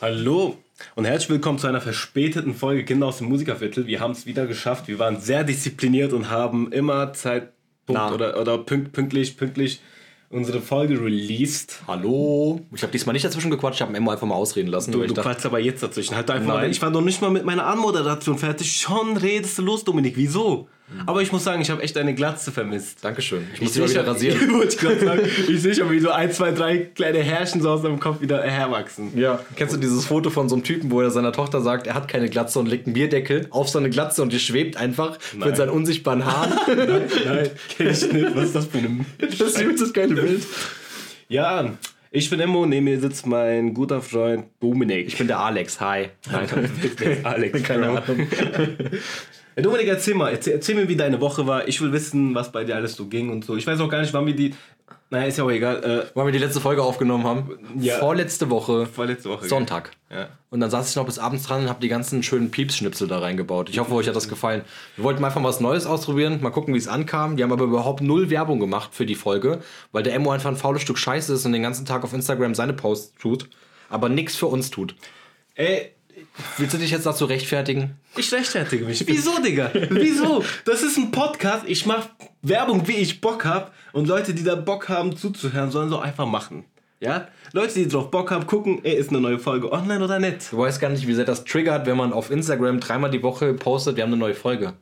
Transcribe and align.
Hallo 0.00 0.56
und 0.94 1.04
herzlich 1.04 1.28
willkommen 1.28 1.58
zu 1.58 1.66
einer 1.66 1.82
verspäteten 1.82 2.54
Folge 2.54 2.86
Kinder 2.86 3.08
aus 3.08 3.18
dem 3.18 3.28
Musikerviertel. 3.28 3.86
Wir 3.86 4.00
haben 4.00 4.12
es 4.12 4.24
wieder 4.24 4.46
geschafft. 4.46 4.88
Wir 4.88 4.98
waren 4.98 5.20
sehr 5.20 5.44
diszipliniert 5.44 6.14
und 6.14 6.30
haben 6.30 6.72
immer 6.72 7.12
Zeitpunkt 7.12 7.52
Na. 7.88 8.10
oder, 8.10 8.40
oder 8.40 8.56
pünkt, 8.56 8.92
pünktlich, 8.92 9.36
pünktlich 9.36 9.82
unsere 10.30 10.62
Folge 10.62 10.94
released. 10.98 11.82
Hallo? 11.86 12.62
Ich 12.74 12.82
habe 12.82 12.92
diesmal 12.92 13.12
nicht 13.12 13.26
dazwischen 13.26 13.50
gequatscht, 13.50 13.80
ich 13.80 13.82
habe 13.82 13.94
Emma 13.94 14.12
einfach 14.12 14.26
mal 14.26 14.36
ausreden 14.36 14.68
lassen. 14.68 14.90
Du, 14.90 15.00
du 15.00 15.08
dachte, 15.08 15.20
quatschst 15.20 15.44
aber 15.44 15.58
jetzt 15.58 15.82
dazwischen. 15.82 16.16
Halt 16.16 16.30
einfach 16.30 16.48
mal, 16.48 16.62
Nein. 16.62 16.70
ich 16.70 16.80
war 16.80 16.88
noch 16.88 17.02
nicht 17.02 17.20
mal 17.20 17.30
mit 17.30 17.44
meiner 17.44 17.66
Anmoderation 17.66 18.38
fertig. 18.38 18.72
Schon 18.72 19.18
redest 19.18 19.58
du 19.58 19.62
los, 19.62 19.84
Dominik. 19.84 20.16
Wieso? 20.16 20.66
Aber 21.06 21.22
ich 21.22 21.32
muss 21.32 21.44
sagen, 21.44 21.62
ich 21.62 21.70
habe 21.70 21.82
echt 21.82 21.96
eine 21.96 22.14
Glatze 22.14 22.52
vermisst. 22.52 23.04
Dankeschön. 23.04 23.46
Ich 23.54 23.60
muss 23.60 23.74
sie 23.74 23.80
mal 23.80 23.90
wieder 23.90 24.06
rasieren. 24.06 24.38
Ich 24.70 24.78
sagen. 24.78 25.22
Ich 25.48 25.62
sehe 25.62 25.74
schon, 25.74 25.90
wie 25.90 26.00
so 26.00 26.10
ein, 26.10 26.32
zwei, 26.32 26.52
drei 26.52 26.78
kleine 26.78 27.18
Härchen 27.18 27.60
so 27.60 27.70
aus 27.70 27.82
deinem 27.82 28.00
Kopf 28.00 28.20
wieder 28.20 28.42
herwachsen. 28.42 29.16
Ja, 29.16 29.40
kennst 29.56 29.74
du 29.74 29.78
dieses 29.78 30.04
Foto 30.04 30.30
von 30.30 30.48
so 30.48 30.54
einem 30.54 30.64
Typen, 30.64 30.90
wo 30.90 31.00
er 31.00 31.10
seiner 31.10 31.32
Tochter 31.32 31.60
sagt, 31.60 31.86
er 31.86 31.94
hat 31.94 32.08
keine 32.08 32.28
Glatze 32.28 32.58
und 32.58 32.66
legt 32.66 32.86
einen 32.86 32.94
Bierdeckel 32.94 33.46
auf 33.50 33.68
seine 33.68 33.90
Glatze 33.90 34.22
und 34.22 34.32
die 34.32 34.40
schwebt 34.40 34.76
einfach 34.76 35.18
Nein. 35.32 35.48
mit 35.48 35.56
seinen 35.56 35.70
unsichtbaren 35.70 36.24
Haaren? 36.24 36.52
Nein, 36.66 37.50
kenn 37.76 37.88
ich 37.88 38.12
nicht. 38.12 38.36
Was 38.36 38.46
ist 38.46 38.54
das 38.54 38.66
für 38.66 38.78
ein... 38.78 39.06
das 39.18 39.40
ist 39.40 39.80
das 39.80 39.92
geile 39.92 40.14
Bild. 40.14 40.46
Ja, 41.28 41.72
ich 42.12 42.28
bin 42.28 42.40
Immo, 42.40 42.66
neben 42.66 42.86
mir 42.86 42.98
sitzt 42.98 43.24
mein 43.24 43.72
guter 43.72 44.02
Freund 44.02 44.46
Dominik. 44.58 45.06
Ich 45.06 45.16
bin 45.16 45.28
der 45.28 45.38
Alex, 45.38 45.80
hi. 45.80 46.08
Nein, 46.30 46.48
Alex, 47.22 47.62
keine. 47.62 47.88
Ahnung. 47.88 48.26
Dominik, 49.56 49.88
erzähl 49.88 50.14
mal, 50.14 50.30
erzähl, 50.30 50.54
erzähl 50.54 50.74
mir, 50.74 50.88
wie 50.88 50.96
deine 50.96 51.20
Woche 51.20 51.46
war. 51.46 51.68
Ich 51.68 51.80
will 51.80 51.92
wissen, 51.92 52.34
was 52.34 52.52
bei 52.52 52.64
dir 52.64 52.76
alles 52.76 52.94
so 52.94 53.06
ging 53.06 53.30
und 53.30 53.44
so. 53.44 53.56
Ich 53.56 53.66
weiß 53.66 53.80
auch 53.80 53.88
gar 53.88 54.00
nicht, 54.00 54.14
wann 54.14 54.26
wir 54.26 54.34
die. 54.34 54.54
Naja, 55.12 55.26
ist 55.26 55.38
ja 55.38 55.44
auch 55.44 55.50
egal. 55.50 55.82
Äh, 55.82 56.14
Wollen 56.16 56.28
wir 56.28 56.32
die 56.32 56.38
letzte 56.38 56.60
Folge 56.60 56.84
aufgenommen 56.84 57.24
haben? 57.24 57.58
Ja. 57.80 57.98
Vorletzte 57.98 58.48
Woche, 58.48 58.86
vorletzte 58.86 59.28
Woche. 59.28 59.48
Sonntag. 59.48 59.90
Ja. 60.08 60.28
Und 60.50 60.60
dann 60.60 60.70
saß 60.70 60.88
ich 60.88 60.94
noch 60.94 61.04
bis 61.04 61.18
abends 61.18 61.44
dran 61.44 61.62
und 61.62 61.68
habe 61.68 61.80
die 61.80 61.88
ganzen 61.88 62.22
schönen 62.22 62.52
Piepsschnipsel 62.52 63.08
da 63.08 63.18
reingebaut. 63.18 63.70
Ich 63.70 63.80
hoffe, 63.80 63.92
euch 63.94 64.06
hat 64.06 64.14
das 64.14 64.28
gefallen. 64.28 64.62
Wir 64.94 65.04
wollten 65.04 65.20
mal 65.20 65.28
einfach 65.28 65.42
was 65.42 65.58
Neues 65.58 65.84
ausprobieren, 65.84 66.38
mal 66.42 66.50
gucken, 66.50 66.74
wie 66.74 66.78
es 66.78 66.86
ankam. 66.86 67.36
Die 67.36 67.42
haben 67.42 67.50
aber 67.52 67.64
überhaupt 67.64 68.02
null 68.02 68.30
Werbung 68.30 68.60
gemacht 68.60 68.90
für 68.94 69.04
die 69.04 69.16
Folge, 69.16 69.58
weil 69.90 70.04
der 70.04 70.14
Emo 70.14 70.30
einfach 70.30 70.50
ein 70.50 70.56
faules 70.56 70.82
Stück 70.82 70.96
Scheiße 70.98 71.34
ist 71.34 71.44
und 71.44 71.52
den 71.52 71.62
ganzen 71.62 71.86
Tag 71.86 72.04
auf 72.04 72.12
Instagram 72.12 72.54
seine 72.54 72.72
Posts 72.72 73.14
tut, 73.20 73.48
aber 73.88 74.08
nichts 74.08 74.36
für 74.36 74.46
uns 74.46 74.70
tut. 74.70 74.94
Ey, 75.56 75.90
Willst 76.58 76.74
du 76.74 76.78
dich 76.78 76.90
jetzt 76.90 77.06
dazu 77.06 77.24
rechtfertigen? 77.24 77.96
ich 78.16 78.32
rechtfertige 78.32 78.84
mich. 78.84 79.06
Wieso, 79.06 79.40
Digga? 79.40 79.70
Wieso? 79.90 80.44
Das 80.64 80.82
ist 80.82 80.96
ein 80.96 81.10
Podcast. 81.10 81.64
Ich 81.66 81.86
mache 81.86 82.10
Werbung, 82.42 82.86
wie 82.88 82.96
ich 82.96 83.20
Bock 83.20 83.44
hab. 83.44 83.72
Und 83.92 84.08
Leute, 84.08 84.34
die 84.34 84.44
da 84.44 84.54
Bock 84.54 84.88
haben 84.88 85.16
zuzuhören, 85.16 85.70
sollen 85.70 85.90
so 85.90 85.98
einfach 85.98 86.26
machen. 86.26 86.64
Ja? 87.00 87.28
Leute, 87.52 87.74
die 87.74 87.88
drauf 87.88 88.10
Bock 88.10 88.30
haben, 88.30 88.46
gucken, 88.46 88.80
ey, 88.84 88.94
ist 88.94 89.10
eine 89.10 89.20
neue 89.20 89.38
Folge 89.38 89.72
online 89.72 90.04
oder 90.04 90.18
nicht? 90.18 90.52
Du 90.52 90.58
weißt 90.58 90.80
gar 90.80 90.90
nicht, 90.90 91.06
wie 91.06 91.14
sehr 91.14 91.24
das 91.24 91.44
triggert, 91.44 91.86
wenn 91.86 91.96
man 91.96 92.12
auf 92.12 92.30
Instagram 92.30 92.78
dreimal 92.78 93.10
die 93.10 93.22
Woche 93.22 93.54
postet, 93.54 93.96
wir 93.96 94.02
haben 94.04 94.10
eine 94.10 94.18
neue 94.18 94.34
Folge. 94.34 94.74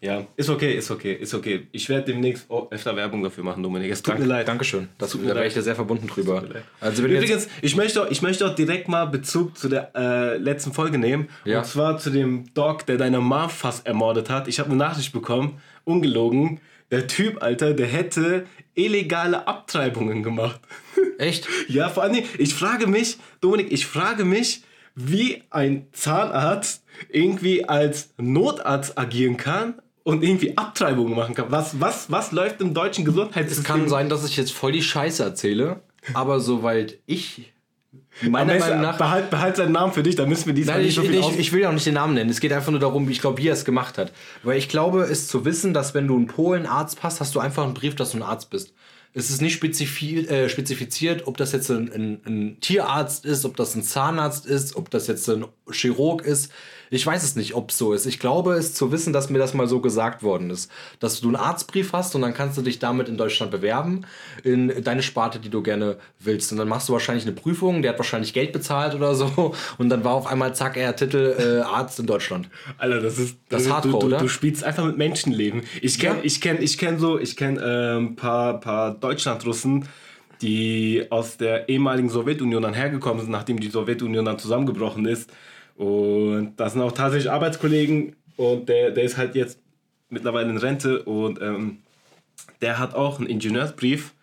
Ja, 0.00 0.26
ist 0.36 0.50
okay, 0.50 0.74
ist 0.74 0.90
okay, 0.90 1.14
ist 1.14 1.32
okay. 1.34 1.66
Ich 1.72 1.88
werde 1.88 2.12
demnächst 2.12 2.48
öfter 2.70 2.96
Werbung 2.96 3.22
dafür 3.22 3.44
machen, 3.44 3.62
Dominik. 3.62 3.90
Es 3.90 4.02
tut 4.02 4.12
Danke, 4.12 4.22
mir 4.22 4.28
leid. 4.28 4.48
Dankeschön. 4.48 4.88
Das, 4.98 5.10
Tut 5.10 5.20
da 5.20 5.22
mir 5.22 5.28
wäre 5.28 5.38
leid. 5.40 5.48
ich 5.48 5.54
dir 5.54 5.62
sehr 5.62 5.74
verbunden 5.74 6.06
drüber. 6.06 6.44
Also 6.80 7.02
Übrigens, 7.02 7.48
ich 7.62 7.76
möchte, 7.76 8.02
auch, 8.02 8.10
ich 8.10 8.20
möchte 8.22 8.46
auch 8.46 8.54
direkt 8.54 8.88
mal 8.88 9.06
Bezug 9.06 9.56
zu 9.56 9.68
der 9.68 9.92
äh, 9.94 10.36
letzten 10.36 10.72
Folge 10.72 10.98
nehmen. 10.98 11.28
Ja. 11.44 11.58
Und 11.58 11.66
zwar 11.66 11.98
zu 11.98 12.10
dem 12.10 12.52
Dog, 12.54 12.84
der 12.86 12.98
deine 12.98 13.20
Mom 13.20 13.48
fast 13.48 13.86
ermordet 13.86 14.28
hat. 14.28 14.48
Ich 14.48 14.58
habe 14.58 14.68
eine 14.68 14.78
Nachricht 14.78 15.12
bekommen, 15.12 15.60
ungelogen. 15.84 16.60
Der 16.90 17.06
Typ, 17.06 17.42
Alter, 17.42 17.72
der 17.74 17.86
hätte 17.86 18.46
illegale 18.74 19.48
Abtreibungen 19.48 20.22
gemacht. 20.22 20.60
echt? 21.18 21.48
ja, 21.68 21.88
vor 21.88 22.02
allem, 22.02 22.22
ich 22.38 22.54
frage 22.54 22.86
mich, 22.86 23.18
Dominik, 23.40 23.72
ich 23.72 23.86
frage 23.86 24.24
mich, 24.24 24.62
wie 24.94 25.42
ein 25.50 25.86
Zahnarzt 25.92 26.84
irgendwie 27.10 27.68
als 27.68 28.14
Notarzt 28.18 28.98
agieren 28.98 29.36
kann 29.36 29.74
und 30.06 30.22
irgendwie 30.22 30.56
Abtreibungen 30.56 31.16
machen 31.16 31.34
kann. 31.34 31.46
Was, 31.50 31.80
was, 31.80 32.12
was 32.12 32.30
läuft 32.30 32.60
im 32.60 32.74
deutschen 32.74 33.02
Es 33.02 33.12
Gesundheitssystem? 33.12 33.64
kann 33.64 33.88
sein, 33.88 34.08
dass 34.08 34.24
ich 34.24 34.36
jetzt 34.36 34.52
voll 34.52 34.70
die 34.70 34.82
Scheiße 34.82 35.24
erzähle, 35.24 35.80
aber 36.14 36.38
soweit 36.38 37.00
ich 37.06 37.52
meiner 38.22 38.56
Meinung 38.56 38.82
nach 38.82 38.98
behalt, 38.98 39.30
behalt 39.30 39.56
seinen 39.56 39.72
Namen 39.72 39.92
für 39.92 40.04
dich, 40.04 40.14
dann 40.14 40.28
müssen 40.28 40.46
wir 40.46 40.54
diesmal 40.54 40.76
Nein, 40.76 40.84
nicht 40.86 40.96
ich, 40.96 41.04
so 41.04 41.10
viel 41.10 41.20
aus... 41.20 41.32
ich, 41.32 41.40
ich 41.40 41.52
will 41.52 41.62
ja 41.62 41.70
auch 41.70 41.72
nicht 41.72 41.86
den 41.86 41.94
Namen 41.94 42.14
nennen. 42.14 42.30
Es 42.30 42.38
geht 42.38 42.52
einfach 42.52 42.70
nur 42.70 42.78
darum, 42.78 43.10
ich 43.10 43.20
glaube, 43.20 43.38
wie 43.42 43.48
er 43.48 43.54
es 43.54 43.64
gemacht 43.64 43.98
hat. 43.98 44.12
Weil 44.44 44.58
ich 44.58 44.68
glaube, 44.68 45.02
es 45.02 45.26
zu 45.26 45.44
wissen, 45.44 45.74
dass 45.74 45.92
wenn 45.92 46.06
du 46.06 46.16
in 46.16 46.28
Polen 46.28 46.66
Arzt 46.66 47.02
hast, 47.02 47.20
hast 47.20 47.34
du 47.34 47.40
einfach 47.40 47.64
einen 47.64 47.74
Brief, 47.74 47.96
dass 47.96 48.12
du 48.12 48.18
ein 48.18 48.22
Arzt 48.22 48.48
bist. 48.48 48.74
Es 49.12 49.28
ist 49.28 49.42
nicht 49.42 49.60
äh, 49.60 50.48
spezifiziert, 50.48 51.26
ob 51.26 51.36
das 51.36 51.50
jetzt 51.50 51.68
ein, 51.68 51.90
ein, 51.92 52.20
ein 52.26 52.60
Tierarzt 52.60 53.24
ist, 53.24 53.44
ob 53.44 53.56
das 53.56 53.74
ein 53.74 53.82
Zahnarzt 53.82 54.46
ist, 54.46 54.76
ob 54.76 54.88
das 54.90 55.08
jetzt 55.08 55.28
ein 55.28 55.46
Chirurg 55.72 56.22
ist. 56.22 56.52
Ich 56.90 57.06
weiß 57.06 57.22
es 57.22 57.36
nicht, 57.36 57.54
ob 57.54 57.70
es 57.70 57.78
so 57.78 57.92
ist. 57.92 58.06
Ich 58.06 58.18
glaube, 58.18 58.54
es 58.54 58.74
zu 58.74 58.92
wissen, 58.92 59.12
dass 59.12 59.30
mir 59.30 59.38
das 59.38 59.54
mal 59.54 59.66
so 59.66 59.80
gesagt 59.80 60.22
worden 60.22 60.50
ist. 60.50 60.70
Dass 61.00 61.20
du 61.20 61.28
einen 61.28 61.36
Arztbrief 61.36 61.92
hast 61.92 62.14
und 62.14 62.22
dann 62.22 62.34
kannst 62.34 62.56
du 62.56 62.62
dich 62.62 62.78
damit 62.78 63.08
in 63.08 63.16
Deutschland 63.16 63.50
bewerben, 63.50 64.06
in 64.44 64.82
deine 64.84 65.02
Sparte, 65.02 65.38
die 65.38 65.48
du 65.48 65.62
gerne 65.62 65.96
willst. 66.20 66.52
Und 66.52 66.58
dann 66.58 66.68
machst 66.68 66.88
du 66.88 66.92
wahrscheinlich 66.92 67.24
eine 67.24 67.34
Prüfung, 67.34 67.82
der 67.82 67.92
hat 67.92 67.98
wahrscheinlich 67.98 68.32
Geld 68.32 68.52
bezahlt 68.52 68.94
oder 68.94 69.14
so. 69.14 69.54
Und 69.78 69.88
dann 69.88 70.04
war 70.04 70.12
auf 70.12 70.26
einmal, 70.26 70.54
zack, 70.54 70.76
er 70.76 70.94
Titel 70.94 71.34
äh, 71.38 71.62
Arzt 71.62 71.98
in 71.98 72.06
Deutschland. 72.06 72.48
Alter, 72.78 73.00
das 73.00 73.18
ist... 73.18 73.36
Das 73.48 73.62
ist 73.62 73.68
du, 73.68 73.74
Hardcore, 73.74 73.98
du, 73.98 74.06
oder? 74.06 74.18
Du 74.18 74.28
spielst 74.28 74.64
einfach 74.64 74.84
mit 74.84 74.96
Menschenleben. 74.96 75.62
Ich 75.80 75.98
kenne 75.98 76.18
Ja. 76.18 76.24
ich 76.24 76.40
kenn, 76.40 76.62
ich 76.62 76.78
kenn 76.78 76.98
so... 76.98 77.18
Ich 77.18 77.36
kenne 77.36 77.60
ein 77.60 78.06
ähm, 78.06 78.16
paar, 78.16 78.60
paar 78.60 78.94
Deutschlandrussen, 78.94 79.88
die 80.42 81.06
aus 81.10 81.36
der 81.36 81.68
ehemaligen 81.68 82.10
Sowjetunion 82.10 82.62
dann 82.62 82.74
hergekommen 82.74 83.22
sind, 83.22 83.30
nachdem 83.30 83.58
die 83.58 83.70
Sowjetunion 83.70 84.24
dann 84.24 84.38
zusammengebrochen 84.38 85.06
ist. 85.06 85.30
Und 85.76 86.54
das 86.56 86.72
sind 86.72 86.82
auch 86.82 86.92
tatsächlich 86.92 87.30
Arbeitskollegen 87.30 88.16
und 88.36 88.68
der, 88.68 88.90
der 88.90 89.04
ist 89.04 89.16
halt 89.16 89.34
jetzt 89.34 89.58
mittlerweile 90.08 90.48
in 90.50 90.56
Rente 90.56 91.02
und 91.02 91.40
ähm, 91.40 91.78
der 92.60 92.78
hat 92.78 92.94
auch 92.94 93.18
einen 93.18 93.28
Ingenieursbrief 93.28 94.14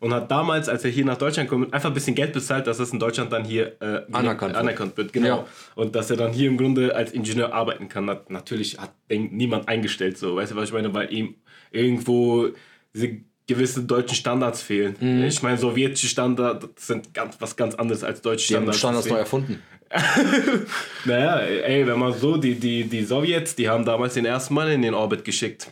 und 0.00 0.12
hat 0.14 0.30
damals, 0.30 0.68
als 0.68 0.84
er 0.84 0.90
hier 0.90 1.04
nach 1.04 1.16
Deutschland 1.18 1.48
kommt, 1.48 1.72
einfach 1.72 1.90
ein 1.90 1.94
bisschen 1.94 2.14
Geld 2.14 2.32
bezahlt, 2.32 2.66
dass 2.66 2.78
es 2.78 2.92
in 2.92 2.98
Deutschland 2.98 3.32
dann 3.32 3.44
hier 3.44 3.80
äh, 3.80 4.02
Anerkannt 4.12 4.52
wird. 4.52 4.56
anerkannt 4.56 4.96
wird. 4.96 5.12
Genau. 5.12 5.26
Ja. 5.26 5.46
Und 5.74 5.94
dass 5.94 6.10
er 6.10 6.16
dann 6.16 6.32
hier 6.32 6.48
im 6.48 6.56
Grunde 6.56 6.94
als 6.94 7.12
Ingenieur 7.12 7.52
arbeiten 7.52 7.88
kann. 7.88 8.04
Nat 8.06 8.30
natürlich 8.30 8.78
hat 8.78 8.92
niemand 9.10 9.68
eingestellt, 9.68 10.18
so, 10.18 10.36
weißt 10.36 10.52
du, 10.52 10.56
was 10.56 10.68
ich 10.68 10.72
meine, 10.72 10.92
weil 10.94 11.12
ihm 11.12 11.34
irgendwo 11.70 12.48
diese 12.94 13.18
gewissen 13.46 13.86
deutschen 13.86 14.14
Standards 14.14 14.62
fehlen. 14.62 14.96
Mhm. 15.00 15.24
Ich 15.24 15.42
meine, 15.42 15.58
sowjetische 15.58 16.06
Standards 16.08 16.86
sind 16.86 17.12
ganz, 17.12 17.36
was 17.40 17.56
ganz 17.56 17.74
anderes 17.74 18.04
als 18.04 18.22
deutsche 18.22 18.48
Die 18.48 18.56
haben 18.56 18.62
Standards. 18.72 18.78
Standards 18.78 19.08
neu 19.08 19.16
erfunden. 19.16 19.62
Naja, 21.04 21.38
ey, 21.40 21.86
wenn 21.86 21.98
man 21.98 22.12
so, 22.12 22.36
die, 22.36 22.54
die, 22.54 22.84
die 22.84 23.04
Sowjets, 23.04 23.54
die 23.54 23.68
haben 23.68 23.84
damals 23.84 24.14
den 24.14 24.24
ersten 24.24 24.54
Mann 24.54 24.68
in 24.68 24.82
den 24.82 24.94
Orbit 24.94 25.24
geschickt. 25.24 25.70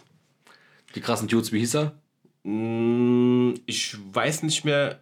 Die 0.94 1.00
krassen 1.00 1.28
Dudes, 1.28 1.52
wie 1.52 1.58
hieß 1.60 1.76
er? 1.76 1.92
Mm, 2.44 3.54
Ich 3.66 3.96
weiß 4.12 4.42
nicht 4.42 4.64
mehr. 4.64 5.00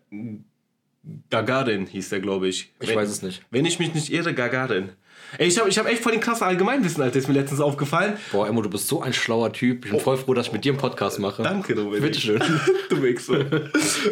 Gagarin 1.31 1.87
hieß 1.87 2.11
der, 2.11 2.21
glaube 2.21 2.49
ich. 2.49 2.73
Ich 2.81 2.89
wenn, 2.91 2.97
weiß 2.97 3.09
es 3.09 3.23
nicht. 3.23 3.43
Wenn 3.51 3.65
ich 3.65 3.79
mich 3.79 3.95
nicht 3.95 4.13
irre, 4.13 4.35
Gagarin. 4.35 4.91
Ey, 5.39 5.49
ich 5.49 5.59
habe 5.59 5.69
ich 5.69 5.79
hab 5.79 5.87
echt 5.87 6.03
voll 6.03 6.13
den 6.13 6.21
krassen 6.21 6.47
Allgemeinwissen, 6.47 7.03
Alter, 7.03 7.19
ist 7.19 7.29
mir 7.29 7.35
letztens 7.35 7.61
aufgefallen. 7.61 8.17
Boah, 8.33 8.49
Emo, 8.49 8.63
du 8.63 8.71
bist 8.71 8.89
so 8.89 9.01
ein 9.01 9.13
schlauer 9.13 9.53
Typ. 9.53 9.85
Ich 9.85 9.91
bin 9.93 10.01
voll 10.01 10.17
froh, 10.17 10.35
dass 10.35 10.49
ich 10.49 10.53
mit 10.53 10.65
dir 10.65 10.73
einen 10.73 10.81
Podcast 10.81 11.19
mache. 11.19 11.43
Danke, 11.43 11.75
Dominik. 11.75 12.03
Bitteschön. 12.03 12.41
du 12.89 13.03
Wichser. 13.03 13.47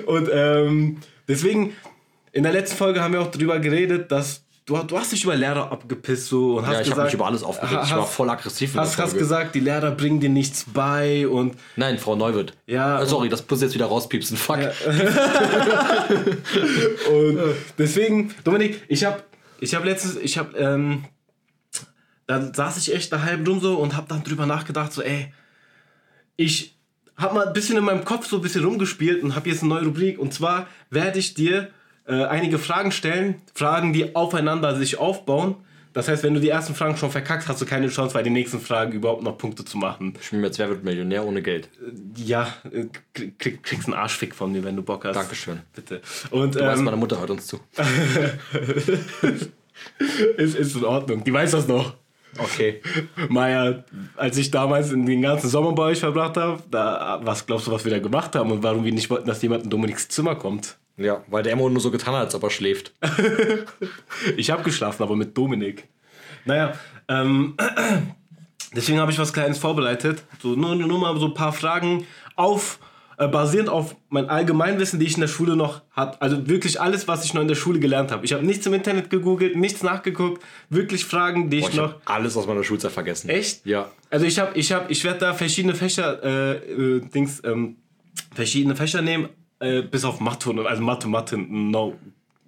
Und 0.06 0.28
ähm, 0.32 0.98
deswegen, 1.26 1.74
in 2.32 2.44
der 2.44 2.52
letzten 2.52 2.76
Folge 2.76 3.02
haben 3.02 3.12
wir 3.14 3.20
auch 3.20 3.30
drüber 3.30 3.58
geredet, 3.58 4.12
dass 4.12 4.44
du, 4.68 4.76
du 4.84 4.96
hast 4.98 5.10
dich 5.10 5.24
über 5.24 5.34
Lehrer 5.34 5.72
abgepisst 5.72 6.28
so 6.28 6.56
und 6.58 6.66
hast 6.66 6.74
Ja, 6.74 6.80
ich 6.82 6.90
habe 6.92 7.02
mich 7.04 7.14
über 7.14 7.26
alles 7.26 7.42
aufgeregt. 7.42 7.80
Ich 7.84 7.90
war 7.90 8.02
hast- 8.02 8.12
voll 8.12 8.30
aggressiv 8.30 8.74
Hast, 8.76 8.96
hast 8.98 9.18
gesagt, 9.18 9.54
die 9.56 9.60
Lehrer 9.60 9.90
bringen 9.90 10.20
dir 10.20 10.28
nichts 10.28 10.64
bei 10.72 11.26
und 11.26 11.56
Nein, 11.76 11.98
Frau 11.98 12.14
Neuwirth. 12.14 12.52
Ja, 12.66 13.02
Äh, 13.02 13.06
sorry, 13.06 13.28
das 13.28 13.44
muss 13.48 13.60
jetzt 13.62 13.74
wieder 13.74 13.86
rauspiepsen. 13.86 14.36
Fuck. 14.36 14.58
Und 17.10 17.38
deswegen, 17.78 18.34
Dominik, 18.44 18.82
ich 18.88 19.04
habe 19.04 19.22
ich 19.60 19.74
hab 19.74 19.84
letztens, 19.84 20.16
ich 20.16 20.38
habe, 20.38 20.56
ähm, 20.56 21.04
da 22.26 22.52
saß 22.52 22.76
ich 22.78 22.94
echt 22.94 23.12
da 23.12 23.22
halb 23.22 23.46
rum 23.48 23.60
so 23.60 23.76
und 23.78 23.96
habe 23.96 24.06
dann 24.08 24.22
drüber 24.22 24.46
nachgedacht, 24.46 24.92
so, 24.92 25.02
ey, 25.02 25.32
ich 26.36 26.78
habe 27.16 27.34
mal 27.34 27.46
ein 27.48 27.52
bisschen 27.52 27.76
in 27.76 27.84
meinem 27.84 28.04
Kopf 28.04 28.26
so 28.28 28.36
ein 28.36 28.42
bisschen 28.42 28.64
rumgespielt 28.64 29.22
und 29.24 29.34
habe 29.34 29.48
jetzt 29.48 29.62
eine 29.62 29.70
neue 29.70 29.84
Rubrik. 29.86 30.18
Und 30.18 30.32
zwar 30.32 30.66
werde 30.90 31.18
ich 31.18 31.34
dir 31.34 31.70
äh, 32.08 32.24
einige 32.24 32.58
Fragen 32.58 32.90
stellen, 32.90 33.36
Fragen, 33.54 33.92
die 33.92 34.16
aufeinander 34.16 34.74
sich 34.76 34.98
aufbauen. 34.98 35.56
Das 35.92 36.08
heißt, 36.08 36.22
wenn 36.22 36.34
du 36.34 36.40
die 36.40 36.48
ersten 36.48 36.74
Fragen 36.74 36.96
schon 36.96 37.10
verkackst, 37.10 37.48
hast 37.48 37.60
du 37.60 37.66
keine 37.66 37.88
Chance, 37.88 38.14
bei 38.14 38.22
den 38.22 38.32
nächsten 38.32 38.60
Fragen 38.60 38.92
überhaupt 38.92 39.22
noch 39.22 39.36
Punkte 39.36 39.64
zu 39.64 39.78
machen. 39.78 40.14
Ich 40.20 40.30
bin 40.30 40.42
jetzt 40.42 40.58
Wer 40.58 40.68
wird 40.68 40.84
Millionär 40.84 41.26
ohne 41.26 41.42
Geld. 41.42 41.68
Ja, 42.16 42.54
äh, 42.70 42.86
krieg, 43.12 43.38
krieg, 43.38 43.62
kriegst 43.62 43.86
einen 43.86 43.94
Arschfick 43.94 44.34
von 44.34 44.52
mir, 44.52 44.64
wenn 44.64 44.76
du 44.76 44.82
Bock 44.82 45.04
hast. 45.04 45.16
Dankeschön. 45.16 45.60
Bitte. 45.74 46.00
Und 46.30 46.54
Du 46.54 46.60
weißt, 46.60 46.78
ähm, 46.78 46.84
meine 46.84 46.96
Mutter 46.96 47.18
hört 47.18 47.30
uns 47.30 47.46
zu. 47.46 47.60
ist, 50.36 50.56
ist 50.56 50.76
in 50.76 50.84
Ordnung. 50.84 51.24
Die 51.24 51.32
weiß 51.32 51.52
das 51.52 51.68
noch. 51.68 51.94
Okay. 52.38 52.82
Maja, 53.28 53.84
als 54.16 54.36
ich 54.36 54.50
damals 54.50 54.92
in 54.92 55.06
den 55.06 55.22
ganzen 55.22 55.48
Sommer 55.48 55.72
bei 55.72 55.84
euch 55.84 56.00
verbracht 56.00 56.36
habe, 56.36 56.62
da, 56.70 57.20
was 57.22 57.46
glaubst 57.46 57.66
du, 57.66 57.72
was 57.72 57.84
wir 57.84 57.90
da 57.90 57.98
gemacht 57.98 58.34
haben 58.34 58.52
und 58.52 58.62
warum 58.62 58.84
wir 58.84 58.92
nicht 58.92 59.10
wollten, 59.10 59.26
dass 59.26 59.42
jemand 59.42 59.64
in 59.64 59.70
Dominiks 59.70 60.08
Zimmer 60.08 60.36
kommt? 60.36 60.76
Ja, 60.98 61.22
weil 61.28 61.42
der 61.42 61.52
Emo 61.52 61.68
nur 61.68 61.80
so 61.80 61.90
getan 61.90 62.14
hat, 62.14 62.24
als 62.24 62.34
ob 62.34 62.42
er 62.42 62.50
schläft. 62.50 62.92
Ich 64.36 64.50
habe 64.50 64.62
geschlafen, 64.62 65.02
aber 65.02 65.16
mit 65.16 65.36
Dominik. 65.36 65.88
Naja, 66.44 66.72
ähm, 67.08 67.54
deswegen 68.74 68.98
habe 68.98 69.12
ich 69.12 69.18
was 69.18 69.32
Kleines 69.32 69.58
vorbereitet. 69.58 70.24
So, 70.42 70.54
nur, 70.56 70.74
nur 70.74 70.98
mal 70.98 71.18
so 71.18 71.26
ein 71.26 71.34
paar 71.34 71.52
Fragen 71.52 72.04
auf, 72.34 72.80
äh, 73.16 73.28
basierend 73.28 73.68
auf 73.68 73.94
mein 74.08 74.28
Allgemeinwissen, 74.28 74.98
die 74.98 75.06
ich 75.06 75.14
in 75.14 75.20
der 75.20 75.28
Schule 75.28 75.56
noch 75.56 75.82
hatte. 75.92 76.20
Also 76.20 76.48
wirklich 76.48 76.80
alles, 76.80 77.06
was 77.06 77.24
ich 77.24 77.32
noch 77.32 77.42
in 77.42 77.48
der 77.48 77.54
Schule 77.54 77.78
gelernt 77.78 78.10
habe. 78.10 78.24
Ich 78.24 78.32
habe 78.32 78.44
nichts 78.44 78.66
im 78.66 78.74
Internet 78.74 79.08
gegoogelt, 79.10 79.56
nichts 79.56 79.82
nachgeguckt. 79.82 80.42
Wirklich 80.68 81.04
Fragen, 81.04 81.48
die 81.50 81.58
ich 81.58 81.64
Boah, 81.64 81.70
ich 81.70 81.76
noch. 81.76 81.82
habe 81.84 82.00
alles 82.06 82.36
aus 82.36 82.46
meiner 82.46 82.64
Schulzeit 82.64 82.92
vergessen. 82.92 83.28
Echt? 83.28 83.64
Ja. 83.64 83.90
Also 84.10 84.26
ich 84.26 84.38
habe, 84.38 84.58
ich 84.58 84.72
habe, 84.72 84.90
ich 84.90 85.04
werde 85.04 85.20
da 85.20 85.34
verschiedene 85.34 85.74
Fächer, 85.74 86.22
äh, 86.22 86.56
äh, 86.56 87.00
Dings, 87.00 87.40
ähm, 87.44 87.76
verschiedene 88.34 88.74
Fächer 88.74 89.02
nehmen, 89.02 89.28
äh, 89.60 89.82
bis 89.82 90.04
auf 90.04 90.20
Mathe, 90.20 90.50
und- 90.50 90.66
also 90.66 90.82
Mathe, 90.82 91.08
Mathe, 91.08 91.36
no, 91.38 91.94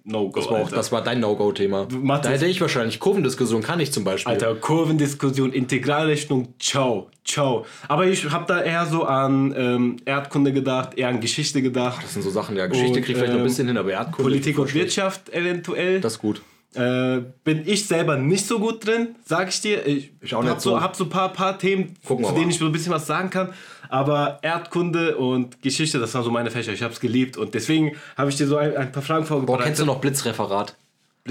no 0.03 0.29
go. 0.29 0.39
Das 0.39 0.49
war, 0.49 0.61
auch, 0.61 0.69
das 0.71 0.91
war 0.91 1.03
dein 1.03 1.19
No-Go-Thema. 1.19 1.85
Da 1.87 2.29
hätte 2.29 2.45
ich 2.47 2.59
wahrscheinlich 2.61 2.99
Kurvendiskussion 2.99 3.61
kann 3.61 3.79
ich 3.79 3.91
zum 3.91 4.03
Beispiel. 4.03 4.31
Alter, 4.33 4.55
Kurvendiskussion, 4.55 5.53
Integralrechnung, 5.53 6.53
ciao, 6.59 7.09
ciao. 7.25 7.65
Aber 7.87 8.07
ich 8.07 8.29
habe 8.31 8.45
da 8.47 8.61
eher 8.61 8.85
so 8.85 9.03
an 9.03 9.53
ähm, 9.57 9.97
Erdkunde 10.05 10.53
gedacht, 10.53 10.97
eher 10.97 11.09
an 11.09 11.19
Geschichte 11.19 11.61
gedacht, 11.61 12.03
Das 12.03 12.13
sind 12.13 12.21
so 12.23 12.29
Sachen, 12.31 12.55
ja, 12.57 12.67
Geschichte 12.67 12.97
Und, 12.99 13.05
kriegt 13.05 13.17
vielleicht 13.17 13.33
noch 13.33 13.39
ein 13.39 13.41
ähm, 13.41 13.47
bisschen 13.47 13.67
hin, 13.67 13.77
aber 13.77 13.91
Erdkunde. 13.91 14.23
Politik 14.23 14.57
und. 14.57 14.73
Wirtschaft 14.73 15.29
eventuell. 15.33 16.01
Das 16.01 16.13
ist 16.13 16.19
gut. 16.19 16.41
Äh, 16.73 17.19
bin 17.43 17.63
ich 17.65 17.85
selber 17.85 18.15
nicht 18.15 18.47
so 18.47 18.57
gut 18.57 18.87
drin, 18.87 19.09
sag 19.25 19.49
ich 19.49 19.59
dir. 19.59 19.85
Ich, 19.85 20.11
Ich 20.21 20.33
auch 20.33 20.41
nicht 20.41 20.51
hab 20.51 20.61
so. 20.61 20.69
so. 20.69 20.81
Hab 20.81 20.95
so 20.95 21.03
ein 21.03 21.09
paar, 21.09 21.33
paar 21.33 21.59
Themen, 21.59 21.95
Gucken 22.07 22.23
zu 22.23 22.31
denen 22.31 22.45
mal. 22.45 22.51
ich 22.51 22.59
so 22.59 22.65
ein 22.65 22.71
bisschen 22.71 22.93
was 22.93 23.05
sagen 23.05 23.29
kann. 23.29 23.49
Aber 23.91 24.39
Erdkunde 24.41 25.17
und 25.17 25.61
Geschichte, 25.61 25.99
das 25.99 26.13
waren 26.13 26.23
so 26.23 26.31
meine 26.31 26.49
Fächer. 26.49 26.71
Ich 26.71 26.81
habe 26.81 26.93
es 26.93 26.99
geliebt. 26.99 27.35
Und 27.37 27.53
deswegen 27.53 27.91
habe 28.17 28.29
ich 28.29 28.37
dir 28.37 28.47
so 28.47 28.55
ein, 28.57 28.75
ein 28.77 28.91
paar 28.91 29.03
Fragen 29.03 29.23
Boah, 29.23 29.37
vorbereitet. 29.39 29.65
kennst 29.65 29.81
du 29.81 29.85
noch 29.85 29.99
Blitzreferat? 29.99 30.75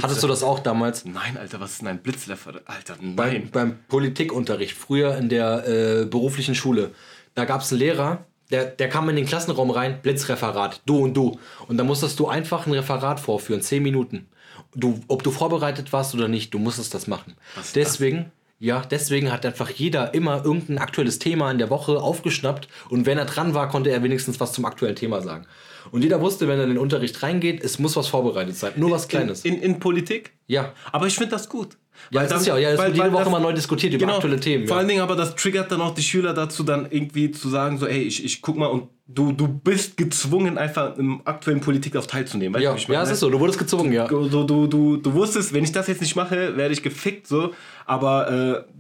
Hattest 0.01 0.23
du 0.23 0.29
das 0.29 0.43
auch 0.43 0.61
damals? 0.61 1.05
Nein, 1.05 1.37
Alter, 1.39 1.59
was 1.61 1.73
ist 1.73 1.81
denn 1.81 1.89
ein 1.89 1.99
Blitzleffer? 1.99 2.61
Alter, 2.67 2.95
Beim, 3.01 3.15
nein. 3.17 3.49
beim 3.51 3.79
Politikunterricht, 3.89 4.77
früher 4.77 5.17
in 5.17 5.29
der 5.29 5.67
äh, 5.67 6.05
beruflichen 6.05 6.55
Schule, 6.55 6.91
da 7.35 7.45
gab 7.45 7.63
es 7.63 7.73
einen 7.73 7.81
Lehrer, 7.81 8.25
der, 8.51 8.67
der 8.67 8.89
kam 8.89 9.09
in 9.09 9.17
den 9.17 9.27
Klassenraum 9.27 9.71
rein, 9.71 10.01
Blitzreferat, 10.03 10.83
du 10.87 10.99
und 10.99 11.15
du. 11.15 11.39
Und 11.67 11.77
da 11.79 11.83
musstest 11.85 12.21
du 12.21 12.29
einfach 12.29 12.67
ein 12.67 12.73
Referat 12.73 13.19
vorführen, 13.21 13.63
10 13.63 13.83
Minuten. 13.83 14.29
Du, 14.75 15.01
ob 15.09 15.23
du 15.25 15.31
vorbereitet 15.31 15.93
warst 15.93 16.15
oder 16.15 16.29
nicht, 16.29 16.53
du 16.55 16.59
musstest 16.59 16.95
das 16.95 17.07
machen. 17.07 17.35
ist 17.61 17.75
deswegen, 17.75 18.31
ja, 18.61 18.83
deswegen 18.83 19.33
hat 19.33 19.47
einfach 19.47 19.71
jeder 19.71 20.13
immer 20.13 20.45
irgendein 20.45 20.79
aktuelles 20.79 21.19
Thema 21.19 21.51
in 21.51 21.57
der 21.57 21.71
Woche 21.71 21.99
aufgeschnappt 22.01 22.69
und 22.91 23.07
wenn 23.07 23.17
er 23.17 23.25
dran 23.25 23.55
war, 23.55 23.71
konnte 23.71 23.91
er 23.91 24.03
wenigstens 24.03 24.39
was 24.39 24.53
zum 24.53 24.67
aktuellen 24.67 24.97
Thema 24.97 25.23
sagen. 25.23 25.47
Und 25.93 26.03
jeder 26.03 26.21
wusste, 26.21 26.49
wenn 26.49 26.59
er 26.59 26.65
in 26.65 26.71
den 26.71 26.79
Unterricht 26.79 27.23
reingeht, 27.23 27.63
es 27.63 27.79
muss 27.79 27.97
was 27.97 28.09
vorbereitet 28.09 28.57
sein. 28.57 28.73
Nur 28.77 28.91
was 28.91 29.09
Kleines. 29.09 29.45
In, 29.45 29.55
in, 29.57 29.63
in 29.75 29.81
Politik? 29.81 30.33
ja. 30.47 30.73
Aber 30.93 31.07
ich 31.07 31.15
finde 31.15 31.33
das 31.33 31.49
gut. 31.49 31.77
Ja, 32.11 32.25
das 32.25 32.41
ist 32.41 32.47
ja, 32.47 32.57
ja, 32.57 32.71
es 32.71 32.79
wird 32.81 32.97
jede 32.97 33.13
Woche 33.13 33.29
mal 33.29 33.41
neu 33.41 33.53
diskutiert 33.53 33.93
über 33.93 34.01
Genau. 34.01 34.15
aktuelle 34.15 34.41
Themen. 34.41 34.67
Vor 34.67 34.77
ja. 34.77 34.79
allen 34.79 34.89
Dingen 34.89 35.03
aber 35.03 35.17
das 35.17 35.35
triggert 35.35 35.71
dann 35.71 35.81
auch 35.83 35.95
die 35.95 36.03
Schüler 36.03 36.33
dazu, 36.33 36.63
dann 36.63 36.87
irgendwie 36.91 37.31
zu 37.31 37.49
sagen, 37.51 37.77
so, 37.79 37.87
ey, 37.87 38.01
ich, 38.03 38.25
ich 38.25 38.41
guck 38.41 38.57
mal 38.57 38.67
und 38.67 38.89
du, 39.07 39.33
du 39.33 39.47
bist 39.49 39.97
gezwungen, 39.97 40.57
einfach 40.57 40.97
im 40.97 41.21
aktuellen 41.27 41.61
Politik 41.61 41.97
auf 41.97 42.07
teilzunehmen. 42.07 42.55
Weißt 42.55 42.65
Ja, 42.65 42.75
ich 42.75 42.83
ja, 42.85 42.95
meine? 42.95 43.03
es 43.05 43.11
ist 43.11 43.21
so. 43.21 43.29
Du 43.29 43.39
wurdest 43.39 43.59
gezwungen, 43.59 43.93
ja. 43.93 44.07
Du, 44.07 44.29
du, 44.29 44.67
du, 44.67 44.97
du, 44.97 45.13
wusstest, 45.13 45.53
wenn 45.53 45.63
ich 45.65 45.73
das 45.73 45.89
jetzt 45.89 46.01
nicht 46.01 46.17
mache, 46.17 46.57
werde 46.57 46.73
ich 46.73 46.83
gefickt, 46.83 47.27
so. 47.27 47.53
Aber 47.85 48.65
äh, 48.67 48.73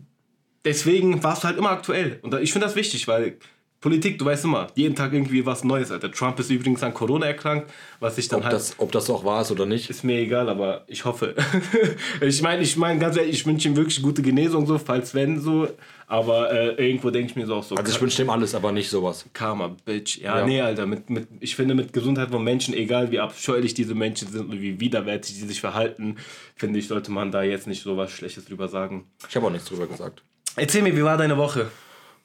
deswegen 0.64 1.22
warst 1.22 1.44
du 1.44 1.48
halt 1.48 1.58
immer 1.58 1.70
aktuell. 1.70 2.20
Und 2.22 2.34
ich 2.40 2.52
finde 2.52 2.66
das 2.66 2.76
wichtig, 2.76 3.06
weil 3.06 3.36
Politik, 3.80 4.18
du 4.18 4.26
weißt 4.26 4.44
immer, 4.44 4.66
jeden 4.74 4.94
Tag 4.94 5.14
irgendwie 5.14 5.46
was 5.46 5.64
Neues, 5.64 5.90
Alter. 5.90 6.12
Trump 6.12 6.38
ist 6.38 6.50
übrigens 6.50 6.82
an 6.82 6.92
Corona 6.92 7.24
erkrankt, 7.24 7.72
was 7.98 8.18
ich 8.18 8.28
dann 8.28 8.40
Ob 8.40 8.44
halt. 8.44 8.54
das, 8.54 8.74
ob 8.76 8.92
das 8.92 9.08
auch 9.08 9.24
war 9.24 9.40
ist 9.40 9.50
oder 9.50 9.64
nicht. 9.64 9.88
Ist 9.88 10.04
mir 10.04 10.18
egal, 10.18 10.50
aber 10.50 10.84
ich 10.86 11.06
hoffe. 11.06 11.34
ich 12.20 12.42
meine, 12.42 12.62
ich 12.62 12.76
meine 12.76 13.00
ganz 13.00 13.16
ehrlich, 13.16 13.36
ich 13.36 13.46
wünsche 13.46 13.68
ihm 13.68 13.76
wirklich 13.76 14.02
gute 14.02 14.20
Genesung, 14.20 14.66
so, 14.66 14.76
falls 14.76 15.14
wenn 15.14 15.40
so. 15.40 15.66
Aber 16.06 16.52
äh, 16.52 16.88
irgendwo 16.88 17.08
denke 17.10 17.30
ich 17.30 17.36
mir 17.36 17.46
so 17.46 17.54
auch 17.54 17.62
so. 17.62 17.74
Also 17.76 17.90
ich 17.90 17.98
wünsche 18.02 18.18
dem 18.18 18.28
alles, 18.28 18.54
aber 18.54 18.70
nicht 18.70 18.90
sowas. 18.90 19.24
Karma, 19.32 19.74
Bitch. 19.86 20.18
Ja, 20.18 20.40
Ja. 20.40 20.44
nee, 20.46 20.60
Alter. 20.60 20.84
Mit, 20.84 21.08
mit, 21.08 21.28
ich 21.40 21.56
finde, 21.56 21.74
mit 21.74 21.94
Gesundheit 21.94 22.30
von 22.30 22.44
Menschen, 22.44 22.74
egal 22.74 23.10
wie 23.10 23.20
abscheulich 23.20 23.72
diese 23.72 23.94
Menschen 23.94 24.28
sind 24.28 24.50
und 24.50 24.60
wie 24.60 24.78
widerwärtig 24.78 25.36
die 25.36 25.46
sich 25.46 25.60
verhalten, 25.60 26.16
finde 26.54 26.78
ich, 26.80 26.86
sollte 26.88 27.10
man 27.12 27.30
da 27.32 27.42
jetzt 27.42 27.66
nicht 27.66 27.82
so 27.82 27.96
was 27.96 28.10
Schlechtes 28.10 28.44
drüber 28.44 28.68
sagen. 28.68 29.06
Ich 29.26 29.36
habe 29.36 29.46
auch 29.46 29.50
nichts 29.50 29.68
drüber 29.68 29.86
gesagt. 29.86 30.22
Erzähl 30.56 30.82
mir, 30.82 30.94
wie 30.94 31.04
war 31.04 31.16
deine 31.16 31.38
Woche? 31.38 31.70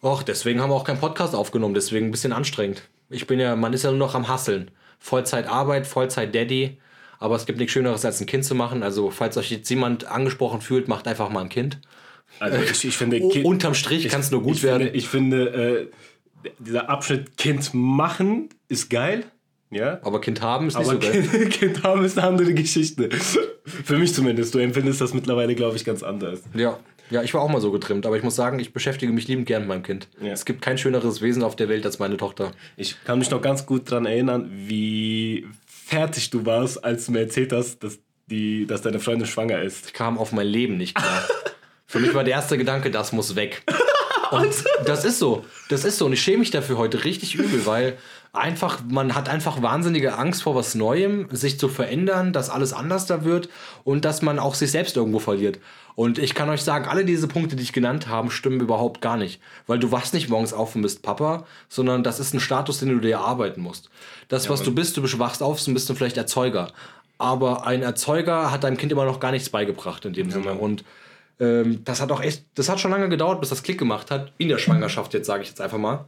Och, 0.06 0.22
deswegen 0.22 0.62
haben 0.62 0.70
wir 0.70 0.76
auch 0.76 0.84
keinen 0.84 1.00
Podcast 1.00 1.34
aufgenommen, 1.34 1.74
deswegen 1.74 2.06
ein 2.06 2.12
bisschen 2.12 2.32
anstrengend. 2.32 2.84
Ich 3.10 3.26
bin 3.26 3.40
ja, 3.40 3.56
man 3.56 3.74
ist 3.74 3.84
ja 3.84 3.90
nur 3.90 3.98
noch 3.98 4.14
am 4.14 4.28
Hasseln. 4.28 4.70
Vollzeit 5.00 5.48
Arbeit, 5.48 5.88
Vollzeit 5.88 6.34
Daddy. 6.36 6.78
Aber 7.18 7.36
es 7.36 7.48
gibt 7.48 7.58
nichts 7.58 7.74
Schöneres, 7.74 8.06
als 8.06 8.22
ein 8.22 8.28
Kind 8.28 8.46
zu 8.46 8.54
machen. 8.54 8.84
Also, 8.84 9.10
falls 9.10 9.36
euch 9.38 9.50
jetzt 9.50 9.68
jemand 9.70 10.06
angesprochen 10.06 10.62
fühlt, 10.62 10.88
macht 10.88 11.08
einfach 11.08 11.30
mal 11.30 11.42
ein 11.42 11.50
Kind. 11.50 11.80
Also, 12.40 12.58
ich, 12.62 12.86
ich 12.86 12.96
finde, 12.98 13.20
Kind- 13.30 13.46
Unterm 13.46 13.74
Strich 13.74 14.08
kann 14.10 14.20
es 14.22 14.30
nur 14.30 14.44
gut 14.44 14.58
ich 14.58 14.64
werden. 14.64 14.84
Finde, 14.84 14.98
ich 14.98 15.08
finde, 15.08 15.90
äh, 16.44 16.52
dieser 16.60 16.88
Abschnitt 16.90 17.36
Kind 17.38 17.74
machen 17.74 18.50
ist 18.68 18.90
geil. 18.92 19.24
Ja. 19.72 20.00
aber 20.04 20.22
Kind 20.22 20.42
haben 20.42 20.68
ist 20.68 20.78
nicht 20.78 20.88
Aber 20.90 21.02
so 21.02 21.12
geil. 21.12 21.28
kind, 21.28 21.52
kind 21.60 21.84
haben 21.84 22.06
ist 22.06 22.18
eine 22.20 22.28
andere 22.28 22.54
Geschichte. 22.54 23.10
Für 23.66 23.98
mich 23.98 24.14
zumindest. 24.14 24.54
Du 24.54 24.60
empfindest 24.60 25.02
das 25.02 25.14
mittlerweile, 25.16 25.56
glaube 25.56 25.76
ich, 25.76 25.84
ganz 25.84 26.04
anders. 26.04 26.42
Ja. 26.54 26.78
Ja, 27.10 27.24
ich 27.24 27.34
war 27.34 27.42
auch 27.42 27.50
mal 27.50 27.62
so 27.62 27.72
getrimmt. 27.72 28.06
Aber 28.06 28.18
ich 28.18 28.24
muss 28.24 28.36
sagen, 28.36 28.60
ich 28.60 28.74
beschäftige 28.74 29.12
mich 29.12 29.28
liebend 29.28 29.46
gern 29.46 29.64
mit 29.64 29.70
meinem 29.70 29.84
Kind. 29.84 30.08
Ja. 30.22 30.32
Es 30.32 30.46
gibt 30.46 30.62
kein 30.62 30.78
schöneres 30.78 31.22
Wesen 31.22 31.44
auf 31.44 31.56
der 31.56 31.70
Welt 31.70 31.86
als 31.86 32.00
meine 32.00 32.18
Tochter. 32.18 32.52
Ich 32.78 32.96
kann 33.06 33.20
mich 33.20 33.30
noch 33.30 33.42
ganz 33.42 33.66
gut 33.66 33.92
daran 33.92 34.06
erinnern, 34.06 34.50
wie 34.52 35.48
fertig 35.68 36.30
du 36.30 36.46
warst, 36.46 36.84
als 36.84 37.06
du 37.06 37.12
mir 37.12 37.22
erzählt 37.22 37.54
hast, 37.54 37.84
dass, 37.84 38.00
die, 38.28 38.66
dass 38.66 38.82
deine 38.82 39.00
Freundin 39.00 39.28
schwanger 39.28 39.62
ist. 39.62 39.88
Ich 39.88 39.94
kam 39.94 40.18
auf 40.18 40.32
mein 40.32 40.48
Leben 40.48 40.78
nicht 40.78 40.96
klar. 40.96 41.28
Für 41.88 42.00
mich 42.00 42.14
war 42.14 42.24
der 42.24 42.34
erste 42.34 42.58
Gedanke, 42.58 42.90
das 42.90 43.12
muss 43.12 43.36
weg. 43.36 43.62
Und 44.32 44.54
das 44.86 45.06
ist 45.06 45.20
so. 45.20 45.46
Das 45.70 45.84
ist 45.86 45.98
so. 45.98 46.06
Und 46.06 46.14
ich 46.14 46.22
schäme 46.22 46.40
mich 46.40 46.52
dafür 46.52 46.78
heute 46.78 47.04
richtig 47.04 47.36
übel, 47.36 47.66
weil 47.66 47.98
einfach, 48.34 48.80
man 48.88 49.16
hat 49.16 49.30
einfach 49.30 49.62
wahnsinnige 49.62 50.18
Angst 50.18 50.44
vor 50.44 50.56
was 50.56 50.76
Neuem, 50.76 51.28
sich 51.32 51.60
zu 51.60 51.70
verändern, 51.70 52.34
dass 52.34 52.50
alles 52.50 52.74
anders 52.74 53.06
da 53.06 53.24
wird 53.24 53.50
und 53.84 54.06
dass 54.06 54.22
man 54.22 54.40
auch 54.40 54.56
sich 54.56 54.72
selbst 54.72 54.98
irgendwo 54.98 55.20
verliert. 55.20 55.60
Und 55.96 56.20
ich 56.20 56.36
kann 56.36 56.50
euch 56.50 56.62
sagen, 56.62 56.86
alle 56.86 57.06
diese 57.06 57.28
Punkte, 57.28 57.56
die 57.56 57.64
ich 57.64 57.72
genannt 57.72 58.08
habe, 58.08 58.30
stimmen 58.30 58.60
überhaupt 58.60 59.02
gar 59.02 59.16
nicht. 59.16 59.40
Weil 59.66 59.80
du 59.80 59.92
wachst 59.92 60.14
nicht 60.14 60.30
morgens 60.30 60.54
auf 60.54 60.76
und 60.76 60.82
bist 60.82 61.02
Papa, 61.02 61.46
sondern 61.70 62.04
das 62.04 62.20
ist 62.20 62.34
ein 62.34 62.42
Status, 62.42 62.80
den 62.80 62.90
du 62.90 63.00
dir 63.00 63.14
erarbeiten 63.14 63.62
musst. 63.62 63.90
Das, 64.28 64.50
was 64.50 64.62
du 64.62 64.76
bist, 64.76 64.98
du 64.98 65.20
wachst 65.20 65.42
auf 65.42 65.66
und 65.66 65.74
bist 65.74 65.90
dann 65.90 65.96
vielleicht 65.96 66.18
Erzeuger. 66.18 66.74
Aber 67.18 67.66
ein 67.66 67.82
Erzeuger 67.82 68.52
hat 68.52 68.66
deinem 68.66 68.76
Kind 68.76 68.92
immer 68.92 69.06
noch 69.06 69.22
gar 69.22 69.32
nichts 69.32 69.50
beigebracht 69.50 70.04
in 70.04 70.12
dem 70.12 70.32
Sinne. 70.32 70.56
Und 70.56 70.84
ähm, 71.40 71.84
das 71.84 72.02
hat 72.02 72.12
auch 72.12 72.22
echt, 72.22 72.46
das 72.56 72.70
hat 72.70 72.80
schon 72.80 72.92
lange 72.92 73.10
gedauert, 73.10 73.40
bis 73.40 73.50
das 73.50 73.64
Klick 73.64 73.78
gemacht 73.78 74.12
hat. 74.12 74.32
In 74.38 74.50
der 74.50 74.58
Schwangerschaft, 74.58 75.14
jetzt 75.14 75.28
sage 75.28 75.44
ich 75.44 75.50
jetzt 75.50 75.62
einfach 75.62 75.78
mal. 75.78 76.06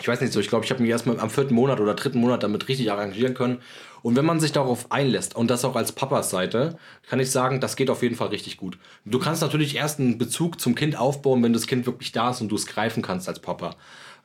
Ich 0.00 0.08
weiß 0.08 0.20
nicht 0.20 0.32
so, 0.32 0.40
ich 0.40 0.48
glaube, 0.48 0.64
ich 0.64 0.70
habe 0.72 0.82
mich 0.82 0.90
erst 0.90 1.06
mal 1.06 1.20
am 1.20 1.30
vierten 1.30 1.54
Monat 1.54 1.78
oder 1.78 1.94
dritten 1.94 2.18
Monat 2.18 2.42
damit 2.42 2.66
richtig 2.68 2.90
arrangieren 2.90 3.34
können. 3.34 3.58
Und 4.02 4.16
wenn 4.16 4.24
man 4.24 4.40
sich 4.40 4.50
darauf 4.50 4.90
einlässt 4.90 5.36
und 5.36 5.50
das 5.50 5.64
auch 5.64 5.76
als 5.76 5.92
Papas 5.92 6.30
Seite, 6.30 6.76
kann 7.08 7.20
ich 7.20 7.30
sagen, 7.30 7.60
das 7.60 7.76
geht 7.76 7.90
auf 7.90 8.02
jeden 8.02 8.16
Fall 8.16 8.28
richtig 8.28 8.56
gut. 8.56 8.76
Du 9.04 9.20
kannst 9.20 9.40
natürlich 9.40 9.76
erst 9.76 10.00
einen 10.00 10.18
Bezug 10.18 10.60
zum 10.60 10.74
Kind 10.74 10.98
aufbauen, 10.98 11.42
wenn 11.44 11.52
das 11.52 11.68
Kind 11.68 11.86
wirklich 11.86 12.10
da 12.10 12.30
ist 12.30 12.40
und 12.40 12.48
du 12.48 12.56
es 12.56 12.66
greifen 12.66 13.02
kannst 13.02 13.28
als 13.28 13.38
Papa. 13.38 13.76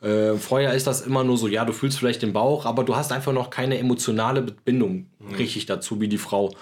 Äh, 0.02 0.34
vorher 0.34 0.74
ist 0.74 0.88
das 0.88 1.02
immer 1.02 1.22
nur 1.22 1.38
so, 1.38 1.46
ja, 1.46 1.64
du 1.64 1.72
fühlst 1.72 1.98
vielleicht 1.98 2.22
den 2.22 2.32
Bauch, 2.32 2.66
aber 2.66 2.82
du 2.82 2.96
hast 2.96 3.12
einfach 3.12 3.32
noch 3.32 3.50
keine 3.50 3.78
emotionale 3.78 4.42
Bindung 4.42 5.06
richtig 5.38 5.66
dazu 5.66 6.00
wie 6.00 6.08
die 6.08 6.18
Frau. 6.18 6.52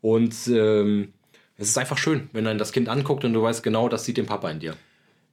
Und 0.00 0.34
ähm, 0.48 1.12
es 1.58 1.68
ist 1.68 1.78
einfach 1.78 1.98
schön, 1.98 2.28
wenn 2.32 2.44
dann 2.44 2.58
das 2.58 2.72
Kind 2.72 2.88
anguckt 2.88 3.24
und 3.24 3.32
du 3.32 3.42
weißt 3.42 3.62
genau, 3.62 3.88
das 3.88 4.04
sieht 4.04 4.16
den 4.16 4.26
Papa 4.26 4.50
in 4.50 4.60
dir. 4.60 4.74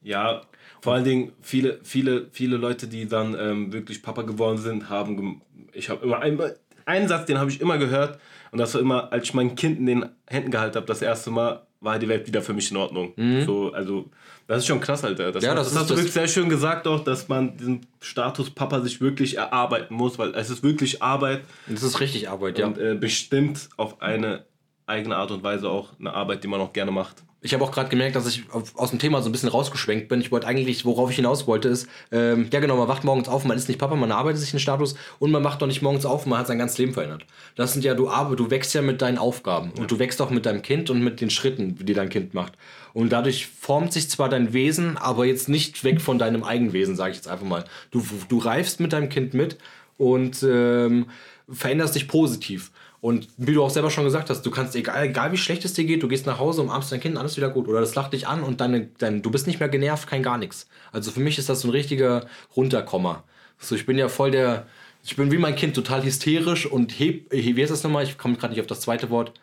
Ja, 0.01 0.41
vor 0.81 0.93
allen 0.93 1.03
Dingen 1.03 1.31
viele, 1.41 1.79
viele, 1.83 2.27
viele 2.31 2.57
Leute, 2.57 2.87
die 2.87 3.07
dann 3.07 3.35
ähm, 3.39 3.73
wirklich 3.73 4.01
Papa 4.01 4.23
geworden 4.23 4.57
sind, 4.57 4.89
haben. 4.89 5.41
Ich 5.71 5.89
habe 5.89 6.05
immer 6.05 6.19
einen, 6.19 6.41
einen 6.85 7.07
Satz, 7.07 7.25
den 7.25 7.37
habe 7.39 7.49
ich 7.49 7.61
immer 7.61 7.77
gehört. 7.77 8.19
Und 8.51 8.59
das 8.59 8.73
war 8.73 8.81
immer, 8.81 9.11
als 9.11 9.23
ich 9.23 9.33
mein 9.33 9.55
Kind 9.55 9.79
in 9.79 9.85
den 9.85 10.05
Händen 10.27 10.51
gehalten 10.51 10.75
habe, 10.75 10.85
das 10.85 11.01
erste 11.01 11.31
Mal, 11.31 11.65
war 11.79 11.99
die 11.99 12.07
Welt 12.07 12.25
wieder 12.27 12.41
für 12.41 12.53
mich 12.53 12.71
in 12.71 12.77
Ordnung. 12.77 13.13
So, 13.45 13.73
also, 13.73 14.09
das 14.47 14.59
ist 14.59 14.67
schon 14.67 14.79
krass, 14.79 15.03
Alter. 15.03 15.31
Das, 15.31 15.43
Ja, 15.43 15.53
das 15.53 15.65
das 15.65 15.73
ist 15.73 15.79
hast 15.79 15.89
du 15.89 15.95
wirklich 15.95 16.13
sehr 16.13 16.27
schön 16.29 16.47
gesagt, 16.47 16.87
auch, 16.87 17.03
dass 17.03 17.27
man 17.27 17.57
diesen 17.57 17.85
Status 17.99 18.49
Papa 18.49 18.79
sich 18.81 19.01
wirklich 19.01 19.37
erarbeiten 19.37 19.93
muss, 19.93 20.17
weil 20.17 20.33
es 20.35 20.49
ist 20.49 20.63
wirklich 20.63 21.01
Arbeit 21.01 21.41
Und 21.67 21.75
das 21.75 21.83
ist 21.83 21.99
richtig 21.99 22.29
Arbeit, 22.29 22.59
ja. 22.59 22.67
und 22.67 22.77
äh, 22.77 22.95
bestimmt 22.95 23.69
auf 23.75 24.01
eine 24.01 24.45
eigene 24.85 25.15
Art 25.15 25.31
und 25.31 25.43
Weise 25.43 25.69
auch 25.69 25.89
eine 25.99 26.13
Arbeit, 26.13 26.43
die 26.43 26.47
man 26.47 26.59
auch 26.59 26.73
gerne 26.73 26.91
macht. 26.91 27.23
Ich 27.45 27.53
habe 27.53 27.61
auch 27.65 27.71
gerade 27.71 27.89
gemerkt, 27.89 28.15
dass 28.15 28.25
ich 28.25 28.45
aus 28.51 28.91
dem 28.91 28.99
Thema 28.99 29.21
so 29.21 29.27
ein 29.27 29.33
bisschen 29.33 29.49
rausgeschwenkt 29.49 30.07
bin. 30.07 30.21
Ich 30.21 30.31
wollte 30.31 30.47
eigentlich, 30.47 30.85
worauf 30.85 31.09
ich 31.09 31.17
hinaus 31.17 31.45
wollte, 31.45 31.67
ist, 31.67 31.89
ähm, 32.09 32.47
ja 32.53 32.61
genau, 32.61 32.77
man 32.77 32.87
wacht 32.87 33.03
morgens 33.03 33.27
auf, 33.27 33.43
man 33.43 33.57
ist 33.57 33.67
nicht 33.67 33.79
Papa, 33.79 33.97
man 33.97 34.13
arbeitet 34.13 34.39
sich 34.39 34.53
einen 34.53 34.61
Status 34.61 34.95
und 35.19 35.29
man 35.29 35.43
wacht 35.43 35.61
doch 35.61 35.67
nicht 35.67 35.81
morgens 35.81 36.05
auf 36.05 36.25
man 36.25 36.39
hat 36.39 36.47
sein 36.47 36.57
ganzes 36.57 36.77
Leben 36.77 36.93
verändert. 36.93 37.25
Das 37.57 37.73
sind 37.73 37.83
ja, 37.83 37.95
du 37.95 38.07
arbeitest, 38.07 38.39
du 38.39 38.49
wächst 38.49 38.73
ja 38.73 38.81
mit 38.81 39.01
deinen 39.01 39.17
Aufgaben 39.17 39.71
und 39.77 39.91
du 39.91 39.99
wächst 39.99 40.21
auch 40.21 40.29
mit 40.29 40.45
deinem 40.45 40.61
Kind 40.61 40.89
und 40.89 41.03
mit 41.03 41.19
den 41.19 41.29
Schritten, 41.29 41.75
die 41.75 41.93
dein 41.93 42.07
Kind 42.07 42.33
macht. 42.33 42.53
Und 42.93 43.11
dadurch 43.11 43.47
formt 43.47 43.91
sich 43.91 44.09
zwar 44.09 44.29
dein 44.29 44.53
Wesen, 44.53 44.97
aber 44.97 45.25
jetzt 45.25 45.49
nicht 45.49 45.83
weg 45.83 45.99
von 45.99 46.19
deinem 46.19 46.45
Eigenwesen, 46.45 46.95
sage 46.95 47.11
ich 47.11 47.17
jetzt 47.17 47.27
einfach 47.27 47.45
mal. 47.45 47.65
Du, 47.91 48.05
du 48.29 48.37
reifst 48.37 48.79
mit 48.79 48.93
deinem 48.93 49.09
Kind 49.09 49.33
mit 49.33 49.57
und 49.97 50.43
ähm, 50.43 51.07
veränderst 51.49 51.95
dich 51.95 52.07
positiv. 52.07 52.71
Und 53.01 53.27
wie 53.35 53.53
du 53.53 53.61
auch 53.61 53.69
selber 53.69 53.89
schon 53.89 54.05
gesagt 54.05 54.29
hast, 54.29 54.43
du 54.43 54.51
kannst, 54.51 54.75
egal, 54.77 55.03
egal 55.05 55.31
wie 55.33 55.37
schlecht 55.37 55.65
es 55.65 55.73
dir 55.73 55.83
geht, 55.83 56.01
du 56.03 56.07
gehst 56.07 56.25
nach 56.25 56.39
Hause, 56.39 56.61
umarmst 56.61 56.89
dein 56.89 57.01
Kind, 57.01 57.17
alles 57.17 57.35
wieder 57.35 57.49
gut. 57.49 57.67
Oder 57.67 57.81
das 57.81 57.95
lacht 57.95 58.13
dich 58.13 58.27
an 58.27 58.43
und 58.43 58.61
deine, 58.61 58.87
dein, 58.97 59.21
du 59.21 59.29
bist 59.29 59.45
nicht 59.45 59.59
mehr 59.59 59.67
genervt, 59.67 60.07
kein 60.07 60.23
gar 60.23 60.37
nichts. 60.37 60.67
Also 60.93 61.11
für 61.11 61.19
mich 61.19 61.37
ist 61.37 61.49
das 61.49 61.61
so 61.61 61.67
ein 61.67 61.71
richtiger 61.71 62.27
Runterkommer. 62.55 63.23
So, 63.59 63.75
ich 63.75 63.85
bin 63.85 63.97
ja 63.97 64.07
voll 64.07 64.31
der, 64.31 64.67
ich 65.03 65.17
bin 65.17 65.31
wie 65.33 65.37
mein 65.37 65.55
Kind 65.57 65.75
total 65.75 66.03
hysterisch 66.03 66.65
und 66.65 66.97
heb, 66.97 67.29
wie 67.29 67.61
heißt 67.61 67.71
das 67.71 67.83
nochmal? 67.83 68.05
Ich 68.05 68.17
komme 68.17 68.35
gerade 68.35 68.53
nicht 68.53 68.61
auf 68.61 68.67
das 68.67 68.79
zweite 68.79 69.09
Wort. 69.09 69.33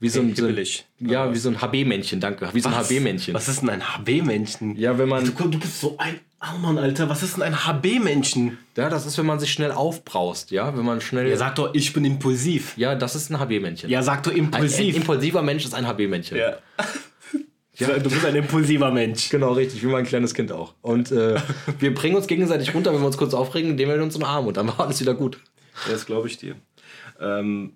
Wie 0.00 0.08
so 0.08 0.20
ein, 0.20 0.34
so 0.34 0.42
ein 0.42 0.48
Hibbelig. 0.48 0.84
ja, 0.98 1.32
wie 1.32 1.38
so 1.38 1.48
ein 1.48 1.60
HB-Männchen, 1.62 2.20
danke. 2.20 2.50
Wie 2.52 2.60
so 2.60 2.68
ein 2.68 2.74
HB-Männchen. 2.74 3.32
Was 3.34 3.48
ist 3.48 3.62
denn 3.62 3.70
ein 3.70 3.82
HB-Männchen? 3.82 4.76
Ja, 4.76 4.98
wenn 4.98 5.08
man, 5.08 5.24
Du, 5.24 5.48
du 5.48 5.58
bist 5.58 5.80
so 5.80 5.96
ein. 5.96 6.20
Oh 6.54 6.58
Mann, 6.58 6.78
Alter, 6.78 7.08
was 7.08 7.22
ist 7.22 7.36
denn 7.36 7.42
ein 7.42 7.54
HB-Männchen? 7.66 8.58
ja, 8.76 8.88
das 8.88 9.06
ist, 9.06 9.18
wenn 9.18 9.26
man 9.26 9.38
sich 9.40 9.52
schnell 9.52 9.72
aufbraust, 9.72 10.50
ja, 10.50 10.76
wenn 10.76 10.84
man 10.84 11.00
schnell, 11.00 11.24
Ja, 11.24 11.30
ja, 11.30 11.36
sag 11.36 11.54
doch, 11.56 11.74
ich 11.74 11.92
bin 11.92 12.04
impulsiv. 12.04 12.74
das 12.76 13.14
ist 13.14 13.30
ein 13.30 13.38
HB-Männchen. 13.38 13.90
Ja, 13.90 14.02
sag 14.02 14.22
doch 14.22 14.30
ein, 14.32 14.38
ein 14.38 14.44
impulsiv. 14.44 14.96
impulsiver 14.96 15.42
Mensch 15.42 15.64
ist 15.64 15.74
ein 15.74 15.86
HB-Männchen. 15.86 16.36
ja. 16.38 16.58
Du 17.78 18.08
bist 18.08 18.24
ein 18.24 18.36
impulsiver 18.36 18.90
Mensch. 18.90 19.28
Genau, 19.28 19.52
richtig, 19.52 19.82
wie 19.82 19.86
mein 19.88 20.06
kleines 20.06 20.32
Kind 20.34 20.50
auch. 20.52 20.74
Und 20.82 21.10
äh, 21.12 21.36
wir 21.78 21.94
bringen 21.94 22.16
uns 22.16 22.26
gegenseitig 22.26 22.74
runter, 22.74 22.92
wenn 22.94 23.00
wir 23.00 23.06
uns 23.06 23.18
kurz 23.18 23.34
aufregen, 23.34 23.72
indem 23.72 23.88
wir 23.90 24.02
uns 24.02 24.16
umarmen 24.16 24.48
und 24.48 24.56
dann 24.56 24.68
war 24.68 24.80
alles 24.80 25.00
wieder 25.00 25.14
gut. 25.14 25.38
Das 25.90 26.06
glaube 26.06 26.28
ich 26.28 26.38
dir. 26.38 26.56
Ähm, 27.20 27.74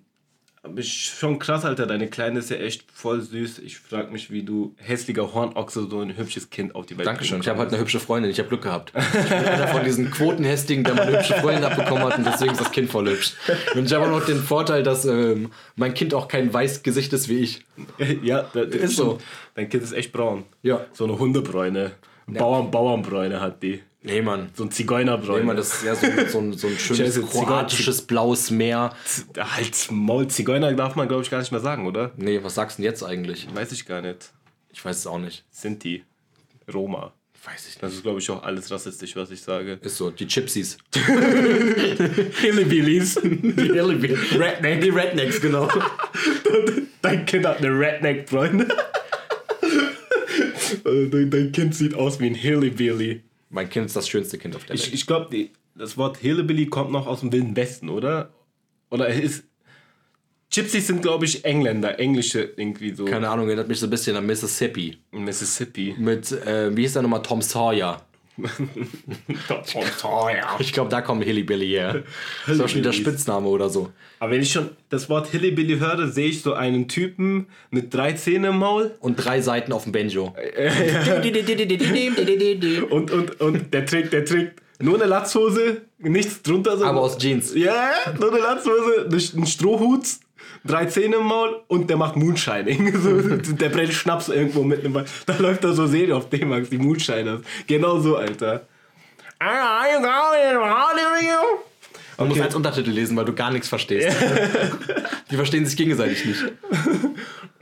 aber 0.63 0.79
ist 0.79 0.91
schon 0.91 1.39
krass, 1.39 1.65
Alter. 1.65 1.87
Deine 1.87 2.07
Kleine 2.07 2.39
ist 2.39 2.51
ja 2.51 2.57
echt 2.57 2.85
voll 2.91 3.21
süß. 3.21 3.59
Ich 3.59 3.79
frage 3.79 4.11
mich, 4.11 4.29
wie 4.29 4.43
du 4.43 4.75
hässlicher 4.77 5.33
Hornochse 5.33 5.87
so 5.89 6.01
ein 6.01 6.15
hübsches 6.15 6.51
Kind 6.51 6.75
auf 6.75 6.85
die 6.85 6.97
Welt 6.97 7.07
Dankeschön. 7.07 7.41
Ich 7.41 7.47
habe 7.47 7.57
halt 7.59 7.69
eine 7.69 7.79
hübsche 7.79 7.99
Freundin. 7.99 8.29
Ich 8.29 8.37
habe 8.37 8.49
Glück 8.49 8.61
gehabt. 8.61 8.93
Ich 8.95 9.29
bin 9.29 9.37
einer 9.37 9.67
von 9.69 9.83
diesen 9.83 10.11
Quotenhästigen, 10.11 10.83
der 10.83 10.93
mal 10.93 11.07
eine 11.07 11.17
hübsche 11.17 11.33
Freundin 11.33 11.63
abbekommen 11.63 12.03
hat 12.03 12.17
und 12.19 12.25
deswegen 12.25 12.51
ist 12.51 12.61
das 12.61 12.71
Kind 12.71 12.91
voll 12.91 13.09
hübsch. 13.09 13.33
Und 13.73 13.85
ich 13.85 13.93
habe 13.93 14.05
auch 14.05 14.11
noch 14.11 14.25
den 14.25 14.37
Vorteil, 14.37 14.83
dass 14.83 15.05
ähm, 15.05 15.51
mein 15.75 15.95
Kind 15.95 16.13
auch 16.13 16.27
kein 16.27 16.53
weiß 16.53 16.83
Gesicht 16.83 17.11
ist 17.13 17.27
wie 17.27 17.39
ich. 17.39 17.65
Ja, 18.23 18.43
das 18.53 18.67
Ist 18.67 18.95
so. 18.97 19.17
Dein 19.55 19.67
Kind 19.69 19.81
ist 19.83 19.93
echt 19.93 20.11
braun. 20.11 20.43
Ja. 20.61 20.85
So 20.93 21.05
eine 21.05 21.17
Hundebräune. 21.17 21.91
Bauern, 22.27 22.69
Bauernbräune 22.69 23.41
hat 23.41 23.63
die. 23.63 23.81
Nee, 24.03 24.21
Mann. 24.23 24.49
So 24.55 24.63
ein 24.63 24.71
Zigeunerbräune. 24.71 25.41
Nee, 25.41 25.45
Mann, 25.45 25.57
das 25.57 25.73
ist 25.75 25.83
ja 25.83 25.93
so, 25.95 26.07
so, 26.27 26.39
ein, 26.39 26.53
so 26.57 26.67
ein 26.67 26.75
schönes 26.79 27.15
Ziga- 27.17 27.27
kroatisches 27.29 28.01
blaues 28.01 28.49
Meer. 28.49 28.95
Halt's 29.37 29.91
Maul. 29.91 30.27
Zigeuner 30.27 30.73
darf 30.73 30.95
man, 30.95 31.07
glaube 31.07 31.21
ich, 31.23 31.29
gar 31.29 31.37
nicht 31.39 31.51
mehr 31.51 31.61
sagen, 31.61 31.85
oder? 31.85 32.11
Nee, 32.17 32.39
was 32.43 32.55
sagst 32.55 32.77
du 32.79 32.81
denn 32.81 32.91
jetzt 32.91 33.03
eigentlich? 33.03 33.47
Weiß 33.53 33.71
ich 33.71 33.85
gar 33.85 34.01
nicht. 34.01 34.31
Ich 34.73 34.83
weiß 34.83 34.97
es 34.97 35.05
auch 35.07 35.19
nicht. 35.19 35.43
Sinti. 35.51 36.03
Roma. 36.73 37.13
Weiß 37.43 37.67
ich 37.69 37.77
Das 37.79 37.93
ist, 37.93 38.03
glaube 38.03 38.19
ich, 38.19 38.29
auch 38.29 38.43
alles 38.43 38.69
rassistisch, 38.71 39.15
was 39.15 39.31
ich 39.31 39.41
sage. 39.41 39.79
Ist 39.81 39.97
so, 39.97 40.09
die 40.11 40.27
Gypsies. 40.27 40.77
Hillbillies. 42.41 43.19
Die 43.23 43.71
Redneck. 44.37 44.81
Die 44.81 44.89
Rednecks, 44.89 45.41
genau. 45.41 45.67
Dein 47.01 47.25
Kind 47.25 47.45
hat 47.47 47.57
eine 47.57 47.69
Redneck-Bräune. 47.69 48.67
Also 50.85 51.05
dein, 51.07 51.29
dein 51.29 51.51
Kind 51.51 51.75
sieht 51.75 51.95
aus 51.95 52.19
wie 52.19 52.27
ein 52.27 52.35
Hillbilly. 52.35 53.21
Mein 53.51 53.69
Kind 53.69 53.85
ist 53.85 53.95
das 53.95 54.07
schönste 54.07 54.37
Kind 54.37 54.55
auf 54.55 54.63
der 54.65 54.75
Welt. 54.75 54.87
Ich, 54.87 54.93
ich 54.93 55.05
glaube, 55.05 55.49
das 55.75 55.97
Wort 55.97 56.17
Hillbilly 56.17 56.67
kommt 56.67 56.91
noch 56.91 57.05
aus 57.05 57.19
dem 57.19 57.31
Wilden 57.31 57.55
Westen, 57.55 57.89
oder? 57.89 58.33
Oder 58.89 59.07
ist. 59.07 59.43
Gypsies 60.53 60.87
sind, 60.87 61.01
glaube 61.01 61.25
ich, 61.25 61.45
Engländer, 61.45 61.97
englische 61.99 62.41
irgendwie 62.41 62.93
so. 62.93 63.05
Keine 63.05 63.29
Ahnung, 63.29 63.47
erinnert 63.47 63.69
mich 63.69 63.79
so 63.79 63.87
ein 63.87 63.89
bisschen 63.89 64.17
an 64.17 64.25
Mississippi. 64.25 64.97
Mississippi. 65.11 65.95
Mit, 65.97 66.31
äh, 66.31 66.75
wie 66.75 66.81
hieß 66.81 66.93
der 66.93 67.03
nochmal, 67.03 67.21
Tom 67.21 67.41
Sawyer. 67.41 68.05
Ich 70.59 70.73
glaube, 70.73 70.89
da 70.89 71.01
kommt 71.01 71.23
Hillybilly 71.23 71.67
her. 71.67 72.03
Das 72.47 72.59
war 72.59 72.67
schon 72.67 72.79
wieder 72.79 72.93
Spitzname 72.93 73.47
oder 73.47 73.69
so. 73.69 73.91
Aber 74.19 74.31
wenn 74.31 74.41
ich 74.41 74.51
schon 74.51 74.69
das 74.89 75.09
Wort 75.09 75.27
Hillbilly 75.27 75.79
höre, 75.79 76.07
sehe 76.07 76.29
ich 76.29 76.41
so 76.41 76.53
einen 76.53 76.87
Typen 76.87 77.47
mit 77.69 77.93
drei 77.93 78.13
Zähnen 78.13 78.51
im 78.51 78.59
Maul 78.59 78.91
Und 78.99 79.15
drei 79.15 79.41
Seiten 79.41 79.73
auf 79.73 79.83
dem 79.83 79.91
Banjo. 79.91 80.35
und, 82.89 83.11
und, 83.11 83.41
und 83.41 83.73
der 83.73 83.85
trägt, 83.85 84.13
der 84.13 84.25
trägt 84.25 84.61
nur 84.81 84.95
eine 84.95 85.05
Latzhose, 85.05 85.81
nichts 85.99 86.41
drunter. 86.41 86.77
So. 86.77 86.85
Aber 86.85 87.01
aus 87.01 87.17
Jeans. 87.17 87.53
Ja, 87.55 87.91
nur 88.19 88.31
eine 88.31 88.41
Latzhose, 88.41 89.07
ein 89.35 89.45
Strohhut, 89.45 90.05
drei 90.65 90.85
Zähne 90.85 91.17
im 91.17 91.25
Maul 91.25 91.61
und 91.67 91.89
der 91.89 91.97
macht 91.97 92.15
Moonshining. 92.15 92.91
So, 93.01 93.19
der 93.53 93.69
brennt 93.69 93.93
Schnaps 93.93 94.29
irgendwo 94.29 94.63
mit 94.63 94.85
einem 94.85 95.05
Da 95.25 95.37
läuft 95.37 95.63
da 95.63 95.73
so 95.73 95.87
Serie 95.87 96.15
auf 96.15 96.29
D-Max, 96.29 96.69
die 96.69 96.77
Moonshiners. 96.77 97.41
Genau 97.67 97.99
so, 97.99 98.17
Alter. 98.17 98.67
Man 102.17 102.27
muss 102.27 102.39
als 102.39 102.55
Untertitel 102.55 102.91
lesen, 102.91 103.17
weil 103.17 103.25
du 103.25 103.33
gar 103.33 103.51
nichts 103.51 103.67
verstehst. 103.67 104.15
Die 105.31 105.35
verstehen 105.35 105.65
sich 105.65 105.77
gegenseitig 105.77 106.25
nicht. 106.25 106.43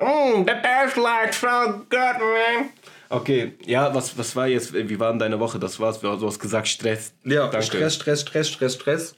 Mm, 0.01 0.46
the 0.48 0.53
tastes 0.63 0.96
like 0.96 1.34
so 1.34 1.48
good, 1.89 1.89
man. 1.91 2.69
Okay, 3.10 3.55
ja, 3.65 3.93
was, 3.93 4.17
was 4.17 4.34
war 4.34 4.48
jetzt, 4.48 4.74
wie 4.74 4.98
war 4.98 5.10
denn 5.10 5.19
deine 5.19 5.41
Woche? 5.41 5.60
Das 5.60 5.77
war's, 5.77 6.00
du 6.00 6.25
hast 6.25 6.39
gesagt 6.39 6.69
Stress. 6.69 7.12
Danke. 7.50 7.65
Stress, 7.65 7.96
Stress, 7.96 8.22
Stress, 8.22 8.48
Stress, 8.48 8.74
Stress. 8.75 9.15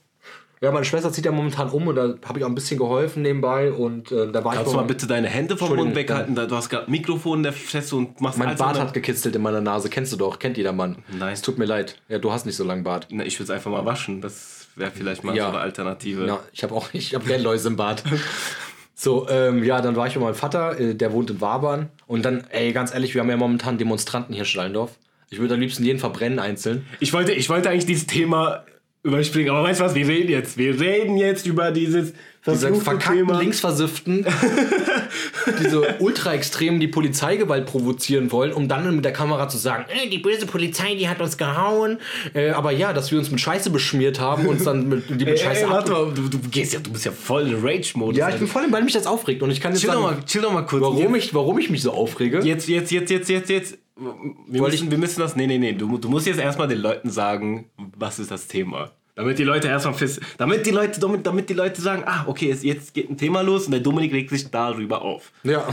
Ja, 0.63 0.71
meine 0.71 0.85
Schwester 0.85 1.11
zieht 1.11 1.25
ja 1.25 1.31
momentan 1.31 1.69
um 1.71 1.87
und 1.87 1.95
da 1.95 2.13
habe 2.23 2.37
ich 2.37 2.45
auch 2.45 2.49
ein 2.49 2.53
bisschen 2.53 2.77
geholfen 2.77 3.23
nebenbei 3.23 3.71
und 3.71 4.11
äh, 4.11 4.31
da 4.31 4.43
war 4.43 4.53
Kannst 4.53 4.67
ich 4.67 4.71
du 4.73 4.79
mal 4.79 4.85
bitte 4.85 5.07
deine 5.07 5.27
Hände 5.27 5.57
vom 5.57 5.75
Mund 5.75 5.95
weghalten? 5.95 6.35
Da- 6.35 6.45
Du 6.45 6.55
hast 6.55 6.69
gerade 6.69 6.89
Mikrofon 6.89 7.39
in 7.39 7.43
der 7.43 7.53
Fresse 7.53 7.95
und 7.95 8.21
machst 8.21 8.37
Mein 8.37 8.55
Bart 8.55 8.79
hat 8.79 8.93
gekitzelt 8.93 9.35
in 9.35 9.41
meiner 9.41 9.59
Nase, 9.61 9.89
kennst 9.89 10.13
du 10.13 10.17
doch, 10.17 10.37
kennt 10.37 10.57
jeder 10.57 10.71
Mann. 10.71 10.97
Nein. 11.17 11.33
Es 11.33 11.41
tut 11.41 11.57
mir 11.57 11.65
leid. 11.65 11.99
Ja, 12.09 12.19
du 12.19 12.31
hast 12.31 12.45
nicht 12.45 12.55
so 12.57 12.63
langen 12.63 12.83
Bart. 12.83 13.07
Na, 13.09 13.25
ich 13.25 13.39
würde 13.39 13.45
es 13.45 13.49
einfach 13.49 13.71
mal 13.71 13.85
waschen. 13.85 14.21
Das 14.21 14.67
wäre 14.75 14.91
vielleicht 14.91 15.23
mal 15.23 15.35
Ja. 15.35 15.45
so 15.45 15.49
eine 15.49 15.59
Alternative. 15.61 16.27
Ja, 16.27 16.39
ich 16.53 16.61
habe 16.61 16.75
auch 16.75 16.89
ich 16.93 17.15
habe 17.15 17.37
Läuse 17.37 17.67
im 17.69 17.75
Bart. 17.75 18.03
So, 18.93 19.27
ähm, 19.29 19.63
ja, 19.63 19.81
dann 19.81 19.95
war 19.95 20.05
ich 20.05 20.13
bei 20.13 20.19
meinem 20.19 20.35
Vater, 20.35 20.79
äh, 20.79 20.93
der 20.93 21.11
wohnt 21.11 21.31
in 21.31 21.41
Wabern. 21.41 21.89
Und 22.05 22.23
dann, 22.23 22.43
ey, 22.51 22.71
ganz 22.71 22.93
ehrlich, 22.93 23.15
wir 23.15 23.21
haben 23.21 23.29
ja 23.31 23.37
momentan 23.37 23.79
Demonstranten 23.79 24.33
hier 24.33 24.43
in 24.43 24.47
Stallendorf. 24.47 24.91
Ich 25.31 25.39
würde 25.39 25.55
am 25.55 25.59
liebsten 25.59 25.83
jeden 25.83 25.97
verbrennen 25.97 26.37
einzeln. 26.37 26.85
Ich, 26.99 27.13
wollte, 27.13 27.31
ich 27.31 27.49
wollte 27.49 27.69
eigentlich 27.71 27.87
dieses 27.87 28.05
Thema 28.05 28.63
überspringen, 29.03 29.49
aber 29.49 29.63
weißt 29.63 29.79
du 29.79 29.85
was, 29.85 29.95
wir 29.95 30.07
reden 30.07 30.29
jetzt. 30.29 30.57
Wir 30.57 30.79
reden 30.79 31.17
jetzt 31.17 31.47
über 31.47 31.71
dieses 31.71 32.13
Diese 32.45 32.73
verkackten 32.73 33.27
Thema. 33.27 33.39
Linksversifften, 33.39 34.25
diese 35.59 35.95
Ultra-Extremen, 35.99 36.79
die 36.79 36.87
Polizeigewalt 36.87 37.65
provozieren 37.65 38.31
wollen, 38.31 38.51
um 38.51 38.67
dann 38.67 38.95
mit 38.95 39.05
der 39.05 39.13
Kamera 39.13 39.47
zu 39.47 39.57
sagen, 39.57 39.85
äh, 39.89 40.07
die 40.07 40.19
böse 40.19 40.45
Polizei, 40.45 40.95
die 40.95 41.07
hat 41.09 41.19
uns 41.19 41.37
gehauen. 41.37 41.97
Äh, 42.33 42.49
aber 42.49 42.71
ja, 42.71 42.93
dass 42.93 43.11
wir 43.11 43.19
uns 43.19 43.31
mit 43.31 43.39
Scheiße 43.39 43.69
beschmiert 43.71 44.19
haben, 44.19 44.47
uns 44.47 44.63
dann 44.63 44.87
mit, 44.87 45.09
die 45.09 45.25
mit 45.25 45.29
Ey, 45.29 45.37
Scheiße 45.37 45.61
ey, 45.61 45.65
ab 45.65 45.71
warte 45.71 45.91
mal, 45.91 46.13
du, 46.13 46.29
du, 46.29 46.39
gehst 46.49 46.73
ja, 46.73 46.79
du 46.79 46.91
bist 46.91 47.05
ja 47.05 47.11
voll 47.11 47.47
in 47.47 47.59
Rage-Modus. 47.63 48.17
Ja, 48.17 48.29
ich 48.29 48.37
bin 48.37 48.47
voll 48.47 48.67
Ball, 48.69 48.83
mich 48.83 48.93
das 48.93 49.07
aufregt. 49.07 49.41
Und 49.41 49.51
ich 49.51 49.61
kann 49.61 49.71
jetzt 49.71 49.81
chill, 49.81 49.89
sagen, 49.89 50.01
doch 50.01 50.11
mal, 50.11 50.25
chill 50.25 50.41
doch 50.41 50.53
mal 50.53 50.65
kurz. 50.65 50.81
warum 50.81 51.15
ich, 51.15 51.33
warum 51.33 51.59
ich 51.59 51.69
mich 51.69 51.81
so 51.81 51.91
aufrege. 51.91 52.41
Jetzt, 52.43 52.67
jetzt, 52.67 52.91
jetzt, 52.91 53.09
jetzt, 53.09 53.29
jetzt, 53.29 53.49
jetzt. 53.49 53.77
Wir 54.47 54.61
müssen, 54.61 54.91
wir 54.91 54.97
müssen 54.97 55.19
das. 55.19 55.35
Nee, 55.35 55.47
nee, 55.47 55.57
nee. 55.57 55.73
Du, 55.73 55.97
du 55.97 56.09
musst 56.09 56.25
jetzt 56.25 56.39
erstmal 56.39 56.67
den 56.67 56.79
Leuten 56.79 57.09
sagen, 57.09 57.69
was 57.97 58.19
ist 58.19 58.31
das 58.31 58.47
Thema. 58.47 58.91
Damit 59.15 59.37
die 59.37 59.43
Leute 59.43 59.67
erstmal 59.67 59.93
fest. 59.93 60.21
Damit 60.37 60.65
die 60.65 60.71
Leute, 60.71 60.99
damit, 60.99 61.27
damit 61.27 61.49
die 61.49 61.53
Leute 61.53 61.81
sagen, 61.81 62.03
ah, 62.05 62.23
okay, 62.27 62.55
jetzt, 62.61 62.93
geht 62.93 63.09
ein 63.09 63.17
Thema 63.17 63.41
los 63.41 63.65
und 63.65 63.71
der 63.71 63.81
Dominik 63.81 64.13
regt 64.13 64.29
sich 64.29 64.49
darüber 64.49 65.01
auf. 65.01 65.31
Ja. 65.43 65.67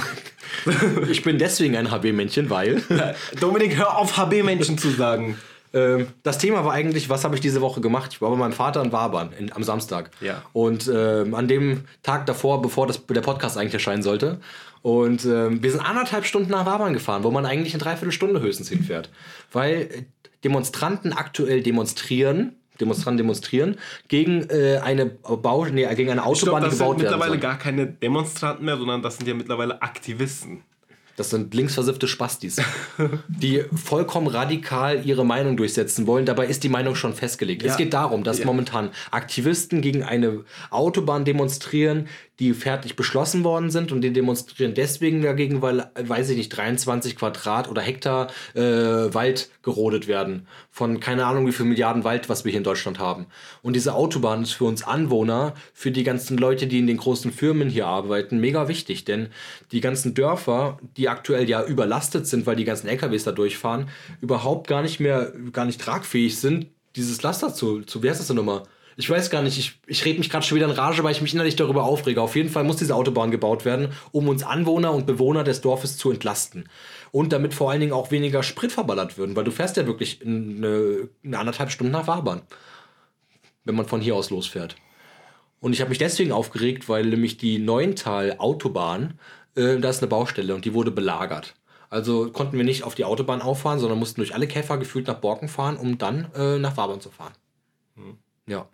Ich 1.08 1.22
bin 1.22 1.38
deswegen 1.38 1.76
ein 1.76 1.90
HB-Männchen, 1.90 2.50
weil. 2.50 2.82
Dominik, 3.40 3.76
hör 3.76 3.96
auf, 3.96 4.16
HB-Menschen 4.16 4.76
zu 4.76 4.90
sagen. 4.90 5.38
Ähm, 5.74 6.08
das 6.22 6.38
Thema 6.38 6.64
war 6.64 6.72
eigentlich, 6.72 7.08
was 7.08 7.24
habe 7.24 7.34
ich 7.34 7.40
diese 7.40 7.60
Woche 7.60 7.80
gemacht? 7.80 8.10
Ich 8.12 8.22
war 8.22 8.30
bei 8.30 8.36
meinem 8.36 8.52
Vater 8.52 8.82
in 8.82 8.92
Wabern 8.92 9.32
in, 9.38 9.52
am 9.52 9.62
Samstag. 9.62 10.10
Ja. 10.20 10.42
Und 10.52 10.90
ähm, 10.92 11.34
an 11.34 11.48
dem 11.48 11.84
Tag 12.02 12.26
davor, 12.26 12.62
bevor 12.62 12.86
das, 12.86 13.04
der 13.06 13.20
Podcast 13.20 13.58
eigentlich 13.58 13.74
erscheinen 13.74 14.02
sollte. 14.02 14.40
Und 14.82 15.24
ähm, 15.24 15.62
wir 15.62 15.70
sind 15.70 15.80
anderthalb 15.80 16.24
Stunden 16.24 16.50
nach 16.50 16.66
Wabern 16.66 16.92
gefahren, 16.92 17.24
wo 17.24 17.30
man 17.30 17.44
eigentlich 17.46 17.74
eine 17.74 17.82
Dreiviertelstunde 17.82 18.40
höchstens 18.40 18.68
hinfährt. 18.68 19.10
Weil 19.52 19.74
äh, 19.74 20.02
Demonstranten 20.44 21.12
aktuell 21.12 21.62
demonstrieren, 21.62 22.54
Demonstranten 22.80 23.18
demonstrieren 23.18 23.76
gegen 24.06 24.48
äh, 24.50 24.78
eine 24.82 25.06
Bau, 25.06 25.64
nee, 25.66 25.92
gegen 25.94 26.10
eine 26.10 26.24
Autobahn, 26.24 26.62
die 26.62 26.68
das 26.68 26.78
sind 26.78 26.86
gebaut 26.86 27.00
werden 27.00 27.10
mittlerweile 27.10 27.32
soll. 27.32 27.40
gar 27.40 27.58
keine 27.58 27.86
Demonstranten 27.88 28.64
mehr, 28.64 28.76
sondern 28.76 29.02
das 29.02 29.16
sind 29.16 29.26
ja 29.26 29.34
mittlerweile 29.34 29.82
Aktivisten. 29.82 30.62
Das 31.18 31.30
sind 31.30 31.52
linksversiffte 31.52 32.06
Spastis, 32.06 32.58
die 33.28 33.64
vollkommen 33.74 34.28
radikal 34.28 35.04
ihre 35.04 35.26
Meinung 35.26 35.56
durchsetzen 35.56 36.06
wollen. 36.06 36.24
Dabei 36.26 36.46
ist 36.46 36.62
die 36.62 36.68
Meinung 36.68 36.94
schon 36.94 37.12
festgelegt. 37.12 37.62
Ja. 37.64 37.72
Es 37.72 37.76
geht 37.76 37.92
darum, 37.92 38.22
dass 38.22 38.38
Ja. 38.38 38.46
momentan 38.46 38.90
Aktivisten 39.10 39.82
gegen 39.82 40.04
eine 40.04 40.44
Autobahn 40.70 41.24
demonstrieren, 41.24 42.06
die 42.38 42.54
fertig 42.54 42.94
beschlossen 42.94 43.42
worden 43.42 43.70
sind 43.70 43.90
und 43.90 44.00
die 44.00 44.12
demonstrieren 44.12 44.74
deswegen 44.74 45.22
dagegen, 45.22 45.60
weil, 45.60 45.90
weiß 45.98 46.30
ich 46.30 46.36
nicht, 46.36 46.50
23 46.50 47.16
Quadrat 47.16 47.68
oder 47.68 47.82
Hektar 47.82 48.28
äh, 48.54 48.62
Wald 48.62 49.50
gerodet 49.62 50.06
werden. 50.06 50.46
Von 50.70 51.00
keine 51.00 51.26
Ahnung 51.26 51.46
wie 51.46 51.52
viel 51.52 51.66
Milliarden 51.66 52.04
Wald, 52.04 52.28
was 52.28 52.44
wir 52.44 52.50
hier 52.50 52.58
in 52.58 52.64
Deutschland 52.64 53.00
haben. 53.00 53.26
Und 53.62 53.74
diese 53.74 53.94
Autobahn 53.94 54.42
ist 54.42 54.52
für 54.52 54.64
uns 54.64 54.84
Anwohner, 54.84 55.54
für 55.74 55.90
die 55.90 56.04
ganzen 56.04 56.38
Leute, 56.38 56.68
die 56.68 56.78
in 56.78 56.86
den 56.86 56.98
großen 56.98 57.32
Firmen 57.32 57.68
hier 57.68 57.86
arbeiten, 57.86 58.38
mega 58.38 58.68
wichtig. 58.68 59.04
Denn 59.04 59.28
die 59.72 59.80
ganzen 59.80 60.14
Dörfer, 60.14 60.78
die 60.96 61.08
aktuell 61.08 61.48
ja 61.48 61.64
überlastet 61.64 62.28
sind, 62.28 62.46
weil 62.46 62.56
die 62.56 62.64
ganzen 62.64 62.86
LKWs 62.86 63.24
da 63.24 63.32
durchfahren, 63.32 63.88
überhaupt 64.20 64.68
gar 64.68 64.82
nicht 64.82 65.00
mehr, 65.00 65.32
gar 65.52 65.64
nicht 65.64 65.80
tragfähig 65.80 66.38
sind, 66.38 66.68
dieses 66.94 67.22
Laster 67.22 67.52
zu, 67.52 67.82
zu 67.82 68.02
wie 68.02 68.10
heißt 68.10 68.20
das 68.20 68.28
denn 68.28 68.36
nochmal? 68.36 68.62
Ich 69.00 69.08
weiß 69.08 69.30
gar 69.30 69.42
nicht, 69.42 69.56
ich, 69.56 69.78
ich 69.86 70.04
rede 70.04 70.18
mich 70.18 70.28
gerade 70.28 70.44
schon 70.44 70.56
wieder 70.56 70.66
in 70.66 70.72
Rage, 70.72 71.04
weil 71.04 71.12
ich 71.12 71.22
mich 71.22 71.32
innerlich 71.32 71.54
darüber 71.54 71.84
aufrege. 71.84 72.20
Auf 72.20 72.34
jeden 72.34 72.48
Fall 72.48 72.64
muss 72.64 72.78
diese 72.78 72.96
Autobahn 72.96 73.30
gebaut 73.30 73.64
werden, 73.64 73.92
um 74.10 74.26
uns 74.26 74.42
Anwohner 74.42 74.92
und 74.92 75.06
Bewohner 75.06 75.44
des 75.44 75.60
Dorfes 75.60 75.96
zu 75.96 76.10
entlasten. 76.10 76.68
Und 77.12 77.32
damit 77.32 77.54
vor 77.54 77.70
allen 77.70 77.78
Dingen 77.78 77.92
auch 77.92 78.10
weniger 78.10 78.42
Sprit 78.42 78.72
verballert 78.72 79.16
wird, 79.16 79.36
weil 79.36 79.44
du 79.44 79.52
fährst 79.52 79.76
ja 79.76 79.86
wirklich 79.86 80.20
eine, 80.26 81.08
eine 81.22 81.38
anderthalb 81.38 81.70
Stunden 81.70 81.92
nach 81.92 82.06
Fahrbahn, 82.06 82.42
wenn 83.64 83.76
man 83.76 83.86
von 83.86 84.00
hier 84.00 84.16
aus 84.16 84.30
losfährt. 84.30 84.74
Und 85.60 85.74
ich 85.74 85.80
habe 85.80 85.90
mich 85.90 85.98
deswegen 85.98 86.32
aufgeregt, 86.32 86.88
weil 86.88 87.06
nämlich 87.06 87.36
die 87.36 87.60
Neuntal-Autobahn, 87.60 89.16
äh, 89.54 89.76
da 89.78 89.90
ist 89.90 90.02
eine 90.02 90.08
Baustelle 90.08 90.56
und 90.56 90.64
die 90.64 90.74
wurde 90.74 90.90
belagert. 90.90 91.54
Also 91.88 92.32
konnten 92.32 92.56
wir 92.56 92.64
nicht 92.64 92.82
auf 92.82 92.96
die 92.96 93.04
Autobahn 93.04 93.42
auffahren, 93.42 93.78
sondern 93.78 94.00
mussten 94.00 94.20
durch 94.20 94.34
alle 94.34 94.48
Käfer 94.48 94.76
gefühlt 94.76 95.06
nach 95.06 95.20
Borken 95.20 95.46
fahren, 95.46 95.76
um 95.76 95.98
dann 95.98 96.32
äh, 96.34 96.58
nach 96.58 96.76
Wabern 96.76 97.00
zu 97.00 97.12
fahren. 97.12 97.34
Hm. 97.94 98.18
Ja. 98.48 98.66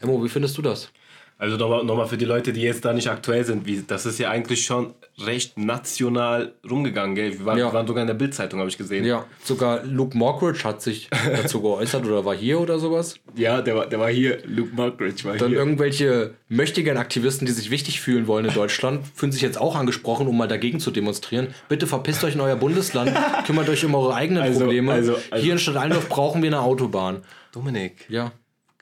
Emo, 0.00 0.22
wie 0.22 0.28
findest 0.28 0.56
du 0.58 0.62
das? 0.62 0.90
Also 1.38 1.58
nochmal 1.58 1.84
noch 1.84 2.08
für 2.08 2.16
die 2.16 2.24
Leute, 2.24 2.54
die 2.54 2.62
jetzt 2.62 2.86
da 2.86 2.94
nicht 2.94 3.10
aktuell 3.10 3.44
sind, 3.44 3.66
wie, 3.66 3.84
das 3.86 4.06
ist 4.06 4.18
ja 4.18 4.30
eigentlich 4.30 4.64
schon 4.64 4.94
recht 5.18 5.58
national 5.58 6.54
rumgegangen, 6.68 7.14
gell? 7.14 7.38
Wir 7.38 7.44
waren, 7.44 7.58
ja. 7.58 7.70
waren 7.74 7.86
sogar 7.86 8.00
in 8.00 8.06
der 8.06 8.14
Bildzeitung, 8.14 8.58
habe 8.58 8.70
ich 8.70 8.78
gesehen. 8.78 9.04
Ja, 9.04 9.26
sogar 9.44 9.84
Luke 9.84 10.16
Mockridge 10.16 10.64
hat 10.64 10.80
sich 10.80 11.10
dazu 11.10 11.60
geäußert 11.60 12.06
oder 12.06 12.24
war 12.24 12.34
hier 12.34 12.58
oder 12.58 12.78
sowas. 12.78 13.16
Ja, 13.34 13.60
der 13.60 13.76
war, 13.76 13.86
der 13.86 14.00
war 14.00 14.08
hier, 14.08 14.38
Luke 14.46 14.74
Mockridge 14.74 15.24
war 15.24 15.36
Dann 15.36 15.50
hier. 15.50 15.58
irgendwelche 15.58 16.32
mächtigen 16.48 16.96
Aktivisten, 16.96 17.44
die 17.46 17.52
sich 17.52 17.70
wichtig 17.70 18.00
fühlen 18.00 18.26
wollen 18.26 18.46
in 18.46 18.54
Deutschland, 18.54 19.04
fühlen 19.14 19.32
sich 19.32 19.42
jetzt 19.42 19.60
auch 19.60 19.76
angesprochen, 19.76 20.28
um 20.28 20.38
mal 20.38 20.48
dagegen 20.48 20.80
zu 20.80 20.90
demonstrieren. 20.90 21.48
Bitte 21.68 21.86
verpisst 21.86 22.24
euch 22.24 22.34
in 22.34 22.40
euer 22.40 22.56
Bundesland, 22.56 23.12
kümmert 23.44 23.68
euch 23.68 23.84
um 23.84 23.94
eure 23.94 24.14
eigenen 24.14 24.42
also, 24.42 24.60
Probleme. 24.60 24.90
Also, 24.90 25.16
also, 25.30 25.44
hier 25.44 25.52
in 25.52 25.58
Stadt 25.58 25.76
Allendorf 25.76 26.08
brauchen 26.08 26.40
wir 26.40 26.48
eine 26.48 26.62
Autobahn. 26.62 27.24
Dominik. 27.52 28.06
Ja. 28.08 28.32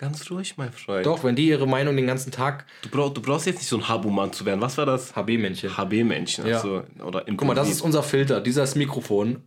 Ganz 0.05 0.31
ruhig, 0.31 0.59
mein 0.59 0.71
Freund. 0.71 1.07
Doch, 1.07 1.25
wenn 1.25 1.35
die 1.35 1.49
ihre 1.49 1.67
Meinung 1.67 1.97
den 1.97 2.07
ganzen 2.07 2.31
Tag. 2.31 2.67
Du, 2.83 2.91
brauch, 2.91 3.15
du 3.15 3.23
brauchst 3.23 3.47
jetzt 3.47 3.57
nicht 3.57 3.69
so 3.69 3.79
ein 3.79 3.89
Habumann 3.89 4.35
zu 4.35 4.45
werden. 4.45 4.61
Was 4.61 4.77
war 4.77 4.85
das? 4.85 5.17
HB-Männchen. 5.17 5.79
HB-Männchen. 5.79 6.47
Ja. 6.47 6.57
Also, 6.57 6.83
oder 7.03 7.25
Guck 7.27 7.45
mal, 7.45 7.55
das 7.55 7.71
ist 7.71 7.81
unser 7.81 8.03
Filter. 8.03 8.43
Dieses 8.43 8.75
Mikrofon 8.75 9.45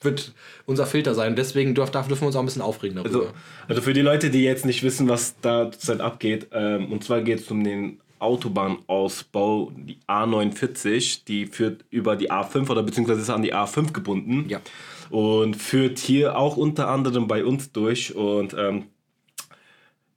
wird 0.00 0.32
unser 0.66 0.86
Filter 0.86 1.14
sein. 1.14 1.36
Deswegen 1.36 1.76
dürf, 1.76 1.92
dürfen 1.92 2.20
wir 2.20 2.26
uns 2.26 2.34
auch 2.34 2.40
ein 2.40 2.46
bisschen 2.46 2.62
aufregen 2.62 2.96
darüber. 2.96 3.16
Also, 3.16 3.32
also 3.68 3.80
für 3.80 3.92
die 3.92 4.00
Leute, 4.00 4.30
die 4.30 4.42
jetzt 4.42 4.66
nicht 4.66 4.82
wissen, 4.82 5.08
was 5.08 5.36
da 5.40 5.70
zurzeit 5.70 6.00
abgeht, 6.00 6.48
ähm, 6.50 6.90
und 6.90 7.04
zwar 7.04 7.20
geht 7.20 7.38
es 7.38 7.48
um 7.52 7.62
den 7.62 8.00
Autobahnausbau, 8.18 9.70
die 9.76 9.98
A49, 10.08 11.26
die 11.28 11.46
führt 11.46 11.84
über 11.90 12.16
die 12.16 12.32
A5 12.32 12.68
oder 12.70 12.82
beziehungsweise 12.82 13.20
ist 13.20 13.30
an 13.30 13.42
die 13.42 13.54
A5 13.54 13.92
gebunden. 13.92 14.46
Ja. 14.48 14.60
Und 15.10 15.54
führt 15.54 16.00
hier 16.00 16.36
auch 16.36 16.56
unter 16.56 16.88
anderem 16.88 17.28
bei 17.28 17.44
uns 17.44 17.70
durch. 17.70 18.16
Und 18.16 18.56
ähm, 18.58 18.86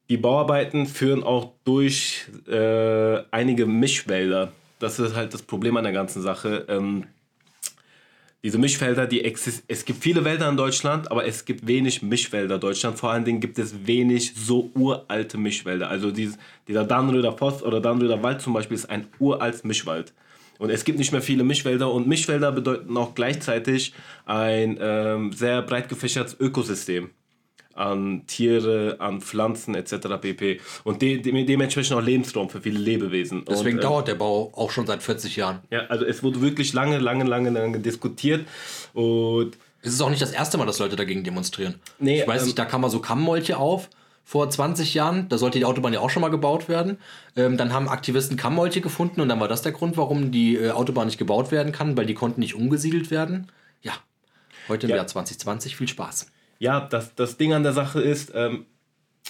die 0.09 0.17
Bauarbeiten 0.17 0.85
führen 0.85 1.23
auch 1.23 1.53
durch 1.63 2.25
äh, 2.47 3.21
einige 3.31 3.65
Mischwälder. 3.65 4.51
Das 4.79 4.99
ist 4.99 5.15
halt 5.15 5.33
das 5.33 5.41
Problem 5.41 5.77
an 5.77 5.83
der 5.83 5.93
ganzen 5.93 6.21
Sache. 6.21 6.65
Ähm, 6.69 7.05
diese 8.43 8.59
Mischwälder, 8.59 9.07
die 9.07 9.25
es 9.25 9.85
gibt 9.85 10.03
viele 10.03 10.23
Wälder 10.23 10.47
in 10.47 10.55
Deutschland, 10.55 11.09
aber 11.09 11.25
es 11.25 11.45
gibt 11.45 11.65
wenig 11.65 12.03
Mischwälder 12.03 12.55
in 12.55 12.61
Deutschland. 12.61 12.99
Vor 12.99 13.09
allen 13.09 13.25
Dingen 13.25 13.39
gibt 13.39 13.57
es 13.57 13.87
wenig 13.87 14.33
so 14.35 14.69
uralte 14.75 15.39
Mischwälder. 15.39 15.89
Also 15.89 16.11
dieses, 16.11 16.37
dieser 16.67 16.83
Dannröder 16.83 17.35
Forst 17.35 17.63
oder 17.63 17.81
Dannröder 17.81 18.21
Wald 18.21 18.41
zum 18.41 18.53
Beispiel 18.53 18.75
ist 18.75 18.87
ein 18.87 19.07
uraltes 19.17 19.63
Mischwald. 19.63 20.13
Und 20.59 20.69
es 20.69 20.85
gibt 20.85 20.99
nicht 20.99 21.11
mehr 21.11 21.23
viele 21.23 21.43
Mischwälder 21.43 21.91
und 21.91 22.07
Mischwälder 22.07 22.51
bedeuten 22.51 22.95
auch 22.95 23.15
gleichzeitig 23.15 23.93
ein 24.25 24.77
ähm, 24.79 25.33
sehr 25.33 25.63
breit 25.63 25.89
gefächertes 25.89 26.39
Ökosystem 26.39 27.09
an 27.75 28.23
Tiere, 28.25 28.95
an 28.99 29.21
Pflanzen 29.21 29.75
etc. 29.75 30.07
pp. 30.19 30.61
Und 30.83 31.01
de 31.01 31.21
de 31.21 31.43
dementsprechend 31.43 31.97
auch 31.97 32.01
Lebensraum 32.01 32.49
für 32.49 32.61
viele 32.61 32.79
Lebewesen. 32.79 33.43
Deswegen 33.47 33.77
und, 33.77 33.83
äh, 33.83 33.87
dauert 33.87 34.07
der 34.07 34.15
Bau 34.15 34.51
auch 34.55 34.71
schon 34.71 34.87
seit 34.87 35.03
40 35.03 35.35
Jahren. 35.35 35.59
Ja, 35.69 35.81
also 35.87 36.05
es 36.05 36.23
wurde 36.23 36.41
wirklich 36.41 36.73
lange, 36.73 36.97
lange, 36.97 37.25
lange, 37.25 37.49
lange 37.49 37.79
diskutiert 37.79 38.47
und 38.93 39.57
es 39.81 39.93
ist 39.93 40.01
auch 40.01 40.09
nicht 40.09 40.21
das 40.21 40.31
erste 40.31 40.57
Mal, 40.57 40.65
dass 40.65 40.79
Leute 40.79 40.95
dagegen 40.95 41.23
demonstrieren. 41.23 41.75
Nee, 41.99 42.21
ich 42.21 42.27
weiß 42.27 42.41
ähm, 42.41 42.45
nicht, 42.47 42.57
da 42.57 42.65
kam 42.65 42.81
mal 42.81 42.89
so 42.89 42.99
Kammmolche 42.99 43.57
auf 43.57 43.89
vor 44.23 44.49
20 44.49 44.95
Jahren. 44.95 45.29
Da 45.29 45.37
sollte 45.37 45.59
die 45.59 45.65
Autobahn 45.65 45.93
ja 45.93 45.99
auch 45.99 46.09
schon 46.09 46.21
mal 46.21 46.31
gebaut 46.31 46.67
werden. 46.67 46.97
Ähm, 47.35 47.57
dann 47.57 47.71
haben 47.71 47.87
Aktivisten 47.87 48.35
Kammmolche 48.37 48.81
gefunden 48.81 49.21
und 49.21 49.29
dann 49.29 49.39
war 49.39 49.47
das 49.47 49.61
der 49.61 49.73
Grund, 49.73 49.95
warum 49.97 50.31
die 50.31 50.55
äh, 50.55 50.71
Autobahn 50.71 51.05
nicht 51.05 51.19
gebaut 51.19 51.51
werden 51.51 51.71
kann, 51.71 51.95
weil 51.97 52.07
die 52.07 52.15
konnten 52.15 52.39
nicht 52.39 52.55
umgesiedelt 52.55 53.11
werden. 53.11 53.51
Ja, 53.83 53.93
heute 54.69 54.87
im 54.87 54.91
ja. 54.91 54.95
Jahr 54.95 55.07
2020 55.07 55.75
viel 55.75 55.87
Spaß 55.87 56.31
ja, 56.59 56.79
das, 56.81 57.15
das 57.15 57.37
Ding 57.37 57.53
an 57.53 57.63
der 57.63 57.73
Sache 57.73 58.01
ist, 58.01 58.31
ähm, 58.35 58.65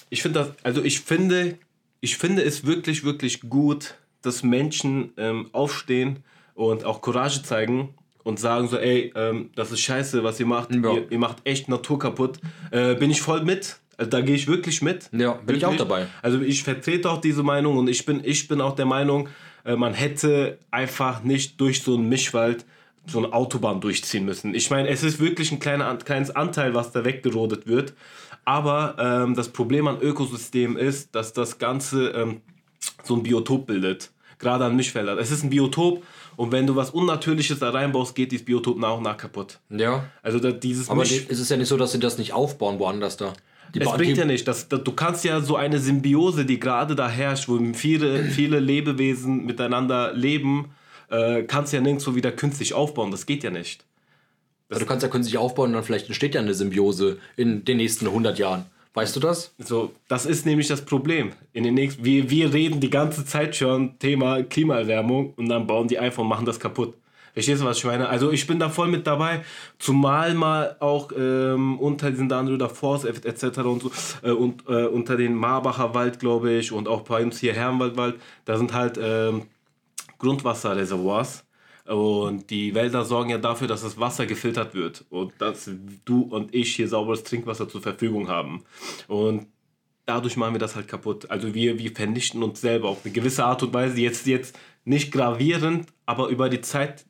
ich 0.09 0.21
finde 0.21 0.39
das, 0.39 0.51
also 0.63 0.83
ich 0.83 0.99
finde, 0.99 1.57
ich 2.01 2.17
finde 2.17 2.43
es 2.43 2.65
wirklich, 2.65 3.03
wirklich 3.03 3.41
gut, 3.41 3.95
dass 4.21 4.43
Menschen 4.43 5.13
ähm, 5.17 5.49
aufstehen 5.51 6.23
und 6.53 6.83
auch 6.83 7.01
Courage 7.01 7.43
zeigen 7.43 7.95
und 8.23 8.39
sagen 8.39 8.67
so, 8.67 8.77
ey, 8.77 9.13
ähm, 9.15 9.51
das 9.55 9.71
ist 9.71 9.81
scheiße, 9.81 10.23
was 10.23 10.39
ihr 10.39 10.45
macht, 10.45 10.73
ja. 10.73 10.93
ihr, 10.93 11.11
ihr, 11.11 11.19
macht 11.19 11.38
echt 11.43 11.69
Natur 11.69 11.99
kaputt. 11.99 12.39
Äh, 12.71 12.95
bin 12.95 13.11
ich 13.11 13.21
voll 13.21 13.43
mit. 13.43 13.77
Also 13.97 14.09
da 14.09 14.21
gehe 14.21 14.35
ich 14.35 14.47
wirklich 14.47 14.81
mit. 14.81 15.09
Ja, 15.11 15.33
bin 15.33 15.41
wirklich. 15.41 15.57
ich 15.57 15.65
auch 15.65 15.77
dabei. 15.77 16.07
Also 16.21 16.41
ich 16.41 16.63
vertrete 16.63 17.09
auch 17.09 17.21
diese 17.21 17.43
Meinung 17.43 17.77
und 17.77 17.88
ich 17.88 18.05
bin, 18.05 18.21
ich 18.23 18.47
bin 18.47 18.61
auch 18.61 18.75
der 18.75 18.85
Meinung, 18.85 19.29
äh, 19.63 19.75
man 19.75 19.93
hätte 19.93 20.57
einfach 20.71 21.23
nicht 21.23 21.59
durch 21.61 21.81
so 21.81 21.95
einen 21.95 22.09
Mischwald 22.09 22.65
so 23.08 23.20
eine 23.20 23.34
Autobahn 23.34 23.82
durchziehen 23.82 24.26
müssen. 24.26 24.56
Ich 24.56 24.70
meine, 24.70 24.89
es 24.89 25.04
ist 25.04 25.20
wirklich 25.20 25.52
ein 25.52 25.60
kleiner, 25.60 25.96
kleines 25.98 26.36
Anteil, 26.36 26.74
was 26.74 26.91
da 26.91 27.06
weggerodet 27.06 27.68
wird. 27.68 27.94
Aber 28.46 28.96
ähm, 29.00 29.36
das 29.36 29.50
Problem 29.50 29.88
an 29.88 30.00
Ökosystemen 30.02 30.78
ist, 30.78 31.15
dass 31.15 31.34
das 31.34 31.58
Ganze 31.58 32.10
ähm, 32.10 32.41
so 33.04 33.15
ein 33.15 33.24
Biotop 33.24 33.65
bildet. 33.68 34.12
Gerade 34.38 34.65
an 34.65 34.76
Mischfeldern. 34.76 35.18
Es 35.18 35.32
ist 35.32 35.44
ein 35.44 35.50
Biotop 35.50 36.04
und 36.36 36.52
wenn 36.52 36.68
du 36.68 36.76
was 36.76 36.89
Unnatürliches 36.89 37.60
da 37.60 37.70
reinbaust, 37.70 38.15
geht 38.15 38.32
dieses 38.32 38.46
Biotop 38.46 38.78
nach 38.78 38.98
und 38.98 39.04
nach 39.04 39.18
kaputt. 39.18 39.60
Ja. 39.70 40.06
Also 40.22 40.39
da, 40.39 40.52
dieses 40.52 40.89
Aber 40.89 41.02
Misch 41.02 41.26
ist 41.28 41.39
es 41.39 41.50
ja 41.50 41.58
nicht 41.58 41.70
so, 41.70 41.78
dass 41.78 41.94
sie 41.94 42.00
das 42.00 42.18
nicht 42.18 42.34
aufbauen 42.34 42.80
woanders 42.80 43.18
da. 43.18 43.34
Die 43.74 43.82
es 43.82 43.91
bringt 43.91 44.18
ja 44.18 44.26
nicht. 44.26 44.48
Das, 44.48 44.68
das, 44.70 44.84
du 44.84 44.91
kannst 44.91 45.24
ja 45.26 45.41
so 45.41 45.56
eine 45.56 45.80
Symbiose, 45.80 46.46
die 46.46 46.60
gerade 46.60 46.96
da 46.96 47.10
herrscht, 47.10 47.48
wo 47.48 47.60
viele, 47.74 48.24
viele 48.26 48.60
Lebewesen 48.60 49.46
miteinander 49.46 50.13
leben, 50.13 50.72
äh, 51.10 51.44
kannst 51.44 51.74
ja 51.74 51.82
nirgendwo 51.82 52.15
wieder 52.15 52.32
künstlich 52.32 52.74
aufbauen. 52.74 53.12
Das 53.12 53.26
geht 53.26 53.44
ja 53.44 53.52
nicht. 53.52 53.84
Das 54.70 54.80
du 54.80 54.86
kannst 54.86 55.04
ja 55.04 55.10
künstlich 55.10 55.38
aufbauen 55.38 55.70
und 55.70 55.74
dann 55.74 55.84
vielleicht 55.84 56.08
entsteht 56.08 56.36
ja 56.36 56.41
eine 56.41 56.54
Symbiose 56.54 57.20
in 57.36 57.65
den 57.65 57.78
nächsten 57.78 58.08
100 58.08 58.39
Jahren. 58.39 58.65
Weißt 58.96 59.15
du 59.15 59.20
das? 59.20 59.54
So, 59.60 59.91
das 60.08 60.26
ist 60.26 60.46
nämlich 60.46 60.70
das 60.70 60.82
Problem. 60.82 61.34
In 61.52 61.65
den 61.65 61.74
nächsten, 61.74 62.04
wir, 62.06 62.30
wir 62.30 62.54
reden 62.54 62.80
die 62.80 62.89
ganze 62.89 63.26
Zeit 63.26 63.56
schon 63.56 64.00
Thema 64.00 64.41
Klimaerwärmung 64.41 65.34
und 65.36 65.50
dann 65.50 65.68
bauen 65.68 65.89
die 65.89 66.00
einfach 66.00 66.24
und 66.24 66.30
machen 66.30 66.46
das 66.46 66.60
kaputt. 66.60 66.96
Verstehst 67.34 67.62
du, 67.62 67.65
was 67.65 67.78
ich 67.78 67.84
meine? 67.84 68.08
Also 68.08 68.32
ich 68.32 68.48
bin 68.48 68.60
da 68.60 68.70
voll 68.70 68.88
mit 68.88 69.06
dabei, 69.06 69.44
zumal 69.78 70.34
mal 70.34 70.78
auch 70.80 71.12
ähm, 71.18 71.78
unter 71.80 72.10
diesen 72.10 72.30
Dannröder 72.30 72.70
Forst 72.70 73.04
etc. 73.04 73.58
und 73.60 73.82
so 73.82 73.91
äh, 74.24 74.32
und 74.32 74.63
äh, 74.70 74.86
unter 74.86 75.18
den 75.18 75.36
Marbacher 75.36 75.94
Wald, 75.94 76.20
glaube 76.20 76.54
ich, 76.54 76.72
und 76.72 76.88
auch 76.88 77.02
bei 77.02 77.22
uns 77.22 77.38
hier 77.38 77.52
Herrenwaldwald, 77.52 78.15
da 78.46 78.58
sind 78.58 78.72
halt 78.72 78.98
ähm, 78.98 79.41
Grundwasserreservoirs. 80.25 81.45
Und 81.85 82.49
die 82.49 82.73
Wälder 82.73 83.05
sorgen 83.05 83.29
ja 83.29 83.38
dafür, 83.38 83.67
dass 83.67 83.83
das 83.83 83.99
Wasser 83.99 84.25
gefiltert 84.25 84.73
wird 84.73 85.05
und 85.11 85.33
dass 85.38 85.69
du 86.03 86.21
und 86.21 86.55
ich 86.55 86.75
hier 86.75 86.88
sauberes 86.88 87.23
Trinkwasser 87.23 87.69
zur 87.69 87.81
Verfügung 87.81 88.27
haben. 88.27 88.63
Und 89.07 89.45
dadurch 90.07 90.35
machen 90.35 90.55
wir 90.55 90.59
das 90.59 90.75
halt 90.75 90.88
kaputt. 90.88 91.29
Also 91.29 91.53
wir, 91.53 91.77
wir 91.77 91.91
vernichten 91.91 92.41
uns 92.41 92.59
selber 92.59 92.89
auf 92.89 93.05
eine 93.05 93.13
gewisse 93.13 93.45
Art 93.45 93.61
und 93.61 93.71
Weise. 93.71 94.01
Jetzt, 94.01 94.25
jetzt 94.25 94.57
nicht 94.83 95.11
gravierend, 95.11 95.88
aber 96.07 96.29
über 96.29 96.49
die 96.49 96.61
Zeit 96.61 97.05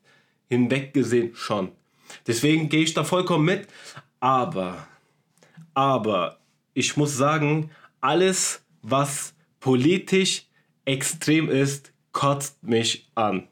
hinweg 0.50 0.92
gesehen 0.92 1.34
schon. 1.34 1.72
Deswegen 2.26 2.68
gehe 2.68 2.82
ich 2.82 2.92
da 2.92 3.02
vollkommen 3.02 3.46
mit. 3.46 3.68
Aber, 4.20 4.86
aber, 5.72 6.38
ich 6.74 6.98
muss 6.98 7.16
sagen, 7.16 7.70
alles, 8.02 8.62
was 8.82 9.32
politisch 9.60 10.44
extrem 10.84 11.48
ist, 11.48 11.92
kotzt 12.16 12.62
mich 12.62 13.06
an. 13.14 13.46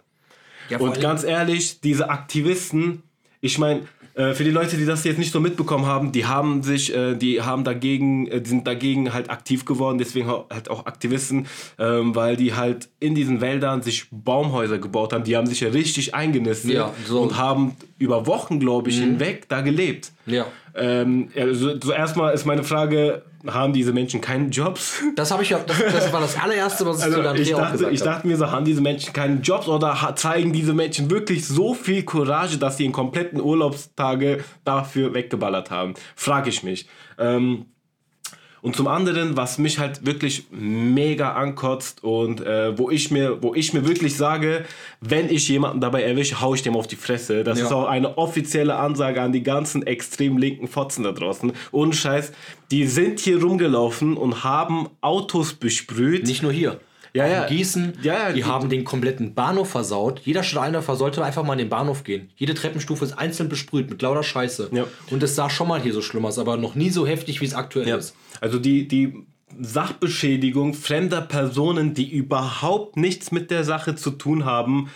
Ja, 0.70 0.78
und 0.80 0.98
ganz 0.98 1.22
ehrlich, 1.22 1.82
diese 1.82 2.08
Aktivisten, 2.08 3.02
ich 3.42 3.58
meine, 3.58 3.82
äh, 4.14 4.32
für 4.32 4.42
die 4.42 4.50
Leute, 4.50 4.78
die 4.78 4.86
das 4.86 5.04
jetzt 5.04 5.18
nicht 5.18 5.32
so 5.32 5.38
mitbekommen 5.38 5.84
haben, 5.84 6.12
die 6.12 6.24
haben 6.24 6.62
sich, 6.62 6.94
äh, 6.94 7.14
die 7.14 7.42
haben 7.42 7.62
dagegen, 7.62 8.26
äh, 8.28 8.40
die 8.40 8.48
sind 8.48 8.66
dagegen 8.66 9.12
halt 9.12 9.28
aktiv 9.28 9.66
geworden, 9.66 9.98
deswegen 9.98 10.28
halt 10.28 10.70
auch 10.70 10.86
Aktivisten, 10.86 11.46
ähm, 11.78 12.14
weil 12.14 12.36
die 12.36 12.54
halt 12.54 12.88
in 13.00 13.14
diesen 13.14 13.42
Wäldern 13.42 13.82
sich 13.82 14.06
Baumhäuser 14.10 14.78
gebaut 14.78 15.12
haben. 15.12 15.24
Die 15.24 15.36
haben 15.36 15.46
sich 15.46 15.60
ja 15.60 15.68
richtig 15.68 16.14
eingenistet 16.14 16.70
ja, 16.70 16.94
so. 17.06 17.20
und 17.20 17.36
haben 17.36 17.76
über 17.98 18.26
Wochen, 18.26 18.60
glaube 18.60 18.88
ich, 18.88 18.96
mhm. 18.96 19.18
hinweg 19.18 19.46
da 19.50 19.60
gelebt. 19.60 20.12
Ja. 20.26 20.46
Ähm, 20.74 21.28
also, 21.36 21.78
so 21.80 21.92
erstmal 21.92 22.34
ist 22.34 22.44
meine 22.44 22.64
Frage, 22.64 23.22
haben 23.46 23.72
diese 23.72 23.92
Menschen 23.92 24.20
keine 24.20 24.48
Jobs? 24.48 25.02
Das 25.16 25.30
habe 25.30 25.42
ich 25.42 25.50
ja, 25.50 25.58
das, 25.58 25.78
das, 25.78 26.12
war 26.12 26.20
das 26.20 26.40
allererste, 26.40 26.86
was 26.86 26.98
ich 26.98 27.04
also, 27.04 27.22
zu 27.22 27.42
ich 27.42 27.50
dachte, 27.50 27.90
ich 27.90 28.02
dachte 28.02 28.26
mir 28.26 28.36
so, 28.36 28.50
haben 28.50 28.64
diese 28.64 28.80
Menschen 28.80 29.12
keine 29.12 29.40
Jobs 29.40 29.68
oder 29.68 30.14
zeigen 30.16 30.52
diese 30.52 30.72
Menschen 30.72 31.10
wirklich 31.10 31.46
so 31.46 31.74
viel 31.74 32.04
Courage, 32.04 32.58
dass 32.58 32.78
sie 32.78 32.86
in 32.86 32.92
kompletten 32.92 33.40
Urlaubstage 33.40 34.44
dafür 34.64 35.12
weggeballert 35.12 35.70
haben? 35.70 35.94
Frage 36.16 36.48
ich 36.48 36.62
mich. 36.62 36.88
Ähm, 37.18 37.66
Und 38.64 38.74
zum 38.76 38.86
anderen, 38.88 39.36
was 39.36 39.58
mich 39.58 39.78
halt 39.78 40.06
wirklich 40.06 40.46
mega 40.50 41.34
ankotzt 41.34 42.02
und 42.02 42.40
äh, 42.40 42.78
wo, 42.78 42.88
ich 42.90 43.10
mir, 43.10 43.42
wo 43.42 43.54
ich 43.54 43.74
mir 43.74 43.86
wirklich 43.86 44.16
sage, 44.16 44.64
wenn 45.02 45.28
ich 45.28 45.46
jemanden 45.50 45.82
dabei 45.82 46.02
erwische, 46.02 46.40
hau 46.40 46.54
ich 46.54 46.62
dem 46.62 46.74
auf 46.74 46.86
die 46.86 46.96
Fresse. 46.96 47.44
Das 47.44 47.58
Ja. 47.58 47.66
ist 47.66 47.72
auch 47.72 47.84
eine 47.86 48.16
offizielle 48.16 48.76
Ansage 48.76 49.20
an 49.20 49.32
die 49.32 49.42
ganzen 49.42 49.86
extrem 49.86 50.38
linken 50.38 50.66
Fotzen 50.66 51.04
da 51.04 51.12
draußen. 51.12 51.52
Ohne 51.72 51.92
Scheiß, 51.92 52.32
die 52.70 52.86
sind 52.86 53.20
hier 53.20 53.42
rumgelaufen 53.42 54.16
und 54.16 54.44
haben 54.44 54.88
Autos 55.02 55.52
besprüht. 55.52 56.26
Nicht 56.26 56.42
nur 56.42 56.52
hier. 56.52 56.80
Ja, 57.16 57.26
ja. 57.28 57.44
In 57.44 57.56
Gießen, 57.56 57.92
Ja, 58.02 58.14
ja, 58.14 58.28
die, 58.28 58.34
die- 58.36 58.44
haben 58.44 58.68
den 58.68 58.82
kompletten 58.84 59.34
Bahnhof 59.34 59.70
versaut. 59.70 60.20
Jeder 60.24 60.42
Stadteinläufer 60.42 60.96
sollte 60.96 61.24
einfach 61.24 61.44
mal 61.44 61.52
in 61.52 61.60
den 61.60 61.68
Bahnhof 61.68 62.02
gehen. 62.04 62.30
Jede 62.36 62.54
Treppenstufe 62.54 63.04
ist 63.04 63.12
einzeln 63.12 63.48
besprüht 63.48 63.88
mit 63.88 64.02
lauter 64.02 64.22
Scheiße. 64.24 64.70
Ja. 64.72 64.84
Und 65.10 65.22
es 65.22 65.36
sah 65.36 65.48
schon 65.48 65.68
mal 65.68 65.80
hier 65.80 65.92
so 65.92 66.02
schlimm 66.02 66.26
aus, 66.26 66.38
aber 66.38 66.56
noch 66.56 66.74
nie 66.74 66.90
so 66.90 67.06
heftig, 67.06 67.40
wie 67.40 67.44
es 67.46 67.54
aktuell 67.54 67.86
Ja. 67.88 67.96
ist. 67.96 68.16
Also 68.40 68.58
die, 68.58 68.88
die 68.88 69.14
Sachbeschädigung 69.60 70.74
fremder 70.74 71.20
Personen, 71.20 71.94
die 71.94 72.10
überhaupt 72.10 72.96
nichts 72.96 73.30
mit 73.30 73.50
der 73.52 73.62
Sache 73.62 73.94
zu 73.94 74.10
tun 74.10 74.44
haben, 74.44 74.90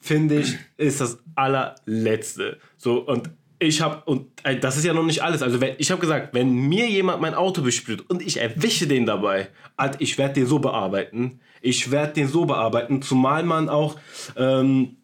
finde 0.00 0.40
ich, 0.40 0.56
ist 0.78 1.02
das 1.02 1.18
allerletzte. 1.34 2.58
So, 2.78 3.00
und 3.00 3.30
ich 3.62 3.80
habe, 3.82 4.02
und 4.06 4.26
das 4.62 4.76
ist 4.78 4.84
ja 4.84 4.92
noch 4.94 5.04
nicht 5.04 5.22
alles. 5.22 5.42
Also, 5.42 5.60
wenn, 5.60 5.74
ich 5.78 5.90
habe 5.90 6.00
gesagt, 6.00 6.34
wenn 6.34 6.50
mir 6.52 6.88
jemand 6.88 7.20
mein 7.20 7.34
Auto 7.34 7.62
besprüht 7.62 8.08
und 8.08 8.22
ich 8.22 8.40
erwische 8.40 8.86
den 8.86 9.06
dabei, 9.06 9.48
Alter, 9.76 10.00
ich 10.00 10.16
werde 10.18 10.34
den 10.34 10.46
so 10.46 10.58
bearbeiten. 10.58 11.40
Ich 11.60 11.90
werde 11.90 12.14
den 12.14 12.26
so 12.26 12.46
bearbeiten, 12.46 13.02
zumal 13.02 13.42
man 13.44 13.68
auch, 13.68 13.96
ähm, 14.36 14.96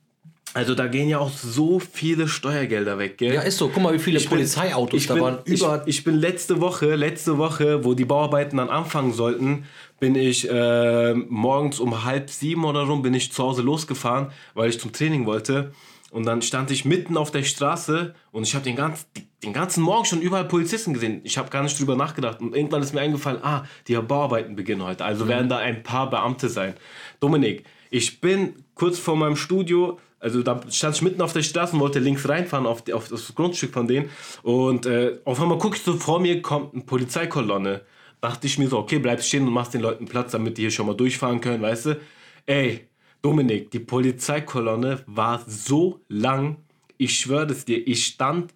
also 0.54 0.74
da 0.74 0.86
gehen 0.86 1.10
ja 1.10 1.18
auch 1.18 1.30
so 1.30 1.80
viele 1.80 2.28
Steuergelder 2.28 2.98
weg, 2.98 3.18
gell? 3.18 3.34
Ja, 3.34 3.42
ist 3.42 3.58
so. 3.58 3.68
Guck 3.68 3.82
mal, 3.82 3.92
wie 3.92 3.98
viele 3.98 4.16
Ich 4.16 4.24
bin- 4.24 4.38
Polizeiautos 4.38 4.98
ich 5.02 5.06
da 5.06 5.14
bin, 5.14 5.22
waren. 5.22 5.38
Über 5.44 5.82
ich, 5.84 5.98
ich 5.98 6.04
bin 6.04 6.14
letzte 6.14 6.60
Woche, 6.62 6.94
letzte 6.94 7.36
Woche, 7.36 7.84
wo 7.84 7.92
die 7.92 8.06
Bauarbeiten 8.06 8.56
dann 8.56 8.70
anfangen 8.70 9.12
sollten, 9.12 9.64
bin 10.00 10.14
ich 10.14 10.48
äh, 10.50 11.12
morgens 11.12 11.78
um 11.78 12.04
halb 12.04 12.30
sieben 12.30 12.64
oder 12.64 12.84
rum 12.84 13.02
bin 13.02 13.12
ich 13.12 13.32
zu 13.32 13.42
Hause 13.42 13.60
losgefahren, 13.60 14.28
weil 14.54 14.70
ich 14.70 14.80
zum 14.80 14.92
Training 14.92 15.26
wollte. 15.26 15.72
Und 16.12 16.24
dann 16.24 16.40
stand 16.40 16.70
ich 16.70 16.84
mitten 16.84 17.16
auf 17.16 17.30
der 17.30 17.42
Straße 17.42 18.14
und 18.30 18.44
ich 18.44 18.54
habe 18.54 18.64
den, 18.64 18.76
ganz, 18.76 19.06
den 19.42 19.52
ganzen 19.52 19.82
Morgen 19.82 20.04
schon 20.04 20.20
überall 20.20 20.46
Polizisten 20.46 20.94
gesehen. 20.94 21.20
Ich 21.24 21.36
habe 21.36 21.50
gar 21.50 21.62
nicht 21.62 21.78
drüber 21.78 21.96
nachgedacht. 21.96 22.40
Und 22.40 22.54
irgendwann 22.54 22.82
ist 22.82 22.94
mir 22.94 23.00
eingefallen, 23.00 23.42
ah, 23.42 23.64
die 23.88 23.96
Bauarbeiten 23.96 24.54
beginnen 24.54 24.84
heute. 24.84 25.04
Also 25.04 25.26
werden 25.26 25.48
da 25.48 25.58
ein 25.58 25.82
paar 25.82 26.08
Beamte 26.08 26.48
sein. 26.48 26.74
Dominik, 27.18 27.64
ich 27.90 28.20
bin 28.20 28.54
kurz 28.74 28.98
vor 28.98 29.16
meinem 29.16 29.36
Studio, 29.36 29.98
also 30.20 30.42
da 30.42 30.60
stand 30.70 30.96
ich 30.96 31.02
mitten 31.02 31.20
auf 31.22 31.32
der 31.32 31.42
Straße 31.42 31.74
und 31.74 31.80
wollte 31.80 31.98
links 31.98 32.28
reinfahren 32.28 32.66
auf, 32.66 32.82
die, 32.82 32.92
auf 32.92 33.08
das 33.08 33.34
Grundstück 33.34 33.72
von 33.72 33.88
denen. 33.88 34.08
Und 34.42 34.86
äh, 34.86 35.18
auf 35.24 35.40
einmal 35.40 35.58
ich 35.74 35.82
so, 35.82 35.94
vor 35.96 36.20
mir 36.20 36.40
kommt 36.40 36.74
eine 36.74 36.84
Polizeikolonne. 36.84 37.82
Dachte 38.20 38.46
ich 38.46 38.58
mir 38.58 38.68
so, 38.68 38.78
okay, 38.78 38.98
bleib 38.98 39.22
stehen 39.22 39.46
und 39.46 39.52
machst 39.52 39.74
den 39.74 39.82
Leuten 39.82 40.06
Platz, 40.06 40.32
damit 40.32 40.56
die 40.56 40.62
hier 40.62 40.70
schon 40.70 40.86
mal 40.86 40.96
durchfahren 40.96 41.40
können, 41.40 41.62
weißt 41.62 41.86
du? 41.86 42.00
Ey, 42.46 42.88
Dominik, 43.22 43.70
die 43.70 43.81
Polizeikolonne 43.81 45.02
war 45.07 45.42
so 45.46 46.00
lang, 46.09 46.59
ich 46.96 47.18
schwöre 47.18 47.52
es 47.52 47.64
dir, 47.64 47.87
ich 47.87 48.07
stand 48.07 48.55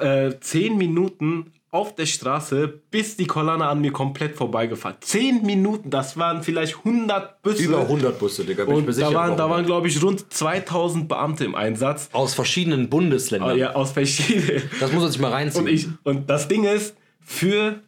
äh, 0.00 0.32
zehn 0.40 0.76
Minuten 0.78 1.52
auf 1.70 1.94
der 1.94 2.06
Straße, 2.06 2.80
bis 2.90 3.16
die 3.16 3.26
Kolonne 3.26 3.66
an 3.66 3.80
mir 3.82 3.92
komplett 3.92 4.36
vorbeigefahren. 4.36 4.96
Zehn 5.00 5.44
Minuten, 5.44 5.90
das 5.90 6.16
waren 6.16 6.42
vielleicht 6.42 6.78
100 6.78 7.42
Busse. 7.42 7.62
über 7.62 7.80
100 7.80 8.18
Busse, 8.18 8.44
Digga. 8.44 8.64
Bin 8.64 8.72
ich 8.72 8.78
Und 8.78 8.86
mir 8.86 8.92
sicher. 8.94 9.10
da 9.10 9.14
waren, 9.14 9.36
da 9.36 9.50
waren 9.50 9.66
glaube 9.66 9.88
ich, 9.88 10.02
rund 10.02 10.32
2000 10.32 11.08
Beamte 11.08 11.44
im 11.44 11.54
Einsatz. 11.54 12.08
aus 12.12 12.34
verschiedenen 12.34 12.88
Bundesländern. 12.88 13.58
Ja, 13.58 13.74
aus 13.74 13.92
verschiedenen. 13.92 14.62
Das 14.80 14.92
muss 14.92 15.02
man 15.02 15.12
sich 15.12 15.20
mal 15.20 15.30
reinziehen. 15.32 15.64
Und, 15.66 15.70
ich, 15.70 15.88
und 16.04 16.30
das 16.30 16.48
Ding 16.48 16.64
ist, 16.64 16.96
für, 17.20 17.80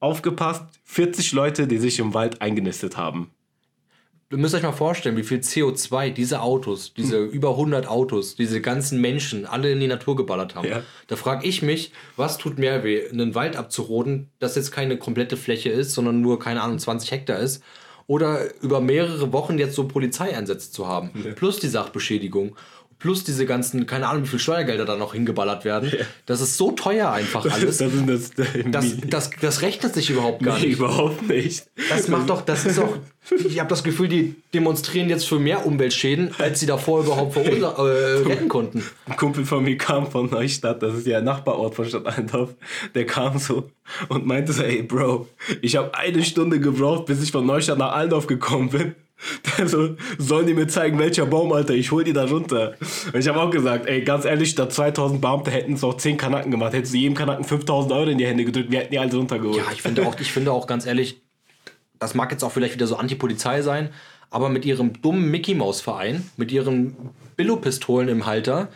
aufgepasst, 0.00 0.64
40 0.84 1.30
Leute, 1.32 1.68
die 1.68 1.78
sich 1.78 2.00
im 2.00 2.12
Wald 2.12 2.42
eingenistet 2.42 2.96
haben. 2.96 3.30
Ihr 4.28 4.38
müsst 4.38 4.56
euch 4.56 4.62
mal 4.62 4.72
vorstellen, 4.72 5.16
wie 5.16 5.22
viel 5.22 5.38
CO2 5.38 6.10
diese 6.10 6.40
Autos, 6.40 6.92
diese 6.94 7.18
Hm. 7.18 7.30
über 7.30 7.56
100 7.56 7.86
Autos, 7.86 8.34
diese 8.34 8.60
ganzen 8.60 9.00
Menschen 9.00 9.46
alle 9.46 9.70
in 9.70 9.78
die 9.78 9.86
Natur 9.86 10.16
geballert 10.16 10.56
haben. 10.56 10.68
Ja. 10.68 10.82
Da 11.06 11.14
frage 11.14 11.46
ich 11.46 11.62
mich, 11.62 11.92
was 12.16 12.36
tut 12.36 12.58
mehr 12.58 12.82
weh, 12.82 13.08
einen 13.08 13.36
Wald 13.36 13.54
abzuroden, 13.56 14.30
das 14.40 14.56
jetzt 14.56 14.72
keine 14.72 14.96
komplette 14.96 15.36
Fläche 15.36 15.70
ist, 15.70 15.92
sondern 15.92 16.20
nur, 16.22 16.40
keine 16.40 16.62
Ahnung, 16.62 16.80
20 16.80 17.12
Hektar 17.12 17.38
ist, 17.38 17.62
oder 18.08 18.40
über 18.62 18.80
mehrere 18.80 19.32
Wochen 19.32 19.58
jetzt 19.58 19.74
so 19.74 19.86
Polizeieinsätze 19.88 20.70
zu 20.70 20.86
haben, 20.86 21.10
plus 21.36 21.58
die 21.58 21.68
Sachbeschädigung. 21.68 22.56
Plus 22.98 23.24
diese 23.24 23.44
ganzen, 23.44 23.86
keine 23.86 24.08
Ahnung, 24.08 24.24
wie 24.24 24.28
viel 24.28 24.38
Steuergelder 24.38 24.84
da 24.84 24.96
noch 24.96 25.12
hingebalert 25.12 25.64
werden. 25.64 25.92
Das 26.24 26.40
ist 26.40 26.56
so 26.56 26.72
teuer 26.72 27.12
einfach 27.12 27.44
alles. 27.44 27.78
Das, 27.78 27.92
das, 28.06 28.30
Das, 28.70 28.84
das, 29.06 29.30
das 29.40 29.62
rechnet 29.62 29.94
sich 29.94 30.10
überhaupt 30.10 30.42
gar 30.42 30.58
nee, 30.58 30.66
nicht. 30.66 30.78
überhaupt 30.78 31.28
nicht. 31.28 31.66
Das 31.90 32.08
macht 32.08 32.30
doch, 32.30 32.42
das 32.42 32.64
ist 32.64 32.78
auch. 32.78 32.96
Ich 33.44 33.58
habe 33.58 33.68
das 33.68 33.82
Gefühl, 33.82 34.08
die 34.08 34.36
demonstrieren 34.54 35.08
jetzt 35.08 35.26
für 35.26 35.38
mehr 35.38 35.66
Umweltschäden, 35.66 36.30
als 36.38 36.60
sie 36.60 36.66
davor 36.66 37.00
überhaupt 37.00 37.36
äh, 37.36 37.40
retten 37.40 38.48
konnten. 38.48 38.84
Ein 39.06 39.16
Kumpel 39.16 39.44
von 39.44 39.64
mir 39.64 39.76
kam 39.76 40.10
von 40.10 40.30
Neustadt, 40.30 40.82
das 40.82 40.94
ist 40.94 41.06
ja 41.06 41.18
ein 41.18 41.24
Nachbarort 41.24 41.74
von 41.74 41.86
Stadt 41.86 42.06
Eindorf. 42.06 42.54
Der 42.94 43.04
kam 43.04 43.38
so 43.38 43.68
und 44.08 44.26
meinte 44.26 44.52
so, 44.52 44.62
ey 44.62 44.82
Bro, 44.82 45.28
ich 45.60 45.76
habe 45.76 45.94
eine 45.94 46.22
Stunde 46.24 46.60
gebraucht, 46.60 47.06
bis 47.06 47.22
ich 47.22 47.32
von 47.32 47.44
Neustadt 47.44 47.78
nach 47.78 47.92
Allendorf 47.92 48.26
gekommen 48.26 48.70
bin. 48.70 48.94
Der 49.58 49.68
so, 49.68 49.96
sollen 50.18 50.46
die 50.46 50.54
mir 50.54 50.68
zeigen, 50.68 50.98
welcher 50.98 51.26
Baum, 51.26 51.52
Alter, 51.52 51.74
ich 51.74 51.90
hol 51.90 52.04
die 52.04 52.12
da 52.12 52.24
runter. 52.24 52.74
Und 53.12 53.18
ich 53.18 53.26
habe 53.28 53.40
auch 53.40 53.50
gesagt, 53.50 53.86
ey, 53.86 54.02
ganz 54.02 54.24
ehrlich, 54.24 54.50
statt 54.50 54.72
2000 54.72 55.20
Beamte 55.20 55.50
hätten 55.50 55.74
es 55.74 55.84
auch 55.84 55.96
10 55.96 56.16
Kanaken 56.16 56.50
gemacht. 56.50 56.74
Hättest 56.74 56.92
du 56.92 56.98
jedem 56.98 57.14
Kanaken 57.14 57.44
5000 57.44 57.92
Euro 57.92 58.10
in 58.10 58.18
die 58.18 58.26
Hände 58.26 58.44
gedrückt, 58.44 58.70
wir 58.70 58.80
hätten 58.80 58.92
die 58.92 58.98
alle 58.98 59.14
runtergeholt. 59.14 59.56
Ja, 59.56 59.64
ich 59.72 59.82
finde 59.82 60.06
auch, 60.06 60.18
ich 60.20 60.32
finde 60.32 60.52
auch 60.52 60.66
ganz 60.66 60.86
ehrlich, 60.86 61.22
das 61.98 62.14
mag 62.14 62.30
jetzt 62.30 62.44
auch 62.44 62.52
vielleicht 62.52 62.74
wieder 62.74 62.86
so 62.86 62.96
Anti-Polizei 62.96 63.62
sein, 63.62 63.88
aber 64.30 64.48
mit 64.48 64.64
ihrem 64.64 65.00
dummen 65.00 65.30
Mickey-Maus-Verein, 65.30 66.28
mit 66.36 66.52
ihren 66.52 66.94
Billo-Pistolen 67.36 68.08
im 68.08 68.26
Halter, 68.26 68.68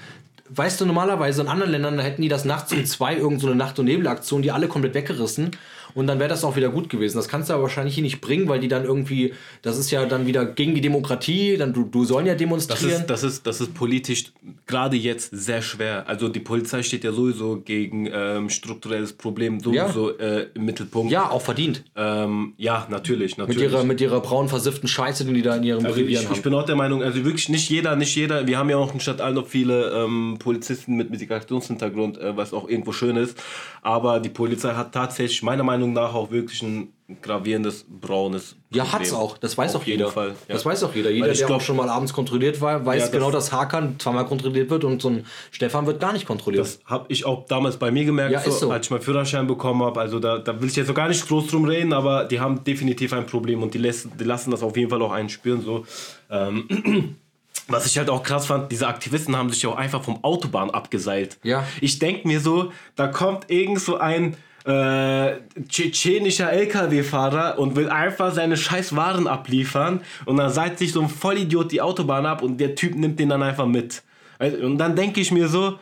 weißt 0.48 0.80
du, 0.80 0.86
normalerweise 0.86 1.42
in 1.42 1.48
anderen 1.48 1.70
Ländern 1.70 1.98
hätten 1.98 2.22
die 2.22 2.28
das 2.28 2.44
nachts 2.44 2.72
um 2.72 2.84
zwei, 2.86 3.16
irgend 3.16 3.40
so 3.40 3.52
Nacht- 3.52 3.78
und 3.78 3.84
Nebelaktion, 3.84 4.42
die 4.42 4.52
alle 4.52 4.68
komplett 4.68 4.94
weggerissen 4.94 5.52
und 5.94 6.06
dann 6.06 6.18
wäre 6.18 6.28
das 6.28 6.44
auch 6.44 6.56
wieder 6.56 6.68
gut 6.68 6.88
gewesen. 6.88 7.16
Das 7.16 7.28
kannst 7.28 7.48
du 7.48 7.54
aber 7.54 7.62
wahrscheinlich 7.64 7.94
hier 7.94 8.02
nicht 8.04 8.20
bringen, 8.20 8.48
weil 8.48 8.60
die 8.60 8.68
dann 8.68 8.84
irgendwie, 8.84 9.32
das 9.62 9.78
ist 9.78 9.90
ja 9.90 10.04
dann 10.06 10.26
wieder 10.26 10.44
gegen 10.44 10.74
die 10.74 10.80
Demokratie, 10.80 11.56
dann 11.56 11.72
du, 11.72 11.84
du 11.84 12.04
sollen 12.04 12.26
ja 12.26 12.32
Das 12.34 12.38
demonstrieren. 12.38 13.00
ist, 13.02 13.06
das, 13.10 13.22
ist, 13.24 13.46
das 13.46 13.60
ist 13.60 13.74
politisch 13.74 14.32
gerade 14.66 14.96
jetzt 14.96 15.30
sehr 15.32 15.62
schwer. 15.62 16.08
Also 16.08 16.28
die 16.28 16.40
Polizei 16.40 16.82
steht 16.82 17.04
ja 17.04 17.12
sowieso 17.12 17.60
gegen 17.60 18.08
ähm, 18.12 18.50
strukturelles 18.50 19.12
Problem 19.14 19.60
sowieso 19.60 20.16
äh, 20.18 20.46
im 20.54 20.64
Mittelpunkt. 20.64 21.10
ja, 21.12 21.28
auch 21.30 21.42
verdient. 21.42 21.84
Ähm, 21.96 22.52
ja, 22.56 22.86
natürlich, 22.90 23.36
Mit 23.38 23.48
natürlich. 23.48 23.70
ihrer, 23.72 23.84
mit 23.84 24.00
ihrer 24.00 24.20
braun 24.20 24.48
versifften 24.48 24.88
Scheiße, 24.88 25.24
die 25.24 25.32
die 25.32 25.42
da 25.42 25.56
in 25.56 25.62
ihren 25.64 25.84
also 25.86 25.96
ich, 25.96 26.04
Revieren 26.04 26.24
ich 26.24 26.30
haben. 26.30 26.42
bin 26.42 26.54
auch 26.54 26.64
der 26.66 26.76
Meinung, 26.76 27.02
also 27.02 27.24
wirklich 27.24 27.48
nicht 27.48 27.68
jeder, 27.70 27.96
nicht 27.96 28.14
jeder. 28.14 28.46
Wir 28.46 28.58
haben 28.58 28.68
ja 28.70 28.76
auch 28.76 28.92
in 28.92 29.00
Stadt 29.00 29.20
Allendorf 29.20 29.48
viele 29.48 29.90
ähm, 29.90 30.36
Polizisten 30.38 30.96
mit 30.96 31.10
Migrationshintergrund, 31.10 32.18
äh, 32.18 32.36
was 32.36 32.52
auch 32.52 32.68
irgendwo 32.68 32.92
schön 32.92 33.16
ist. 33.16 33.38
Aber 33.82 34.20
die 34.20 34.28
Polizei 34.28 34.74
hat 34.74 34.92
tatsächlich 34.92 35.42
meiner 35.42 35.62
Meinung 35.62 35.79
nach 35.86 36.14
auch 36.14 36.30
wirklich 36.30 36.62
ein 36.62 36.92
gravierendes 37.22 37.84
braunes 37.88 38.54
Ja, 38.72 38.84
Problem. 38.84 39.00
hat's 39.00 39.12
auch. 39.12 39.36
Das 39.38 39.58
weiß 39.58 39.74
Auf 39.74 39.82
auch 39.82 39.86
jeder. 39.86 40.08
Fall, 40.12 40.28
ja. 40.28 40.54
Das 40.54 40.64
weiß 40.64 40.84
auch 40.84 40.94
jeder. 40.94 41.10
Jeder, 41.10 41.32
ich 41.32 41.38
der 41.38 41.48
glaub- 41.48 41.58
auch 41.60 41.64
schon 41.64 41.76
mal 41.76 41.88
abends 41.88 42.12
kontrolliert 42.12 42.60
war, 42.60 42.86
weiß 42.86 43.06
Ja, 43.06 43.08
genau, 43.08 43.30
dass 43.32 43.50
Hakan 43.52 43.96
zweimal 43.98 44.26
kontrolliert 44.26 44.70
wird 44.70 44.84
und 44.84 45.02
so 45.02 45.08
ein 45.10 45.26
Stefan 45.50 45.86
wird 45.86 45.98
gar 46.00 46.12
nicht 46.12 46.24
kontrolliert. 46.26 46.64
Das 46.64 46.80
habe 46.84 47.06
ich 47.08 47.24
auch 47.24 47.46
damals 47.46 47.78
bei 47.78 47.90
mir 47.90 48.04
gemerkt, 48.04 48.32
Ja, 48.32 48.40
so, 48.40 48.50
so. 48.52 48.70
als 48.70 48.86
ich 48.86 48.90
meinen 48.92 49.02
Führerschein 49.02 49.46
bekommen 49.48 49.82
habe. 49.82 49.98
Also 50.00 50.20
da, 50.20 50.38
da 50.38 50.60
will 50.60 50.68
ich 50.68 50.76
jetzt 50.76 50.86
so 50.86 50.94
gar 50.94 51.08
nicht 51.08 51.26
groß 51.26 51.48
drum 51.48 51.64
reden, 51.64 51.92
aber 51.92 52.24
die 52.26 52.38
haben 52.38 52.62
definitiv 52.62 53.12
ein 53.12 53.26
Problem 53.26 53.62
und 53.64 53.74
die, 53.74 53.78
lässt, 53.78 54.08
die 54.20 54.24
lassen 54.24 54.52
das 54.52 54.62
auf 54.62 54.76
jeden 54.76 54.90
Fall 54.90 55.02
auch 55.02 55.12
einen 55.12 55.28
spüren. 55.28 55.62
So. 55.62 55.84
Ähm, 56.30 57.16
was 57.66 57.86
ich 57.86 57.98
halt 57.98 58.08
auch 58.08 58.22
krass 58.22 58.46
fand, 58.46 58.70
diese 58.70 58.86
Aktivisten 58.86 59.36
haben 59.36 59.50
sich 59.50 59.62
ja 59.62 59.70
auch 59.70 59.76
einfach 59.76 60.02
vom 60.04 60.22
Autobahn 60.22 60.70
abgeseilt. 60.70 61.38
Ja. 61.42 61.64
Ich 61.80 61.98
denke 61.98 62.26
mir 62.28 62.40
so, 62.40 62.72
da 62.96 63.08
kommt 63.08 63.50
irgend 63.50 63.80
so 63.80 63.96
ein 63.98 64.36
äh, 64.64 65.32
tschetschenischer 65.68 66.52
LKW-Fahrer 66.52 67.58
und 67.58 67.76
will 67.76 67.88
einfach 67.88 68.32
seine 68.34 68.56
scheiß 68.56 68.94
Waren 68.96 69.26
abliefern 69.26 70.00
und 70.26 70.36
dann 70.36 70.50
seilt 70.50 70.78
sich 70.78 70.92
so 70.92 71.00
ein 71.00 71.08
Vollidiot 71.08 71.72
die 71.72 71.80
Autobahn 71.80 72.26
ab 72.26 72.42
und 72.42 72.58
der 72.58 72.74
Typ 72.74 72.94
nimmt 72.94 73.18
den 73.18 73.28
dann 73.30 73.42
einfach 73.42 73.66
mit. 73.66 74.02
Und 74.38 74.78
dann 74.78 74.96
denke 74.96 75.20
ich 75.20 75.30
mir 75.32 75.48
so, 75.48 75.78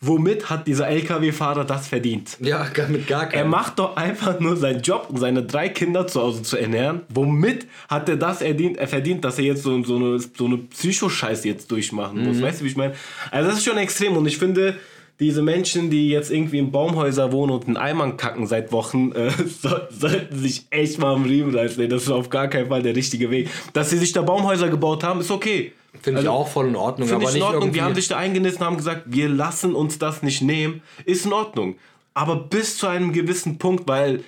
womit 0.00 0.48
hat 0.48 0.66
dieser 0.66 0.86
LKW-Fahrer 0.88 1.64
das 1.64 1.88
verdient? 1.88 2.36
ja, 2.40 2.64
gar- 2.68 2.88
mit 2.88 3.06
gar 3.08 3.22
Er 3.24 3.28
keinem. 3.28 3.50
macht 3.50 3.78
doch 3.80 3.96
einfach 3.96 4.38
nur 4.40 4.56
seinen 4.56 4.80
Job, 4.80 5.06
um 5.10 5.16
seine 5.16 5.42
drei 5.42 5.68
Kinder 5.68 6.06
zu 6.06 6.20
Hause 6.22 6.42
zu 6.42 6.56
ernähren. 6.56 7.00
Womit 7.08 7.66
hat 7.88 8.08
er 8.08 8.16
das 8.16 8.38
verdient, 8.38 8.76
er 8.78 8.86
verdient 8.88 9.24
dass 9.24 9.38
er 9.38 9.44
jetzt 9.46 9.62
so, 9.64 9.82
so 9.82 9.96
eine, 9.96 10.18
so 10.20 10.44
eine 10.46 10.58
Psychoscheiße 10.58 11.48
jetzt 11.48 11.70
durchmachen 11.70 12.24
muss? 12.26 12.40
Weißt 12.40 12.60
du, 12.60 12.64
wie 12.64 12.68
ich 12.68 12.76
meine? 12.76 12.94
Also, 13.30 13.50
das 13.50 13.58
ist 13.58 13.64
schon 13.64 13.76
extrem 13.78 14.16
und 14.16 14.26
ich 14.26 14.38
finde, 14.38 14.76
diese 15.20 15.42
Menschen, 15.42 15.90
die 15.90 16.08
jetzt 16.08 16.30
irgendwie 16.30 16.58
in 16.58 16.70
Baumhäuser 16.70 17.32
wohnen 17.32 17.52
und 17.52 17.66
in 17.66 17.76
Eimern 17.76 18.16
kacken 18.16 18.46
seit 18.46 18.70
Wochen, 18.70 19.12
äh, 19.12 19.30
so, 19.60 19.70
sollten 19.90 20.38
sich 20.38 20.66
echt 20.70 20.98
mal 20.98 21.14
am 21.14 21.24
Riemen 21.24 21.54
reißen. 21.54 21.82
ey. 21.82 21.88
Das 21.88 22.02
ist 22.02 22.10
auf 22.10 22.30
gar 22.30 22.48
keinen 22.48 22.68
Fall 22.68 22.82
der 22.82 22.94
richtige 22.94 23.30
Weg. 23.30 23.48
Dass 23.72 23.90
sie 23.90 23.98
sich 23.98 24.12
da 24.12 24.22
Baumhäuser 24.22 24.68
gebaut 24.68 25.02
haben, 25.02 25.20
ist 25.20 25.30
okay. 25.30 25.72
Finde 26.00 26.20
ich 26.20 26.28
auch 26.28 26.46
voll 26.46 26.68
in 26.68 26.76
Ordnung. 26.76 27.08
Finde 27.08 27.26
aber 27.26 27.30
ich 27.30 27.36
in 27.36 27.42
nicht 27.42 27.54
Ordnung. 27.54 27.72
Die 27.72 27.82
haben 27.82 27.94
sich 27.94 28.08
da 28.08 28.16
eingenistet 28.16 28.60
und 28.60 28.66
haben 28.66 28.76
gesagt, 28.76 29.02
wir 29.06 29.28
lassen 29.28 29.74
uns 29.74 29.98
das 29.98 30.22
nicht 30.22 30.42
nehmen. 30.42 30.82
Ist 31.04 31.26
in 31.26 31.32
Ordnung. 31.32 31.76
Aber 32.14 32.36
bis 32.36 32.78
zu 32.78 32.86
einem 32.86 33.12
gewissen 33.12 33.58
Punkt, 33.58 33.88
weil 33.88 34.22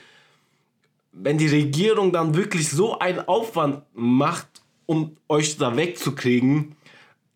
wenn 1.12 1.38
die 1.38 1.48
Regierung 1.48 2.12
dann 2.12 2.34
wirklich 2.34 2.68
so 2.68 2.98
einen 2.98 3.20
Aufwand 3.20 3.82
macht, 3.94 4.46
um 4.86 5.16
euch 5.28 5.56
da 5.56 5.76
wegzukriegen, 5.76 6.74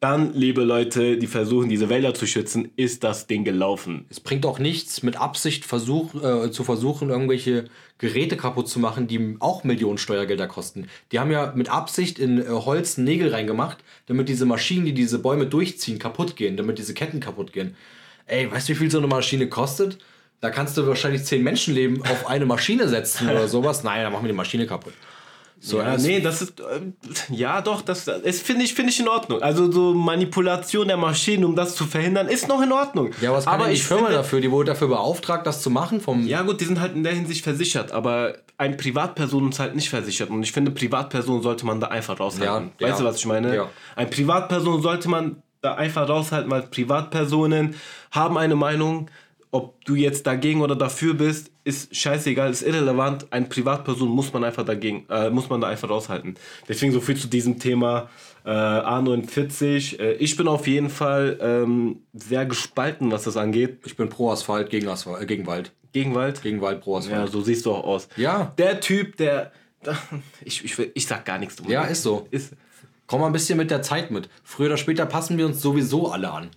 dann, 0.04 0.34
liebe 0.34 0.64
Leute, 0.64 1.16
die 1.16 1.26
versuchen, 1.26 1.70
diese 1.70 1.88
Wälder 1.88 2.12
zu 2.12 2.26
schützen, 2.26 2.70
ist 2.76 3.04
das 3.04 3.26
Ding 3.26 3.42
gelaufen. 3.42 4.04
Es 4.10 4.20
bringt 4.20 4.44
auch 4.44 4.58
nichts, 4.58 5.02
mit 5.02 5.16
Absicht 5.16 5.64
versuch, 5.64 6.14
äh, 6.22 6.50
zu 6.50 6.62
versuchen, 6.62 7.08
irgendwelche 7.08 7.64
Geräte 7.96 8.36
kaputt 8.36 8.68
zu 8.68 8.78
machen, 8.80 9.06
die 9.06 9.36
auch 9.40 9.64
Millionen 9.64 9.96
Steuergelder 9.96 10.46
kosten. 10.46 10.88
Die 11.10 11.20
haben 11.20 11.30
ja 11.30 11.54
mit 11.56 11.70
Absicht 11.70 12.18
in 12.18 12.38
äh, 12.38 12.48
Holz 12.50 12.98
Nägel 12.98 13.30
reingemacht, 13.30 13.78
damit 14.04 14.28
diese 14.28 14.44
Maschinen, 14.44 14.84
die 14.84 14.92
diese 14.92 15.20
Bäume 15.20 15.46
durchziehen, 15.46 15.98
kaputt 15.98 16.36
gehen, 16.36 16.58
damit 16.58 16.76
diese 16.76 16.92
Ketten 16.92 17.20
kaputt 17.20 17.54
gehen. 17.54 17.74
Ey, 18.26 18.52
weißt 18.52 18.68
du, 18.68 18.74
wie 18.74 18.76
viel 18.76 18.90
so 18.90 18.98
eine 18.98 19.06
Maschine 19.06 19.48
kostet? 19.48 19.96
Da 20.42 20.50
kannst 20.50 20.76
du 20.76 20.86
wahrscheinlich 20.86 21.24
zehn 21.24 21.42
Menschenleben 21.42 22.02
auf 22.02 22.26
eine 22.26 22.44
Maschine 22.44 22.90
setzen 22.90 23.30
oder 23.30 23.48
sowas. 23.56 23.84
Nein, 23.84 24.02
dann 24.02 24.12
machen 24.12 24.24
wir 24.24 24.32
die 24.32 24.36
Maschine 24.36 24.66
kaputt. 24.66 24.92
So, 25.66 25.78
ja, 25.78 25.96
nee, 25.96 26.20
das 26.20 26.42
ist, 26.42 26.60
äh, 26.60 26.92
ja 27.30 27.62
doch, 27.62 27.80
das 27.80 28.06
ist, 28.06 28.46
finde 28.46 28.66
ich, 28.66 28.74
finde 28.74 28.90
ich 28.90 29.00
in 29.00 29.08
Ordnung. 29.08 29.40
Also 29.40 29.72
so 29.72 29.94
Manipulation 29.94 30.88
der 30.88 30.98
Maschinen, 30.98 31.42
um 31.42 31.56
das 31.56 31.74
zu 31.74 31.86
verhindern, 31.86 32.28
ist 32.28 32.48
noch 32.48 32.60
in 32.60 32.70
Ordnung. 32.70 33.12
Ja, 33.22 33.32
was 33.32 33.46
kann 33.46 33.54
aber 33.54 33.64
denn 33.64 33.72
die 33.72 33.78
ich 33.78 33.84
Firma 33.84 34.02
finde, 34.02 34.18
dafür? 34.18 34.42
Die 34.42 34.50
wurde 34.50 34.72
dafür 34.72 34.88
beauftragt, 34.88 35.46
das 35.46 35.62
zu 35.62 35.70
machen? 35.70 36.02
Vom 36.02 36.26
Ja 36.26 36.42
gut, 36.42 36.60
die 36.60 36.66
sind 36.66 36.80
halt 36.80 36.94
in 36.94 37.02
der 37.02 37.14
Hinsicht 37.14 37.42
versichert, 37.42 37.92
aber 37.92 38.34
ein 38.58 38.76
Privatperson 38.76 39.48
ist 39.48 39.58
halt 39.58 39.74
nicht 39.74 39.88
versichert. 39.88 40.28
Und 40.28 40.42
ich 40.42 40.52
finde, 40.52 40.70
Privatpersonen 40.70 41.42
sollte 41.42 41.64
man 41.64 41.80
da 41.80 41.86
einfach 41.86 42.20
raushalten. 42.20 42.72
Ja, 42.78 42.88
weißt 42.88 42.98
ja. 42.98 43.04
du, 43.04 43.10
was 43.10 43.16
ich 43.16 43.26
meine? 43.26 43.56
Ja. 43.56 43.70
Ein 43.96 44.10
Privatperson 44.10 44.82
sollte 44.82 45.08
man 45.08 45.42
da 45.62 45.76
einfach 45.76 46.06
raushalten, 46.06 46.50
weil 46.50 46.64
Privatpersonen 46.64 47.74
haben 48.10 48.36
eine 48.36 48.54
Meinung. 48.54 49.10
Ob 49.50 49.82
du 49.86 49.94
jetzt 49.94 50.26
dagegen 50.26 50.60
oder 50.60 50.76
dafür 50.76 51.14
bist, 51.14 51.52
ist 51.64 51.96
scheißegal, 51.96 52.50
ist 52.50 52.62
irrelevant. 52.62 53.26
Ein 53.32 53.48
Privatperson 53.48 54.08
muss 54.08 54.32
man 54.32 54.44
einfach 54.44 54.64
dagegen, 54.64 55.06
äh, 55.08 55.30
muss 55.30 55.48
man 55.48 55.60
da 55.60 55.68
einfach 55.68 55.88
raushalten. 55.90 56.34
Deswegen 56.68 56.92
so 56.92 57.00
viel 57.00 57.16
zu 57.16 57.26
diesem 57.28 57.58
Thema 57.58 58.08
äh, 58.44 58.50
A49. 58.50 59.98
Äh, 59.98 60.12
ich 60.14 60.36
bin 60.36 60.46
auf 60.48 60.66
jeden 60.66 60.90
Fall 60.90 61.38
ähm, 61.40 62.00
sehr 62.12 62.46
gespalten, 62.46 63.10
was 63.10 63.24
das 63.24 63.36
angeht. 63.36 63.78
ich 63.84 63.96
bin 63.96 64.08
pro 64.08 64.30
Asphalt 64.30 64.70
gegen, 64.70 64.88
Asphalt, 64.88 65.22
äh, 65.22 65.26
gegen 65.26 65.46
Wald. 65.46 65.72
Gegenwald. 65.92 66.42
Gegen 66.42 66.60
Wald 66.60 66.80
pro 66.80 66.92
Ja, 66.94 66.98
Asphalt. 66.98 67.32
so 67.32 67.40
siehst 67.40 67.64
du 67.66 67.72
auch 67.72 67.84
aus. 67.84 68.08
Ja. 68.16 68.52
Der 68.58 68.80
Typ, 68.80 69.16
der. 69.16 69.52
Ich, 70.44 70.64
ich, 70.64 70.78
ich 70.94 71.06
sag 71.06 71.24
gar 71.26 71.38
nichts 71.38 71.56
drüber. 71.56 71.70
Ja, 71.70 71.82
ist 71.84 72.02
so. 72.02 72.26
Ist, 72.30 72.54
Komm 73.06 73.20
mal 73.20 73.26
ein 73.26 73.32
bisschen 73.32 73.58
mit 73.58 73.70
der 73.70 73.82
Zeit 73.82 74.10
mit. 74.10 74.28
Früher 74.42 74.66
oder 74.68 74.76
später 74.78 75.04
passen 75.06 75.36
wir 75.36 75.44
uns 75.44 75.60
sowieso 75.60 76.10
alle 76.10 76.30
an. 76.30 76.48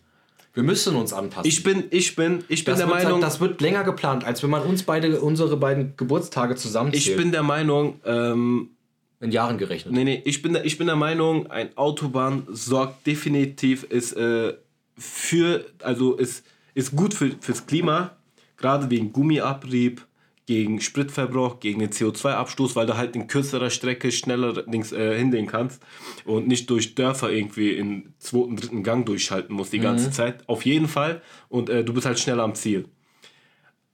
Wir 0.57 0.63
müssen 0.63 0.95
uns 0.95 1.13
anpassen. 1.13 1.47
ich 1.47 1.61
bin, 1.61 1.83
ich 1.91 2.15
bin, 2.15 2.43
ich 2.47 2.65
bin 2.65 2.71
das, 2.71 2.79
der 2.79 2.87
Meinung. 2.87 3.21
das 3.21 3.39
wird 3.39 3.61
länger 3.61 3.83
geplant, 3.83 4.25
als 4.25 4.41
wenn 4.41 4.49
man 4.49 4.63
uns 4.63 4.81
beide 4.81 5.21
unsere 5.21 5.55
beiden 5.55 5.95
Geburtstage 5.97 6.55
zusammenzählt. 6.55 7.05
ich 7.05 7.15
bin 7.15 7.31
der 7.31 7.43
Meinung, 7.43 7.99
ähm, 8.03 8.71
in 9.19 9.31
Jahren 9.31 9.59
gerechnet. 9.59 9.93
nee, 9.93 10.03
nee, 10.03 10.19
ich 10.25 10.41
bin, 10.41 10.53
der, 10.53 10.65
ich 10.65 10.79
bin 10.79 10.87
der 10.87 10.95
Meinung, 10.95 11.45
ein 11.51 11.77
Autobahn 11.77 12.47
sorgt 12.49 13.05
definitiv, 13.05 13.83
ist 13.83 14.13
äh, 14.13 14.55
für, 14.97 15.63
also 15.83 16.15
ist, 16.15 16.43
ist 16.73 16.95
gut 16.95 17.13
für, 17.13 17.35
fürs 17.39 17.67
Klima, 17.67 18.17
gerade 18.57 18.89
wegen 18.89 19.13
Gummiabrieb, 19.13 20.06
gegen 20.47 20.79
Spritverbrauch, 20.79 21.59
gegen 21.59 21.79
den 21.79 21.91
CO2-Abstoß, 21.91 22.75
weil 22.75 22.87
du 22.87 22.97
halt 22.97 23.15
in 23.15 23.27
kürzerer 23.27 23.69
Strecke 23.69 24.11
schneller 24.11 24.63
links, 24.65 24.93
äh, 24.93 25.17
hinlegen 25.17 25.45
kannst 25.45 25.83
und 26.25 26.47
nicht 26.47 26.69
durch 26.69 26.95
Dörfer 26.95 27.29
irgendwie 27.29 27.71
in 27.71 28.13
zweiten, 28.17 28.55
dritten 28.55 28.81
Gang 28.81 29.05
durchschalten 29.05 29.53
musst 29.55 29.73
die 29.73 29.79
ganze 29.79 30.09
Zeit. 30.09 30.47
Auf 30.47 30.65
jeden 30.65 30.87
Fall. 30.87 31.21
Und 31.49 31.69
äh, 31.69 31.83
du 31.83 31.93
bist 31.93 32.07
halt 32.07 32.17
schneller 32.17 32.43
am 32.43 32.55
Ziel. 32.55 32.85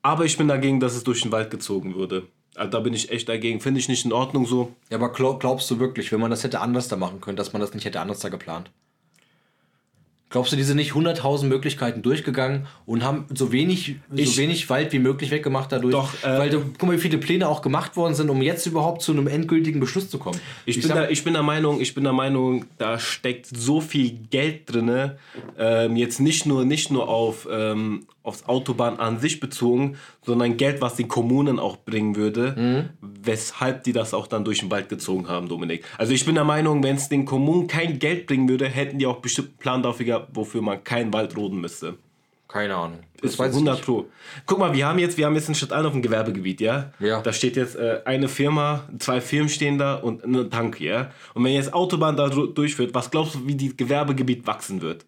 Aber 0.03 0.25
ich 0.25 0.37
bin 0.37 0.47
dagegen, 0.47 0.79
dass 0.79 0.95
es 0.95 1.03
durch 1.03 1.23
den 1.23 1.31
Wald 1.31 1.49
gezogen 1.49 1.95
würde. 1.95 2.27
Also 2.55 2.69
da 2.69 2.79
bin 2.81 2.93
ich 2.93 3.09
echt 3.09 3.29
dagegen. 3.29 3.59
Finde 3.59 3.79
ich 3.79 3.89
nicht 3.89 4.05
in 4.05 4.13
Ordnung 4.13 4.45
so. 4.45 4.75
Ja, 4.91 4.97
aber 4.97 5.11
glaub, 5.11 5.39
glaubst 5.39 5.71
du 5.71 5.79
wirklich, 5.79 6.11
wenn 6.11 6.19
man 6.19 6.29
das 6.29 6.43
hätte 6.43 6.59
anders 6.59 6.87
da 6.87 6.97
machen 6.97 7.19
können, 7.19 7.37
dass 7.37 7.53
man 7.53 7.61
das 7.61 7.73
nicht 7.73 7.85
hätte 7.85 7.99
anders 7.99 8.19
da 8.19 8.29
geplant? 8.29 8.69
Glaubst 10.33 10.51
du, 10.51 10.55
die 10.55 10.63
sind 10.63 10.77
nicht 10.77 10.93
100.000 10.93 11.43
Möglichkeiten 11.45 12.01
durchgegangen 12.01 12.65
und 12.87 13.03
haben 13.03 13.25
so 13.35 13.51
wenig, 13.51 13.97
Ich- 14.15 14.31
so 14.31 14.37
wenig 14.41 14.67
Wald 14.67 14.91
wie 14.91 14.97
möglich 14.97 15.29
weggemacht 15.29 15.71
dadurch? 15.71 15.91
Doch, 15.91 16.11
äh, 16.23 16.39
Weil 16.39 16.49
du, 16.49 16.61
guck 16.79 16.89
mal, 16.89 16.95
wie 16.97 16.99
viele 17.01 17.19
Pläne 17.19 17.47
auch 17.47 17.61
gemacht 17.61 17.95
worden 17.95 18.15
sind, 18.15 18.31
um 18.31 18.41
jetzt 18.41 18.65
überhaupt 18.65 19.03
zu 19.03 19.11
einem 19.11 19.27
endgültigen 19.27 19.79
Beschluss 19.79 20.09
zu 20.09 20.17
kommen. 20.17 20.39
Ich, 20.65 20.79
bin, 20.79 20.87
sag- 20.87 20.95
der, 20.97 21.11
ich 21.11 21.23
bin 21.23 21.33
der 21.33 21.43
Meinung, 21.43 21.79
ich 21.79 21.93
bin 21.93 22.03
der 22.03 22.13
Meinung, 22.13 22.65
da 22.79 22.97
steckt 22.97 23.45
so 23.45 23.79
viel 23.79 24.09
Geld 24.31 24.73
drin, 24.73 25.11
ähm, 25.59 25.95
jetzt 25.97 26.19
nicht 26.19 26.47
nur, 26.47 26.65
nicht 26.65 26.89
nur 26.89 27.07
auf, 27.09 27.47
ähm, 27.51 28.07
aufs 28.23 28.45
Autobahn 28.45 28.99
an 28.99 29.19
sich 29.19 29.39
bezogen, 29.39 29.97
sondern 30.25 30.57
Geld, 30.57 30.81
was 30.81 30.95
die 30.95 31.07
Kommunen 31.07 31.59
auch 31.59 31.77
bringen 31.77 32.15
würde, 32.15 32.89
weshalb 33.01 33.83
die 33.83 33.91
das 33.91 34.13
auch 34.13 34.27
dann 34.27 34.45
durch 34.45 34.59
den 34.59 34.71
Wald 34.71 34.89
gezogen 34.89 35.27
haben, 35.27 35.49
Dominik. 35.49 35.83
Also 35.97 36.13
ich 36.13 36.25
bin 36.25 36.35
der 36.35 36.45
Meinung, 36.45 36.81
wenn 36.83 36.95
es 36.95 37.09
den 37.09 37.25
Kommunen 37.25 37.67
kein 37.67 37.99
Geld 37.99 38.27
bringen 38.27 38.47
würde, 38.47 38.67
hätten 38.67 38.97
die 38.97 39.05
auch 39.05 39.17
bestimmt 39.17 39.49
einen 39.49 39.57
Plan 39.57 39.83
dafür 39.83 40.05
gehabt, 40.05 40.29
wofür 40.33 40.61
man 40.61 40.83
keinen 40.83 41.11
Wald 41.13 41.35
roden 41.35 41.59
müsste. 41.59 41.95
Keine 42.47 42.75
Ahnung. 42.75 42.99
Das 43.19 43.39
weiß 43.39 43.51
100 43.53 43.81
Pro. 43.81 44.05
Guck 44.45 44.59
mal, 44.59 44.73
wir 44.73 44.85
haben 44.85 44.99
jetzt, 44.99 45.17
wir 45.17 45.25
haben 45.25 45.33
jetzt 45.33 45.49
in 45.49 45.55
Stadt 45.55 45.73
Allen 45.73 45.87
auf 45.87 45.93
dem 45.93 46.03
Gewerbegebiet, 46.03 46.61
ja? 46.61 46.91
Ja. 46.99 47.19
Da 47.21 47.33
steht 47.33 47.55
jetzt 47.55 47.75
äh, 47.75 48.01
eine 48.05 48.27
Firma, 48.27 48.87
zwei 48.99 49.21
Firmen 49.21 49.49
stehen 49.49 49.79
da 49.79 49.95
und 49.95 50.23
eine 50.23 50.47
Tank, 50.49 50.79
ja? 50.79 51.09
Und 51.33 51.43
wenn 51.43 51.53
jetzt 51.53 51.73
Autobahn 51.73 52.15
da 52.15 52.29
durchführt, 52.29 52.93
was 52.93 53.09
glaubst 53.09 53.35
du, 53.35 53.47
wie 53.47 53.55
die 53.55 53.75
Gewerbegebiet 53.75 54.45
wachsen 54.45 54.81
wird? 54.81 55.05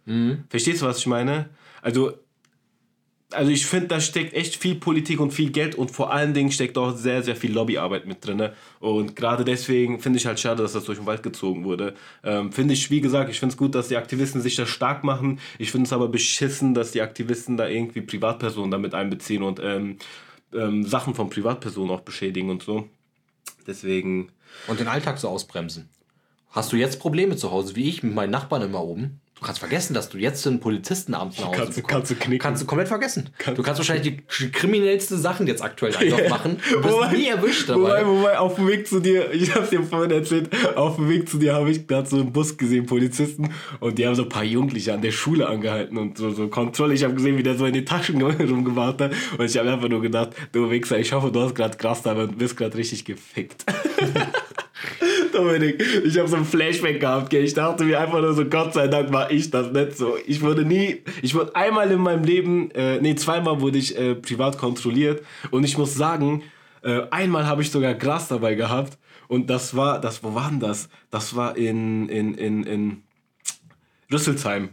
Verstehst 0.49 0.82
du, 0.82 0.88
was 0.88 0.97
ich 0.97 1.06
meine? 1.06 1.49
Also, 1.84 2.13
also 3.36 3.52
ich 3.52 3.65
finde, 3.65 3.88
da 3.88 4.00
steckt 4.00 4.34
echt 4.34 4.56
viel 4.56 4.76
Politik 4.76 5.19
und 5.19 5.32
viel 5.32 5.52
Geld 5.52 5.76
und 5.76 5.91
vor 5.91 6.12
allen 6.12 6.34
Dingen 6.34 6.52
steckt 6.52 6.78
auch 6.78 6.95
sehr, 6.95 7.24
sehr 7.24 7.36
viel 7.36 7.54
Lobbyarbeit 7.54 8.06
mit 8.06 8.26
drin. 8.26 8.50
Und 8.80 9.15
gerade 9.15 9.45
deswegen 9.45 10.00
finde 10.00 10.17
ich 10.17 10.26
halt 10.26 10.39
schade, 10.39 10.63
dass 10.63 10.74
das 10.74 10.86
durch 10.86 10.98
den 10.98 11.06
Wald 11.06 11.24
gezogen 11.24 11.63
wurde. 11.63 11.93
Ähm, 12.24 12.52
finde 12.52 12.74
ich, 12.74 12.89
wie 12.89 13.02
gesagt, 13.02 13.30
ich 13.30 13.39
finde 13.39 13.54
es 13.54 13.58
gut, 13.58 13.76
dass 13.76 13.89
die 13.89 13.98
Aktivisten 13.98 14.41
sich 14.41 14.56
da 14.56 14.65
stark 14.65 15.04
machen. 15.04 15.39
Ich 15.60 15.71
finde 15.71 15.86
es 15.86 15.93
aber 15.93 16.08
beschissen, 16.08 16.74
dass 16.74 16.91
die 16.91 17.02
Aktivisten 17.02 17.58
da 17.58 17.67
irgendwie 17.67 18.02
Privatpersonen 18.02 18.71
damit 18.71 18.93
einbeziehen 18.93 19.43
und 19.43 19.60
ähm, 19.62 19.98
ähm, 20.54 20.86
Sachen 20.86 21.13
von 21.13 21.30
Privatpersonen 21.30 21.91
auch 21.91 22.02
beschädigen 22.02 22.50
und 22.50 22.63
so. 22.63 22.88
Deswegen. 23.67 24.30
Und 24.67 24.80
den 24.80 24.88
Alltag 24.88 25.17
so 25.17 25.30
ausbremsen. 25.30 25.89
Hast 26.52 26.71
du 26.71 26.78
jetzt 26.78 27.00
Probleme 27.00 27.36
zu 27.36 27.52
Hause, 27.52 27.76
wie 27.76 27.89
ich 27.89 28.02
mit 28.02 28.15
meinen 28.15 28.32
Nachbarn 28.32 28.62
immer 28.62 28.82
oben? 28.82 29.19
Du 29.38 29.41
kannst 29.45 29.60
vergessen, 29.60 29.93
dass 29.93 30.08
du 30.08 30.17
jetzt 30.17 30.48
einen 30.48 30.62
Polizisten 30.62 31.13
abends 31.13 31.38
nach 31.39 31.48
Hause 31.48 31.58
Kannst 31.58 31.71
du- 31.78 31.82
bekommst. 31.82 31.91
kannst 32.08 32.12
du 32.12 32.15
knicken. 32.15 32.39
Kannst 32.41 32.62
du 32.63 32.65
komplett 32.65 32.88
vergessen. 32.88 33.30
du 33.54 33.62
kannst 33.63 33.80
wahrscheinlich 33.80 34.21
die 34.39 34.50
kriminellsten 34.52 35.17
Sachen 35.19 35.45
jetzt 35.45 35.62
aktuell 35.62 35.93
einfach 35.98 36.30
machen. 36.30 36.58
Du 36.71 36.82
bist 36.82 36.93
Wobei- 36.93 37.12
nie 37.12 37.28
erwischt 37.28 37.67
dabei. 37.67 38.06
Wobei, 38.06 38.08
wobei, 38.08 38.38
auf 38.39 38.56
dem 38.56 38.67
Weg 38.67 38.88
zu 38.88 39.02
dir, 39.02 39.32
ich 39.34 39.54
hab's 39.54 39.71
dir 39.71 39.84
vorhin 39.84 40.12
erzählt, 40.12 40.50
auf 40.78 40.95
dem 40.95 41.10
Weg 41.10 41.28
zu 41.28 41.38
dir 41.38 41.54
habe 41.54 41.69
ich 41.69 41.86
gerade 41.86 42.08
so 42.08 42.15
einen 42.15 42.32
Bus 42.32 42.58
gesehen, 42.58 42.86
Polizisten, 42.86 43.50
und 43.82 43.98
die 44.00 44.08
haben 44.08 44.15
so 44.15 44.24
ein 44.24 44.30
paar 44.30 44.45
Jugendliche 44.45 44.93
an 44.93 45.02
der 45.02 45.12
Schule 45.12 45.48
angehalten 45.48 45.98
und 45.98 46.17
so, 46.17 46.32
so 46.32 46.48
Kontrolle. 46.48 46.93
Ich 46.93 47.04
habe 47.04 47.13
gesehen, 47.13 47.38
wie 47.38 47.43
der 47.43 47.56
so 47.56 47.65
in 47.65 47.74
den 47.74 47.86
Taschen 47.86 48.21
rumgewartet 48.21 49.12
hat, 49.12 49.38
und 49.38 49.45
ich 49.45 49.58
habe 49.58 49.69
einfach 49.69 49.89
nur 49.89 50.02
gedacht, 50.02 50.30
du 50.54 50.71
Wichser, 50.71 50.98
ich 50.98 51.12
hoffe, 51.12 51.30
du 51.30 51.41
hast 51.41 51.56
gerade 51.56 51.78
Gras 51.78 52.02
dabei 52.02 52.24
und 52.24 52.38
bist 52.38 52.56
gerade 52.56 52.78
richtig 52.78 53.04
gefickt. 53.04 53.65
Dominik, 55.36 55.84
ich 56.06 56.17
habe 56.17 56.28
so 56.28 56.38
ein 56.38 56.45
Flashback 56.45 57.00
gehabt, 57.00 57.30
gell? 57.30 57.43
ich 57.43 57.54
dachte 57.54 57.84
mir 57.84 58.00
einfach 58.00 58.21
nur 58.21 58.34
so, 58.34 58.45
Gott 58.45 58.74
sei 58.74 58.88
Dank 58.88 59.12
war 59.12 59.30
ich 59.32 59.52
das 59.52 59.71
nicht 59.71 59.98
so. 59.98 60.15
Ich 60.26 60.41
wurde 60.41 60.63
nie, 60.63 61.04
ich 61.21 61.36
wurde 61.36 61.56
einmal 61.56 61.91
in 61.91 62.00
meinem 62.00 62.24
Leben, 62.24 62.71
äh, 62.71 63.00
nee, 63.02 63.15
zweimal 63.15 63.60
wurde 63.60 63.78
ich 63.78 63.98
äh, 63.98 64.15
privat 64.15 64.58
kontrolliert 64.58 65.24
und 65.52 65.63
ich 65.63 65.78
muss 65.78 65.93
sagen, 65.93 66.43
äh, 66.84 67.02
einmal 67.12 67.45
habe 67.48 67.62
ich 67.62 67.71
sogar 67.71 67.93
Gras 67.95 68.30
dabei 68.30 68.56
gehabt 68.56 68.98
und 69.28 69.50
das 69.50 69.76
war, 69.76 70.00
das, 70.00 70.24
wo 70.24 70.34
war 70.34 70.50
denn 70.50 70.60
das? 70.60 70.88
Das 71.12 71.36
war 71.36 71.58
in, 71.58 72.08
in, 72.10 72.34
in, 72.36 72.63
in 72.63 73.04
Rüsselsheim. 74.12 74.69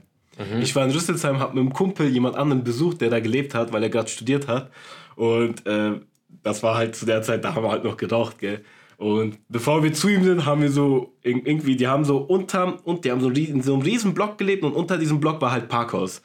Ich 0.60 0.74
war 0.74 0.84
in 0.84 0.92
Rüsselsheim, 0.92 1.40
habe 1.40 1.54
mit 1.54 1.60
einem 1.60 1.72
Kumpel 1.72 2.08
jemand 2.08 2.36
anderen 2.36 2.64
besucht, 2.64 3.00
der 3.00 3.10
da 3.10 3.20
gelebt 3.20 3.54
hat, 3.54 3.72
weil 3.72 3.82
er 3.82 3.90
gerade 3.90 4.08
studiert 4.08 4.48
hat. 4.48 4.70
Und 5.14 5.66
äh, 5.66 6.00
das 6.42 6.62
war 6.62 6.76
halt 6.76 6.96
zu 6.96 7.04
der 7.04 7.22
Zeit, 7.22 7.44
da 7.44 7.54
haben 7.54 7.64
wir 7.64 7.70
halt 7.70 7.84
noch 7.84 7.96
geraucht, 7.96 8.38
gell. 8.38 8.64
Und 9.02 9.38
bevor 9.48 9.82
wir 9.82 9.92
zu 9.92 10.08
ihm 10.08 10.22
sind, 10.22 10.46
haben 10.46 10.62
wir 10.62 10.70
so 10.70 11.12
ir- 11.24 11.44
irgendwie, 11.44 11.74
die 11.76 11.88
haben 11.88 12.04
so 12.04 12.18
unterm, 12.18 12.74
und 12.84 13.04
die 13.04 13.10
haben 13.10 13.20
so 13.20 13.30
in 13.30 13.60
so 13.62 13.74
einem 13.74 13.82
riesen 13.82 14.14
Block 14.14 14.38
gelebt 14.38 14.62
und 14.62 14.72
unter 14.74 14.96
diesem 14.96 15.18
Block 15.18 15.40
war 15.40 15.50
halt 15.50 15.68
Parkhaus. 15.68 16.22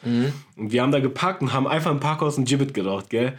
Und 0.56 0.72
wir 0.72 0.82
haben 0.84 0.92
da 0.92 1.00
geparkt 1.00 1.42
und 1.42 1.54
haben 1.54 1.68
einfach 1.68 1.92
im 1.92 2.00
Parkhaus 2.00 2.38
ein 2.38 2.46
Gibbet 2.46 2.74
geraucht, 2.74 3.10
gell. 3.10 3.34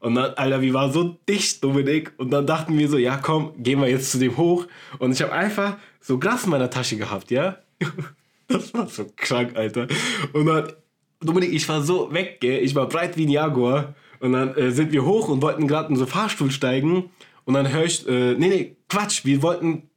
Und 0.00 0.14
dann, 0.16 0.32
Alter, 0.34 0.62
wir 0.62 0.74
waren 0.74 0.90
so 0.92 1.16
dicht, 1.28 1.62
Dominik. 1.62 2.12
Und 2.16 2.30
dann 2.30 2.46
dachten 2.46 2.76
wir 2.76 2.88
so, 2.88 2.98
ja 2.98 3.18
komm, 3.18 3.52
gehen 3.62 3.80
wir 3.80 3.88
jetzt 3.88 4.10
zu 4.10 4.18
dem 4.18 4.36
hoch. 4.36 4.66
Und 4.98 5.12
ich 5.12 5.22
habe 5.22 5.32
einfach 5.32 5.76
so 6.00 6.18
Gras 6.18 6.44
in 6.44 6.50
meiner 6.50 6.70
Tasche 6.70 6.96
gehabt, 6.96 7.30
ja. 7.30 7.56
Das 8.48 8.74
war 8.74 8.86
so 8.86 9.06
krank, 9.16 9.52
Alter. 9.54 9.86
Und 10.32 10.46
dann, 10.46 10.72
Dominik, 11.20 11.52
ich 11.52 11.68
war 11.68 11.82
so 11.82 12.12
weg, 12.12 12.38
gell. 12.40 12.62
Ich 12.62 12.74
war 12.74 12.88
breit 12.88 13.16
wie 13.16 13.26
ein 13.26 13.30
Jaguar. 13.30 13.94
Und 14.20 14.32
dann 14.32 14.54
äh, 14.56 14.70
sind 14.72 14.92
wir 14.92 15.04
hoch 15.04 15.28
und 15.28 15.40
wollten 15.42 15.66
gerade 15.68 15.88
in 15.90 15.96
so 15.96 16.04
Fahrstuhl 16.06 16.50
steigen. 16.50 17.10
Und 17.44 17.54
dann 17.54 17.70
höre 17.72 17.84
ich, 17.84 18.06
äh, 18.06 18.34
nee, 18.34 18.48
nee, 18.48 18.76
Quatsch, 18.88 19.24
wir 19.24 19.42
wollten, 19.42 19.90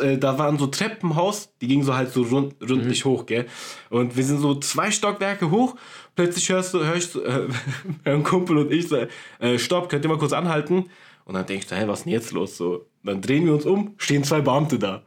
äh, 0.00 0.18
da 0.18 0.38
waren 0.38 0.58
so 0.58 0.66
Treppenhaus, 0.66 1.52
die 1.60 1.68
gingen 1.68 1.84
so 1.84 1.94
halt 1.94 2.12
so 2.12 2.22
rund, 2.22 2.54
rundlich 2.68 3.04
hoch, 3.04 3.26
gell. 3.26 3.46
Und 3.90 4.16
wir 4.16 4.24
sind 4.24 4.38
so 4.38 4.54
zwei 4.60 4.90
Stockwerke 4.90 5.50
hoch. 5.50 5.76
Plötzlich 6.14 6.48
hörst 6.48 6.74
du, 6.74 6.84
hör 6.84 6.96
ich 6.96 7.06
so, 7.06 7.22
äh, 7.22 7.48
ein 8.04 8.22
Kumpel 8.22 8.58
und 8.58 8.72
ich 8.72 8.88
so, 8.88 8.96
äh, 9.38 9.58
stopp, 9.58 9.88
könnt 9.88 10.04
ihr 10.04 10.08
mal 10.08 10.18
kurz 10.18 10.32
anhalten? 10.32 10.90
Und 11.24 11.34
dann 11.34 11.46
denkst 11.46 11.68
du, 11.68 11.76
hä, 11.76 11.84
was 11.86 12.00
ist 12.00 12.04
denn 12.04 12.12
jetzt 12.12 12.32
los? 12.32 12.56
So, 12.56 12.86
dann 13.04 13.20
drehen 13.20 13.46
wir 13.46 13.54
uns 13.54 13.64
um, 13.64 13.94
stehen 13.96 14.24
zwei 14.24 14.40
Beamte 14.40 14.78
da. 14.78 15.02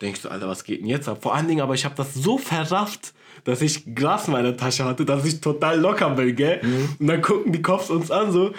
Denkst 0.00 0.22
du, 0.22 0.28
Alter, 0.28 0.48
was 0.48 0.64
geht 0.64 0.80
denn 0.80 0.88
jetzt 0.88 1.08
ab? 1.08 1.22
Vor 1.22 1.34
allen 1.34 1.48
Dingen, 1.48 1.60
aber 1.60 1.74
ich 1.74 1.84
habe 1.84 1.94
das 1.94 2.14
so 2.14 2.36
verrafft, 2.36 3.14
dass 3.44 3.62
ich 3.62 3.94
Glas 3.94 4.26
in 4.26 4.32
meiner 4.32 4.56
Tasche 4.56 4.84
hatte, 4.84 5.04
dass 5.04 5.24
ich 5.24 5.40
total 5.40 5.78
locker 5.78 6.10
bin, 6.10 6.34
gell? 6.34 6.60
Und 6.98 7.06
dann 7.06 7.22
gucken 7.22 7.52
die 7.52 7.62
Cops 7.62 7.90
uns 7.90 8.10
an, 8.10 8.32
so. 8.32 8.52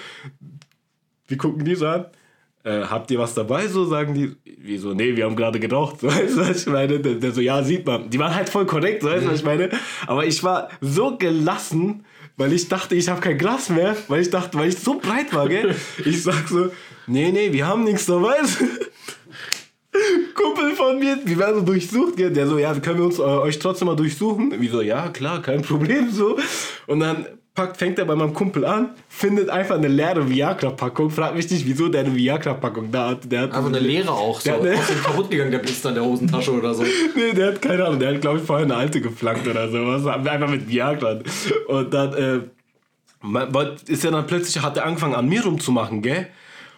Wie 1.27 1.37
gucken 1.37 1.65
die 1.65 1.75
so 1.75 1.87
an? 1.87 2.05
Äh, 2.65 2.81
habt 2.89 3.11
ihr 3.11 3.19
was 3.19 3.35
dabei? 3.35 3.67
So 3.67 3.85
sagen 3.85 4.15
die, 4.15 4.35
wie 4.57 4.79
so, 4.79 4.95
nee, 4.95 5.15
wir 5.15 5.25
haben 5.25 5.35
gerade 5.35 5.59
geraucht. 5.59 5.99
So, 5.99 6.07
weißt 6.09 6.35
du, 6.35 6.41
was 6.41 6.61
ich 6.61 6.65
meine? 6.65 6.99
Der, 6.99 7.13
der 7.13 7.31
so, 7.31 7.39
ja, 7.39 7.61
sieht 7.61 7.85
man. 7.85 8.09
Die 8.09 8.17
waren 8.17 8.33
halt 8.33 8.49
voll 8.49 8.65
korrekt, 8.65 9.03
so, 9.03 9.09
weißt 9.09 9.23
du, 9.23 9.29
was 9.29 9.39
ich 9.39 9.45
meine? 9.45 9.69
Aber 10.07 10.25
ich 10.25 10.43
war 10.43 10.69
so 10.81 11.15
gelassen, 11.15 12.05
weil 12.37 12.51
ich 12.53 12.67
dachte, 12.67 12.95
ich 12.95 13.07
habe 13.07 13.21
kein 13.21 13.37
Glas 13.37 13.69
mehr, 13.69 13.95
weil 14.07 14.23
ich 14.23 14.31
dachte, 14.31 14.57
weil 14.57 14.69
ich 14.69 14.79
so 14.79 14.99
breit 14.99 15.31
war, 15.31 15.47
gell? 15.47 15.75
Ich 16.05 16.23
sag 16.23 16.47
so, 16.47 16.71
nee, 17.05 17.31
nee, 17.31 17.53
wir 17.53 17.67
haben 17.67 17.83
nichts 17.83 18.07
dabei. 18.07 18.37
Kumpel 20.33 20.71
von 20.75 20.97
mir, 20.97 21.19
wir 21.23 21.37
werden 21.37 21.57
so 21.57 21.61
durchsucht, 21.61 22.17
gell? 22.17 22.31
Der 22.31 22.47
so, 22.47 22.57
ja, 22.57 22.73
können 22.79 22.97
wir 22.97 23.05
uns 23.05 23.19
äh, 23.19 23.21
euch 23.21 23.59
trotzdem 23.59 23.89
mal 23.89 23.95
durchsuchen? 23.95 24.59
Wie 24.59 24.69
so, 24.69 24.81
ja, 24.81 25.09
klar, 25.09 25.39
kein 25.43 25.61
Problem, 25.61 26.09
so. 26.09 26.35
Und 26.87 27.01
dann 27.01 27.27
packt, 27.55 27.77
fängt 27.77 27.97
er 27.97 28.05
bei 28.05 28.15
meinem 28.15 28.33
Kumpel 28.33 28.65
an, 28.65 28.89
findet 29.07 29.49
einfach 29.49 29.75
eine 29.75 29.87
leere 29.87 30.29
Viagra-Packung, 30.29 31.09
fragt 31.09 31.35
mich 31.35 31.49
nicht, 31.49 31.65
wieso 31.65 31.87
der 31.87 32.01
eine 32.01 32.13
Viagra-Packung 32.13 32.91
da 32.91 33.11
hat. 33.11 33.31
Der 33.31 33.41
hat 33.41 33.53
Einfach 33.53 33.69
eine 33.69 33.79
Leere 33.79 34.11
auch, 34.11 34.39
so. 34.41 34.51
Der 34.61 34.77
hat 34.77 34.89
dem 34.89 35.01
kaputt 35.01 35.31
gegangen, 35.31 35.51
der 35.51 35.59
Blister 35.59 35.89
in 35.89 35.95
der 35.95 36.03
Hosentasche 36.03 36.51
oder 36.51 36.73
so. 36.73 36.83
Nee, 37.15 37.33
der 37.33 37.47
hat 37.47 37.61
keine 37.61 37.85
Ahnung, 37.85 37.99
der 37.99 38.13
hat, 38.13 38.21
glaube 38.21 38.39
ich, 38.39 38.43
vorher 38.43 38.65
eine 38.65 38.75
alte 38.75 38.99
geflankt 38.99 39.47
oder 39.47 39.71
sowas. 39.71 40.05
Einfach 40.05 40.49
mit 40.49 40.69
Viagra. 40.69 41.19
Und 41.67 41.93
dann, 41.93 42.13
äh, 42.13 42.39
ist 43.87 44.03
er 44.03 44.11
dann 44.11 44.27
plötzlich, 44.27 44.61
hat 44.61 44.77
er 44.77 44.85
angefangen 44.85 45.15
an 45.15 45.27
mir 45.27 45.43
rumzumachen, 45.43 46.01
gell? 46.01 46.27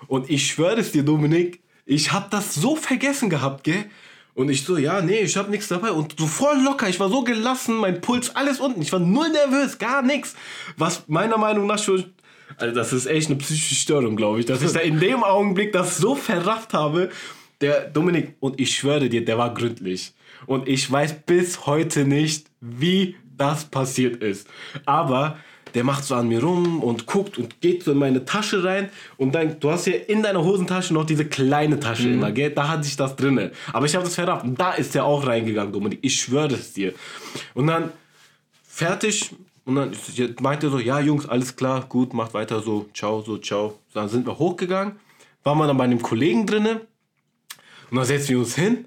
Und 0.07 0.29
ich 0.29 0.45
schwöre 0.47 0.77
es 0.77 0.91
dir, 0.91 1.03
Dominik, 1.03 1.61
ich 1.85 2.11
hab 2.11 2.29
das 2.29 2.53
so 2.53 2.75
vergessen 2.75 3.29
gehabt, 3.29 3.63
gell? 3.63 3.85
Und 4.37 4.49
ich 4.49 4.63
so, 4.63 4.77
ja, 4.77 5.01
nee, 5.01 5.21
ich 5.21 5.35
hab 5.35 5.49
nichts 5.49 5.67
dabei. 5.67 5.91
Und 5.91 6.13
so 6.19 6.27
voll 6.27 6.61
locker, 6.61 6.87
ich 6.87 6.99
war 6.99 7.09
so 7.09 7.23
gelassen, 7.23 7.75
mein 7.75 8.01
Puls, 8.01 8.35
alles 8.35 8.59
unten. 8.59 8.83
Ich 8.83 8.93
war 8.93 8.99
null 8.99 9.29
nervös, 9.29 9.79
gar 9.79 10.03
nichts. 10.03 10.35
Was 10.77 11.07
meiner 11.07 11.39
Meinung 11.39 11.65
nach 11.65 11.79
schon. 11.79 12.13
Also, 12.57 12.75
das 12.75 12.93
ist 12.93 13.07
echt 13.07 13.31
eine 13.31 13.37
psychische 13.37 13.73
Störung, 13.73 14.15
glaube 14.15 14.39
ich, 14.39 14.45
dass 14.45 14.61
ich 14.61 14.71
da 14.71 14.79
in 14.79 14.99
dem 14.99 15.23
Augenblick 15.23 15.73
das 15.73 15.97
so 15.97 16.13
verrafft 16.13 16.75
habe. 16.75 17.09
Der 17.61 17.89
Dominik, 17.89 18.35
und 18.39 18.59
ich 18.59 18.75
schwöre 18.75 19.09
dir, 19.09 19.25
der 19.25 19.39
war 19.39 19.55
gründlich. 19.55 20.13
Und 20.45 20.67
ich 20.67 20.89
weiß 20.89 21.23
bis 21.25 21.65
heute 21.65 22.05
nicht, 22.05 22.45
wie 22.61 23.15
das 23.35 23.65
passiert 23.65 24.21
ist. 24.21 24.47
Aber 24.85 25.39
der 25.77 25.83
macht 25.83 26.05
so 26.05 26.15
an 26.15 26.27
mir 26.27 26.41
rum 26.41 26.81
und 26.81 27.05
guckt 27.05 27.37
und 27.37 27.61
geht 27.61 27.83
so 27.83 27.91
in 27.91 27.99
meine 27.99 28.25
Tasche 28.25 28.63
rein. 28.63 28.89
Und 29.15 29.35
dann, 29.35 29.59
du 29.59 29.69
hast 29.69 29.85
ja 29.85 29.93
in 29.93 30.23
deiner 30.23 30.43
Hosentasche 30.43 30.91
noch 30.91 31.05
diese 31.05 31.25
kleine 31.25 31.79
Tasche 31.79 32.09
immer, 32.09 32.31
gell? 32.31 32.49
Da 32.49 32.67
hatte 32.67 32.87
ich 32.87 32.95
das 32.95 33.15
drinne. 33.15 33.51
Aber 33.73 33.85
ich 33.85 33.93
habe 33.93 34.03
das 34.03 34.15
verrafft. 34.15 34.43
Und 34.43 34.59
da 34.59 34.71
ist 34.71 34.95
der 34.95 35.05
auch 35.05 35.27
reingegangen, 35.27 35.71
Dominik. 35.71 35.99
Ich 36.01 36.19
schwöre 36.19 36.55
es 36.55 36.73
dir. 36.73 36.95
Und 37.53 37.67
dann 37.67 37.91
fertig. 38.63 39.35
Und 39.65 39.75
dann 39.75 39.91
meinte 40.41 40.65
er 40.65 40.69
so, 40.71 40.79
ja 40.79 40.99
Jungs, 40.99 41.29
alles 41.29 41.55
klar, 41.55 41.85
gut, 41.87 42.11
macht 42.11 42.33
weiter 42.33 42.59
so, 42.59 42.87
ciao, 42.95 43.21
so, 43.21 43.37
ciao. 43.37 43.77
Dann 43.93 44.09
sind 44.09 44.25
wir 44.25 44.39
hochgegangen, 44.39 44.93
waren 45.43 45.59
wir 45.59 45.67
dann 45.67 45.77
bei 45.77 45.83
einem 45.83 46.01
Kollegen 46.01 46.47
drinne. 46.47 46.81
Und 47.91 47.97
dann 47.97 48.05
setzen 48.05 48.29
wir 48.29 48.39
uns 48.39 48.55
hin 48.55 48.85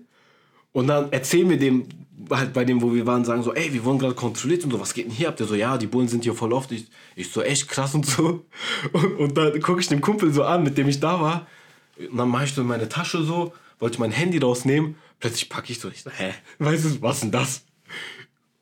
und 0.73 0.89
dann 0.89 1.13
erzählen 1.13 1.49
wir 1.49 1.57
dem, 1.57 1.87
halt 2.31 2.53
bei 2.53 2.65
dem, 2.65 2.83
wo 2.83 2.93
wir 2.93 3.07
waren, 3.07 3.25
sagen 3.25 3.43
so, 3.43 3.55
ey, 3.55 3.73
wir 3.73 3.85
wurden 3.85 3.99
gerade 3.99 4.15
kontrolliert 4.15 4.65
und 4.65 4.71
so, 4.71 4.81
was 4.81 4.95
geht 4.95 5.07
denn 5.07 5.13
hier 5.13 5.29
ab? 5.29 5.37
Der 5.37 5.47
so, 5.47 5.55
ja, 5.55 5.79
die 5.79 5.87
Bullen 5.87 6.09
sind 6.09 6.25
hier 6.25 6.35
voll 6.35 6.53
oft. 6.53 6.73
Ich, 6.73 6.87
ich 7.17 7.31
so, 7.31 7.43
echt 7.43 7.69
krass 7.69 7.95
und 7.95 8.07
so. 8.07 8.45
Und, 8.93 9.19
und 9.19 9.37
dann 9.37 9.61
gucke 9.61 9.81
ich 9.81 9.89
den 9.89 10.01
Kumpel 10.01 10.33
so 10.33 10.45
an, 10.45 10.63
mit 10.63 10.77
dem 10.79 10.89
ich 10.89 11.01
da 11.01 11.21
war. 11.21 11.47
Und 11.99 12.17
dann 12.17 12.29
mache 12.29 12.45
ich 12.45 12.53
so 12.53 12.63
in 12.63 12.67
meine 12.67 12.89
Tasche 12.89 13.23
so, 13.23 13.53
wollte 13.79 14.01
mein 14.01 14.11
Handy 14.11 14.39
rausnehmen. 14.39 14.97
Plötzlich 15.19 15.49
packe 15.49 15.73
ich 15.73 15.81
so, 15.81 15.89
ich 15.89 16.03
so, 16.03 16.11
hä, 16.11 16.33
weißt 16.59 16.85
du, 16.85 17.03
was 17.03 17.21
denn 17.21 17.31
das? 17.31 17.65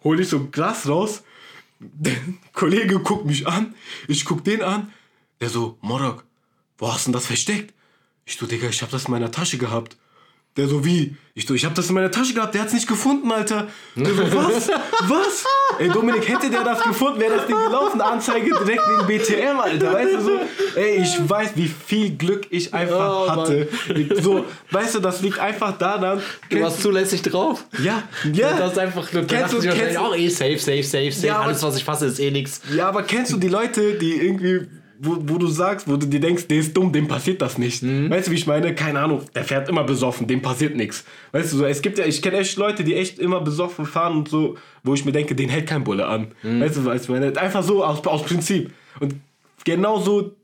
Hol 0.04 0.20
ich 0.20 0.28
so 0.28 0.38
ein 0.38 0.50
Glas 0.50 0.88
raus. 0.88 1.22
Der 1.80 2.16
Kollege 2.52 2.98
guckt 3.00 3.26
mich 3.26 3.46
an. 3.46 3.74
Ich 4.08 4.24
guck 4.24 4.44
den 4.44 4.62
an. 4.62 4.92
Der 5.40 5.48
so, 5.48 5.78
Morok, 5.80 6.24
wo 6.78 6.92
hast 6.92 7.06
du 7.06 7.10
denn 7.10 7.14
das 7.14 7.26
versteckt? 7.26 7.72
Ich 8.24 8.36
so, 8.36 8.46
Digga, 8.46 8.68
ich 8.68 8.82
hab 8.82 8.90
das 8.90 9.06
in 9.06 9.12
meiner 9.12 9.30
Tasche 9.30 9.58
gehabt. 9.58 9.96
Der 10.56 10.66
so, 10.66 10.84
wie? 10.84 11.14
Ich 11.34 11.46
so, 11.46 11.54
ich 11.54 11.64
hab 11.64 11.76
das 11.76 11.88
in 11.88 11.94
meiner 11.94 12.10
Tasche 12.10 12.34
gehabt, 12.34 12.52
der 12.52 12.62
hat's 12.62 12.72
nicht 12.72 12.88
gefunden, 12.88 13.30
Alter. 13.30 13.68
Der 13.94 14.06
so, 14.12 14.22
was? 14.34 14.68
Was? 15.06 15.44
Ey, 15.78 15.88
Dominik, 15.88 16.28
hätte 16.28 16.50
der 16.50 16.64
das 16.64 16.82
gefunden, 16.82 17.20
wäre 17.20 17.36
das 17.36 17.46
Ding 17.46 17.54
gelaufen. 17.54 18.00
Anzeige 18.00 18.46
direkt 18.46 18.82
wegen 18.88 19.06
BTM, 19.06 19.60
Alter. 19.60 19.92
Weißt 19.92 20.14
du 20.14 20.20
so? 20.20 20.30
Ey, 20.74 20.96
ich 21.02 21.30
weiß, 21.30 21.50
wie 21.54 21.68
viel 21.86 22.16
Glück 22.16 22.48
ich 22.50 22.74
einfach 22.74 23.26
Oh, 23.26 23.30
hatte. 23.30 23.68
So, 24.20 24.46
weißt 24.72 24.96
du, 24.96 24.98
das 24.98 25.20
liegt 25.22 25.38
einfach 25.38 25.78
daran. 25.78 26.20
Du 26.50 26.60
warst 26.60 26.82
zulässig 26.82 27.22
drauf. 27.22 27.64
ja, 27.80 28.02
ja. 28.32 28.54
Das 28.58 28.72
ist 28.72 28.78
einfach, 28.78 29.08
du 29.08 29.24
Kennst 29.26 29.52
du- 29.54 29.60
kennst 29.60 29.94
du- 29.94 30.00
auch 30.00 30.16
eh 30.16 30.28
safe, 30.28 30.58
safe, 30.58 30.82
safe, 30.82 31.12
safe. 31.12 31.26
Ja, 31.28 31.40
Alles, 31.42 31.62
was 31.62 31.76
ich 31.76 31.84
fasse, 31.84 32.06
ist 32.06 32.18
eh 32.18 32.32
nix. 32.32 32.60
Ja, 32.74 32.88
aber 32.88 33.04
kennst 33.04 33.32
du 33.32 33.36
die 33.36 33.48
Leute, 33.48 33.94
die 33.94 34.14
irgendwie, 34.14 34.66
wo, 35.00 35.16
wo 35.20 35.38
du 35.38 35.46
sagst, 35.46 35.88
wo 35.88 35.96
du 35.96 36.06
dir 36.06 36.20
denkst, 36.20 36.48
der 36.48 36.58
ist 36.58 36.76
dumm, 36.76 36.92
dem 36.92 37.08
passiert 37.08 37.40
das 37.40 37.58
nicht. 37.58 37.82
Weißt 38.10 38.28
du, 38.28 38.32
wie 38.32 38.36
ich 38.36 38.46
meine? 38.46 38.74
Keine 38.74 39.00
Ahnung, 39.00 39.22
der 39.34 39.44
fährt 39.44 39.68
immer 39.68 39.84
besoffen, 39.84 40.26
dem 40.26 40.42
passiert 40.42 40.76
nichts. 40.76 41.04
Weißt 41.32 41.52
du, 41.52 41.58
so, 41.58 41.64
es 41.64 41.82
gibt 41.82 41.98
ja, 41.98 42.04
ich 42.04 42.20
kenne 42.20 42.38
echt 42.38 42.56
Leute, 42.56 42.84
die 42.84 42.94
echt 42.94 43.18
immer 43.18 43.40
besoffen 43.40 43.86
fahren 43.86 44.16
und 44.18 44.28
so, 44.28 44.56
wo 44.82 44.94
ich 44.94 45.04
mir 45.04 45.12
denke, 45.12 45.34
den 45.34 45.48
hält 45.48 45.66
kein 45.66 45.84
Bulle 45.84 46.06
an. 46.06 46.28
Weißt 46.60 46.76
du, 46.76 46.84
was 46.84 47.02
ich 47.02 47.08
meine? 47.08 47.36
Einfach 47.36 47.62
so 47.62 47.84
aus, 47.84 48.04
aus 48.06 48.24
Prinzip. 48.24 48.72
Und 49.00 49.14
genau 49.64 50.00
so 50.00 50.34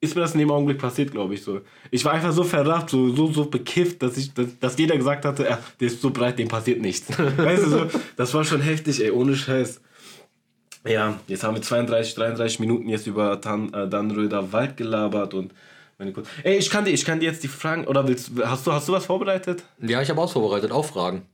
ist 0.00 0.14
mir 0.14 0.22
das 0.22 0.32
in 0.32 0.40
dem 0.40 0.50
Augenblick 0.50 0.78
passiert, 0.78 1.12
glaube 1.12 1.34
ich 1.34 1.42
so. 1.42 1.60
Ich 1.90 2.04
war 2.04 2.12
einfach 2.12 2.32
so 2.32 2.42
verrafft, 2.42 2.90
so, 2.90 3.14
so, 3.14 3.30
so 3.30 3.44
bekifft, 3.44 4.02
dass 4.02 4.16
ich, 4.16 4.32
dass, 4.32 4.58
dass 4.58 4.78
jeder 4.78 4.96
gesagt 4.96 5.24
hatte, 5.24 5.58
der 5.78 5.86
ist 5.86 6.00
so 6.00 6.10
breit, 6.10 6.38
dem 6.38 6.48
passiert 6.48 6.80
nichts. 6.80 7.06
weißt 7.36 7.64
du 7.64 7.68
so, 7.68 7.86
das 8.16 8.32
war 8.32 8.44
schon 8.44 8.62
heftig, 8.62 9.02
ey, 9.04 9.10
ohne 9.10 9.36
Scheiß. 9.36 9.80
Ja, 10.84 11.18
jetzt 11.26 11.44
haben 11.44 11.54
wir 11.54 11.62
32, 11.62 12.14
33 12.14 12.60
Minuten 12.60 12.88
jetzt 12.88 13.06
über 13.06 13.40
Tan, 13.40 13.72
äh, 13.74 13.88
Dannröder 13.88 14.52
Wald 14.52 14.76
gelabert 14.76 15.34
und 15.34 15.52
meine 15.98 16.12
Kur 16.12 16.24
Ey, 16.42 16.56
ich 16.56 16.70
kann 16.70 16.86
dir, 16.86 16.92
ich 16.92 17.04
kann 17.04 17.20
dir 17.20 17.26
jetzt 17.26 17.42
die 17.42 17.48
Fragen, 17.48 17.86
oder 17.86 18.08
willst 18.08 18.30
hast 18.42 18.66
du, 18.66 18.72
hast 18.72 18.88
du 18.88 18.92
was 18.92 19.04
vorbereitet? 19.04 19.64
Ja, 19.78 20.00
ich 20.00 20.08
habe 20.08 20.20
auch 20.20 20.32
vorbereitet, 20.32 20.72
auch 20.72 20.84
Fragen. 20.86 21.26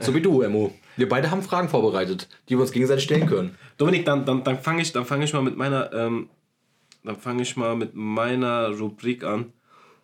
So 0.00 0.14
wie 0.14 0.22
du, 0.22 0.40
Emo. 0.40 0.74
Wir 0.96 1.08
beide 1.08 1.30
haben 1.30 1.42
Fragen 1.42 1.68
vorbereitet, 1.68 2.26
die 2.48 2.56
wir 2.56 2.62
uns 2.62 2.72
gegenseitig 2.72 3.04
stellen 3.04 3.26
können. 3.26 3.58
Dominik, 3.76 4.06
dann, 4.06 4.24
dann, 4.24 4.42
dann 4.42 4.58
fange 4.58 4.80
ich, 4.80 4.92
dann 4.92 5.04
fange 5.04 5.24
ich 5.24 5.32
mal 5.34 5.42
mit 5.42 5.56
meiner, 5.56 5.92
ähm, 5.92 6.30
dann 7.04 7.16
fange 7.16 7.42
ich 7.42 7.56
mal 7.56 7.76
mit 7.76 7.94
meiner 7.94 8.70
Rubrik 8.70 9.24
an. 9.24 9.52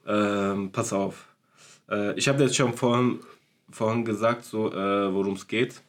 Ähm, 0.07 0.71
pass 0.71 0.93
auf. 0.93 1.29
Äh, 1.91 2.13
ich 2.19 2.29
habe 2.29 2.43
jetzt 2.43 2.57
schon 2.57 2.75
vorhin, 2.75 3.21
vorhin 3.71 4.05
gesagt, 4.05 4.45
so, 4.45 4.71
äh, 4.71 5.15
worum 5.15 5.35
es 5.35 5.49
geht. 5.49 5.81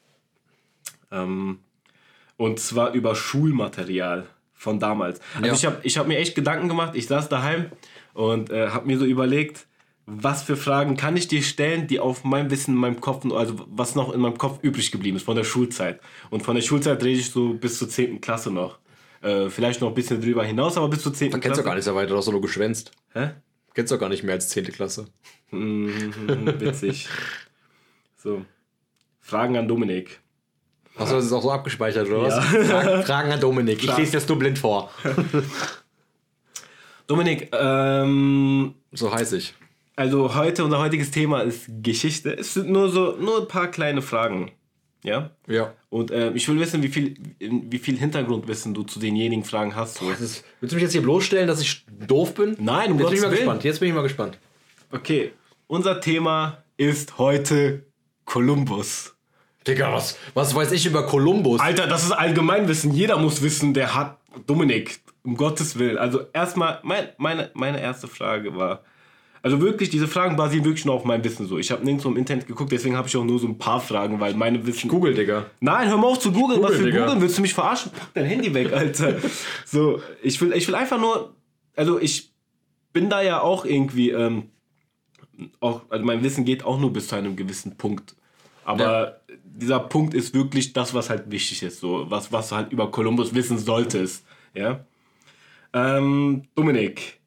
Ähm, 1.11 1.59
und 2.37 2.59
zwar 2.59 2.93
über 2.93 3.15
Schulmaterial 3.15 4.25
von 4.53 4.79
damals. 4.79 5.19
Also 5.35 5.47
Ja. 5.47 5.53
ich 5.53 5.65
habe 5.65 5.77
ich 5.83 5.97
hab 5.97 6.07
mir 6.07 6.17
echt 6.17 6.35
Gedanken 6.35 6.67
gemacht. 6.67 6.95
Ich 6.95 7.07
saß 7.07 7.29
daheim 7.29 7.71
und 8.13 8.49
äh, 8.49 8.69
habe 8.69 8.87
mir 8.87 8.97
so 8.97 9.05
überlegt, 9.05 9.67
was 10.07 10.43
für 10.43 10.55
Fragen 10.55 10.97
kann 10.97 11.17
ich 11.17 11.27
dir 11.27 11.41
stellen, 11.41 11.87
die 11.87 11.99
auf 11.99 12.23
meinem 12.23 12.51
Wissen 12.51 12.75
in 12.75 12.79
meinem 12.79 13.01
Kopf, 13.01 13.25
also 13.31 13.65
was 13.67 13.95
noch 13.95 14.13
in 14.13 14.21
meinem 14.21 14.37
Kopf 14.37 14.59
übrig 14.63 14.91
geblieben 14.91 15.17
ist 15.17 15.23
von 15.23 15.35
der 15.35 15.43
Schulzeit. 15.43 15.99
Und 16.29 16.43
von 16.43 16.55
der 16.55 16.61
Schulzeit 16.61 17.03
rede 17.03 17.19
ich 17.19 17.31
so 17.31 17.53
bis 17.55 17.79
zur 17.79 17.89
10. 17.89 18.21
Klasse 18.21 18.51
noch. 18.51 18.77
Äh, 19.21 19.49
vielleicht 19.49 19.81
noch 19.81 19.87
ein 19.89 19.95
bisschen 19.95 20.21
drüber 20.21 20.43
hinaus, 20.43 20.77
aber 20.77 20.89
bis 20.89 21.01
zur 21.01 21.13
10. 21.13 21.31
Dann 21.31 21.41
kennst 21.41 21.57
du 21.57 21.63
Klasse. 21.63 21.69
gar 21.69 21.75
nicht 21.75 21.85
so 21.85 21.95
weit, 21.95 22.09
du 22.09 22.15
hast 22.17 22.27
doch 22.27 22.31
nur 22.33 22.41
geschwänzt. 22.41 22.91
Hä? 23.13 23.31
Kennst 23.73 23.91
du 23.91 23.97
gar 23.97 24.09
nicht 24.09 24.23
mehr 24.23 24.35
als 24.35 24.49
10. 24.49 24.65
Klasse. 24.65 25.07
Mhm, 25.51 26.53
witzig. 26.59 27.07
So. 28.17 28.45
Fragen 29.21 29.57
an 29.57 29.67
Dominik. 29.67 30.19
Hast 30.97 31.11
du 31.11 31.15
das 31.15 31.25
jetzt 31.25 31.33
auch 31.33 31.41
so 31.43 31.51
abgespeichert, 31.51 32.07
oder 32.07 32.23
was? 32.23 32.45
Fragen, 32.45 33.03
Fragen 33.03 33.31
an 33.31 33.39
Dominik. 33.39 33.83
Ich 33.83 33.97
lese 33.97 34.13
das 34.13 34.27
nur 34.27 34.39
blind 34.39 34.59
vor. 34.59 34.89
Dominik, 37.07 37.49
ähm, 37.53 38.73
So 38.91 39.13
heiß 39.13 39.33
ich. 39.33 39.53
also 39.95 40.35
heute, 40.35 40.63
unser 40.63 40.79
heutiges 40.79 41.11
Thema 41.11 41.41
ist 41.41 41.69
Geschichte. 41.83 42.35
Es 42.37 42.53
sind 42.53 42.69
nur 42.69 42.89
so, 42.89 43.15
nur 43.19 43.41
ein 43.41 43.47
paar 43.47 43.67
kleine 43.67 44.01
Fragen. 44.01 44.51
Ja? 45.03 45.29
Ja. 45.47 45.73
Und 45.89 46.09
äh, 46.09 46.31
ich 46.31 46.47
will 46.49 46.59
wissen, 46.59 46.81
wie 46.81 46.87
viel, 46.87 47.15
wie 47.39 47.77
viel 47.77 47.97
Hintergrundwissen 47.97 48.73
du 48.73 48.83
zu 48.83 48.99
denjenigen 48.99 49.43
Fragen 49.43 49.75
hast. 49.75 49.97
So. 49.97 50.09
Das 50.09 50.19
ist, 50.19 50.43
willst 50.59 50.71
du 50.71 50.75
mich 50.77 50.83
jetzt 50.83 50.93
hier 50.93 51.03
bloßstellen, 51.03 51.47
dass 51.47 51.61
ich 51.61 51.85
doof 52.07 52.33
bin? 52.33 52.55
Nein, 52.59 52.91
um 52.91 52.99
Jetzt 52.99 53.09
bin 53.09 53.15
ich 53.17 53.21
mal 53.21 53.27
Willen. 53.29 53.37
gespannt. 53.41 53.63
Jetzt 53.63 53.79
bin 53.79 53.89
ich 53.89 53.95
mal 53.95 54.01
gespannt. 54.01 54.39
Okay, 54.91 55.31
unser 55.67 56.01
Thema 56.01 56.63
ist 56.77 57.19
heute 57.19 57.85
Kolumbus. 58.25 59.14
Digga, 59.67 59.91
was, 59.93 60.17
was 60.33 60.53
weiß 60.53 60.71
ich 60.71 60.85
über 60.85 61.05
Kolumbus? 61.05 61.59
Alter, 61.59 61.87
das 61.87 62.03
ist 62.03 62.11
Allgemeinwissen. 62.11 62.93
Jeder 62.93 63.17
muss 63.17 63.41
wissen, 63.41 63.73
der 63.73 63.95
hat 63.95 64.17
Dominik, 64.45 64.99
um 65.23 65.35
Gottes 65.35 65.79
Willen. 65.79 65.97
Also 65.97 66.21
erstmal, 66.33 66.79
mein, 66.83 67.09
meine, 67.17 67.49
meine 67.53 67.81
erste 67.81 68.07
Frage 68.07 68.55
war, 68.55 68.83
also 69.41 69.61
wirklich, 69.61 69.91
diese 69.91 70.07
Fragen 70.07 70.35
basieren 70.35 70.65
wirklich 70.65 70.85
nur 70.85 70.95
auf 70.95 71.05
meinem 71.05 71.23
Wissen 71.23 71.47
so. 71.47 71.59
Ich 71.59 71.71
habe 71.71 71.83
nirgendwo 71.83 72.09
im 72.09 72.17
Internet 72.17 72.47
geguckt, 72.47 72.71
deswegen 72.71 72.97
habe 72.97 73.07
ich 73.07 73.15
auch 73.15 73.23
nur 73.23 73.37
so 73.37 73.47
ein 73.47 73.59
paar 73.59 73.79
Fragen, 73.79 74.19
weil 74.19 74.33
meine 74.33 74.65
Wissen... 74.65 74.87
Google, 74.87 75.13
Digga. 75.13 75.45
Nein, 75.59 75.87
hör 75.87 75.97
mal 75.97 76.07
auf 76.07 76.19
zu 76.19 76.31
googeln. 76.31 76.61
Was 76.61 76.71
Google, 76.71 76.85
für 76.85 76.91
Digga. 76.91 77.05
googeln? 77.05 77.21
Willst 77.21 77.37
du 77.37 77.41
mich 77.43 77.53
verarschen? 77.53 77.91
Pack 77.91 78.09
dein 78.15 78.25
Handy 78.25 78.53
weg, 78.53 78.73
Alter. 78.73 79.17
so, 79.65 80.01
ich 80.23 80.41
will, 80.41 80.51
ich 80.53 80.67
will 80.67 80.73
einfach 80.73 80.99
nur, 80.99 81.35
also 81.75 81.99
ich 81.99 82.31
bin 82.91 83.09
da 83.09 83.21
ja 83.21 83.39
auch 83.41 83.65
irgendwie, 83.65 84.09
ähm, 84.09 84.49
auch, 85.59 85.81
also 85.89 86.03
mein 86.03 86.23
Wissen 86.23 86.43
geht 86.43 86.65
auch 86.65 86.79
nur 86.79 86.91
bis 86.91 87.07
zu 87.07 87.15
einem 87.15 87.35
gewissen 87.35 87.77
Punkt. 87.77 88.15
Aber 88.63 89.21
dieser 89.57 89.79
Punkt 89.79 90.13
ist 90.13 90.33
wirklich 90.33 90.73
das, 90.73 90.93
was 90.93 91.09
halt 91.09 91.31
wichtig 91.31 91.63
ist, 91.63 91.79
so 91.79 92.09
was, 92.09 92.31
was 92.31 92.49
du 92.49 92.55
halt 92.55 92.71
über 92.71 92.91
Kolumbus 92.91 93.33
wissen 93.33 93.57
solltest. 93.57 94.25
Ja. 94.53 94.85
Ähm, 95.73 96.43
Dominik, 96.55 97.19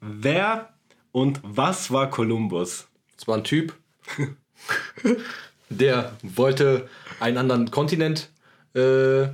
wer 0.00 0.70
und 1.12 1.40
was 1.42 1.90
war 1.90 2.10
Kolumbus? 2.10 2.88
Es 3.16 3.26
war 3.26 3.36
ein 3.36 3.44
Typ, 3.44 3.74
der 5.70 6.12
wollte 6.22 6.88
einen 7.20 7.38
anderen 7.38 7.70
Kontinent 7.70 8.30
äh, 8.74 9.28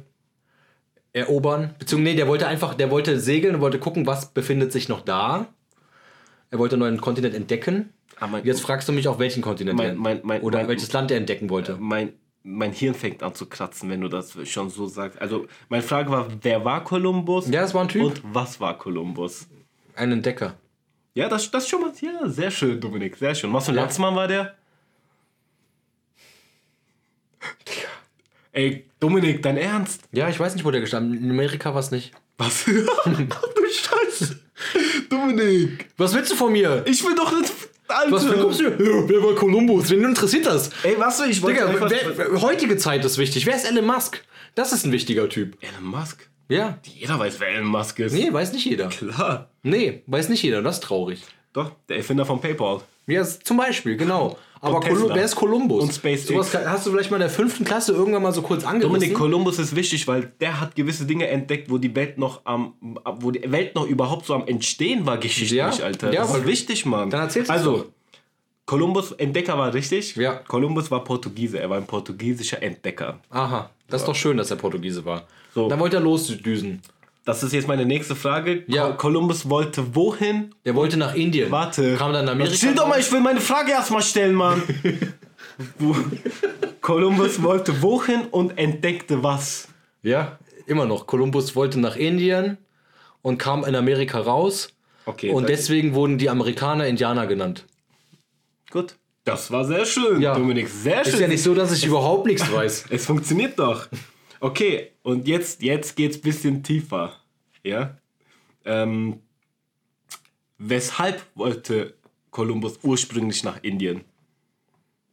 erobern. 1.13 1.75
Beziehungsweise, 1.79 2.11
nee, 2.13 2.17
der 2.17 2.27
wollte 2.29 2.47
einfach, 2.47 2.75
der 2.75 2.91
wollte 2.91 3.21
segeln 3.21 3.57
und 3.57 3.61
wollte 3.61 3.79
gucken, 3.79 4.07
was 4.07 4.33
befindet 4.33 4.73
sich 4.73 4.89
noch 4.89 5.01
da. 5.03 5.47
Er 6.51 6.59
wollte 6.59 6.75
einen 6.77 6.81
neuen 6.81 7.01
Kontinent 7.01 7.35
entdecken. 7.35 7.91
Ah, 8.21 8.29
Jetzt 8.43 8.61
fragst 8.63 8.89
du 8.89 8.93
mich 8.93 9.09
auf 9.09 9.19
welchen 9.19 9.43
Kontinent 9.43 9.77
Mein- 9.77 9.97
mein- 9.97 10.21
mein- 10.23 10.43
oder 10.43 10.67
welches 10.69 10.93
Land 10.93 11.11
er 11.11 11.17
entdecken 11.17 11.51
wollte. 11.51 11.77
Mein, 11.81 12.13
mein 12.45 12.73
Hirn 12.73 12.95
fängt 12.95 13.23
an 13.23 13.35
zu 13.35 13.47
kratzen, 13.47 13.89
wenn 13.91 14.03
du 14.03 14.09
das 14.09 14.37
schon 14.49 14.69
so 14.71 14.87
sagst. 14.87 15.21
Also, 15.21 15.47
meine 15.71 15.83
Frage 15.83 16.11
war, 16.11 16.29
wer 16.43 16.65
war 16.65 16.85
Kolumbus? 16.85 17.49
Ja, 17.49 17.63
das 17.63 17.75
war 17.75 17.83
ein 17.83 17.89
Typ. 17.89 18.03
Und 18.03 18.21
was 18.23 18.61
war 18.61 18.77
Kolumbus? 18.79 19.49
Ein 19.97 20.13
Entdecker. 20.13 20.55
Ja, 21.15 21.29
das, 21.29 21.51
das 21.51 21.69
schon 21.69 21.81
mal, 21.81 21.93
ja, 22.01 22.29
sehr 22.29 22.51
schön, 22.51 22.81
Dominik, 22.81 23.17
sehr 23.17 23.35
schön. 23.35 23.53
Was 23.53 23.65
für 23.65 23.73
ein 23.73 23.77
Landsmann 23.77 24.15
war 24.15 24.29
der? 24.29 24.55
Ey, 28.53 28.85
Dominik, 29.01 29.43
dein 29.43 29.57
Ernst? 29.57 30.03
Ja, 30.13 30.29
ich 30.29 30.39
weiß 30.39 30.55
nicht, 30.55 30.65
wo 30.65 30.71
der 30.71 30.81
gestanden 30.81 31.19
In 31.23 31.31
Amerika 31.31 31.73
war 31.73 31.81
es 31.81 31.91
nicht. 31.91 32.13
Was? 32.39 32.67
Ach 33.01 33.05
du 33.07 33.63
Scheiße. 33.67 34.39
Dominik, 35.11 35.87
Was 35.97 36.15
willst 36.15 36.31
du 36.33 36.37
von 36.37 36.53
mir? 36.53 36.85
ich 36.87 37.03
will 37.05 37.15
doch 37.15 37.33
nicht. 37.33 37.53
Alter. 37.89 38.13
Was 38.13 38.25
für 38.25 38.39
kommst 38.39 38.61
du? 38.61 38.65
Ja, 38.65 39.09
wer 39.09 39.23
war 39.23 39.35
Kolumbus? 39.35 39.91
Wen 39.91 40.05
interessiert 40.05 40.47
das? 40.47 40.71
Ey, 40.83 40.97
was 40.99 41.19
soll 41.19 41.29
ich 41.31 41.43
wollte 41.43 41.61
Digga, 41.61 41.71
einfach- 41.85 41.91
wer- 42.17 42.41
heutige 42.43 42.77
Zeit 42.77 43.05
ist 43.05 43.19
wichtig. 43.19 43.45
Wer 43.47 43.57
ist 43.57 43.71
Elon 43.71 43.85
Musk? 43.87 44.25
Das 44.55 44.73
ist 44.73 44.85
ein 44.87 44.93
wichtiger 44.93 45.29
Typ. 45.29 45.57
Elon 45.61 45.85
Musk. 45.85 46.29
Ja. 46.49 46.79
Jeder 46.85 47.19
weiß, 47.19 47.41
wer 47.41 47.49
Elon 47.49 47.67
Musk 47.67 47.99
ist. 47.99 48.13
Nee, 48.13 48.33
weiß 48.33 48.53
nicht 48.53 48.65
jeder. 48.67 48.89
Klar. 48.89 49.51
Nee, 49.63 50.03
weiß 50.07 50.29
nicht 50.29 50.43
jeder. 50.43 50.63
Das 50.63 50.77
ist 50.77 50.83
traurig. 50.85 51.23
Doch, 51.53 51.73
der 51.89 51.99
Erfinder 51.99 52.25
von 52.27 52.41
PayPal. 52.41 52.81
Ja, 53.07 53.25
zum 53.25 53.57
Beispiel, 53.57 53.97
genau. 53.97 54.37
Aber 54.61 54.81
wer 54.83 55.25
ist 55.25 55.37
Kolumbus? 55.37 55.83
Und 55.83 55.93
SpaceX. 55.93 56.27
Sowas 56.29 56.55
hast 56.55 56.87
du 56.87 56.91
vielleicht 56.91 57.11
mal 57.11 57.19
in 57.19 57.21
der 57.23 57.29
fünften 57.31 57.65
Klasse 57.67 57.93
irgendwann 57.93 58.23
mal 58.23 58.33
so 58.33 58.41
kurz 58.41 58.65
angerissen? 58.65 58.95
Dominik 58.95 59.15
Kolumbus 59.15 59.59
ist 59.59 59.77
wichtig, 59.77 60.09
weil 60.09 60.33
der 60.41 60.59
hat 60.59 60.75
gewisse 60.75 61.05
Dinge 61.05 61.27
entdeckt, 61.29 61.71
wo 61.71 61.77
die 61.77 61.95
Welt 61.95 62.17
noch 62.17 62.41
am, 62.47 62.73
wo 63.21 63.31
die 63.31 63.51
Welt 63.53 63.75
noch 63.75 63.87
überhaupt 63.87 64.25
so 64.25 64.35
am 64.35 64.47
Entstehen 64.47 65.05
war 65.05 65.19
geschichtlich, 65.19 65.59
Ja, 65.59 65.69
Alter. 65.69 66.13
ja, 66.15 66.23
das 66.23 66.35
ist 66.37 66.47
wichtig, 66.47 66.87
Mann. 66.87 67.11
Dann 67.11 67.21
erzähl's 67.23 67.49
uns 67.51 67.59
Also. 67.59 67.87
Kolumbus 68.67 69.13
Entdecker 69.13 69.59
war 69.59 69.75
richtig. 69.75 70.17
Ja. 70.17 70.37
Kolumbus 70.37 70.91
war 70.91 71.05
Portugiese. 71.05 71.59
Er 71.61 71.69
war 71.69 71.77
ein 71.77 71.87
portugiesischer 71.87 72.63
Entdecker. 72.63 73.21
Aha, 73.29 73.69
das 73.89 74.01
ist 74.01 74.09
doch 74.09 74.15
schön, 74.15 74.39
dass 74.39 74.51
er 74.51 74.57
Portugiese 74.57 75.05
war. 75.05 75.25
So. 75.55 75.69
Dann 75.69 75.79
wollte 75.79 75.97
er 75.97 76.03
losdüsen. 76.03 76.81
Das 77.25 77.43
ist 77.43 77.53
jetzt 77.53 77.67
meine 77.69 77.87
nächste 77.87 78.15
Frage. 78.15 78.65
Ja. 78.67 78.91
Ko- 78.91 78.97
Kolumbus 78.99 79.49
wollte 79.49 79.95
wohin? 79.95 80.55
Der 80.67 80.75
wollte 80.75 80.99
nach 80.99 81.15
Indien. 81.15 81.51
Warte. 81.51 81.97
Kam 81.97 82.13
dann 82.13 82.27
nach 82.27 82.33
Amerika. 82.33 82.55
Chill 82.55 82.75
doch 82.75 82.87
mal, 82.87 83.01
ich 83.01 83.11
will 83.11 83.21
meine 83.21 83.41
Frage 83.41 83.71
erstmal 83.73 84.03
stellen, 84.03 84.35
Mann. 84.35 84.63
Kolumbus 86.81 87.43
wollte 87.43 87.83
wohin 87.83 88.23
und 88.31 88.59
entdeckte 88.59 89.23
was? 89.23 89.69
Ja, 90.03 90.39
immer 90.67 90.87
noch. 90.87 91.07
Kolumbus 91.07 91.57
wollte 91.57 91.81
nach 91.81 91.97
Indien 91.97 92.59
und 93.23 93.39
kam 93.39 93.65
in 93.65 93.75
Amerika 93.75 94.21
raus. 94.21 94.69
Okay. 95.07 95.31
Und 95.31 95.49
deswegen 95.49 95.95
wurden 95.95 96.19
die 96.19 96.31
Amerikaner 96.31 96.87
Indianer 96.87 97.27
genannt. 97.27 97.65
gut. 98.71 98.97
Das 99.27 99.51
war 99.51 99.65
sehr 99.65 99.87
schön, 99.87 100.21
Ja. 100.21 100.35
Dominik. 100.35 100.69
Sehr 100.69 101.03
schön. 101.03 101.15
Ist 101.15 101.21
ja 101.21 101.29
nicht 101.29 101.43
so, 101.43 101.55
dass 101.55 101.73
ich 101.73 101.87
überhaupt 101.87 102.27
nichts 102.27 102.53
weiß. 102.53 102.85
Es 102.91 103.07
funktioniert 103.07 103.59
doch. 103.59 103.87
Okay, 104.45 104.91
und 105.03 105.27
jetzt, 105.27 105.63
jetzt 105.63 105.97
geht's 105.97 106.19
ein 106.19 106.21
bisschen 106.21 106.63
tiefer. 106.63 107.17
Ja? 107.63 107.97
Ähm, 108.67 109.23
weshalb 110.59 111.25
wollte 111.35 111.95
Kolumbus 112.31 112.79
ursprünglich 112.83 113.43
nach 113.43 113.63
Indien? 113.63 114.03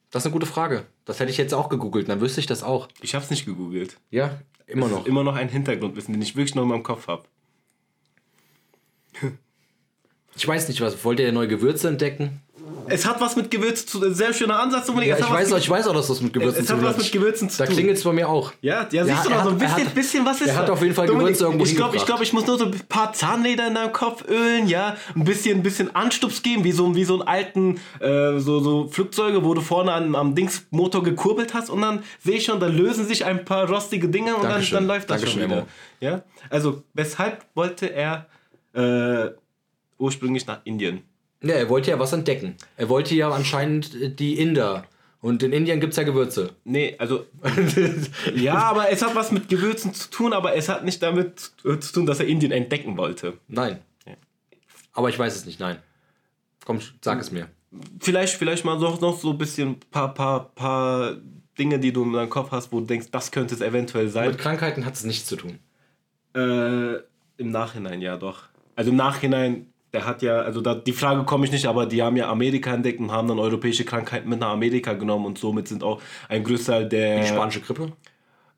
Das 0.10 0.24
ist 0.24 0.26
eine 0.26 0.34
gute 0.34 0.48
Frage. 0.48 0.86
Das 1.06 1.22
hätte 1.22 1.32
ich 1.32 1.38
jetzt 1.38 1.54
auch 1.54 1.70
gegoogelt, 1.70 2.10
dann 2.10 2.20
wüsste 2.20 2.42
ich 2.42 2.46
das 2.46 2.62
auch. 2.62 2.90
Ich 3.00 3.16
habe 3.16 3.24
es 3.24 3.32
nicht 3.32 3.46
gegoogelt. 3.46 3.96
Ja, 4.10 4.42
immer 4.68 4.90
noch. 4.90 5.06
Immer 5.06 5.24
noch 5.24 5.36
ein 5.36 5.48
Hintergrundwissen, 5.48 6.14
den 6.14 6.22
ich 6.22 6.36
wirklich 6.36 6.56
noch 6.56 6.64
in 6.64 6.70
meinem 6.70 6.84
Kopf 6.84 7.08
habe. 7.08 7.24
Ich 10.36 10.46
weiß 10.46 10.68
nicht, 10.68 10.82
was. 10.82 11.06
Wollte 11.06 11.24
er 11.24 11.32
neue 11.32 11.48
Gewürze 11.48 11.88
entdecken? 11.88 12.42
Es 12.92 13.06
hat 13.06 13.20
was 13.22 13.36
mit 13.36 13.50
Gewürzen 13.52 13.88
zu 13.88 14.00
tun. 14.00 14.14
Sehr 14.14 14.34
schöner 14.34 14.60
Ansatz, 14.60 14.86
Dominik. 14.88 15.10
Ja, 15.10 15.16
es 15.16 15.22
ich 15.22 15.26
hat 15.28 15.34
weiß, 15.34 15.54
auch, 15.54 15.58
ich 15.58 15.70
weiß 15.70 15.88
auch, 15.88 15.94
dass 15.94 16.08
das 16.08 16.22
mit 16.22 16.34
Gewürzen 16.34 16.60
Es 16.62 16.68
zu 16.68 16.74
hat 16.74 16.80
tun 16.80 16.90
was 16.90 16.98
mit 16.98 17.12
Gewürzen 17.12 17.50
zu 17.50 17.58
Da 17.58 17.66
tun. 17.66 17.76
klingelt 17.76 17.98
es 17.98 18.04
bei 18.04 18.12
mir 18.14 18.28
auch. 18.30 18.52
Ja, 18.62 18.88
ja, 18.92 19.04
siehst 19.06 19.08
Ja, 19.18 19.24
du 19.24 19.30
noch 19.30 19.44
so 19.44 19.50
ein 19.50 19.54
hat- 19.54 19.60
bisschen, 19.60 19.86
hat- 19.88 19.94
bisschen, 19.96 20.26
was 20.26 20.42
ist 20.42 20.48
er 20.48 20.56
hat 20.58 20.68
da? 20.70 20.74
auf 20.74 20.82
jeden 20.82 20.94
Fall 20.94 21.08
Dominik, 21.08 21.28
Gewürze 21.34 21.44
irgendwo 21.46 21.66
Ich 21.66 21.76
glaube, 21.76 21.96
ich, 21.98 22.06
glaub, 22.06 22.22
ich 22.22 22.34
muss 22.34 22.46
nur 22.46 22.58
so 22.58 22.66
ein 22.66 22.72
paar 22.90 23.14
Zahnräder 23.14 23.68
in 23.68 23.76
deinem 23.76 23.94
Kopf 23.94 24.24
ölen, 24.28 24.68
ja, 24.68 24.96
ein 25.16 25.24
bisschen, 25.24 25.60
ein 25.60 25.64
bisschen 25.64 25.96
Anstups 25.96 26.42
geben, 26.44 26.64
wie 26.64 26.72
so, 26.72 26.94
wie 26.96 27.04
so 27.04 27.14
einen 27.20 27.28
alten, 27.28 27.80
äh, 28.00 28.40
so, 28.40 28.60
so 28.60 28.88
Flugzeuge, 28.88 29.44
wo 29.44 29.54
du 29.54 29.62
vorne 29.62 29.94
am, 29.94 30.16
am 30.16 30.36
Dingsmotor 30.36 31.04
gekurbelt 31.04 31.54
hast 31.54 31.70
und 31.70 31.82
dann 31.82 32.04
sehe 32.24 32.36
ich 32.38 32.46
schon, 32.46 32.60
da 32.60 32.68
lösen 32.68 33.08
sich 33.08 33.26
ein 33.26 33.46
paar 33.46 33.68
rostige 33.70 34.08
Dinge 34.10 34.36
und 34.36 34.44
dann, 34.44 34.64
dann 34.72 34.88
läuft 34.88 35.10
das 35.10 35.22
Dankeschön, 35.22 35.42
schon 35.44 35.50
wieder. 35.52 35.60
Emo. 35.62 35.68
Ja, 36.00 36.24
also, 36.50 36.84
weshalb 36.94 37.46
wollte 37.56 37.88
er 37.94 38.26
äh, 38.74 39.32
ursprünglich 39.98 40.48
nach 40.48 40.60
Indien? 40.64 41.04
Ja, 41.42 41.56
er 41.56 41.70
wollte 41.70 41.92
ja 41.92 42.00
was 42.00 42.14
entdecken. 42.14 42.56
Er 42.78 42.90
wollte 42.90 43.16
ja 43.16 43.32
anscheinend 43.32 43.96
äh, 43.96 44.10
die 44.10 44.40
Inder. 44.40 44.86
Und 45.22 45.44
in 45.44 45.54
Indien 45.54 45.80
gibt 45.80 45.92
es 45.92 45.98
ja 45.98 46.04
Gewürze. 46.04 46.56
Nee, 46.64 46.96
also 46.98 47.26
ja, 48.36 48.56
aber 48.56 48.90
es 48.90 49.04
hat 49.04 49.14
was 49.14 49.32
mit 49.32 49.50
Gewürzen 49.50 49.94
zu 49.94 50.10
tun, 50.10 50.34
aber 50.34 50.56
es 50.56 50.68
hat 50.68 50.84
nicht 50.84 51.02
damit 51.04 51.52
äh, 51.64 51.78
zu 51.78 51.94
tun, 51.94 52.06
dass 52.06 52.20
er 52.20 52.28
Indien 52.28 52.52
entdecken 52.52 52.98
wollte. 52.98 53.38
Nein. 53.48 53.82
Aber 54.94 55.10
ich 55.10 55.18
weiß 55.18 55.36
es 55.36 55.46
nicht, 55.46 55.60
nein. 55.60 55.78
Komm, 56.66 56.80
sag 57.02 57.20
es 57.20 57.32
mir. 57.32 57.48
Vielleicht, 58.00 58.36
vielleicht 58.36 58.66
mal 58.66 58.78
noch, 58.78 59.00
noch 59.00 59.20
so 59.20 59.32
ein 59.32 59.38
bisschen 59.38 59.80
paar, 59.92 60.14
paar, 60.14 60.50
paar 60.54 61.18
Dinge, 61.58 61.80
die 61.80 61.94
du 61.94 62.04
in 62.04 62.14
deinem 62.14 62.30
Kopf 62.30 62.52
hast, 62.52 62.72
wo 62.72 62.80
du 62.80 62.86
denkst, 62.86 63.08
das 63.12 63.32
könnte 63.32 63.56
es 63.56 63.62
eventuell 63.62 64.10
sein. 64.10 64.30
Mit 64.30 64.40
Krankheiten 64.40 64.86
hat 64.86 64.96
es 64.96 65.04
nichts 65.04 65.28
zu 65.28 65.38
tun. 65.38 65.60
Äh, 66.36 66.96
Im 67.38 67.52
Nachhinein 67.52 68.02
ja 68.02 68.18
doch. 68.18 68.44
Also 68.76 68.92
im 68.92 68.98
Nachhinein, 68.98 69.71
der 69.94 70.06
hat 70.06 70.22
ja, 70.22 70.40
also 70.42 70.62
da, 70.62 70.74
die 70.76 70.94
Frage 70.94 71.24
komme 71.26 71.46
ich 71.46 71.52
nicht, 71.52 71.66
aber 71.66 71.86
die 71.86 72.02
haben 72.02 72.16
ja 72.18 72.30
Amerika 72.30 72.74
entdeckt 72.74 73.00
und 73.00 73.12
haben 73.12 73.28
dann 73.28 73.40
europäische 73.40 73.84
Krankheiten 73.86 74.30
mit 74.30 74.40
nach 74.40 74.52
Amerika 74.52 74.94
genommen 74.94 75.26
und 75.26 75.38
somit 75.38 75.68
sind 75.68 75.84
auch 75.84 76.02
ein 76.30 76.44
Großteil 76.44 76.88
der. 76.88 77.22
Die 77.22 77.28
spanische 77.28 77.62
Grippe? 77.62 77.92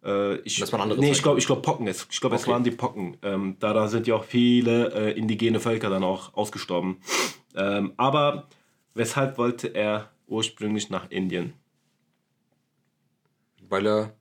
Äh, 0.06 0.36
ich, 0.40 0.60
Das 0.60 0.72
waren 0.72 0.82
andere 0.82 1.00
nee, 1.00 1.08
ich 1.08 1.14
Zeiten. 1.14 1.24
glaube, 1.24 1.40
ich 1.40 1.46
glaub 1.48 1.62
Pocken 1.64 1.88
ist. 1.88 2.08
Ich 2.12 2.20
glaube, 2.22 2.36
es 2.36 2.44
Okay. 2.44 2.52
waren 2.52 2.64
die 2.64 2.72
Pocken. 2.72 3.18
Ähm, 3.24 3.56
daran 3.60 3.88
sind 3.90 4.06
ja 4.06 4.16
auch 4.16 4.24
viele 4.26 4.94
äh, 4.94 5.12
indigene 5.18 5.60
Völker 5.60 5.90
dann 5.90 6.04
auch 6.04 6.34
ausgestorben. 6.36 6.98
Ähm, 7.56 7.94
aber 7.98 8.48
weshalb 8.94 9.38
wollte 9.38 9.70
er 9.70 10.12
ursprünglich 10.28 10.90
nach 10.90 11.10
Indien? 11.10 11.54
Weil 13.70 13.88
er 13.88 14.14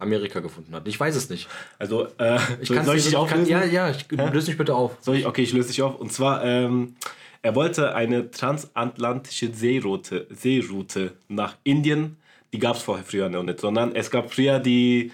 Amerika 0.00 0.40
gefunden 0.40 0.74
hat. 0.74 0.86
Ich 0.88 0.98
weiß 0.98 1.14
es 1.14 1.30
nicht. 1.30 1.48
Also, 1.78 2.06
äh, 2.18 2.38
Ich 2.60 2.68
soll, 2.68 2.82
soll 2.84 2.96
ich 2.96 3.04
dich 3.04 3.16
auflösen? 3.16 3.48
Kann, 3.48 3.50
ja, 3.50 3.64
ja, 3.64 3.90
ich, 3.90 4.10
löse 4.10 4.48
mich 4.48 4.58
bitte 4.58 4.74
auf. 4.74 4.96
Soll 5.00 5.16
ich, 5.16 5.26
okay, 5.26 5.42
ich 5.42 5.52
löse 5.52 5.68
dich 5.68 5.82
auf. 5.82 5.96
Und 5.96 6.12
zwar, 6.12 6.44
ähm, 6.44 6.96
er 7.42 7.54
wollte 7.54 7.94
eine 7.94 8.30
transatlantische 8.30 9.52
Seeroute, 9.52 10.26
Seeroute 10.30 11.12
nach 11.28 11.56
Indien. 11.64 12.16
Die 12.52 12.58
gab 12.58 12.76
es 12.76 12.82
vorher 12.82 13.04
früher 13.04 13.28
noch 13.28 13.42
nicht, 13.42 13.60
sondern 13.60 13.94
es 13.94 14.10
gab 14.10 14.32
früher 14.32 14.58
die 14.58 15.12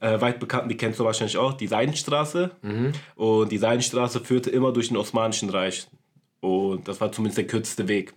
äh, 0.00 0.20
weit 0.20 0.38
bekannten, 0.38 0.68
die 0.68 0.76
kennst 0.76 1.00
du 1.00 1.04
wahrscheinlich 1.04 1.36
auch, 1.36 1.54
die 1.54 1.66
Seidenstraße. 1.66 2.50
Und 3.16 3.50
die 3.52 3.58
Seidenstraße 3.58 4.20
führte 4.20 4.50
immer 4.50 4.72
durch 4.72 4.88
den 4.88 4.96
Osmanischen 4.96 5.50
Reich. 5.50 5.88
Und 6.40 6.86
das 6.86 7.00
war 7.00 7.10
zumindest 7.10 7.38
der 7.38 7.46
kürzeste 7.48 7.88
Weg. 7.88 8.14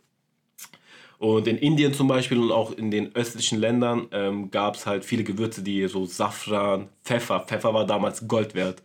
Und 1.22 1.47
in 1.47 1.57
Indien 1.59 1.93
zum 1.93 2.07
Beispiel 2.07 2.39
und 2.39 2.51
auch 2.51 2.72
in 2.72 2.89
den 2.89 3.15
östlichen 3.15 3.59
Ländern 3.59 4.07
ähm, 4.11 4.49
gab 4.49 4.74
es 4.76 4.88
halt 4.88 5.05
viele 5.05 5.24
Gewürze, 5.24 5.61
die 5.61 5.88
so 5.88 6.07
Safran, 6.07 6.88
Pfeffer. 7.05 7.41
Pfeffer 7.41 7.76
war 7.76 7.86
damals 7.86 8.28
Gold 8.28 8.55
wert. 8.55 8.82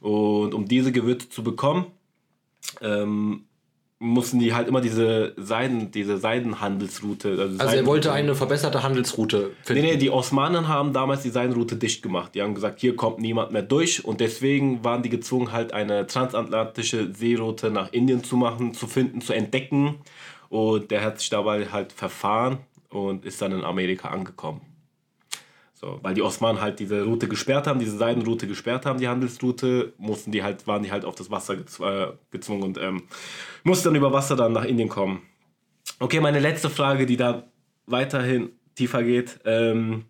Und 0.00 0.54
um 0.54 0.66
diese 0.66 0.92
Gewürze 0.92 1.28
zu 1.28 1.42
bekommen, 1.44 1.84
ähm, 2.80 3.42
mussten 3.98 4.38
die 4.38 4.54
halt 4.54 4.66
immer 4.68 4.80
diese 4.80 5.34
Seiden, 5.36 5.90
diese 5.90 6.16
Seidenhandelsroute. 6.18 7.28
Also, 7.32 7.42
Also 7.42 7.58
er 7.58 7.68
Seiden- 7.68 7.86
wollte 7.86 8.12
eine 8.12 8.34
verbesserte 8.34 8.82
Handelsroute 8.82 9.50
Nee, 9.50 9.54
finden. 9.64 9.82
nee, 9.82 9.96
die 9.96 10.10
Osmanen 10.10 10.68
haben 10.68 10.92
damals 10.94 11.22
die 11.22 11.30
Seidenroute 11.30 11.76
dicht 11.76 12.02
gemacht. 12.02 12.34
Die 12.34 12.40
haben 12.42 12.54
gesagt, 12.54 12.80
hier 12.80 12.96
kommt 12.96 13.18
niemand 13.18 13.52
mehr 13.52 13.62
durch 13.62 14.04
und 14.04 14.20
deswegen 14.20 14.82
waren 14.84 15.02
die 15.02 15.10
gezwungen, 15.10 15.52
halt 15.52 15.72
eine 15.74 16.06
transatlantische 16.06 17.12
Seeroute 17.14 17.70
nach 17.70 17.92
Indien 17.92 18.24
zu 18.24 18.36
machen, 18.36 18.72
zu 18.74 18.86
finden, 18.86 19.20
zu 19.20 19.32
entdecken. 19.34 19.96
Und 20.54 20.92
der 20.92 21.02
hat 21.02 21.18
sich 21.18 21.30
dabei 21.30 21.66
halt 21.66 21.92
verfahren 21.92 22.58
und 22.88 23.24
ist 23.24 23.42
dann 23.42 23.50
in 23.50 23.64
Amerika 23.64 24.10
angekommen. 24.10 24.60
So, 25.72 25.98
weil 26.02 26.14
die 26.14 26.22
Osmanen 26.22 26.62
halt 26.62 26.78
diese 26.78 27.02
Route 27.02 27.26
gesperrt 27.26 27.66
haben, 27.66 27.80
diese 27.80 27.98
Seidenroute 27.98 28.46
gesperrt 28.46 28.86
haben, 28.86 29.00
die 29.00 29.08
Handelsroute, 29.08 29.94
mussten 29.98 30.30
die 30.30 30.44
halt, 30.44 30.68
waren 30.68 30.84
die 30.84 30.92
halt 30.92 31.04
auf 31.04 31.16
das 31.16 31.28
Wasser 31.28 31.56
gezw 31.56 31.84
äh, 31.84 32.12
gezwungen 32.30 32.62
und 32.62 32.78
ähm, 32.78 33.02
mussten 33.64 33.86
dann 33.86 33.96
über 33.96 34.12
Wasser 34.12 34.36
dann 34.36 34.52
nach 34.52 34.64
Indien 34.64 34.88
kommen. 34.88 35.22
Okay, 35.98 36.20
meine 36.20 36.38
letzte 36.38 36.70
Frage, 36.70 37.04
die 37.04 37.16
da 37.16 37.48
weiterhin 37.86 38.50
tiefer 38.76 39.02
geht. 39.02 39.40
Ähm, 39.44 40.04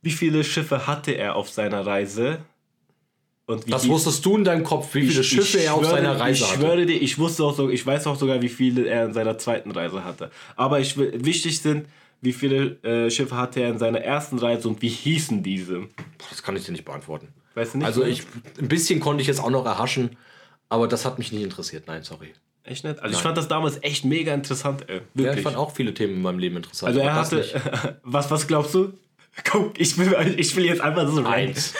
wie 0.00 0.12
viele 0.12 0.42
Schiffe 0.42 0.86
hatte 0.86 1.12
er 1.12 1.36
auf 1.36 1.50
seiner 1.50 1.84
Reise? 1.84 2.38
Und 3.50 3.72
Das 3.72 3.88
wusstest 3.88 4.24
du 4.24 4.36
in 4.36 4.44
deinem 4.44 4.64
Kopf, 4.64 4.94
wie 4.94 5.06
viele 5.06 5.20
ich- 5.20 5.28
Schiffe 5.28 5.58
ich 5.58 5.64
er 5.64 5.74
auf 5.74 5.84
seiner 5.84 6.18
Reise 6.20 6.44
ich 6.44 6.50
hatte. 6.50 6.60
schwöre 6.60 6.86
dir, 6.86 7.00
ich 7.02 7.18
wusste 7.18 7.44
auch 7.44 7.54
so, 7.56 7.68
ich 7.68 7.84
weiß 7.84 8.06
auch 8.06 8.16
sogar, 8.16 8.40
wie 8.42 8.48
viele 8.48 8.86
er 8.86 9.06
in 9.06 9.12
seiner 9.12 9.38
zweiten 9.38 9.70
Reise 9.72 10.04
hatte. 10.04 10.30
Aber 10.56 10.78
ich 10.80 10.96
will, 10.96 11.12
wichtig 11.24 11.60
sind, 11.60 11.86
wie 12.22 12.32
viele 12.32 12.76
äh, 12.84 13.10
Schiffe 13.10 13.36
hatte 13.36 13.60
er 13.60 13.70
in 13.70 13.78
seiner 13.78 14.00
ersten 14.00 14.38
Reise 14.38 14.68
und 14.68 14.82
wie 14.82 14.88
hießen 14.88 15.42
diese? 15.42 15.88
Das 16.30 16.42
kann 16.42 16.54
ich 16.56 16.64
dir 16.64 16.72
nicht 16.72 16.84
beantworten. 16.84 17.28
Weißt 17.54 17.74
du 17.74 17.78
nicht? 17.78 17.86
Also 17.86 18.04
ich, 18.04 18.22
ein 18.60 18.68
bisschen 18.68 19.00
konnte 19.00 19.22
ich 19.22 19.26
jetzt 19.28 19.40
auch 19.40 19.50
noch 19.50 19.64
erhaschen, 19.66 20.16
aber 20.68 20.86
das 20.86 21.04
hat 21.04 21.18
mich 21.18 21.32
nicht 21.32 21.42
interessiert. 21.42 21.84
Nein, 21.88 22.02
sorry. 22.04 22.28
Echt 22.62 22.84
nicht? 22.84 23.00
Also 23.00 23.16
ich 23.16 23.22
fand 23.22 23.36
das 23.38 23.48
damals 23.48 23.78
echt 23.82 24.04
mega 24.04 24.32
interessant, 24.34 24.84
ey. 24.88 24.96
Ja, 24.96 25.00
Wirklich. 25.14 25.38
ich 25.38 25.42
fand 25.42 25.56
auch 25.56 25.74
viele 25.74 25.94
Themen 25.94 26.14
in 26.16 26.22
meinem 26.22 26.38
Leben 26.38 26.56
interessant. 26.58 26.88
also 26.88 27.00
er 27.00 27.14
hatte. 27.14 27.98
was, 28.04 28.30
was 28.30 28.46
glaubst 28.46 28.74
du? 28.74 28.92
Guck, 29.50 29.80
ich 29.80 29.96
will, 29.96 30.34
ich 30.36 30.54
will 30.56 30.66
jetzt 30.66 30.80
einfach 30.82 31.06
so 31.08 31.14
random. 31.16 31.26
Eins. 31.32 31.74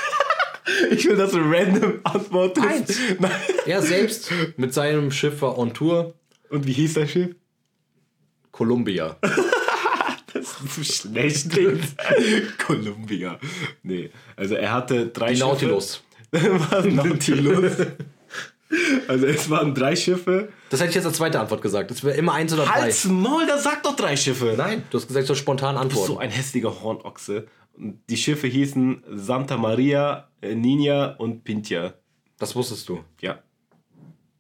Ich 0.91 1.07
will, 1.07 1.17
dass 1.17 1.33
du 1.33 1.39
random 1.39 2.01
antwortest. 2.05 2.67
Eins. 2.67 2.99
Nein. 3.19 3.31
Er 3.67 3.83
selbst 3.83 4.31
mit 4.57 4.75
seinem 4.75 5.11
Schiff 5.11 5.41
war 5.43 5.59
on 5.59 5.73
Tour. 5.75 6.15
Und 6.49 6.67
wie 6.67 6.73
hieß 6.73 6.95
das 6.95 7.11
Schiff? 7.11 7.35
Columbia. 8.53 9.17
Das 10.33 10.45
ist 10.65 10.75
so 10.77 11.09
schlecht. 11.09 11.49
Columbia. 12.65 13.39
Nee. 13.83 14.11
Also 14.37 14.55
er 14.55 14.73
hatte 14.73 15.09
drei 15.09 15.31
Die 15.31 15.37
Schiffe. 15.37 15.49
Nautilus. 15.49 16.03
Was? 16.31 16.85
Nautilus. 16.85 17.73
Also 19.09 19.27
es 19.27 19.51
waren 19.51 19.75
drei 19.75 19.97
Schiffe. 19.97 20.51
Das 20.69 20.79
hätte 20.81 20.91
ich 20.91 20.95
jetzt 20.95 21.07
als 21.07 21.17
zweite 21.17 21.41
Antwort 21.41 21.63
gesagt. 21.63 21.91
Das 21.91 22.05
wäre 22.05 22.17
immer 22.17 22.35
eins 22.35 22.53
oder 22.53 22.65
drei. 22.65 22.83
Halt's 22.83 23.05
Maul, 23.07 23.45
da 23.47 23.59
sag 23.59 23.83
doch 23.83 23.97
drei 23.97 24.17
Schiffe. 24.17 24.55
Nein, 24.57 24.85
du 24.91 24.99
hast 24.99 25.09
gesagt, 25.09 25.27
so 25.27 25.35
spontan 25.35 25.77
antworten. 25.77 26.07
So 26.07 26.19
ein 26.19 26.31
hässlicher 26.31 26.81
Hornochse. 26.81 27.49
Die 27.81 28.17
Schiffe 28.17 28.47
hießen 28.47 29.05
Santa 29.15 29.57
Maria, 29.57 30.29
äh, 30.43 30.55
Nina 30.55 31.17
und 31.17 31.45
Pintia. 31.45 31.95
Das 32.39 32.55
wusstest 32.55 32.89
du. 32.89 33.01
Ja. 33.21 33.39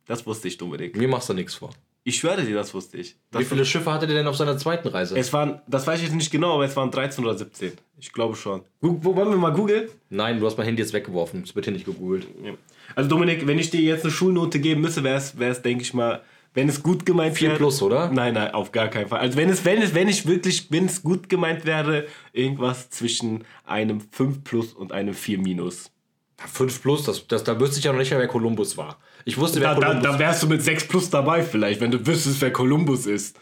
Das 0.06 0.26
wusste 0.26 0.48
ich, 0.48 0.58
Dominik. 0.58 0.96
Mir 0.96 1.08
machst 1.08 1.28
du 1.28 1.34
nichts 1.34 1.54
vor. 1.54 1.70
Ich 2.02 2.16
schwöre 2.16 2.42
dir, 2.42 2.54
das 2.54 2.72
wusste 2.74 2.96
ich. 2.96 3.16
Das 3.30 3.42
Wie 3.42 3.44
viele 3.44 3.64
Schiffe 3.64 3.92
hatte 3.92 4.06
der 4.06 4.16
denn 4.16 4.26
auf 4.26 4.36
seiner 4.36 4.56
zweiten 4.56 4.88
Reise? 4.88 5.16
es 5.18 5.32
waren, 5.32 5.60
das 5.68 5.86
weiß 5.86 6.00
ich 6.00 6.06
jetzt 6.06 6.14
nicht 6.16 6.30
genau, 6.30 6.54
aber 6.54 6.64
es 6.64 6.74
waren 6.74 6.90
13 6.90 7.24
oder 7.24 7.36
17. 7.36 7.72
Ich 7.98 8.12
glaube 8.12 8.36
schon. 8.36 8.62
Wo 8.80 9.14
wollen 9.14 9.30
wir 9.30 9.36
mal 9.36 9.52
googeln? 9.52 9.88
Nein, 10.08 10.40
du 10.40 10.46
hast 10.46 10.56
mein 10.56 10.66
Handy 10.66 10.82
jetzt 10.82 10.94
weggeworfen. 10.94 11.42
Es 11.42 11.54
wird 11.54 11.66
hier 11.66 11.74
nicht 11.74 11.84
gegoogelt. 11.84 12.26
Ja. 12.42 12.52
Also 12.94 13.08
Dominik, 13.08 13.46
wenn 13.46 13.58
ich 13.58 13.70
dir 13.70 13.80
jetzt 13.80 14.04
eine 14.04 14.12
Schulnote 14.12 14.60
geben 14.60 14.80
müsste, 14.80 15.04
wäre 15.04 15.16
es, 15.16 15.62
denke 15.62 15.82
ich 15.82 15.94
mal, 15.94 16.22
wenn 16.54 16.68
es 16.68 16.82
gut 16.82 17.06
gemeint 17.06 17.36
4 17.36 17.48
wäre. 17.48 17.58
plus, 17.58 17.80
oder? 17.82 18.10
Nein, 18.10 18.34
nein, 18.34 18.52
auf 18.52 18.72
gar 18.72 18.88
keinen 18.88 19.08
Fall. 19.08 19.20
Also 19.20 19.36
wenn 19.36 19.48
es, 19.48 19.64
wenn 19.64 19.80
es, 19.82 19.94
wenn 19.94 20.08
ich 20.08 20.26
wirklich, 20.26 20.66
wenn 20.70 20.86
es 20.86 21.02
gut 21.02 21.28
gemeint 21.28 21.64
wäre, 21.64 22.06
irgendwas 22.32 22.90
zwischen 22.90 23.44
einem 23.66 24.00
5 24.00 24.42
plus 24.44 24.72
und 24.72 24.92
einem 24.92 25.14
4 25.14 25.38
minus. 25.38 25.90
5 26.38 26.82
plus, 26.82 27.04
das, 27.04 27.26
das, 27.28 27.44
da 27.44 27.60
wüsste 27.60 27.78
ich 27.78 27.84
ja 27.84 27.92
noch 27.92 27.98
nicht 27.98 28.10
mehr, 28.10 28.18
wer 28.18 28.28
Kolumbus 28.28 28.76
war. 28.76 28.98
Ich 29.24 29.36
wusste, 29.38 29.60
wer 29.60 29.74
Da, 29.74 29.80
da, 29.80 29.86
Kolumbus 29.88 30.02
da 30.12 30.18
wärst 30.18 30.42
du 30.42 30.46
mit 30.48 30.62
6 30.62 30.88
plus 30.88 31.10
dabei 31.10 31.42
vielleicht, 31.42 31.80
wenn 31.80 31.90
du 31.90 32.04
wüsstest, 32.06 32.40
wer 32.40 32.52
Kolumbus 32.52 33.06
ist. 33.06 33.36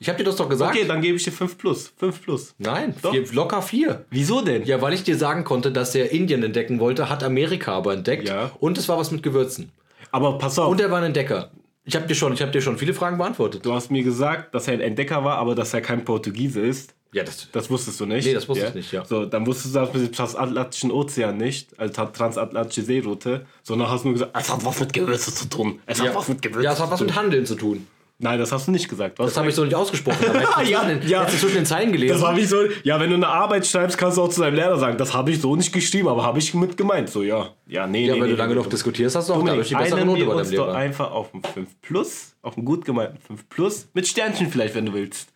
Ich 0.00 0.08
hab 0.08 0.16
dir 0.16 0.24
das 0.24 0.36
doch 0.36 0.48
gesagt. 0.48 0.76
Okay, 0.76 0.86
dann 0.86 1.02
gebe 1.02 1.16
ich 1.16 1.24
dir 1.24 1.32
5 1.32 1.58
plus. 1.58 1.92
5 1.96 2.22
plus. 2.22 2.54
Nein, 2.58 2.94
Doch. 3.02 3.10
vier, 3.12 3.26
locker 3.32 3.62
4. 3.62 4.04
Wieso 4.10 4.40
denn? 4.40 4.64
Ja, 4.64 4.80
weil 4.80 4.92
ich 4.94 5.02
dir 5.02 5.16
sagen 5.16 5.42
konnte, 5.44 5.72
dass 5.72 5.94
er 5.94 6.12
Indien 6.12 6.42
entdecken 6.44 6.78
wollte, 6.78 7.08
hat 7.10 7.24
Amerika 7.24 7.72
aber 7.72 7.94
entdeckt. 7.94 8.28
Ja. 8.28 8.52
Und 8.60 8.78
es 8.78 8.88
war 8.88 8.96
was 8.96 9.10
mit 9.10 9.24
Gewürzen. 9.24 9.72
Aber 10.12 10.38
pass 10.38 10.58
auf, 10.58 10.70
Und 10.70 10.80
er 10.80 10.90
war 10.90 10.98
ein 10.98 11.04
Entdecker. 11.04 11.50
Ich 11.88 11.96
habe 11.96 12.06
dir 12.06 12.14
schon, 12.14 12.34
ich 12.34 12.42
habe 12.42 12.52
dir 12.52 12.60
schon 12.60 12.76
viele 12.76 12.92
Fragen 12.92 13.16
beantwortet. 13.16 13.64
du 13.64 13.72
hast 13.72 13.90
mir 13.90 14.02
gesagt, 14.02 14.54
dass 14.54 14.68
er 14.68 14.74
ein 14.74 14.80
Entdecker 14.82 15.24
war, 15.24 15.38
aber 15.38 15.54
dass 15.54 15.72
er 15.72 15.80
kein 15.80 16.04
Portugiese 16.04 16.60
ist. 16.60 16.94
Ja, 17.12 17.24
das. 17.24 17.48
Das 17.50 17.70
wusstest 17.70 17.98
du 17.98 18.04
nicht? 18.04 18.26
Nee, 18.26 18.34
das 18.34 18.46
wusste 18.46 18.66
ich 18.66 18.74
nicht, 18.74 18.92
ja. 18.92 19.02
So, 19.06 19.24
dann 19.24 19.46
wusstest 19.46 19.74
du 19.74 19.78
das 19.78 19.94
mit 19.94 20.02
dem 20.02 20.12
transatlantischen 20.12 20.90
Ozean 20.90 21.38
nicht, 21.38 21.70
also 21.80 21.94
tra- 21.94 22.12
transatlantische 22.12 22.82
Seeroute, 22.82 23.46
sondern 23.62 23.88
hast 23.90 24.04
nur 24.04 24.12
gesagt, 24.12 24.32
es 24.38 24.52
hat 24.52 24.62
was 24.66 24.78
mit 24.80 24.92
Gewürze 24.92 25.34
zu 25.34 25.48
tun. 25.48 25.80
Es 25.86 25.98
hat 25.98 26.08
Ja, 26.08 26.14
was 26.14 26.28
mit 26.28 26.42
Gewürze 26.42 26.64
ja, 26.64 26.72
es 26.74 26.80
hat 26.80 26.90
was 26.90 27.00
mit 27.00 27.14
Handeln 27.16 27.46
zu 27.46 27.54
tun. 27.54 27.86
Nein, 28.20 28.38
das 28.40 28.50
hast 28.50 28.66
du 28.66 28.72
nicht 28.72 28.88
gesagt. 28.88 29.18
Was 29.20 29.28
Das 29.28 29.36
habe 29.36 29.48
ich 29.48 29.54
so 29.54 29.64
nicht 29.64 29.76
ausgesprochen. 29.76 30.18
Ja, 30.68 30.82
zwischen 30.82 30.88
den, 30.88 31.08
ja. 31.08 31.26
zwischen 31.28 31.54
den 31.54 31.66
Zeilen 31.66 31.92
gelesen. 31.92 32.14
Das 32.18 32.28
habe 32.28 32.40
ich 32.40 32.48
so. 32.48 32.56
Ja, 32.82 32.98
wenn 32.98 33.10
du 33.10 33.16
eine 33.16 33.28
Arbeit 33.28 33.64
schreibst, 33.64 33.96
kannst 33.96 34.18
du 34.18 34.22
auch 34.22 34.28
zu 34.28 34.40
deinem 34.40 34.56
Lehrer 34.56 34.76
sagen, 34.76 34.98
das 34.98 35.14
habe 35.14 35.30
ich 35.30 35.40
so 35.40 35.54
nicht 35.54 35.72
geschrieben, 35.72 36.08
aber 36.08 36.24
habe 36.24 36.40
ich 36.40 36.52
mit 36.52 36.76
gemeint. 36.76 37.10
So, 37.10 37.22
ja. 37.22 37.50
Ja, 37.68 37.86
nee, 37.86 38.06
ja, 38.06 38.14
nee. 38.14 38.20
wenn 38.20 38.26
nee, 38.26 38.32
du 38.32 38.36
lange 38.38 38.54
nee, 38.54 38.58
noch 38.58 38.64
nee. 38.64 38.70
diskutierst, 38.70 39.14
hast 39.14 39.28
du 39.28 39.34
auch 39.34 39.44
dadurch 39.44 39.68
die 39.68 39.76
bessere 39.76 40.04
Note 40.04 40.24
bei 40.24 40.34
deinem 40.34 40.44
doch 40.44 40.66
Lehrer. 40.66 40.74
einfach 40.74 41.12
auf 41.12 41.32
einen 41.32 41.44
5 41.44 41.68
Plus, 41.80 42.34
auf 42.42 42.56
einen 42.56 42.64
gut 42.66 42.84
gemeinten 42.84 43.18
5 43.24 43.48
Plus, 43.48 43.88
mit 43.94 44.08
Sternchen 44.08 44.50
vielleicht, 44.50 44.74
wenn 44.74 44.86
du 44.86 44.94
willst. 44.94 45.28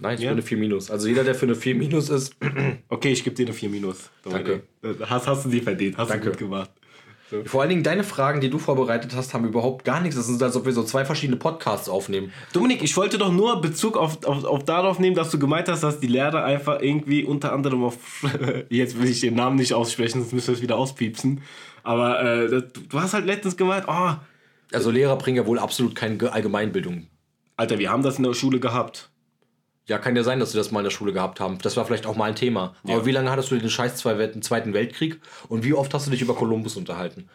Nein, 0.00 0.14
ich 0.16 0.20
Ja. 0.22 0.30
bin 0.30 0.38
eine 0.38 0.42
4 0.42 0.58
minus. 0.58 0.90
Also 0.90 1.06
jeder, 1.08 1.22
der 1.24 1.34
für 1.36 1.46
eine 1.46 1.54
4 1.54 1.74
minus 1.76 2.08
ist, 2.08 2.34
Okay, 2.88 3.12
ich 3.12 3.22
gebe 3.22 3.36
dir 3.36 3.46
eine 3.46 3.52
4 3.52 3.68
Minus. 3.68 4.10
Dominik. 4.24 4.62
Hast, 5.08 5.26
hast 5.28 5.44
du 5.44 5.50
sie 5.50 5.60
verdient, 5.60 5.96
hast 5.98 6.10
Danke. 6.10 6.24
du 6.26 6.30
gut 6.30 6.38
gemacht. 6.38 6.70
Vor 7.44 7.60
allen 7.60 7.70
Dingen 7.70 7.82
deine 7.82 8.04
Fragen, 8.04 8.40
die 8.40 8.48
du 8.50 8.58
vorbereitet 8.58 9.14
hast, 9.14 9.34
haben 9.34 9.44
überhaupt 9.44 9.84
gar 9.84 10.00
nichts. 10.00 10.16
Das 10.16 10.28
ist, 10.28 10.42
als 10.42 10.56
ob 10.56 10.64
wir 10.64 10.72
so 10.72 10.82
zwei 10.82 11.04
verschiedene 11.04 11.36
Podcasts 11.38 11.88
aufnehmen. 11.88 12.32
Dominik, 12.52 12.82
ich 12.82 12.96
wollte 12.96 13.18
doch 13.18 13.32
nur 13.32 13.60
Bezug 13.60 13.96
auf, 13.96 14.24
auf, 14.24 14.44
auf 14.44 14.64
darauf 14.64 14.98
nehmen, 14.98 15.14
dass 15.16 15.30
du 15.30 15.38
gemeint 15.38 15.68
hast, 15.68 15.82
dass 15.82 16.00
die 16.00 16.06
Lehrer 16.06 16.44
einfach 16.44 16.80
irgendwie 16.80 17.24
unter 17.24 17.52
anderem 17.52 17.84
auf. 17.84 17.96
Jetzt 18.70 18.98
will 19.00 19.08
ich 19.08 19.20
den 19.20 19.34
Namen 19.34 19.56
nicht 19.56 19.74
aussprechen, 19.74 20.20
sonst 20.20 20.32
müssen 20.32 20.48
wir 20.48 20.54
es 20.54 20.62
wieder 20.62 20.76
auspiepsen. 20.76 21.42
Aber 21.82 22.22
äh, 22.22 22.48
das- 22.48 22.64
du 22.88 23.00
hast 23.00 23.14
halt 23.14 23.26
letztens 23.26 23.56
gemeint, 23.56 23.84
oh, 23.88 24.10
Also 24.72 24.90
Lehrer 24.90 25.16
bringen 25.16 25.36
ja 25.36 25.46
wohl 25.46 25.58
absolut 25.58 25.94
keine 25.94 26.16
Ge- 26.16 26.28
Allgemeinbildung. 26.30 27.06
Alter, 27.56 27.78
wir 27.78 27.90
haben 27.90 28.02
das 28.02 28.18
in 28.18 28.24
der 28.24 28.34
Schule 28.34 28.60
gehabt. 28.60 29.10
Ja, 29.88 29.98
kann 29.98 30.14
ja 30.14 30.22
sein, 30.22 30.38
dass 30.38 30.52
sie 30.52 30.58
das 30.58 30.70
mal 30.70 30.80
in 30.80 30.84
der 30.84 30.90
Schule 30.90 31.12
gehabt 31.12 31.40
haben. 31.40 31.58
Das 31.62 31.76
war 31.76 31.84
vielleicht 31.86 32.06
auch 32.06 32.14
mal 32.14 32.26
ein 32.26 32.36
Thema. 32.36 32.74
Aber 32.84 33.06
wie 33.06 33.10
lange 33.10 33.30
hattest 33.30 33.50
du 33.50 33.56
den 33.56 33.70
scheiß 33.70 33.96
Zweiten 33.96 34.74
Weltkrieg? 34.74 35.20
Und 35.48 35.64
wie 35.64 35.72
oft 35.72 35.92
hast 35.94 36.06
du 36.06 36.10
dich 36.10 36.20
über 36.22 36.34
Kolumbus 36.34 36.76
unterhalten? 36.76 37.28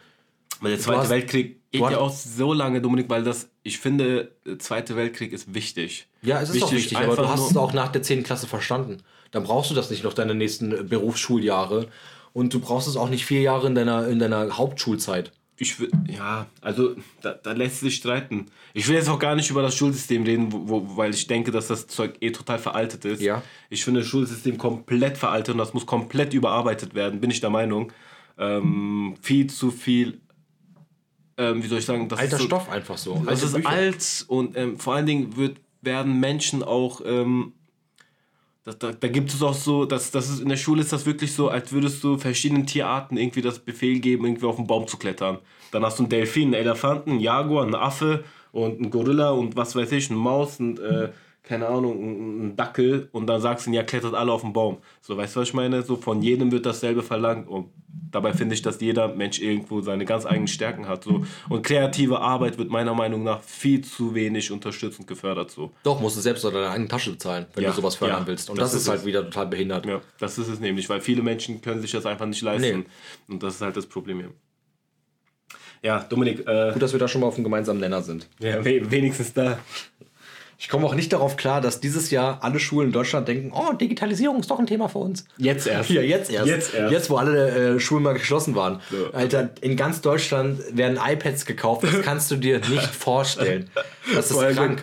Weil 0.60 0.70
der 0.70 0.80
Zweite 0.80 1.00
hast- 1.00 1.10
Weltkrieg 1.10 1.60
geht 1.72 1.80
ja 1.90 1.98
auch 1.98 2.12
so 2.12 2.52
lange, 2.52 2.80
Dominik, 2.80 3.10
weil 3.10 3.24
das, 3.24 3.48
ich 3.64 3.78
finde, 3.80 4.30
der 4.46 4.60
Zweite 4.60 4.94
Weltkrieg 4.96 5.32
ist 5.32 5.52
wichtig. 5.52 6.06
Ja, 6.22 6.40
es 6.40 6.50
ist 6.50 6.62
doch 6.62 6.70
wichtig, 6.72 6.96
aber 6.96 7.16
du 7.16 7.28
hast 7.28 7.50
es 7.50 7.56
auch 7.56 7.72
nach 7.72 7.88
der 7.88 8.02
10. 8.02 8.22
Klasse 8.22 8.46
verstanden. 8.46 8.98
Dann 9.32 9.42
brauchst 9.42 9.70
du 9.70 9.74
das 9.74 9.90
nicht 9.90 10.04
noch 10.04 10.12
deine 10.14 10.34
nächsten 10.34 10.88
Berufsschuljahre. 10.88 11.88
Und 12.32 12.54
du 12.54 12.60
brauchst 12.60 12.88
es 12.88 12.96
auch 12.96 13.08
nicht 13.08 13.26
vier 13.26 13.40
Jahre 13.42 13.66
in 13.66 13.74
deiner, 13.74 14.06
in 14.08 14.18
deiner 14.20 14.56
Hauptschulzeit. 14.56 15.32
Ich 15.56 15.78
will, 15.78 15.90
ja, 16.08 16.46
also 16.60 16.96
da, 17.22 17.32
da 17.32 17.52
lässt 17.52 17.80
sich 17.80 17.96
streiten. 17.96 18.46
Ich 18.72 18.88
will 18.88 18.96
jetzt 18.96 19.08
auch 19.08 19.20
gar 19.20 19.36
nicht 19.36 19.50
über 19.50 19.62
das 19.62 19.76
Schulsystem 19.76 20.24
reden, 20.24 20.52
wo, 20.52 20.68
wo, 20.68 20.96
weil 20.96 21.14
ich 21.14 21.28
denke, 21.28 21.52
dass 21.52 21.68
das 21.68 21.86
Zeug 21.86 22.16
eh 22.20 22.32
total 22.32 22.58
veraltet 22.58 23.04
ist. 23.04 23.22
Ja. 23.22 23.42
Ich 23.70 23.84
finde 23.84 24.00
das 24.00 24.08
Schulsystem 24.08 24.58
komplett 24.58 25.16
veraltet 25.16 25.52
und 25.54 25.58
das 25.58 25.72
muss 25.72 25.86
komplett 25.86 26.34
überarbeitet 26.34 26.94
werden, 26.94 27.20
bin 27.20 27.30
ich 27.30 27.40
der 27.40 27.50
Meinung. 27.50 27.92
Ähm, 28.36 29.14
viel 29.22 29.48
zu 29.48 29.70
viel, 29.70 30.20
ähm, 31.36 31.62
wie 31.62 31.68
soll 31.68 31.78
ich 31.78 31.86
sagen, 31.86 32.08
das 32.08 32.18
Alter 32.18 32.36
ist 32.36 32.42
so, 32.42 32.48
Stoff 32.48 32.68
einfach 32.68 32.98
so. 32.98 33.22
Das 33.24 33.28
Alte 33.28 33.44
ist 33.44 33.54
Bücher. 33.54 33.68
alt 33.68 34.24
und 34.26 34.56
ähm, 34.56 34.78
vor 34.80 34.94
allen 34.96 35.06
Dingen 35.06 35.36
wird, 35.36 35.58
werden 35.82 36.18
Menschen 36.18 36.64
auch. 36.64 37.00
Ähm, 37.04 37.52
da, 38.64 38.72
da, 38.72 38.92
da 38.92 39.08
gibt 39.08 39.32
es 39.32 39.42
auch 39.42 39.54
so, 39.54 39.84
dass 39.84 40.10
das 40.10 40.30
ist, 40.30 40.40
in 40.40 40.48
der 40.48 40.56
Schule 40.56 40.80
ist 40.80 40.92
das 40.92 41.04
wirklich 41.04 41.32
so, 41.34 41.48
als 41.48 41.70
würdest 41.72 42.02
du 42.02 42.16
verschiedenen 42.16 42.66
Tierarten 42.66 43.18
irgendwie 43.18 43.42
das 43.42 43.58
Befehl 43.58 44.00
geben, 44.00 44.24
irgendwie 44.24 44.46
auf 44.46 44.56
den 44.56 44.66
Baum 44.66 44.86
zu 44.86 44.96
klettern. 44.96 45.38
Dann 45.70 45.84
hast 45.84 45.98
du 45.98 46.04
einen 46.04 46.10
Delfin, 46.10 46.44
einen 46.44 46.54
Elefanten, 46.54 47.10
einen 47.10 47.20
Jaguar, 47.20 47.64
einen 47.64 47.74
Affe 47.74 48.24
und 48.52 48.80
einen 48.80 48.90
Gorilla 48.90 49.30
und 49.30 49.54
was 49.54 49.76
weiß 49.76 49.92
ich, 49.92 50.10
eine 50.10 50.18
Maus 50.18 50.60
und 50.60 50.80
äh, 50.80 51.10
keine 51.42 51.66
Ahnung, 51.68 52.02
einen 52.02 52.56
Dackel 52.56 53.08
und 53.12 53.26
dann 53.26 53.42
sagst 53.42 53.66
du, 53.66 53.70
ja, 53.70 53.82
klettert 53.82 54.14
alle 54.14 54.32
auf 54.32 54.40
den 54.40 54.54
Baum. 54.54 54.78
So, 55.02 55.14
weißt 55.14 55.36
du, 55.36 55.40
was 55.40 55.48
ich 55.48 55.54
meine? 55.54 55.82
So 55.82 55.96
von 55.96 56.22
jedem 56.22 56.50
wird 56.50 56.64
dasselbe 56.64 57.02
verlangt 57.02 57.46
und 57.48 57.68
dabei 58.10 58.32
finde 58.32 58.54
ich, 58.54 58.62
dass 58.62 58.80
jeder 58.80 59.08
Mensch 59.14 59.40
irgendwo 59.40 59.80
seine 59.80 60.04
ganz 60.04 60.26
eigenen 60.26 60.48
Stärken 60.48 60.88
hat. 60.88 61.04
So. 61.04 61.24
Und 61.48 61.62
kreative 61.62 62.20
Arbeit 62.20 62.58
wird 62.58 62.70
meiner 62.70 62.94
Meinung 62.94 63.22
nach 63.22 63.42
viel 63.42 63.82
zu 63.84 64.14
wenig 64.14 64.50
unterstützend 64.50 65.06
gefördert. 65.06 65.50
So. 65.50 65.72
Doch, 65.82 66.00
musst 66.00 66.16
du 66.16 66.20
selbst 66.20 66.44
aus 66.44 66.52
deiner 66.52 66.70
eigenen 66.70 66.88
Tasche 66.88 67.10
bezahlen, 67.12 67.46
wenn 67.54 67.64
Ja, 67.64 67.70
du 67.70 67.76
sowas 67.76 67.96
fördern 67.96 68.22
ja, 68.22 68.26
willst. 68.26 68.50
Und 68.50 68.58
das 68.58 68.72
das, 68.72 68.82
ist 68.82 68.88
halt 68.88 69.00
es. 69.00 69.06
wieder 69.06 69.24
total 69.24 69.46
behindert. 69.46 69.86
Ja, 69.86 70.00
das 70.18 70.38
ist 70.38 70.48
es 70.48 70.60
nämlich, 70.60 70.88
weil 70.88 71.00
viele 71.00 71.22
Menschen 71.22 71.60
können 71.60 71.80
sich 71.80 71.90
das 71.92 72.06
einfach 72.06 72.26
nicht 72.26 72.42
leisten. 72.42 72.78
Nee. 72.80 72.84
Und 73.34 73.42
das 73.42 73.56
ist 73.56 73.60
halt 73.60 73.76
das 73.76 73.86
Problem 73.86 74.18
hier. 74.20 74.30
Ja, 75.82 76.00
Dominik, 76.00 76.46
äh, 76.48 76.72
Gut, 76.72 76.82
dass 76.82 76.92
wir 76.92 76.98
da 76.98 77.08
schon 77.08 77.20
mal 77.20 77.26
auf 77.26 77.34
einem 77.34 77.44
gemeinsamen 77.44 77.78
Nenner 77.80 78.00
sind. 78.02 78.28
ja, 78.40 78.64
we 78.64 78.90
wenigstens 78.90 79.34
da. 79.34 79.58
Ich 80.58 80.68
komme 80.68 80.86
auch 80.86 80.94
nicht 80.94 81.12
darauf 81.12 81.36
klar, 81.36 81.60
dass 81.60 81.80
dieses 81.80 82.10
Jahr 82.10 82.38
alle 82.42 82.58
Schulen 82.58 82.88
in 82.88 82.92
Deutschland 82.92 83.28
denken, 83.28 83.52
oh, 83.52 83.72
Digitalisierung 83.72 84.40
ist 84.40 84.50
doch 84.50 84.58
ein 84.58 84.66
Thema 84.66 84.88
für 84.88 84.98
uns. 84.98 85.24
Jetzt 85.36 85.66
erst. 85.66 85.90
Ja, 85.90 86.00
jetzt 86.00 86.30
erst. 86.30 86.46
Jetzt 86.46 86.74
erst. 86.74 86.92
Jetzt, 86.92 87.10
wo 87.10 87.16
alle 87.16 87.74
äh, 87.74 87.80
Schulen 87.80 88.02
mal 88.02 88.14
geschlossen 88.14 88.54
waren. 88.54 88.80
Ja. 88.90 89.18
Alter, 89.18 89.50
in 89.60 89.76
ganz 89.76 90.00
Deutschland 90.00 90.60
werden 90.76 90.98
iPads 91.04 91.46
gekauft. 91.46 91.84
Das 91.84 92.02
kannst 92.02 92.30
du 92.30 92.36
dir 92.36 92.60
nicht 92.60 92.86
vorstellen. 92.94 93.70
Das 94.14 94.30
ist 94.30 94.36
allem, 94.36 94.54
krank. 94.54 94.82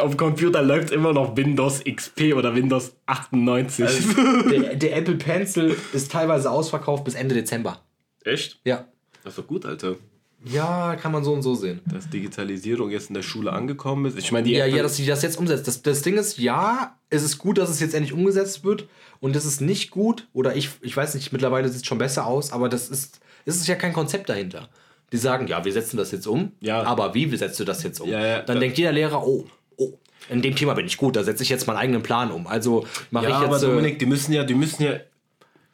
Auf 0.00 0.10
dem 0.10 0.16
Computer 0.16 0.62
läuft 0.62 0.90
immer 0.90 1.12
noch 1.12 1.36
Windows 1.36 1.82
XP 1.84 2.34
oder 2.34 2.54
Windows 2.54 2.92
98. 3.06 3.86
Der, 4.50 4.76
der 4.76 4.96
Apple 4.96 5.14
Pencil 5.14 5.76
ist 5.92 6.12
teilweise 6.12 6.50
ausverkauft 6.50 7.04
bis 7.04 7.14
Ende 7.14 7.34
Dezember. 7.34 7.80
Echt? 8.24 8.60
Ja. 8.64 8.86
Das 9.24 9.32
ist 9.32 9.38
doch 9.38 9.46
gut, 9.46 9.64
Alter. 9.64 9.96
Ja, 10.44 10.96
kann 10.96 11.12
man 11.12 11.22
so 11.24 11.32
und 11.32 11.42
so 11.42 11.54
sehen. 11.54 11.80
Dass 11.86 12.08
Digitalisierung 12.10 12.90
jetzt 12.90 13.08
in 13.10 13.14
der 13.14 13.22
Schule 13.22 13.52
angekommen 13.52 14.06
ist. 14.06 14.18
Ich 14.18 14.32
meine, 14.32 14.44
die 14.48 14.52
Ja, 14.54 14.66
ja, 14.66 14.82
dass 14.82 14.96
sie 14.96 15.06
das 15.06 15.22
jetzt 15.22 15.38
umsetzt. 15.38 15.68
Das, 15.68 15.82
das 15.82 16.02
Ding 16.02 16.16
ist, 16.18 16.38
ja, 16.38 16.96
es 17.10 17.22
ist 17.22 17.38
gut, 17.38 17.58
dass 17.58 17.70
es 17.70 17.80
jetzt 17.80 17.94
endlich 17.94 18.12
umgesetzt 18.12 18.64
wird. 18.64 18.86
Und 19.20 19.36
es 19.36 19.44
ist 19.44 19.60
nicht 19.60 19.90
gut, 19.90 20.26
oder 20.32 20.56
ich, 20.56 20.70
ich 20.80 20.96
weiß 20.96 21.14
nicht, 21.14 21.32
mittlerweile 21.32 21.68
sieht 21.68 21.82
es 21.82 21.86
schon 21.86 21.98
besser 21.98 22.26
aus, 22.26 22.52
aber 22.52 22.68
das 22.68 22.88
ist, 22.88 23.20
es 23.44 23.56
ist 23.56 23.68
ja 23.68 23.76
kein 23.76 23.92
Konzept 23.92 24.28
dahinter. 24.28 24.68
Die 25.12 25.16
sagen, 25.18 25.46
ja, 25.46 25.64
wir 25.64 25.72
setzen 25.72 25.96
das 25.96 26.10
jetzt 26.10 26.26
um, 26.26 26.52
Ja. 26.60 26.82
aber 26.82 27.14
wie 27.14 27.36
setzt 27.36 27.60
du 27.60 27.64
das 27.64 27.82
jetzt 27.84 28.00
um? 28.00 28.08
Ja, 28.08 28.24
ja. 28.26 28.42
Dann 28.42 28.58
denkt 28.58 28.78
jeder 28.78 28.90
Lehrer, 28.92 29.24
oh, 29.24 29.44
oh, 29.76 29.92
in 30.28 30.42
dem 30.42 30.56
Thema 30.56 30.74
bin 30.74 30.86
ich 30.86 30.96
gut, 30.96 31.14
da 31.16 31.22
setze 31.22 31.42
ich 31.44 31.50
jetzt 31.50 31.66
meinen 31.68 31.76
eigenen 31.76 32.02
Plan 32.02 32.32
um. 32.32 32.46
Also 32.48 32.86
mache 33.10 33.24
Ja, 33.28 33.30
ich 33.30 33.36
aber 33.46 33.54
jetzt. 33.56 33.62
äh, 33.64 33.66
Dominik, 33.68 33.98
die 34.00 34.06
müssen 34.06 34.32
ja, 34.32 34.42
die 34.42 34.54
müssen 34.54 34.82
ja. 34.82 34.94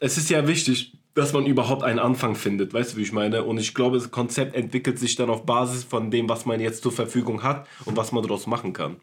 Es 0.01 0.19
ist 0.19 0.29
ja 0.29 0.47
wichtig, 0.47 0.93
dass 1.19 1.33
man 1.33 1.47
überhaupt 1.47 1.83
einen 1.83 1.99
Anfang 1.99 2.35
findet, 2.35 2.73
weißt 2.73 2.93
du, 2.93 2.97
wie 2.97 3.03
ich 3.03 3.13
meine? 3.13 3.45
Und 3.45 3.59
ich 3.59 3.75
glaube, 3.75 3.99
das 3.99 4.11
Konzept 4.11 4.55
entwickelt 4.55 4.99
sich 4.99 5.17
dann 5.17 5.31
auf 5.31 5.45
Basis 5.45 5.85
von 5.85 6.11
dem, 6.11 6.29
was 6.29 6.47
man 6.47 6.61
jetzt 6.61 6.83
zur 6.83 6.93
Verfügung 6.93 7.43
hat 7.43 7.67
und 7.85 7.97
was 7.97 8.13
man 8.13 8.23
daraus 8.23 8.47
machen 8.47 8.73
kann. 8.73 8.97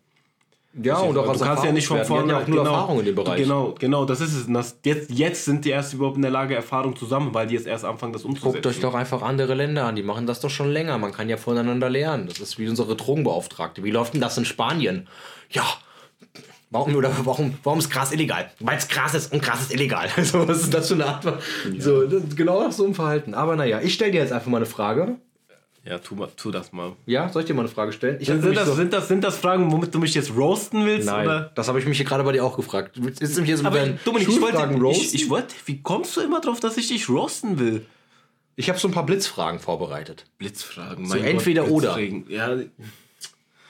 ja, 0.82 0.98
und 0.98 1.18
auch 1.18 1.24
du 1.24 1.30
aus 1.30 1.42
kannst 1.42 1.64
ja 1.64 1.72
nicht 1.72 1.88
von 1.88 2.04
vorne 2.04 2.34
ja 2.34 2.40
auch 2.40 2.48
nur 2.48 2.66
Erfahrung 2.66 3.00
in 3.00 3.06
dem 3.06 3.16
Bereich. 3.16 3.42
Genau, 3.42 3.76
genau, 3.78 4.06
das 4.06 4.22
ist 4.22 4.34
es. 4.34 4.48
Das, 4.48 4.80
jetzt, 4.84 5.12
jetzt 5.12 5.46
sind 5.46 5.66
die 5.66 5.70
erst 5.70 5.94
überhaupt 5.94 6.16
in 6.16 6.22
der 6.22 6.32
Lage, 6.32 6.56
Erfahrung 6.56 6.96
zu 6.96 7.06
sammeln, 7.06 7.34
weil 7.34 7.48
die 7.48 7.56
jetzt 7.56 7.68
erst 7.68 7.86
anfangen, 7.86 8.14
das 8.14 8.24
umzusetzen. 8.24 8.54
Guckt 8.54 8.68
euch 8.68 8.80
doch 8.80 8.94
einfach 8.94 9.22
andere 9.22 9.54
Länder 9.54 9.86
an, 9.86 9.96
die 9.96 10.04
machen 10.04 10.26
das 10.26 10.40
doch 10.40 10.50
schon 10.50 10.72
länger. 10.72 10.98
Man 10.98 11.12
kann 11.12 11.30
ja 11.30 11.38
voneinander 11.38 11.90
lernen. 11.90 12.28
Das 12.28 12.40
ist 12.40 12.58
wie 12.58 12.68
unsere 12.68 12.96
Drogenbeauftragte. 12.96 13.84
Wie 13.84 13.92
läuft 13.92 14.14
denn 14.14 14.22
das 14.22 14.38
in 14.38 14.46
Spanien? 14.46 15.08
Ja. 15.50 15.66
Warum, 16.76 16.96
oder 16.96 17.12
warum, 17.24 17.54
warum 17.64 17.80
ist 17.80 17.90
Gras 17.90 18.12
illegal? 18.12 18.52
Weil 18.60 18.78
es 18.78 18.88
Gras 18.88 19.14
ist 19.14 19.32
und 19.34 19.42
Gras 19.42 19.62
ist 19.62 19.74
illegal. 19.74 20.08
So, 20.24 20.48
was 20.48 20.62
ist 20.62 20.74
das 20.74 20.88
für 20.88 20.94
eine 20.96 21.06
Art? 21.08 21.24
So, 21.80 22.06
das, 22.06 22.36
genau 22.36 22.70
so 22.70 22.86
einem 22.86 22.94
Verhalten. 22.96 23.34
Aber 23.34 23.56
naja, 23.56 23.80
ich 23.82 23.94
stelle 23.94 24.12
dir 24.12 24.22
jetzt 24.22 24.32
einfach 24.34 24.48
mal 24.50 24.58
eine 24.58 24.66
Frage. 24.66 25.16
Ja, 25.88 26.00
tu, 26.00 26.16
mal, 26.16 26.30
tu 26.36 26.50
das 26.50 26.74
mal. 26.74 26.94
Ja, 27.06 27.30
soll 27.30 27.44
ich 27.44 27.48
dir 27.48 27.54
mal 27.54 27.62
eine 27.62 27.70
Frage 27.70 27.92
stellen? 27.94 28.18
Ich 28.20 28.26
Sind 28.28 28.40
nämlich 28.42 28.58
das, 28.58 28.68
so- 28.68 28.74
sind, 28.74 28.92
das, 28.92 29.08
sind 29.08 29.24
das 29.24 29.38
Fragen, 29.38 29.72
womit 29.72 29.94
du 29.94 30.00
mich 30.00 30.16
jetzt 30.16 30.36
roasten 30.36 30.84
willst? 30.84 31.06
Nein, 31.06 31.28
Oder? 31.28 31.52
das 31.54 31.68
habe 31.68 31.78
ich 31.80 31.86
mich 31.86 31.98
hier 31.98 32.08
gerade 32.08 32.24
bei 32.24 32.32
dir 32.32 32.44
auch 32.44 32.56
gefragt. 32.58 32.98
Ist 32.98 33.36
nämlich 33.36 33.50
jetzt 33.52 33.64
Aber 33.64 33.80
Dominik, 34.04 34.28
ich 34.28 34.42
wollte, 34.42 34.68
ich, 34.92 35.14
ich 35.14 35.30
wollte, 35.30 35.54
wie 35.66 35.82
kommst 35.84 36.18
du 36.18 36.22
immer 36.22 36.42
drauf, 36.42 36.60
dass 36.60 36.76
ich 36.78 36.88
dich 36.88 37.08
roasten 37.08 37.60
will? 37.60 37.86
ich 38.58 38.70
habe 38.70 38.80
so 38.80 38.88
ein 38.88 38.94
paar 38.94 39.06
Blitzfragen 39.06 39.60
vorbereitet. 39.60 40.26
Blitzfragen, 40.38 41.06
So 41.06 41.18
entweder 41.18 41.68
oder. 41.68 41.94
Blitzfragen. 41.96 42.26
Ja, 42.30 42.58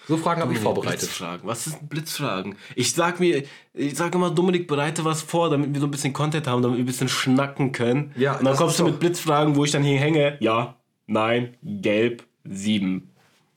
So 0.08 0.18
Fragen 0.18 0.41
habe 0.41 0.53
ich 0.53 0.60
vorbereitet. 0.60 0.99
Blitzfragen. 0.99 1.47
Was 1.47 1.68
ein 1.68 1.88
Blitzfragen? 1.88 2.56
Ich 2.76 2.93
sag 2.93 3.20
mir, 3.20 3.43
ich 3.74 3.95
sage 3.95 4.18
immer, 4.18 4.30
Dominik, 4.30 4.68
bereite 4.68 5.03
was 5.03 5.22
vor, 5.22 5.49
damit 5.49 5.74
wir 5.74 5.80
so 5.82 5.88
ein 5.88 5.91
bisschen 5.91 6.14
Content 6.14 6.47
haben, 6.47 6.62
damit 6.62 6.78
wir 6.78 6.84
ein 6.84 6.88
bisschen 6.88 7.10
schnacken 7.10 7.72
können. 7.72 8.12
Ja, 8.16 8.38
Und 8.38 8.45
dann 8.45 8.56
kommst 8.56 8.80
du 8.80 8.86
mit 8.86 8.99
Blitzfragen, 8.99 9.56
wo 9.56 9.66
ich 9.66 9.72
dann 9.72 9.84
hier 9.84 9.99
hänge. 9.99 10.38
Ja, 10.39 10.76
nein, 11.08 11.56
gelb, 11.64 12.24
sieben. 12.43 13.12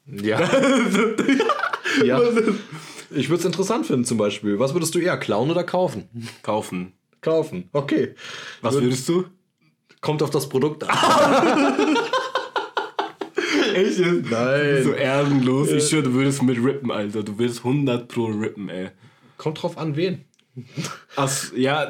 Ja. 0.07 0.41
ja. 2.05 2.21
Ich 3.11 3.29
würde 3.29 3.41
es 3.41 3.45
interessant 3.45 3.87
finden 3.87 4.05
zum 4.05 4.19
Beispiel. 4.19 4.59
Was 4.59 4.75
würdest 4.75 4.95
du 4.95 4.99
eher 4.99 5.19
klauen 5.19 5.51
oder 5.51 5.65
kaufen? 5.65 6.09
Kaufen. 6.43 6.93
Kaufen. 7.21 7.69
Okay. 7.73 8.15
Was 8.63 8.75
würdest 8.75 9.09
du? 9.09 9.25
Kommt 10.01 10.23
auf 10.23 10.31
das 10.31 10.49
Produkt 10.49 10.85
an. 10.89 11.97
Echt? 13.79 13.99
Nein. 14.31 14.83
So 14.85 14.93
ehrenlos. 14.93 15.71
Ich 15.71 15.89
schwöre, 15.89 16.03
du 16.05 16.13
würdest 16.15 16.43
mit 16.43 16.59
rippen, 16.63 16.91
Alter. 16.91 17.23
Du 17.23 17.39
würdest 17.39 17.59
100 17.65 18.09
pro 18.09 18.27
rippen, 18.27 18.69
ey. 18.69 18.89
Kommt 19.37 19.63
drauf 19.63 19.79
an, 19.79 19.97
wen. 19.97 20.25
Ach, 21.15 21.53
ja, 21.55 21.89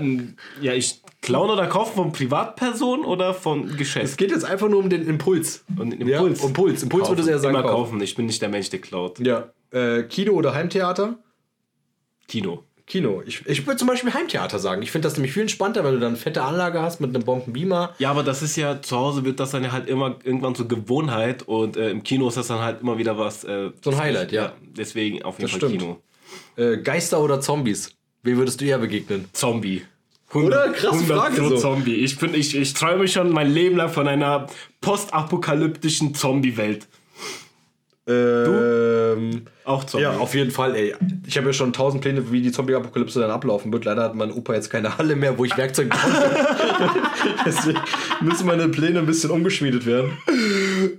ja, 0.61 0.75
ich 0.75 1.01
klauen 1.23 1.49
oder 1.51 1.67
kaufen 1.69 1.95
von 1.95 2.13
Privatperson 2.13 3.03
oder 3.05 3.33
von 3.33 3.67
Es 3.71 3.77
Geschäft? 3.79 4.19
geht 4.19 4.31
jetzt 4.31 4.45
einfach 4.45 4.69
nur 4.69 4.81
um 4.81 4.91
den 4.91 5.07
Impuls. 5.09 5.65
Und 5.77 5.91
den 5.99 6.07
Ja, 6.07 6.19
Impuls. 6.19 6.45
Impuls. 6.45 6.83
Impuls 6.83 7.09
würde 7.09 7.23
es 7.23 7.29
eher 7.29 7.39
sagen. 7.39 7.55
Immer 7.55 7.63
kaufen. 7.63 7.93
kaufen. 7.93 8.01
Ich 8.03 8.15
bin 8.15 8.27
nicht 8.27 8.43
der 8.43 8.51
Mensch, 8.51 8.69
der 8.69 8.81
klaut. 8.81 9.19
Ja. 9.21 9.51
Äh, 9.71 10.03
Kino 10.03 10.33
oder 10.33 10.55
Heimtheater? 10.55 11.19
Kino. 12.27 12.65
Kino. 12.89 13.23
Ich, 13.27 13.47
ich 13.47 13.67
würde 13.67 13.77
zum 13.77 13.87
Beispiel 13.87 14.13
Heimtheater 14.13 14.59
sagen. 14.59 14.83
Ich 14.83 14.91
finde 14.91 15.07
das 15.07 15.17
nämlich 15.17 15.33
viel 15.33 15.43
entspannter, 15.43 15.85
wenn 15.85 15.93
du 15.95 16.01
dann 16.01 16.09
eine 16.11 16.17
fette 16.17 16.43
Anlage 16.43 16.81
hast 16.81 17.01
mit 17.01 17.15
einem 17.15 17.25
Bombenbeamer. 17.25 17.95
Ja, 17.99 18.11
aber 18.11 18.23
das 18.23 18.43
ist 18.43 18.57
ja, 18.57 18.81
zu 18.83 18.97
Hause 18.97 19.25
wird 19.25 19.39
das 19.41 19.51
dann 19.51 19.63
ja 19.63 19.73
halt 19.73 19.89
immer 19.89 20.17
irgendwann 20.25 20.55
zur 20.55 20.67
Gewohnheit 20.69 21.43
und 21.43 21.77
äh, 21.77 21.91
im 21.91 22.03
Kino 22.03 22.29
ist 22.29 22.37
das 22.37 22.49
dann 22.49 22.61
halt 22.61 22.81
immer 22.81 22.99
wieder 22.99 23.19
was. 23.19 23.45
Äh, 23.45 23.71
So 23.83 23.91
ein 23.91 23.99
Highlight, 23.99 24.33
ja. 24.33 24.53
Deswegen 24.77 25.23
auf 25.23 25.39
jeden 25.39 25.51
Das 25.51 25.61
Fall 25.61 25.69
stimmt. 25.71 25.83
Kino. 25.83 26.03
Äh, 26.57 26.79
Geister 26.79 27.21
oder 27.21 27.41
Zombies? 27.41 27.91
Wem 28.23 28.39
würdest 28.39 28.61
du 28.61 28.65
eher 28.65 28.79
begegnen? 28.79 29.29
Zombie. 29.33 29.83
Oder? 30.35 30.71
Krasse 30.73 31.05
Frage 31.05 31.37
so. 31.37 31.57
Zombie. 31.57 31.95
Ich, 31.95 32.19
bin, 32.19 32.35
ich, 32.35 32.55
ich 32.55 32.75
träume 32.75 33.09
schon 33.09 33.31
mein 33.31 33.51
Leben 33.51 33.77
lang 33.77 33.89
von 33.89 34.07
einer 34.09 34.47
postapokalyptischen 34.81 36.15
Zombie-Welt. 36.15 36.87
Ähm, 38.09 39.43
Auch 39.65 39.85
Zombie. 39.85 40.05
Ja, 40.05 40.17
auf 40.17 40.35
jeden 40.35 40.51
Fall, 40.51 40.75
ey. 40.75 40.95
Ich 41.27 41.37
habe 41.37 41.49
ja 41.49 41.53
schon 41.53 41.73
tausend 41.75 42.03
Pläne, 42.03 42.33
wie 42.33 42.41
die 42.41 42.51
Zombie-Apokalypse 42.51 43.21
dann 43.21 43.31
ablaufen 43.31 43.71
wird. 43.73 43.85
Leider 43.85 44.03
hat 44.03 44.15
mein 44.15 44.33
Opa 44.33 44.55
jetzt 44.55 44.71
keine 44.71 44.97
Halle 44.97 45.15
mehr, 45.15 45.37
wo 45.37 45.45
ich 45.45 45.57
Werkzeug 45.57 45.91
kann. 45.91 46.13
Deswegen 47.47 47.79
müssen 48.23 48.47
meine 48.47 48.69
Pläne 48.69 49.01
ein 49.01 49.07
bisschen 49.07 49.31
umgeschmiedet 49.31 49.85
werden. 49.85 50.13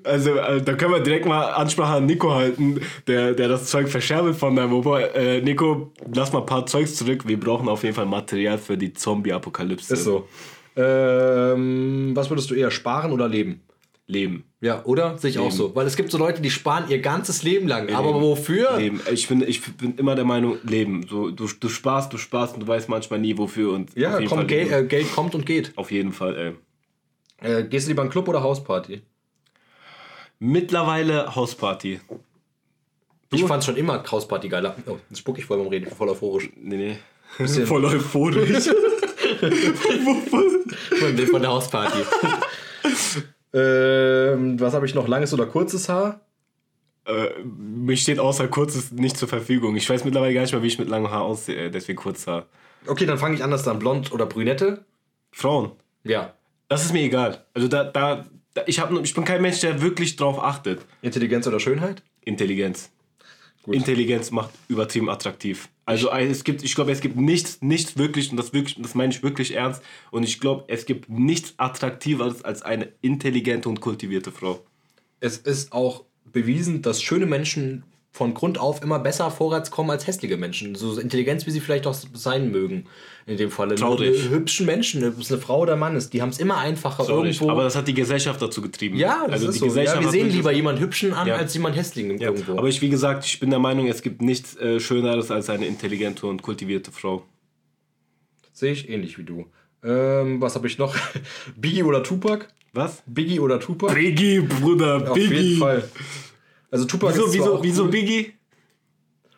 Also, 0.03 0.35
äh, 0.35 0.61
da 0.61 0.73
können 0.73 0.93
wir 0.93 0.99
direkt 0.99 1.25
mal 1.25 1.51
Ansprache 1.51 1.95
an 1.95 2.05
Nico 2.05 2.33
halten, 2.35 2.81
der, 3.07 3.33
der 3.33 3.47
das 3.47 3.65
Zeug 3.65 3.89
verscherbelt 3.89 4.35
von 4.35 4.55
deinem 4.55 4.73
Opa. 4.73 4.99
Äh, 4.99 5.41
Nico, 5.41 5.91
lass 6.13 6.31
mal 6.31 6.39
ein 6.39 6.45
paar 6.45 6.67
Zeugs 6.67 6.95
zurück. 6.95 7.27
Wir 7.27 7.39
brauchen 7.39 7.67
auf 7.67 7.83
jeden 7.83 7.95
Fall 7.95 8.05
Material 8.05 8.59
für 8.59 8.77
die 8.77 8.93
Zombie-Apokalypse. 8.93 9.93
Ist 9.93 10.03
so. 10.03 10.27
Ähm, 10.75 12.11
was 12.13 12.29
würdest 12.29 12.51
du 12.51 12.55
eher, 12.55 12.69
sparen 12.69 13.11
oder 13.11 13.27
leben? 13.27 13.61
Leben. 14.09 14.43
Ja, 14.59 14.83
oder? 14.85 15.17
Sehe 15.19 15.29
ich 15.29 15.37
auch 15.37 15.43
Leben. 15.45 15.55
so. 15.55 15.75
Weil 15.75 15.85
es 15.85 15.95
gibt 15.95 16.09
so 16.11 16.17
Leute, 16.17 16.41
die 16.41 16.49
sparen 16.49 16.89
ihr 16.89 16.99
ganzes 16.99 17.43
Leben 17.43 17.67
lang. 17.67 17.93
Aber 17.93 18.19
wofür? 18.19 18.77
Leben. 18.77 18.99
Ich 19.11 19.27
bin, 19.27 19.41
ich 19.41 19.61
bin 19.75 19.95
immer 19.97 20.15
der 20.15 20.25
Meinung, 20.25 20.57
Leben. 20.63 21.05
So, 21.07 21.29
du, 21.29 21.47
du 21.47 21.69
sparst, 21.69 22.11
du 22.11 22.17
sparst 22.17 22.55
und 22.55 22.61
du 22.61 22.67
weißt 22.67 22.89
manchmal 22.89 23.19
nie 23.19 23.37
wofür. 23.37 23.71
Und 23.71 23.95
Ja, 23.95 24.19
komm, 24.25 24.47
Geld, 24.47 24.69
Leben. 24.71 24.85
äh, 24.85 24.87
Geld 24.87 25.11
kommt 25.13 25.35
und 25.35 25.45
geht. 25.45 25.73
Auf 25.77 25.91
jeden 25.91 26.11
Fall, 26.11 26.55
ey. 27.41 27.49
Äh, 27.59 27.63
gehst 27.65 27.85
du 27.87 27.91
lieber 27.91 28.01
in 28.03 28.09
Club 28.09 28.27
oder 28.27 28.41
Hausparty? 28.41 29.01
Mittlerweile 30.39 31.35
Hausparty. 31.35 31.99
Ich 33.31 33.43
fand 33.45 33.63
schon 33.63 33.75
immer 33.77 34.03
Hausparty 34.09 34.49
geiler. 34.49 34.75
Oh, 34.87 34.97
jetzt 35.09 35.19
spuck 35.19 35.37
ich 35.37 35.45
voll 35.45 35.59
beim 35.59 35.67
Reden, 35.67 35.83
ich 35.83 35.89
bin 35.89 35.97
voll 35.97 36.09
euphorisch. 36.09 36.49
Nee, 36.59 36.77
nee. 36.77 36.97
Bisschen- 37.37 37.67
Voll 37.67 37.85
euphorisch. 37.85 38.67
Von 41.29 41.41
der 41.41 41.51
Hausparty. 41.51 41.99
Ähm, 43.53 44.59
was 44.59 44.73
habe 44.73 44.85
ich 44.85 44.95
noch? 44.95 45.07
Langes 45.07 45.33
oder 45.33 45.45
kurzes 45.45 45.89
Haar? 45.89 46.21
äh, 47.09 47.43
mir 47.43 47.97
steht 47.97 48.19
außer 48.19 48.47
kurzes 48.47 48.91
nicht 48.91 49.17
zur 49.17 49.27
Verfügung. 49.27 49.75
Ich 49.75 49.89
weiß 49.89 50.05
mittlerweile 50.05 50.33
gar 50.33 50.41
nicht 50.41 50.53
mehr, 50.53 50.63
wie 50.63 50.67
ich 50.67 50.79
mit 50.79 50.89
langem 50.89 51.11
Haar 51.11 51.23
aussehe, 51.23 51.65
äh, 51.65 51.71
deswegen 51.71 51.97
Kurzhaar. 51.97 52.45
Okay, 52.87 53.05
dann 53.05 53.17
fange 53.17 53.35
ich 53.35 53.43
anders 53.43 53.67
an. 53.67 53.79
Blond 53.79 54.11
oder 54.11 54.25
Brünette? 54.25 54.85
Frauen. 55.31 55.71
Ja. 56.03 56.33
Das 56.67 56.85
ist 56.85 56.93
mir 56.93 57.01
egal. 57.01 57.43
Also 57.53 57.67
da, 57.67 57.83
da, 57.83 58.25
da 58.53 58.61
ich, 58.67 58.79
hab, 58.79 58.91
ich 58.91 59.13
bin 59.13 59.25
kein 59.25 59.41
Mensch, 59.41 59.59
der 59.59 59.81
wirklich 59.81 60.15
drauf 60.15 60.41
achtet. 60.41 60.81
Intelligenz 61.01 61.47
oder 61.47 61.59
Schönheit? 61.59 62.03
Intelligenz. 62.23 62.91
Intelligenz 63.73 64.31
macht 64.31 64.51
übertrieben 64.67 65.09
attraktiv. 65.09 65.69
Also 65.85 66.11
es 66.11 66.43
gibt, 66.43 66.63
ich 66.63 66.75
glaube, 66.75 66.91
es 66.91 67.01
gibt 67.01 67.15
nichts, 67.15 67.61
nichts 67.61 67.97
wirklich, 67.97 68.29
und 68.31 68.37
das 68.37 68.53
wirklich, 68.53 68.77
das 68.79 68.95
meine 68.95 69.11
ich 69.11 69.23
wirklich 69.23 69.55
ernst. 69.55 69.81
Und 70.11 70.23
ich 70.23 70.39
glaube, 70.39 70.65
es 70.67 70.85
gibt 70.85 71.09
nichts 71.09 71.53
attraktiveres 71.57 72.43
als 72.43 72.61
eine 72.61 72.89
intelligente 73.01 73.69
und 73.69 73.81
kultivierte 73.81 74.31
Frau. 74.31 74.63
Es 75.19 75.37
ist 75.37 75.71
auch 75.71 76.03
bewiesen, 76.31 76.81
dass 76.81 77.01
schöne 77.01 77.25
Menschen 77.25 77.83
von 78.19 78.33
Grund 78.33 78.59
auf 78.59 78.83
immer 78.83 78.99
besser 78.99 79.31
vorwärts 79.31 79.71
kommen 79.71 79.89
als 79.91 80.05
hässliche 80.05 80.35
Menschen. 80.35 80.75
So 80.75 80.99
Intelligenz, 80.99 81.45
wie 81.47 81.51
sie 81.51 81.61
vielleicht 81.61 81.87
auch 81.87 81.93
sein 81.93 82.51
mögen. 82.51 82.85
In 83.25 83.37
dem 83.37 83.49
Falle. 83.49 83.75
Traurig. 83.75 84.19
Eine 84.25 84.29
hübschen 84.31 84.65
Menschen, 84.65 85.07
ob 85.07 85.17
es 85.21 85.31
eine 85.31 85.39
Frau 85.39 85.61
oder 85.61 85.77
Mann 85.77 85.95
ist, 85.95 86.11
die 86.11 86.21
haben 86.21 86.27
es 86.27 86.37
immer 86.37 86.57
einfacher 86.57 87.07
irgendwo. 87.07 87.49
Aber 87.49 87.63
das 87.63 87.77
hat 87.77 87.87
die 87.87 87.93
Gesellschaft 87.93 88.41
dazu 88.41 88.61
getrieben. 88.61 88.97
ja, 88.97 89.21
das 89.23 89.31
also 89.35 89.47
ist 89.47 89.55
die 89.55 89.59
so. 89.59 89.65
Gesellschaft 89.67 89.97
Ja, 89.99 90.03
wir 90.03 90.09
sehen 90.11 90.29
lieber 90.31 90.51
jemanden 90.51 90.81
hübschen 90.81 91.13
an 91.13 91.27
Ja. 91.27 91.37
als 91.37 91.53
jemanden 91.53 91.77
hässlichen 91.77 92.17
Ja, 92.19 92.31
irgendwo. 92.31 92.57
aber 92.57 92.67
ich, 92.67 92.81
wie 92.81 92.89
gesagt, 92.89 93.23
ich 93.23 93.39
bin 93.39 93.51
der 93.51 93.59
Meinung, 93.59 93.87
es 93.87 94.01
gibt 94.01 94.21
nichts 94.21 94.57
äh, 94.57 94.81
Schöneres 94.81 95.31
als 95.31 95.49
eine 95.49 95.65
intelligente 95.65 96.27
und 96.27 96.41
kultivierte 96.41 96.91
Frau. 96.91 97.23
Sehe 98.51 98.73
ich 98.73 98.89
ähnlich 98.89 99.17
wie 99.17 99.23
du. 99.23 99.45
Ähm, 99.81 100.41
was 100.41 100.55
habe 100.55 100.67
ich 100.67 100.77
noch? 100.77 100.93
Biggie 101.55 101.83
oder 101.83 102.03
Tupac? 102.03 102.47
Was? 102.73 103.01
Biggie 103.05 103.39
oder 103.39 103.61
Tupac? 103.61 103.93
Biggie, 103.95 104.41
Bruder, 104.41 105.07
Auf 105.09 105.13
Biggie. 105.13 105.33
jeden 105.35 105.59
Fall. 105.59 105.83
Also 106.71 106.85
Tupac 106.85 107.13
Wieso, 107.13 107.25
ist 107.25 107.33
wieso, 107.33 107.55
auch 107.57 107.63
wieso 107.63 107.83
cool. 107.83 107.89
Biggie? 107.89 108.33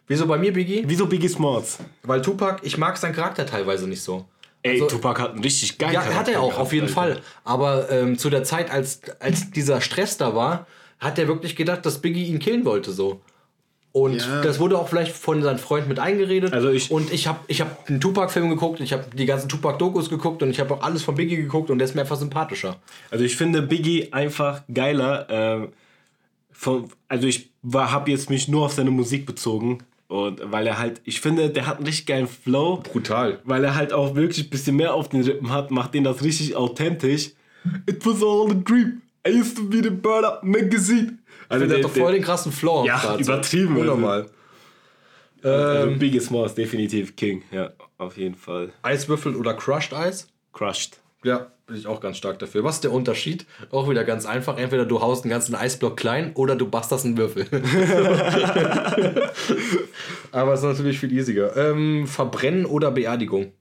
Wieso 0.08 0.26
bei 0.28 0.38
mir 0.38 0.52
Biggie? 0.52 0.84
Wieso 0.86 1.06
Biggie 1.06 1.30
Smalls? 1.30 1.78
Weil 2.04 2.22
Tupac, 2.22 2.60
ich 2.64 2.78
mag 2.78 2.98
seinen 2.98 3.16
Charakter 3.16 3.46
teilweise 3.46 3.88
nicht 3.88 4.02
so. 4.02 4.26
Ey, 4.64 4.74
Also- 4.74 4.88
Tupac 4.88 5.20
hat 5.22 5.32
einen 5.34 5.42
richtig 5.44 5.78
geilen 5.78 5.94
Ja, 5.94 6.04
hat 6.14 6.28
er 6.28 6.42
auch, 6.42 6.58
auf 6.60 6.74
jeden 6.74 6.90
Fall. 6.90 7.22
Aber 7.44 7.90
ähm, 7.90 8.18
zu 8.18 8.30
der 8.30 8.44
Zeit, 8.44 8.70
als, 8.70 9.02
als 9.20 9.50
dieser 9.52 9.82
Stress 9.82 10.18
da 10.18 10.36
war, 10.36 10.68
hat 11.00 11.18
er 11.18 11.28
wirklich 11.28 11.56
gedacht, 11.56 11.86
dass 11.86 12.00
Biggie 12.00 12.26
ihn 12.26 12.40
killen 12.40 12.66
wollte 12.66 12.92
so. 12.92 13.22
Und 13.94 14.22
Ja. 14.22 14.42
das 14.42 14.60
wurde 14.60 14.78
auch 14.78 14.88
vielleicht 14.88 15.14
von 15.14 15.42
seinem 15.42 15.58
Freund 15.58 15.88
mit 15.90 16.00
eingeredet. 16.00 16.54
Also 16.54 16.70
ich- 16.70 16.92
und 16.92 17.12
ich 17.12 17.28
habe 17.28 17.40
ich 17.48 17.60
hab 17.62 17.90
einen 17.90 18.00
Tupac-Film 18.00 18.50
geguckt, 18.50 18.80
ich 18.82 18.94
habe 18.94 19.06
die 19.16 19.26
ganzen 19.26 19.50
Tupac-Dokus 19.50 20.10
geguckt 20.10 20.44
und 20.44 20.50
ich 20.50 20.60
habe 20.60 20.74
auch 20.76 20.82
alles 20.84 21.02
von 21.04 21.16
Biggie 21.16 21.38
geguckt 21.38 21.70
und 21.70 21.80
der 21.80 21.86
ist 21.86 21.96
mir 21.96 22.02
einfach 22.02 22.18
sympathischer. 22.18 22.78
Also 23.10 23.24
ich 23.26 23.36
finde 23.36 23.62
Biggie 23.64 24.12
einfach 24.14 24.62
geiler. 24.74 25.28
ähm, 25.30 25.70
von, 26.62 26.90
also 27.08 27.26
ich 27.26 27.50
habe 27.74 28.12
jetzt 28.12 28.30
mich 28.30 28.48
nur 28.48 28.66
auf 28.66 28.74
seine 28.74 28.92
Musik 28.92 29.26
bezogen. 29.26 29.80
Und 30.08 30.42
weil 30.52 30.68
er 30.68 30.78
halt, 30.78 31.02
ich 31.06 31.20
finde, 31.20 31.50
der 31.50 31.66
hat 31.66 31.78
einen 31.78 31.88
richtig 31.88 32.06
geilen 32.06 32.28
Flow. 32.28 32.78
Brutal. 32.84 33.40
Weil 33.46 33.64
er 33.64 33.74
halt 33.74 33.94
auch 33.94 34.14
wirklich 34.14 34.46
ein 34.46 34.50
bisschen 34.52 34.76
mehr 34.76 34.94
auf 34.94 35.10
den 35.10 35.24
Rippen 35.24 35.50
hat, 35.50 35.72
macht 35.72 35.96
den 35.96 36.04
das 36.04 36.22
richtig 36.24 36.56
authentisch. 36.56 37.32
It 37.88 38.06
was 38.06 38.22
all 38.22 38.52
a 38.52 38.54
dream. 38.54 39.02
I 39.28 39.32
used 39.32 39.58
to 39.58 39.64
be 39.64 39.82
the 39.82 39.90
bird 39.90 40.24
up 40.24 40.44
magazine. 40.44 41.18
Also 41.50 41.66
Der 41.66 41.78
hat 41.78 41.86
doch 41.86 41.92
voll 41.92 42.14
den 42.14 42.22
krassen 42.22 42.52
Flow. 42.52 42.86
Ja, 42.86 43.00
Start, 43.00 43.26
so. 43.26 43.32
übertrieben, 43.32 43.78
Unnormal. 43.78 44.30
also 45.42 45.98
Biggie 45.98 46.20
Smalls 46.20 46.54
definitiv 46.54 47.16
King. 47.16 47.42
Ja, 47.52 47.72
auf 47.98 48.18
jeden 48.18 48.36
Fall. 48.36 48.72
Eiswürfel 48.84 49.36
oder 49.36 49.56
Crushed 49.56 49.94
Eis? 49.94 50.28
Crushed. 50.54 51.00
Ja, 51.24 51.52
bin 51.68 51.76
ich 51.76 51.86
auch 51.88 52.02
ganz 52.02 52.18
stark 52.18 52.40
dafür. 52.40 52.64
Was 52.64 52.76
ist 52.76 52.84
der 52.84 52.92
Unterschied? 52.92 53.46
Auch 53.70 53.90
wieder 53.90 54.04
ganz 54.04 54.26
einfach. 54.26 54.58
Entweder 54.58 54.86
du 54.86 55.02
haust 55.02 55.24
einen 55.24 55.30
ganzen 55.30 55.56
Eisblock 55.56 55.96
klein 55.98 56.32
oder 56.34 56.56
du 56.56 56.68
basterst 56.68 57.06
einen 57.06 57.18
Würfel. 57.18 57.46
Aber 60.32 60.54
es 60.54 60.62
ist 60.62 60.66
natürlich 60.66 61.00
viel 61.00 61.12
easiger. 61.14 61.56
Ähm, 61.56 62.08
Verbrennen 62.08 62.66
oder 62.66 62.92
Beerdigung? 62.92 63.54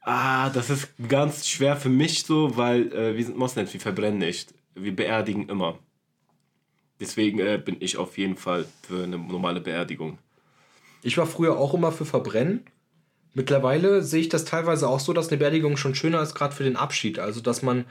Ah, 0.00 0.50
das 0.50 0.70
ist 0.70 0.88
ganz 1.08 1.48
schwer 1.48 1.76
für 1.76 1.88
mich 1.88 2.24
so, 2.24 2.56
weil 2.56 2.92
äh, 2.92 3.16
wir 3.16 3.24
sind 3.24 3.38
Moslems, 3.38 3.72
wir 3.72 3.80
verbrennen 3.80 4.18
nicht. 4.18 4.54
Wir 4.74 4.94
beerdigen 4.94 5.48
immer. 5.48 5.78
Deswegen 7.00 7.38
äh, 7.40 7.60
bin 7.62 7.76
ich 7.80 7.96
auf 7.96 8.16
jeden 8.18 8.36
Fall 8.36 8.66
für 8.82 9.02
eine 9.04 9.18
normale 9.18 9.60
Beerdigung. 9.60 10.18
Ich 11.02 11.18
war 11.18 11.26
früher 11.26 11.58
auch 11.58 11.74
immer 11.74 11.90
für 11.90 12.04
Verbrennen. 12.04 12.64
Mittlerweile 13.34 14.02
sehe 14.02 14.20
ich 14.20 14.28
das 14.28 14.44
teilweise 14.44 14.88
auch 14.88 15.00
so, 15.00 15.12
dass 15.12 15.28
eine 15.28 15.38
Beerdigung 15.38 15.76
schon 15.76 15.94
schöner 15.94 16.22
ist, 16.22 16.34
gerade 16.34 16.54
für 16.54 16.64
den 16.64 16.76
Abschied. 16.76 17.18
Also, 17.18 17.40
dass 17.40 17.62
man 17.62 17.84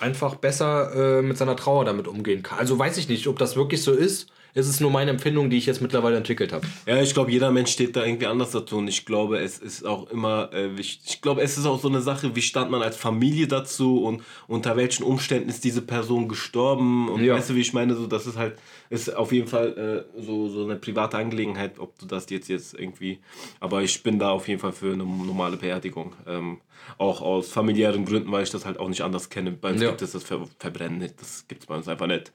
einfach 0.00 0.34
besser 0.34 1.18
äh, 1.18 1.22
mit 1.22 1.38
seiner 1.38 1.56
Trauer 1.56 1.84
damit 1.84 2.08
umgehen 2.08 2.42
kann. 2.42 2.58
Also 2.58 2.78
weiß 2.78 2.98
ich 2.98 3.08
nicht, 3.08 3.26
ob 3.28 3.38
das 3.38 3.56
wirklich 3.56 3.82
so 3.82 3.92
ist. 3.92 4.28
Es 4.58 4.68
ist 4.68 4.80
nur 4.80 4.90
meine 4.90 5.10
Empfindung, 5.10 5.50
die 5.50 5.58
ich 5.58 5.66
jetzt 5.66 5.82
mittlerweile 5.82 6.16
entwickelt 6.16 6.50
habe. 6.50 6.66
Ja, 6.86 7.00
ich 7.02 7.12
glaube, 7.12 7.30
jeder 7.30 7.50
Mensch 7.50 7.70
steht 7.72 7.94
da 7.94 8.04
irgendwie 8.04 8.26
anders 8.26 8.52
dazu 8.52 8.78
und 8.78 8.88
ich 8.88 9.04
glaube, 9.04 9.38
es 9.38 9.58
ist 9.58 9.84
auch 9.84 10.10
immer 10.10 10.50
äh, 10.54 10.78
wichtig. 10.78 11.02
Ich 11.06 11.20
glaube, 11.20 11.42
es 11.42 11.58
ist 11.58 11.66
auch 11.66 11.78
so 11.78 11.88
eine 11.88 12.00
Sache, 12.00 12.34
wie 12.34 12.40
stand 12.40 12.70
man 12.70 12.80
als 12.82 12.96
Familie 12.96 13.48
dazu 13.48 14.02
und 14.02 14.22
unter 14.48 14.74
welchen 14.76 15.02
Umständen 15.02 15.50
ist 15.50 15.62
diese 15.64 15.82
Person 15.82 16.26
gestorben 16.26 17.10
und 17.10 17.22
Ja. 17.22 17.34
weißt 17.34 17.50
du, 17.50 17.54
wie 17.54 17.60
ich 17.60 17.74
meine, 17.74 17.94
so 17.96 18.06
das 18.06 18.26
ist 18.26 18.38
halt 18.38 18.56
ist 18.90 19.14
auf 19.14 19.32
jeden 19.32 19.48
Fall 19.48 20.06
äh, 20.16 20.20
so 20.22 20.48
so 20.48 20.64
eine 20.64 20.76
private 20.76 21.16
Angelegenheit, 21.18 21.78
ob 21.78 21.98
du 21.98 22.06
das 22.06 22.28
jetzt 22.30 22.48
jetzt 22.48 22.74
irgendwie. 22.74 23.18
Aber 23.60 23.82
ich 23.82 24.02
bin 24.02 24.18
da 24.18 24.30
auf 24.30 24.48
jeden 24.48 24.60
Fall 24.60 24.72
für 24.72 24.92
eine 24.92 25.04
normale 25.04 25.56
Beerdigung, 25.56 26.14
ähm, 26.26 26.60
auch 26.98 27.20
aus 27.20 27.48
familiären 27.50 28.04
Gründen, 28.04 28.30
weil 28.32 28.42
ich 28.44 28.50
das 28.50 28.64
halt 28.66 28.78
auch 28.78 28.88
nicht 28.88 29.02
anders 29.02 29.28
kenne. 29.30 29.52
Bei 29.52 29.70
uns 29.72 29.82
Ja. 29.82 29.88
gibt 29.88 30.02
es 30.02 30.12
das 30.12 30.24
Ver 30.24 30.46
Verbrennen 30.58 30.98
nicht, 30.98 31.20
das 31.20 31.46
gibt 31.48 31.62
es 31.62 31.66
bei 31.66 31.76
uns 31.76 31.88
einfach 31.88 32.06
nicht. 32.06 32.32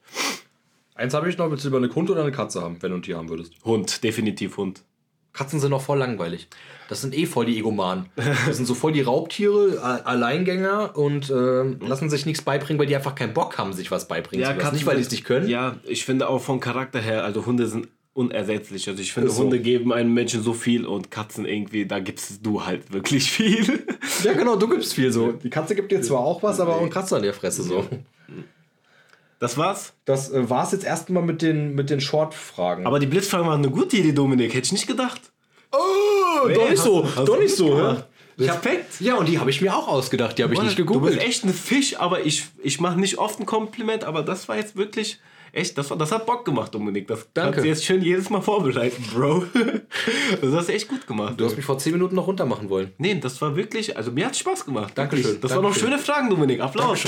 Eins 0.94 1.14
habe 1.14 1.28
ich 1.30 1.38
noch, 1.38 1.50
willst 1.50 1.64
du 1.64 1.68
lieber 1.68 1.78
eine 1.78 1.92
Hund 1.94 2.10
oder 2.10 2.20
eine 2.22 2.32
Katze 2.32 2.60
haben, 2.60 2.76
wenn 2.82 2.90
du 2.90 2.98
ein 2.98 3.02
Tier 3.02 3.16
haben 3.16 3.28
würdest? 3.30 3.54
Hund, 3.64 4.04
definitiv 4.04 4.56
Hund. 4.58 4.82
Katzen 5.32 5.58
sind 5.58 5.72
auch 5.72 5.80
voll 5.80 5.98
langweilig. 5.98 6.48
Das 6.92 7.00
sind 7.00 7.16
eh 7.16 7.24
voll 7.24 7.46
die 7.46 7.56
Egomanen. 7.58 8.04
Das 8.46 8.58
sind 8.58 8.66
so 8.66 8.74
voll 8.74 8.92
die 8.92 9.00
Raubtiere, 9.00 9.78
A- 9.82 10.02
Alleingänger 10.04 10.94
und 10.94 11.30
äh, 11.30 11.62
lassen 11.86 12.10
sich 12.10 12.26
nichts 12.26 12.42
beibringen, 12.42 12.78
weil 12.78 12.86
die 12.86 12.94
einfach 12.94 13.14
keinen 13.14 13.32
Bock 13.32 13.56
haben, 13.56 13.72
sich 13.72 13.90
was 13.90 14.08
beibringen 14.08 14.44
zu 14.44 14.50
lassen. 14.50 14.60
Katzen 14.60 14.74
Nicht, 14.76 14.84
weil 14.84 14.96
die 14.96 15.00
es 15.02 15.10
nicht 15.10 15.24
können. 15.24 15.48
Ja, 15.48 15.76
ich 15.84 16.04
finde 16.04 16.28
auch 16.28 16.40
vom 16.42 16.60
Charakter 16.60 17.00
her, 17.00 17.24
also 17.24 17.46
Hunde 17.46 17.66
sind 17.66 17.88
unersetzlich. 18.12 18.86
Also 18.90 19.00
ich 19.00 19.14
finde, 19.14 19.30
so. 19.30 19.42
Hunde 19.42 19.58
geben 19.58 19.90
einem 19.90 20.12
Menschen 20.12 20.42
so 20.42 20.52
viel 20.52 20.84
und 20.84 21.10
Katzen 21.10 21.46
irgendwie, 21.46 21.86
da 21.86 21.98
gibst 21.98 22.44
du 22.44 22.66
halt 22.66 22.92
wirklich 22.92 23.32
viel. 23.32 23.86
Ja, 24.22 24.34
genau, 24.34 24.56
du 24.56 24.68
gibst 24.68 24.92
viel 24.92 25.10
so. 25.10 25.32
Die 25.32 25.48
Katze 25.48 25.74
gibt 25.74 25.90
dir 25.92 26.02
zwar 26.02 26.20
auch 26.20 26.42
was, 26.42 26.60
aber 26.60 26.76
auch 26.76 26.82
ein 26.82 26.90
Kratzer 26.90 27.16
in 27.16 27.22
der 27.22 27.32
Fresse 27.32 27.62
so. 27.62 27.86
Das 29.38 29.56
war's. 29.56 29.94
Das 30.04 30.30
äh, 30.30 30.50
war 30.50 30.64
es 30.66 30.72
jetzt 30.72 30.84
erstmal 30.84 31.22
mit 31.22 31.40
den, 31.40 31.74
mit 31.74 31.88
den 31.88 32.02
Short-Fragen. 32.02 32.86
Aber 32.86 32.98
die 33.00 33.06
Blitzfragen 33.06 33.46
waren 33.46 33.60
eine 33.60 33.70
gute 33.70 33.96
Idee, 33.96 34.12
Dominik. 34.12 34.52
Hätte 34.52 34.66
ich 34.66 34.72
nicht 34.72 34.86
gedacht. 34.86 35.22
Oh, 35.74 35.78
Ey, 36.48 36.54
doch 36.54 36.70
nicht 36.70 36.82
so, 36.82 37.04
hast 37.04 37.16
doch 37.18 37.36
du 37.36 37.42
nicht 37.42 37.54
so. 37.56 37.96
Respekt. 38.38 39.00
ja, 39.00 39.16
und 39.16 39.28
die 39.28 39.38
habe 39.38 39.50
ich 39.50 39.60
mir 39.60 39.76
auch 39.76 39.86
ausgedacht, 39.88 40.38
die 40.38 40.42
habe 40.42 40.54
ich 40.54 40.62
nicht 40.62 40.78
Du 40.78 40.84
gegoogelt. 40.86 41.14
bist 41.16 41.26
echt 41.26 41.44
ein 41.44 41.52
Fisch, 41.52 41.98
aber 42.00 42.24
ich, 42.24 42.44
ich 42.62 42.80
mache 42.80 42.98
nicht 42.98 43.18
oft 43.18 43.38
ein 43.40 43.46
Kompliment, 43.46 44.04
aber 44.04 44.22
das 44.22 44.48
war 44.48 44.56
jetzt 44.56 44.74
wirklich 44.74 45.20
echt, 45.52 45.76
das, 45.76 45.90
war, 45.90 45.98
das 45.98 46.10
hat 46.12 46.24
Bock 46.24 46.44
gemacht, 46.46 46.74
Dominik. 46.74 47.06
Das 47.08 47.26
Danke. 47.34 47.50
kannst 47.52 47.64
du 47.64 47.68
jetzt 47.68 47.84
schön 47.84 48.00
jedes 48.02 48.30
Mal 48.30 48.40
vorbereiten, 48.40 49.04
Bro. 49.14 49.44
das 50.40 50.52
hast 50.54 50.68
du 50.70 50.72
echt 50.72 50.88
gut 50.88 51.06
gemacht. 51.06 51.34
Du 51.36 51.44
hast 51.44 51.56
mich 51.56 51.64
vor 51.64 51.76
10 51.78 51.92
Minuten 51.92 52.14
noch 52.16 52.26
runter 52.26 52.46
machen 52.46 52.70
wollen. 52.70 52.92
Nee, 52.96 53.18
das 53.20 53.40
war 53.42 53.54
wirklich, 53.54 53.96
also 53.96 54.10
mir 54.10 54.26
hat 54.26 54.36
Spaß 54.36 54.64
gemacht. 54.64 54.92
Dankeschön. 54.96 55.38
Das 55.42 55.50
waren 55.50 55.58
noch 55.62 55.70
Dankeschön. 55.70 55.90
schöne 55.90 55.98
Fragen, 56.02 56.30
Dominik. 56.30 56.60
Applaus. 56.60 57.04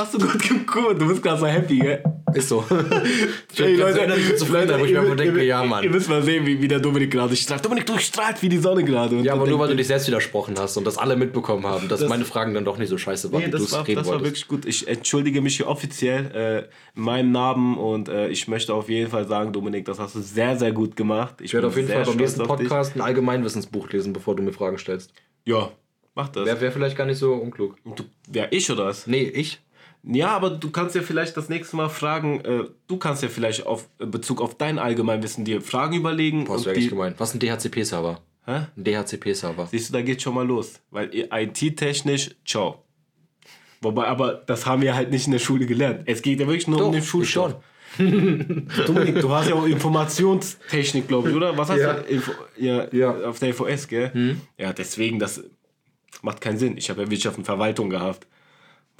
Hast 0.00 0.14
du 0.14 0.18
gut 0.18 0.42
geguckt, 0.42 1.00
du 1.00 1.06
bist 1.08 1.22
gerade 1.22 1.40
so 1.40 1.46
happy, 1.46 1.78
gell? 1.78 2.02
Ist 2.32 2.48
so. 2.48 2.64
ich 3.52 3.60
Ey, 3.60 3.72
bin 3.76 3.78
ganz 3.80 3.96
innerlich 3.98 4.36
zufrieden, 4.36 4.70
aber 4.70 4.84
ich 4.84 4.92
mir 4.92 4.96
ihr, 4.96 5.00
einfach 5.00 5.16
denke, 5.16 5.38
ihr, 5.40 5.44
ja, 5.44 5.62
Ihr 5.62 5.68
Mann. 5.68 5.90
müsst 5.90 6.08
mal 6.08 6.22
sehen, 6.22 6.46
wie, 6.46 6.62
wie 6.62 6.68
der 6.68 6.78
Dominik 6.80 7.10
gerade 7.10 7.34
strahlt. 7.36 7.64
Dominik, 7.64 7.86
du 7.86 7.98
strahlst 7.98 8.40
wie 8.42 8.48
die 8.48 8.58
Sonne 8.58 8.82
gerade. 8.84 9.16
Ja, 9.16 9.32
aber 9.34 9.46
nur 9.46 9.58
weil 9.58 9.68
du 9.68 9.76
dich 9.76 9.88
selbst 9.88 10.06
widersprochen 10.06 10.54
hast 10.58 10.76
und 10.76 10.86
das 10.86 10.96
alle 10.96 11.16
mitbekommen 11.16 11.66
haben, 11.66 11.88
dass 11.88 12.00
Das- 12.00 12.08
meine 12.08 12.24
Fragen 12.24 12.54
dann 12.54 12.64
doch 12.64 12.78
nicht 12.78 12.88
so 12.88 12.96
scheiße 12.98 13.30
waren, 13.32 13.40
Nee, 13.40 13.46
wie 13.48 13.50
du 13.50 13.58
das 13.58 13.66
es 13.66 13.72
war, 13.72 13.86
reden 13.86 13.98
das 13.98 14.06
war 14.06 14.14
wolltest. 14.14 14.30
wirklich 14.30 14.48
gut. 14.48 14.64
Ich 14.64 14.88
entschuldige 14.88 15.40
mich 15.42 15.56
hier 15.56 15.66
offiziell 15.68 16.30
äh, 16.34 16.96
in 16.96 17.02
meinem 17.02 17.32
Namen 17.32 17.76
und 17.76 18.08
äh, 18.08 18.28
ich 18.28 18.48
möchte 18.48 18.72
auf 18.74 18.88
jeden 18.88 19.10
Fall 19.10 19.26
sagen, 19.26 19.52
Dominik, 19.52 19.84
das 19.84 19.98
hast 19.98 20.14
du 20.14 20.20
sehr, 20.20 20.56
sehr 20.56 20.72
gut 20.72 20.96
gemacht. 20.96 21.34
Ich 21.42 21.52
werde 21.52 21.66
auf 21.66 21.76
jeden 21.76 21.88
Fall 21.88 22.04
beim 22.04 22.16
nächsten 22.16 22.44
Podcast. 22.44 22.94
Ein 22.94 23.00
Allgemeinwissensbuch 23.02 23.90
lesen, 23.90 24.12
bevor 24.12 24.34
du 24.36 24.42
mir 24.44 24.52
Fragen 24.52 24.78
stellst. 24.78 25.12
Ja, 25.44 25.70
mach 26.14 26.28
das. 26.28 26.46
Wäre 26.46 26.60
wär 26.60 26.72
vielleicht 26.72 26.96
gar 26.96 27.06
nicht 27.06 27.18
so 27.18 27.34
unklug. 27.34 27.76
du, 27.96 28.04
wer, 28.28 28.52
ich 28.52 28.70
oder 28.70 28.86
was? 28.86 29.06
Nee, 29.06 29.24
ich? 29.24 29.60
Ja, 30.02 30.28
aber 30.28 30.50
du 30.50 30.70
kannst 30.70 30.94
ja 30.94 31.02
vielleicht 31.02 31.36
das 31.36 31.48
nächste 31.48 31.76
Mal 31.76 31.88
fragen, 31.90 32.40
äh, 32.40 32.64
du 32.86 32.96
kannst 32.96 33.22
ja 33.22 33.28
vielleicht 33.28 33.66
auf 33.66 33.88
in 33.98 34.10
Bezug 34.10 34.40
auf 34.40 34.56
dein 34.56 34.78
Allgemeinwissen 34.78 35.44
dir 35.44 35.60
Fragen 35.60 35.94
überlegen. 35.96 36.44
Boah, 36.44 36.56
das 36.56 36.66
wäre 36.66 36.80
gemeint. 36.80 37.20
Was 37.20 37.34
ist 37.34 37.34
ein 37.34 37.40
DHCP-Server? 37.40 38.20
Hä? 38.46 38.66
Ein 38.76 38.84
DHCP-Server. 38.84 39.66
Siehst 39.70 39.90
du, 39.90 39.92
da 39.92 40.02
geht 40.02 40.22
schon 40.22 40.34
mal 40.34 40.46
los. 40.46 40.80
Weil 40.90 41.10
IT-technisch, 41.12 42.30
ciao. 42.46 42.82
Wobei, 43.82 44.06
aber 44.06 44.34
das 44.46 44.64
haben 44.66 44.82
wir 44.82 44.94
halt 44.94 45.10
nicht 45.10 45.26
in 45.26 45.32
der 45.32 45.38
Schule 45.38 45.66
gelernt. 45.66 46.02
Es 46.06 46.22
geht 46.22 46.40
ja 46.40 46.46
wirklich 46.46 46.68
nur 46.68 46.84
um 46.84 46.92
den 46.92 47.02
Schulstoff. 47.02 47.56
Dominik, 47.98 49.20
du 49.20 49.30
hast 49.30 49.48
ja 49.48 49.54
auch 49.56 49.66
Informationstechnik, 49.66 51.08
glaube 51.08 51.30
ich, 51.30 51.36
oder? 51.36 51.56
Was 51.58 51.70
hast 51.70 51.80
Ja. 51.80 51.94
du? 51.94 52.02
Info, 52.12 52.32
ja, 52.56 52.86
Ja. 52.92 53.14
Hm. 53.14 53.24
Auf 53.24 53.38
der 53.38 53.52
FOS, 53.54 53.88
gell? 53.88 54.36
Ja, 54.56 54.72
deswegen, 54.72 55.18
das 55.18 55.42
macht 56.22 56.40
keinen 56.40 56.58
Sinn. 56.58 56.76
Ich 56.76 56.88
habe 56.90 57.02
ja 57.02 57.10
Wirtschaft 57.10 57.36
und 57.38 57.44
Verwaltung 57.44 57.90
gehabt, 57.90 58.26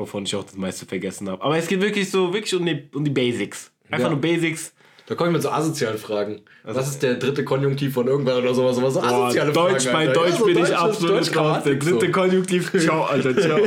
wovon 0.01 0.25
ich 0.25 0.35
auch 0.35 0.45
das 0.45 0.57
meiste 0.57 0.87
vergessen 0.87 1.29
habe. 1.29 1.43
Aber 1.43 1.57
es 1.59 1.69
geht 1.69 1.81
wirklich 1.81 2.11
so, 2.11 2.33
wirklich 2.33 2.55
um 2.55 2.65
die, 2.67 2.89
um 2.95 3.05
die 3.05 3.11
Basics. 3.11 3.71
Einfach 3.91 4.07
Ja. 4.07 4.11
nur 4.11 4.21
Basics. 4.21 4.73
Da 5.07 5.15
komme 5.15 5.31
ich 5.31 5.35
mit 5.35 5.43
so 5.43 5.51
asozialen 5.51 5.99
Fragen. 5.99 6.41
Was 6.63 6.89
ist 6.91 7.03
der 7.03 7.15
dritte 7.15 7.43
Konjunktiv 7.45 7.95
von 7.95 8.07
irgendwann 8.07 8.37
oder 8.39 8.55
sowas? 8.55 8.77
sowas 8.77 8.95
so 8.95 9.01
Boah, 9.01 9.33
Deutsch, 9.33 9.87
Fragen, 9.87 9.93
bei. 9.93 10.07
Deutsch 10.13 10.31
Ja, 10.33 10.37
so 10.39 10.45
bin 10.45 10.55
ich 10.59 10.63
Deutsch- 10.65 10.73
absolut 10.73 11.37
raus. 11.37 11.63
Der 11.65 11.75
dritte 11.77 12.07
so. 12.07 12.13
Konjunktiv, 12.13 12.71
ciao, 12.79 13.05
Alter, 13.05 13.37
ciao. 13.37 13.59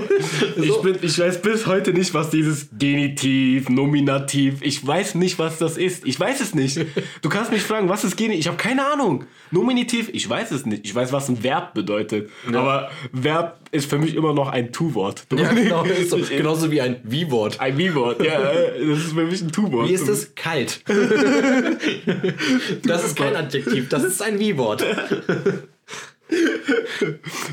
ich, 0.56 0.78
bin, 0.82 0.96
ich 1.02 1.18
weiß 1.20 1.42
bis 1.42 1.66
heute 1.66 1.92
nicht, 1.94 2.14
was 2.14 2.30
dieses 2.30 2.68
Genitiv, 2.78 3.70
Nominativ, 3.70 4.56
ich 4.62 4.86
weiß 4.86 5.16
nicht, 5.16 5.40
was 5.40 5.58
das 5.58 5.78
ist. 5.78 6.06
Ich 6.06 6.20
weiß 6.20 6.40
es 6.42 6.54
nicht. 6.54 6.80
Du 7.22 7.30
kannst 7.30 7.52
mich 7.52 7.64
fragen, 7.64 7.90
was 7.90 8.04
ist 8.04 8.16
Genitiv? 8.16 8.40
Ich 8.42 8.48
habe 8.48 8.58
keine 8.58 8.86
Ahnung. 8.86 9.26
Nominativ, 9.52 10.10
ich 10.14 10.30
weiß 10.30 10.52
es 10.52 10.66
nicht. 10.66 10.86
Ich 10.86 10.94
weiß, 10.94 11.12
was 11.12 11.30
ein 11.30 11.44
Verb 11.44 11.74
bedeutet. 11.74 12.30
Aber 12.48 12.90
Verb 13.12 13.60
ist 13.72 13.90
für 13.90 13.98
mich 13.98 14.16
immer 14.16 14.34
noch 14.34 14.50
ein 14.50 14.72
Tu-Wort. 14.72 15.26
Ja, 15.36 15.52
genau. 15.54 15.84
So, 16.08 16.18
genauso 16.18 16.70
wie 16.72 16.80
ein 16.82 16.98
Wie-Wort. 17.04 17.60
Ein 17.60 17.78
Wie-Wort, 17.78 18.24
ja. 18.24 18.40
Das 18.40 19.00
ist 19.00 19.14
für 19.14 19.26
mich 19.26 19.42
ein 19.42 19.52
Tu-Wort. 19.52 19.90
Wie 19.90 19.94
ist 19.94 20.08
es? 20.08 20.36
Kalt. 20.36 20.82
das 22.84 23.06
ist 23.06 23.16
kein 23.16 23.36
Adjektiv, 23.36 23.90
das 23.90 24.04
ist 24.04 24.22
ein 24.22 24.40
Wie-Wort. 24.40 24.84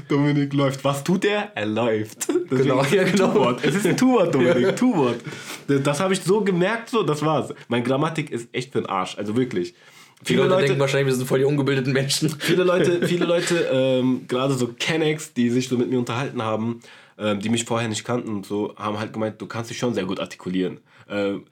Dominik 0.08 0.52
läuft. 0.52 0.84
Was 0.84 1.04
tut 1.04 1.24
er? 1.24 1.52
Er 1.54 1.66
läuft. 1.66 2.28
Deswegen 2.28 2.62
Genau, 2.62 2.84
ja, 2.84 3.02
ein 3.02 3.12
genau. 3.12 3.32
Tu-Wort. 3.32 3.64
Es 3.64 3.74
ist 3.74 3.86
ein 3.86 3.96
Tu-Wort, 3.96 4.34
Dominik. 4.34 4.76
Tu-Wort. 4.76 5.20
Das, 5.66 6.00
habe 6.00 6.14
ich 6.14 6.20
so 6.20 6.42
gemerkt, 6.42 6.90
so, 6.90 7.02
das 7.02 7.22
war's. 7.22 7.52
Meine 7.68 7.84
Grammatik 7.84 8.30
ist 8.30 8.48
echt 8.52 8.72
für 8.72 8.80
den 8.80 8.88
Arsch. 8.88 9.16
Also 9.18 9.36
wirklich. 9.36 9.74
Die 10.22 10.26
Viele 10.26 10.42
Leute, 10.42 10.54
Leute, 10.54 10.66
denken 10.66 10.80
wahrscheinlich, 10.80 11.06
wir 11.06 11.14
sind 11.14 11.26
voll 11.26 11.38
die 11.38 11.44
ungebildeten 11.46 11.92
Menschen. 11.92 12.28
viele 12.38 12.64
Leute, 12.64 13.06
viele 13.06 13.24
Leute 13.24 13.68
ähm, 13.72 14.26
gerade 14.28 14.54
so 14.54 14.68
Kennex, 14.68 15.32
die 15.32 15.50
sich 15.50 15.68
so 15.68 15.78
mit 15.78 15.90
mir 15.90 15.98
unterhalten 15.98 16.42
haben, 16.42 16.80
ähm, 17.18 17.40
die 17.40 17.48
mich 17.48 17.64
vorher 17.64 17.88
nicht 17.88 18.04
kannten 18.04 18.28
und 18.28 18.46
so, 18.46 18.74
haben 18.76 18.98
halt 18.98 19.12
gemeint, 19.12 19.40
du 19.40 19.46
kannst 19.46 19.70
dich 19.70 19.78
schon 19.78 19.94
sehr 19.94 20.04
gut 20.04 20.20
artikulieren. 20.20 20.80
Ähm, 21.08 21.44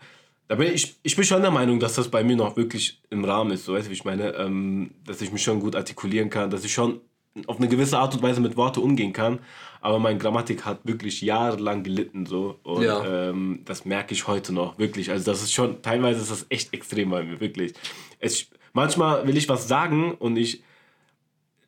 Da 0.49 0.55
bin 0.55 0.73
ich, 0.73 0.97
ich 1.03 1.15
bin 1.15 1.25
schon 1.25 1.43
der 1.43 1.51
Meinung, 1.51 1.79
dass 1.79 1.95
das 1.95 2.09
bei 2.09 2.25
mir 2.25 2.35
noch 2.37 2.57
wirklich 2.57 3.01
im 3.11 3.25
Rahmen 3.25 3.51
ist. 3.53 3.65
So, 3.67 3.75
weißt 3.75 3.87
du, 3.87 3.91
wie 3.91 3.95
ich 3.95 4.05
meine? 4.05 4.35
Ähm, 4.35 4.91
dass 5.07 5.21
ich 5.21 5.31
mich 5.31 5.43
schon 5.43 5.61
gut 5.61 5.77
artikulieren 5.77 6.31
kann, 6.31 6.51
dass 6.51 6.65
ich 6.65 6.73
schon 6.73 7.01
auf 7.47 7.59
eine 7.59 7.69
gewisse 7.69 7.99
Art 7.99 8.15
und 8.15 8.23
Weise 8.23 8.41
mit 8.41 8.57
Worte 8.57 8.81
umgehen 8.81 9.13
kann. 9.13 9.41
Aber 9.81 9.99
meine 9.99 10.19
Grammatik 10.19 10.65
hat 10.65 10.81
wirklich 10.85 11.21
jahrelang 11.21 11.83
gelitten. 11.85 12.25
So. 12.27 12.59
Und 12.63 12.83
Ja. 12.83 13.29
ähm, 13.29 13.61
das 13.67 13.85
merke 13.85 14.15
ich 14.15 14.27
heute 14.27 14.53
noch, 14.55 14.79
wirklich. 14.79 15.11
Also 15.11 15.31
das 15.31 15.43
ist 15.43 15.53
schon, 15.53 15.83
teilweise 15.83 16.21
ist 16.21 16.31
das 16.31 16.47
echt 16.49 16.73
extrem 16.73 17.11
bei 17.11 17.23
mir, 17.23 17.41
wirklich. 17.41 17.75
Es, 18.19 18.47
manchmal 18.73 19.27
will 19.27 19.37
ich 19.37 19.49
was 19.49 19.69
sagen 19.69 20.13
und 20.13 20.37
ich 20.37 20.63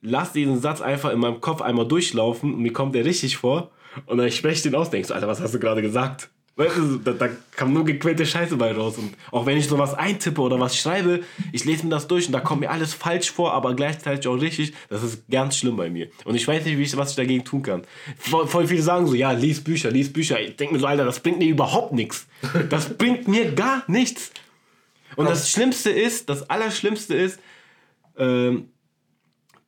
lass 0.00 0.32
diesen 0.32 0.58
Satz 0.58 0.80
einfach 0.80 1.12
in 1.12 1.18
meinem 1.20 1.40
Kopf 1.42 1.60
einmal 1.60 1.86
durchlaufen 1.86 2.54
und 2.54 2.62
mir 2.62 2.72
kommt 2.72 2.94
der 2.94 3.04
richtig 3.04 3.36
vor 3.36 3.70
und 4.06 4.16
dann 4.18 4.30
spreche 4.32 4.54
ich 4.56 4.62
den 4.62 4.74
aus, 4.74 4.88
denkst 4.90 5.08
du, 5.08 5.14
Alter, 5.14 5.28
was 5.28 5.40
hast 5.40 5.54
du 5.54 5.58
gerade 5.60 5.82
gesagt? 5.82 6.30
Weißt 6.60 6.76
du, 6.76 6.98
da, 6.98 7.12
da 7.12 7.30
kam 7.52 7.72
nur 7.72 7.86
gequälte 7.86 8.26
Scheiße 8.26 8.54
bei 8.58 8.72
raus. 8.72 8.98
Und 8.98 9.14
auch 9.30 9.46
wenn 9.46 9.56
ich 9.56 9.66
sowas 9.66 9.94
eintippe 9.94 10.42
oder 10.42 10.60
was 10.60 10.76
schreibe, 10.76 11.20
ich 11.52 11.64
lese 11.64 11.84
mir 11.84 11.90
das 11.90 12.06
durch 12.06 12.26
und 12.26 12.32
da 12.32 12.40
kommt 12.40 12.60
mir 12.60 12.68
alles 12.68 12.92
falsch 12.92 13.30
vor, 13.30 13.54
aber 13.54 13.74
gleichzeitig 13.74 14.28
auch 14.28 14.34
richtig. 14.34 14.74
Das 14.90 15.02
ist 15.02 15.22
ganz 15.30 15.56
schlimm 15.56 15.78
bei 15.78 15.88
mir. 15.88 16.08
Und 16.24 16.34
ich 16.34 16.46
weiß 16.46 16.66
nicht, 16.66 16.76
wie 16.76 16.82
ich, 16.82 16.94
was 16.98 17.12
ich 17.12 17.16
dagegen 17.16 17.46
tun 17.46 17.62
kann. 17.62 17.84
Voll, 18.18 18.46
voll 18.46 18.66
viele 18.66 18.82
sagen 18.82 19.06
so, 19.06 19.14
ja, 19.14 19.30
lies 19.30 19.64
Bücher, 19.64 19.90
lies 19.90 20.12
Bücher. 20.12 20.38
Ich 20.38 20.56
denke 20.56 20.74
mir 20.74 20.80
so, 20.80 20.86
Alter, 20.86 21.06
das 21.06 21.20
bringt 21.20 21.38
mir 21.38 21.48
überhaupt 21.48 21.94
nichts. 21.94 22.26
Das 22.68 22.92
bringt 22.92 23.26
mir 23.26 23.52
gar 23.52 23.82
nichts. 23.86 24.30
Und 25.16 25.30
das 25.30 25.50
Schlimmste 25.50 25.88
ist, 25.88 26.28
das 26.28 26.50
Allerschlimmste 26.50 27.14
ist, 27.14 27.40
ähm, 28.18 28.68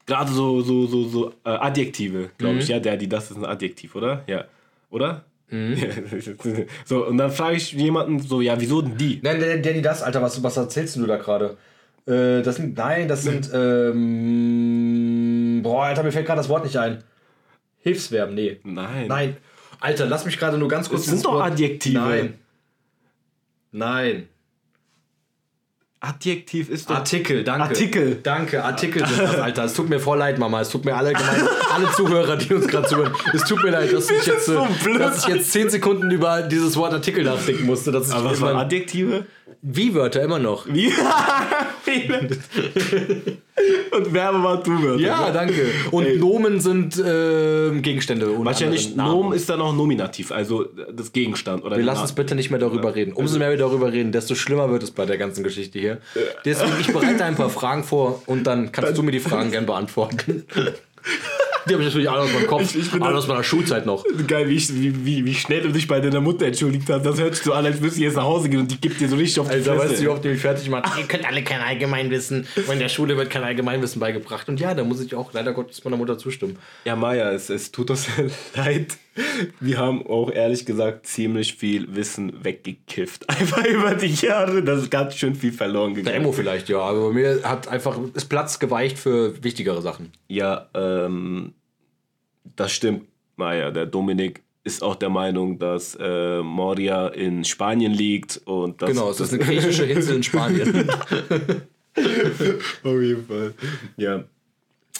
gerade 0.04 0.30
so, 0.30 0.60
so, 0.60 0.86
so, 0.86 1.08
so 1.08 1.30
äh, 1.46 1.48
Adjektive, 1.48 2.32
glaube 2.36 2.58
ich. 2.58 2.68
Ja, 2.68 2.80
der, 2.80 2.98
die, 2.98 3.08
das 3.08 3.30
ist 3.30 3.38
ein 3.38 3.46
Adjektiv, 3.46 3.94
oder? 3.94 4.24
Ja. 4.26 4.44
Oder? 4.90 5.24
Ja, 5.52 5.88
so, 6.86 7.06
und 7.06 7.18
dann 7.18 7.30
frage 7.30 7.56
ich 7.56 7.72
jemanden 7.72 8.20
so, 8.20 8.40
ja, 8.40 8.58
wieso 8.58 8.80
denn 8.80 8.96
die? 8.96 9.20
Nein, 9.22 9.38
Danny, 9.38 9.60
Danny, 9.60 9.82
das, 9.82 10.02
Alter, 10.02 10.22
was, 10.22 10.42
was 10.42 10.56
erzählst 10.56 10.96
du 10.96 11.06
da 11.06 11.18
gerade? 11.18 11.58
Äh, 12.06 12.40
das 12.42 12.56
sind, 12.56 12.76
nein, 12.76 13.06
das 13.06 13.22
sind, 13.22 13.50
ähm, 13.54 14.00
boah, 15.62 15.84
Alter, 15.84 16.02
mir 16.04 16.12
fällt 16.12 16.24
gerade 16.26 16.38
das 16.38 16.48
Wort 16.48 16.64
nicht 16.64 16.78
ein. 16.78 17.04
Hilfsverben, 17.80 18.34
nee. 18.34 18.60
Nein. 18.64 19.08
Nein. 19.08 19.36
Alter, 19.80 20.06
lass 20.06 20.24
mich 20.24 20.38
gerade 20.38 20.56
nur 20.56 20.68
ganz 20.68 20.88
kurz. 20.88 21.02
Das 21.02 21.10
sind 21.14 21.24
doch 21.24 21.42
Adjektive. 21.42 21.98
Nein. 21.98 22.38
Nein. 23.72 24.28
Adjektiv 26.04 26.68
ist 26.68 26.90
doch. 26.90 26.96
Artikel, 26.96 27.44
danke. 27.44 27.62
Artikel. 27.62 28.18
Danke, 28.24 28.64
Artikel 28.64 29.06
sind 29.06 29.20
das, 29.20 29.38
Alter. 29.38 29.66
Es 29.66 29.74
tut 29.74 29.88
mir 29.88 30.00
voll 30.00 30.18
leid, 30.18 30.36
Mama. 30.36 30.60
Es 30.60 30.68
tut 30.68 30.84
mir 30.84 30.96
alle, 30.96 31.12
gemein, 31.12 31.46
alle 31.72 31.92
Zuhörer, 31.92 32.36
die 32.36 32.52
uns 32.54 32.66
gerade 32.66 32.88
zuhören. 32.88 33.12
Es 33.32 33.44
tut 33.44 33.62
mir 33.62 33.70
leid, 33.70 33.92
dass 33.92 34.10
ich, 34.10 34.26
jetzt, 34.26 34.46
so 34.46 34.64
äh, 34.64 34.68
blöd. 34.82 35.00
dass 35.00 35.18
ich 35.18 35.32
jetzt 35.32 35.52
10 35.52 35.70
Sekunden 35.70 36.10
über 36.10 36.42
dieses 36.42 36.76
Wort 36.76 36.92
Artikel 36.92 37.22
nachdenken 37.22 37.66
musste. 37.66 37.92
Das 37.92 38.08
ist 38.08 38.12
Aber 38.12 38.32
was 38.32 38.40
waren 38.40 38.56
Adjektive? 38.56 39.26
Wie-Wörter 39.60 40.22
immer 40.22 40.38
noch. 40.38 40.66
Wie? 40.72 40.92
und 43.92 44.06
Verbe 44.08 44.42
waren 44.42 44.64
Tu-Wörter. 44.64 45.02
Ja, 45.02 45.30
danke. 45.30 45.66
Und 45.90 46.06
Ey. 46.06 46.18
Nomen 46.18 46.60
sind 46.60 47.02
ähm, 47.04 47.82
Gegenstände. 47.82 48.28
Wahrscheinlich. 48.44 48.96
Nomen 48.96 49.32
ist 49.32 49.48
dann 49.48 49.60
auch 49.60 49.74
Nominativ, 49.74 50.32
also 50.32 50.64
das 50.64 51.12
Gegenstand. 51.12 51.64
Oder 51.64 51.76
Wir 51.76 51.84
lassen 51.84 52.02
uns 52.02 52.12
bitte 52.12 52.34
nicht 52.34 52.50
mehr 52.50 52.60
darüber 52.60 52.94
reden. 52.94 53.12
Umso 53.12 53.38
mehr 53.38 53.50
wir 53.50 53.58
darüber 53.58 53.92
reden, 53.92 54.12
desto 54.12 54.34
schlimmer 54.34 54.70
wird 54.70 54.82
es 54.82 54.90
bei 54.90 55.04
der 55.06 55.18
ganzen 55.18 55.44
Geschichte 55.44 55.78
hier. 55.78 55.98
Deswegen, 56.44 56.72
ich 56.80 56.92
bereite 56.92 57.24
ein 57.24 57.36
paar 57.36 57.50
Fragen 57.50 57.84
vor 57.84 58.22
und 58.26 58.46
dann 58.46 58.72
kannst 58.72 58.96
du 58.96 59.02
mir 59.02 59.12
die 59.12 59.20
Fragen 59.20 59.50
gern 59.50 59.66
beantworten. 59.66 60.46
Die 61.68 61.72
habe 61.74 61.82
ich 61.82 61.88
natürlich 61.88 62.10
alle 62.10 62.22
aus 62.22 62.32
meinem 62.32 62.46
Kopf, 62.46 62.62
Ich- 62.62 62.76
ich 62.80 62.90
bin 62.90 63.02
alle 63.02 63.16
aus 63.18 63.28
meiner 63.28 63.44
Schulzeit 63.44 63.86
noch. 63.86 64.04
Geil, 64.26 64.48
wie, 64.48 64.56
ich, 64.56 64.74
wie, 64.74 65.04
wie, 65.04 65.24
wie 65.24 65.34
schnell 65.34 65.62
du 65.62 65.68
dich 65.70 65.86
bei 65.86 66.00
deiner 66.00 66.20
Mutter 66.20 66.46
entschuldigt 66.46 66.88
hast. 66.90 67.04
Das 67.06 67.18
hört 67.20 67.34
sich 67.34 67.44
so 67.44 67.52
an, 67.52 67.64
als 67.66 67.80
würdest 67.80 67.98
du 67.98 68.02
jetzt 68.02 68.16
nach 68.16 68.24
Hause 68.24 68.48
gehen 68.48 68.60
und 68.60 68.70
die 68.70 68.80
gibt 68.80 69.00
dir 69.00 69.08
so 69.08 69.16
richtig 69.16 69.40
auf 69.40 69.48
die 69.48 69.54
Also, 69.54 69.72
Fresse. 69.74 69.88
weißt 69.90 69.98
du, 70.00 70.04
wie 70.04 70.08
oft 70.08 70.24
die 70.24 70.28
mich 70.28 70.40
fertig 70.40 70.68
machen? 70.68 70.90
Ihr 70.98 71.06
könnt 71.06 71.24
alle 71.26 71.42
kein 71.42 71.60
Allgemeinwissen. 71.60 72.46
Und 72.56 72.72
in 72.72 72.78
der 72.78 72.88
Schule 72.88 73.16
wird 73.16 73.30
kein 73.30 73.44
Allgemeinwissen 73.44 74.00
beigebracht. 74.00 74.48
Und 74.48 74.60
ja, 74.60 74.74
da 74.74 74.82
muss 74.84 75.00
ich 75.00 75.14
auch 75.14 75.32
leider 75.32 75.52
Gottes 75.52 75.84
meiner 75.84 75.96
Mutter 75.96 76.18
zustimmen. 76.18 76.56
Ja, 76.84 76.96
Maja, 76.96 77.30
es, 77.32 77.50
es 77.50 77.70
tut 77.70 77.90
uns 77.90 78.06
leid. 78.56 78.96
Wir 79.60 79.78
haben 79.78 80.06
auch 80.06 80.30
ehrlich 80.30 80.64
gesagt 80.64 81.06
ziemlich 81.06 81.54
viel 81.54 81.94
Wissen 81.94 82.44
weggekifft. 82.44 83.28
Einfach 83.28 83.64
über 83.64 83.94
die 83.94 84.14
Jahre. 84.14 84.62
Das 84.62 84.82
ist 84.82 84.90
ganz 84.90 85.16
schön 85.16 85.34
viel 85.34 85.52
verloren 85.52 85.94
gegangen. 85.94 86.16
Emo 86.16 86.32
vielleicht, 86.32 86.68
ja. 86.68 86.80
Aber 86.80 87.08
bei 87.08 87.14
mir 87.14 87.40
hat 87.42 87.68
einfach 87.68 87.98
ist 88.14 88.26
Platz 88.26 88.58
geweicht 88.58 88.98
für 88.98 89.42
wichtigere 89.42 89.82
Sachen. 89.82 90.12
Ja, 90.28 90.68
ähm, 90.74 91.52
das 92.56 92.72
stimmt, 92.72 93.04
Maja. 93.36 93.70
Der 93.70 93.86
Dominik 93.86 94.42
ist 94.64 94.82
auch 94.82 94.94
der 94.94 95.10
Meinung, 95.10 95.58
dass 95.58 95.96
äh, 96.00 96.40
Moria 96.40 97.08
in 97.08 97.44
Spanien 97.44 97.92
liegt. 97.92 98.40
Und 98.44 98.80
das, 98.80 98.90
Genau, 98.90 99.10
es 99.10 99.20
ist 99.20 99.34
eine 99.34 99.44
griechische 99.44 99.84
Insel 99.84 100.16
in 100.16 100.22
Spanien. 100.22 100.88
Auf 102.82 103.00
jeden 103.00 103.26
Fall. 103.26 103.54
Ja. 103.96 104.24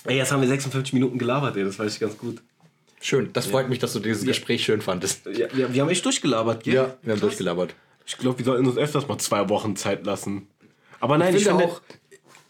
Ey, 0.05 0.17
jetzt 0.17 0.33
haben 0.33 0.41
wir 0.41 0.49
56 0.49 0.93
Minuten 0.93 1.17
gelabert, 1.17 1.57
ey. 1.57 1.65
Das 1.65 1.79
weiß 1.79 1.95
ich 1.95 2.01
ganz 2.01 2.19
gut. 2.19 2.43
Schön, 3.03 3.31
das 3.33 3.47
freut 3.47 3.69
mich, 3.69 3.81
dass 3.81 3.93
du 3.93 3.99
dieses 3.99 4.25
Gespräch 4.25 4.63
schön 4.63 4.81
fandest. 4.81 5.27
Ja, 5.27 5.49
wir, 5.53 5.75
wir 5.75 5.83
haben 5.83 5.89
echt 5.89 6.05
durchgelabert, 6.05 6.63
gell? 6.63 6.75
Ja, 6.75 6.97
wir 7.03 7.15
haben 7.15 7.21
durchgelabert. 7.21 7.75
Ich 8.07 8.17
glaube, 8.17 8.39
wir 8.39 8.45
sollten 8.45 8.65
uns 8.65 8.79
öfters 8.79 9.09
mal 9.09 9.19
zwei 9.19 9.49
Wochen 9.49 9.75
Zeit 9.75 10.07
lassen. 10.07 10.47
Aber 11.01 11.19
nein, 11.19 11.35
Ich 11.35 11.43
ich, 11.43 11.51
auch, 11.51 11.81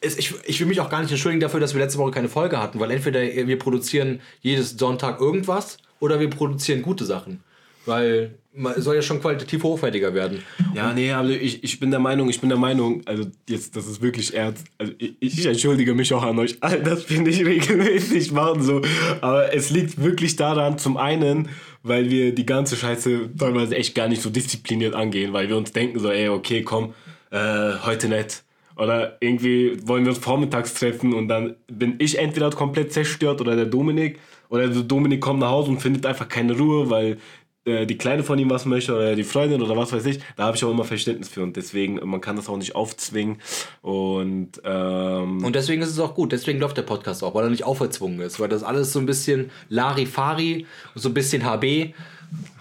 ich, 0.03 0.35
ich 0.45 0.61
will 0.61 0.67
mich 0.67 0.79
auch 0.81 0.91
gar 0.91 1.01
nicht 1.01 1.11
entschuldigen 1.11 1.41
dafür, 1.41 1.59
dass 1.59 1.73
wir 1.73 1.81
letzte 1.81 1.99
Woche 1.99 2.11
keine 2.11 2.29
Folge 2.29 2.61
hatten, 2.61 2.81
weil 2.81 2.91
entweder 2.91 3.23
wir 3.23 3.59
produzieren 3.59 4.21
jedes 4.43 4.73
Sonntag 4.73 5.21
irgendwas 5.23 5.79
oder 6.01 6.21
wir 6.21 6.29
produzieren 6.29 6.83
gute 6.83 7.07
Sachen. 7.07 7.43
Weil 7.87 8.35
man 8.55 8.81
soll 8.81 8.97
ja 8.97 9.03
schon 9.03 9.21
qualitativ 9.21 9.63
hochwertiger 9.63 10.13
werden. 10.15 10.43
Ja, 10.75 10.93
nee, 10.93 11.11
aber 11.11 11.31
ich, 11.31 11.65
ich 11.65 11.81
bin 11.81 11.91
der 11.91 12.01
Meinung, 12.01 12.29
ich 12.29 12.41
bin 12.41 12.51
der 12.51 12.59
Meinung, 12.59 13.03
also 13.07 13.25
jetzt, 13.49 13.77
das 13.77 13.87
ist 13.87 14.03
wirklich 14.03 14.35
ernst. 14.35 14.67
Also 14.79 14.93
ich, 14.99 15.15
ich 15.21 15.47
entschuldige 15.47 15.95
mich 15.95 16.13
auch 16.13 16.23
an 16.23 16.39
euch 16.39 16.59
das 16.61 17.09
wir 17.09 17.21
nicht 17.21 17.45
regelmäßig 17.45 18.33
machen 18.33 18.63
so. 18.63 18.83
Aber 19.21 19.55
es 19.55 19.71
liegt 19.71 20.03
wirklich 20.03 20.37
daran, 20.37 20.79
zum 20.79 20.97
einen, 20.97 21.49
weil 21.83 22.11
wir 22.11 22.35
die 22.35 22.47
ganze 22.47 22.77
Scheiße 22.77 23.31
teilweise 23.39 23.77
echt 23.77 23.95
gar 23.95 24.09
nicht 24.09 24.23
so 24.23 24.31
diszipliniert 24.31 24.95
angehen, 24.95 25.33
weil 25.33 25.49
wir 25.49 25.57
uns 25.57 25.73
denken 25.73 25.99
so, 25.99 26.11
ey, 26.11 26.29
okay, 26.29 26.63
komm, 26.63 26.95
äh, 27.31 27.73
heute 27.85 28.09
nicht. 28.09 28.45
Oder 28.77 29.17
irgendwie 29.21 29.77
wollen 29.87 30.05
wir 30.05 30.13
uns 30.13 30.19
vormittags 30.19 30.75
treffen 30.75 31.13
und 31.13 31.29
dann 31.29 31.57
bin 31.71 31.97
ich 31.99 32.19
entweder 32.19 32.51
komplett 32.51 32.93
zerstört 32.93 33.41
oder 33.41 33.57
der 33.57 33.67
Dominik. 33.67 34.19
Oder 34.49 34.69
der 34.69 34.83
Dominik 34.83 35.23
kommt 35.23 35.41
nach 35.41 35.51
Hause 35.51 35.71
und 35.71 35.81
findet 35.81 36.05
einfach 36.05 36.29
keine 36.29 36.57
Ruhe, 36.57 36.91
weil 36.91 37.17
die 37.65 37.97
Kleine 37.99 38.25
von 38.25 38.39
ihm 38.39 38.51
was 38.51 38.65
möchte 38.65 38.93
oder 38.95 39.15
die 39.15 39.23
Freundin 39.25 39.63
oder 39.63 39.77
was 39.77 39.93
weiß 39.93 40.05
ich. 40.07 40.19
Da 40.37 40.45
habe 40.45 40.57
ich 40.57 40.65
auch 40.65 40.71
immer 40.71 40.85
Verständnis 40.85 41.29
für 41.29 41.43
und 41.43 41.57
deswegen, 41.57 42.01
man 42.09 42.21
kann 42.21 42.37
das 42.37 42.49
auch 42.49 42.57
nicht 42.57 42.75
aufzwingen. 42.75 43.37
Und 43.83 44.61
ähm, 44.65 45.45
Und 45.45 45.55
deswegen 45.55 45.81
ist 45.83 45.91
es 45.91 45.99
auch 46.01 46.15
gut, 46.15 46.33
deswegen 46.33 46.59
läuft 46.59 46.77
der 46.77 46.83
Podcast 46.83 47.23
auch, 47.23 47.35
weil 47.35 47.45
er 47.45 47.51
nicht 47.51 47.65
auferzwungen 47.65 48.21
ist, 48.21 48.41
weil 48.41 48.49
das 48.49 48.63
alles 48.63 48.93
so 48.93 48.99
ein 48.99 49.07
bisschen 49.07 49.51
Larifari, 49.69 50.67
so 50.95 51.09
ein 51.11 51.15
bisschen 51.15 51.45
HB. 51.45 51.95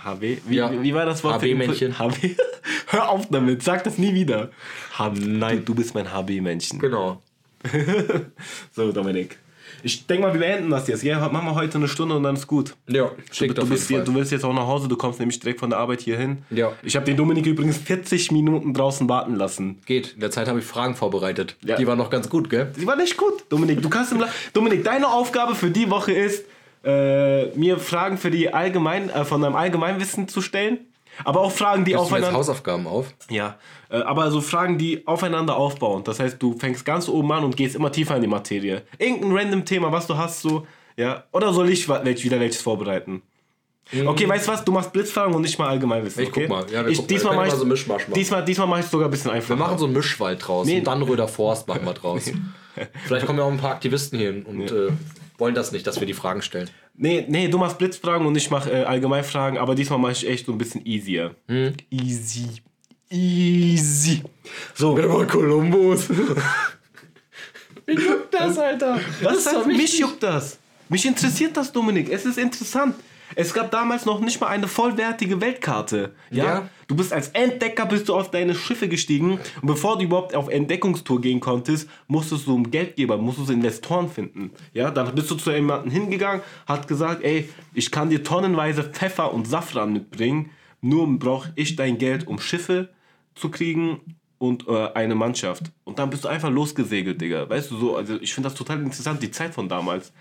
HW? 0.04 0.38
Wie, 0.48 0.56
Ja. 0.56 0.72
wie, 0.72 0.84
wie 0.84 0.94
war 0.94 1.06
das 1.06 1.24
Wort? 1.24 1.42
HB-Männchen. 1.42 1.98
HB? 1.98 2.36
Hör 2.88 3.10
auf 3.10 3.28
damit, 3.30 3.64
sag 3.64 3.84
das 3.86 3.98
nie 3.98 4.14
wieder. 4.14 4.52
H 4.98 5.12
Nein, 5.16 5.64
du 5.66 5.74
bist 5.74 5.96
mein 5.96 6.12
HB-Männchen. 6.12 6.80
Genau. 6.80 7.22
So, 8.74 8.92
Dominik. 8.92 9.38
Ich 9.84 10.06
denke 10.08 10.28
mal, 10.28 10.34
wir 10.34 10.40
beenden 10.40 10.70
das 10.70 10.88
jetzt. 10.88 11.04
Ja, 11.04 11.20
machen 11.30 11.46
wir 11.48 11.56
heute 11.56 11.78
eine 11.78 11.88
Stunde 11.88 12.16
und 12.16 12.24
dann 12.24 12.36
ist 12.36 12.48
gut. 12.48 12.76
Ja, 12.88 13.06
Du, 13.06 13.12
schickt 13.32 13.58
du, 13.58 13.64
auf 13.64 13.70
bist, 13.70 13.90
du 13.90 14.14
willst 14.14 14.32
jetzt 14.32 14.46
auch 14.46 14.54
nach 14.54 14.68
Hause, 14.68 14.88
du 14.88 14.96
kommst 14.98 15.20
nämlich 15.20 15.40
direkt 15.40 15.60
von 15.60 15.70
der 15.70 15.80
Arbeit 15.80 16.02
hier 16.02 16.18
hin. 16.18 16.40
Ja. 16.50 16.72
Ich 16.84 16.96
habe 16.96 17.06
den 17.06 17.18
Dominik 17.18 17.46
übrigens 17.46 17.78
40 17.78 18.32
Minuten 18.32 18.74
draußen 18.74 19.08
warten 19.10 19.36
lassen. 19.36 19.80
Geht. 19.86 20.14
In 20.14 20.20
der 20.20 20.32
Zeit 20.32 20.48
habe 20.48 20.60
ich 20.60 20.66
Fragen 20.66 20.96
vorbereitet. 20.96 21.58
Ja. 21.66 21.76
Die 21.76 21.88
waren 21.88 21.98
noch 21.98 22.10
ganz 22.10 22.30
gut, 22.30 22.50
gell? 22.50 22.72
Die 22.80 22.88
war 22.88 22.96
nicht 22.96 23.18
gut, 23.18 23.46
Dominik. 23.50 23.82
Du 23.82 23.90
kannst 23.90 24.12
im 24.12 24.24
Dominik, 24.54 24.84
deine 24.84 25.08
Aufgabe 25.08 25.56
für 25.56 25.70
die 25.72 25.90
Woche 25.90 26.12
ist, 26.12 26.46
äh, 26.84 27.48
mir 27.58 27.78
Fragen 27.78 28.18
für 28.18 28.32
die 28.32 28.54
allgemein, 28.54 29.10
äh, 29.10 29.24
von 29.26 29.42
deinem 29.42 29.56
Allgemeinwissen 29.56 30.28
zu 30.28 30.42
stellen. 30.42 30.80
Aber 31.24 31.42
auch 31.42 31.52
Fragen, 31.52 31.86
die 31.86 31.92
du 31.92 31.98
mir 31.98 32.04
jetzt 32.04 32.12
aufeinander. 32.12 32.38
Hausaufgaben 32.38 32.88
auf? 32.88 33.14
Ja, 33.30 33.58
äh, 33.90 33.98
aber 33.98 34.32
so 34.32 34.42
Fragen, 34.42 34.78
die 34.78 35.06
aufeinander 35.08 35.56
aufbauen. 35.56 36.04
Das 36.04 36.20
heißt, 36.20 36.42
du 36.42 36.58
fängst 36.58 36.86
ganz 36.86 37.08
oben 37.10 37.32
an 37.32 37.44
und 37.44 37.58
gehst 37.58 37.76
immer 37.76 37.92
tiefer 37.92 38.16
in 38.16 38.22
die 38.22 38.28
Materie. 38.28 38.84
Irgendein 38.98 39.32
random 39.32 39.66
Thema, 39.66 39.92
was 39.92 40.08
du 40.08 40.18
hast, 40.18 40.42
so, 40.42 40.66
ja. 40.98 41.24
Oder 41.32 41.54
soll 41.54 41.70
ich 41.70 41.88
wieder 41.88 42.40
welches 42.40 42.62
vorbereiten? 42.62 43.22
Okay, 44.06 44.28
weißt 44.28 44.48
du 44.48 44.52
was? 44.52 44.64
Du 44.64 44.72
machst 44.72 44.94
Blitzfragen 44.94 45.34
und 45.36 45.42
nicht 45.42 45.60
mal 45.60 45.68
Allgemeinwissen. 45.68 46.24
Ich 46.24 46.32
guck 46.32 46.44
okay? 46.44 46.48
mal. 46.48 46.66
Ja, 46.72 46.88
ich, 46.88 47.00
mal. 47.00 47.08
diesmal 47.08 47.36
mache 47.36 47.44
können 47.44 47.48
ich 47.48 47.54
mal 47.54 47.60
so 47.60 47.66
Mischmasch 47.66 48.08
machen. 48.08 48.14
Diesmal, 48.14 48.46
diesmal 48.46 48.68
mache 48.68 48.80
ich 48.80 48.86
es 48.86 48.92
sogar 48.92 49.08
ein 49.08 49.12
bisschen 49.12 49.32
einfacher. 49.32 49.50
Wir 49.50 49.66
machen 49.66 49.78
so 49.78 49.86
einen 49.86 49.94
Mischwald 49.94 50.48
draus. 50.48 50.66
Nee. 50.66 50.78
Und 50.80 50.88
dann 50.88 51.02
Röder 51.02 51.28
Forst 51.28 51.68
machen 51.68 51.86
wir 51.86 51.94
draus. 51.94 52.32
Vielleicht 53.06 53.26
kommen 53.26 53.40
ja 53.40 53.46
auch 53.46 53.52
ein 53.52 53.58
paar 53.58 53.72
Aktivisten 53.72 54.18
hier 54.18 54.32
hin 54.32 54.44
und 54.44 54.72
äh, 54.72 54.92
wollen 55.42 55.56
das 55.56 55.74
nicht, 55.74 55.86
dass 55.88 56.00
wir 56.00 56.08
die 56.08 56.14
Fragen 56.14 56.42
stellen. 56.42 56.70
Nee, 56.96 57.26
nee, 57.28 57.48
du 57.50 57.58
machst 57.58 57.80
Blitzfragen 57.80 58.26
und 58.28 58.36
ich 58.38 58.50
mache 58.52 58.72
äh, 58.72 58.84
Allgemeinfragen, 58.84 59.58
aber 59.58 59.76
diesmal 59.76 60.00
mache 60.00 60.14
ich 60.14 60.30
echt 60.30 60.46
so 60.46 60.54
ein 60.54 60.58
bisschen 60.58 60.86
easier. 60.86 61.36
Hm? 61.48 61.74
Easy. 61.90 62.48
Easy. 63.10 64.22
So. 64.76 64.96
Wer 64.96 65.10
war 65.10 65.26
Kolumbus? 65.26 66.10
Wie 67.86 67.94
juckt 67.94 68.34
das, 68.34 68.58
Alter? 68.58 69.00
Was 69.22 69.38
ist 69.38 69.48
heißt, 69.48 69.66
mich 69.66 70.00
juckt 70.00 70.24
das? 70.24 70.60
Mich 70.88 71.06
interessiert 71.06 71.58
das, 71.58 71.72
Dominik. 71.72 72.10
Es 72.10 72.26
ist 72.26 72.38
interessant. 72.38 72.96
Es 73.36 73.54
gab 73.54 73.72
damals 73.72 74.06
noch 74.06 74.20
nicht 74.20 74.42
mal 74.42 74.48
eine 74.48 74.68
vollwertige 74.68 75.42
Weltkarte. 75.42 76.14
Ja? 76.30 76.44
Ja. 76.44 76.70
Du 76.88 76.96
bist 76.96 77.14
als 77.14 77.30
Entdecker 77.30 77.86
bist 77.86 78.10
du 78.10 78.16
auf 78.16 78.32
deine 78.32 78.56
Schiffe 78.56 78.90
gestiegen 78.90 79.40
und 79.62 79.68
bevor 79.68 79.98
du 79.98 80.04
überhaupt 80.04 80.36
auf 80.36 80.50
Entdeckungstour 80.50 81.22
gehen 81.22 81.40
konntest, 81.40 81.90
musstest 82.08 82.48
du 82.48 82.56
einen 82.56 82.72
Geldgeber, 82.72 83.18
musstest 83.18 83.50
du 83.50 83.54
Investoren 83.54 84.10
finden. 84.10 84.52
Ja, 84.74 84.92
dann 84.92 85.16
bist 85.16 85.32
du 85.32 85.36
zu 85.36 85.52
jemandem 85.52 85.92
hingegangen, 85.92 86.42
hat 86.66 86.88
gesagt, 86.88 87.24
ey, 87.24 87.50
ich 87.74 87.92
kann 87.92 88.10
dir 88.10 88.24
tonnenweise 88.24 88.84
Pfeffer 88.84 89.34
und 89.34 89.48
Safran 89.48 89.94
mitbringen, 89.94 90.50
nur 90.82 91.08
brauche 91.20 91.54
ich 91.56 91.76
dein 91.76 91.98
Geld, 91.98 92.28
um 92.28 92.40
Schiffe 92.40 92.90
zu 93.36 93.50
kriegen 93.50 94.02
und 94.42 94.68
äh, 94.68 94.88
eine 94.96 95.14
Mannschaft. 95.14 95.66
Und 95.84 96.00
dann 96.00 96.10
bist 96.10 96.24
du 96.24 96.28
einfach 96.28 96.50
losgesegelt, 96.50 97.22
Digga. 97.22 97.48
Weißt 97.48 97.70
du 97.70 97.78
so, 97.78 97.96
also 97.96 98.18
ich 98.20 98.34
finde 98.34 98.50
das 98.50 98.58
total 98.58 98.80
interessant, 98.82 99.22
die 99.22 99.30
Zeit 99.30 99.54
von 99.54 99.70
damals. 99.70 100.12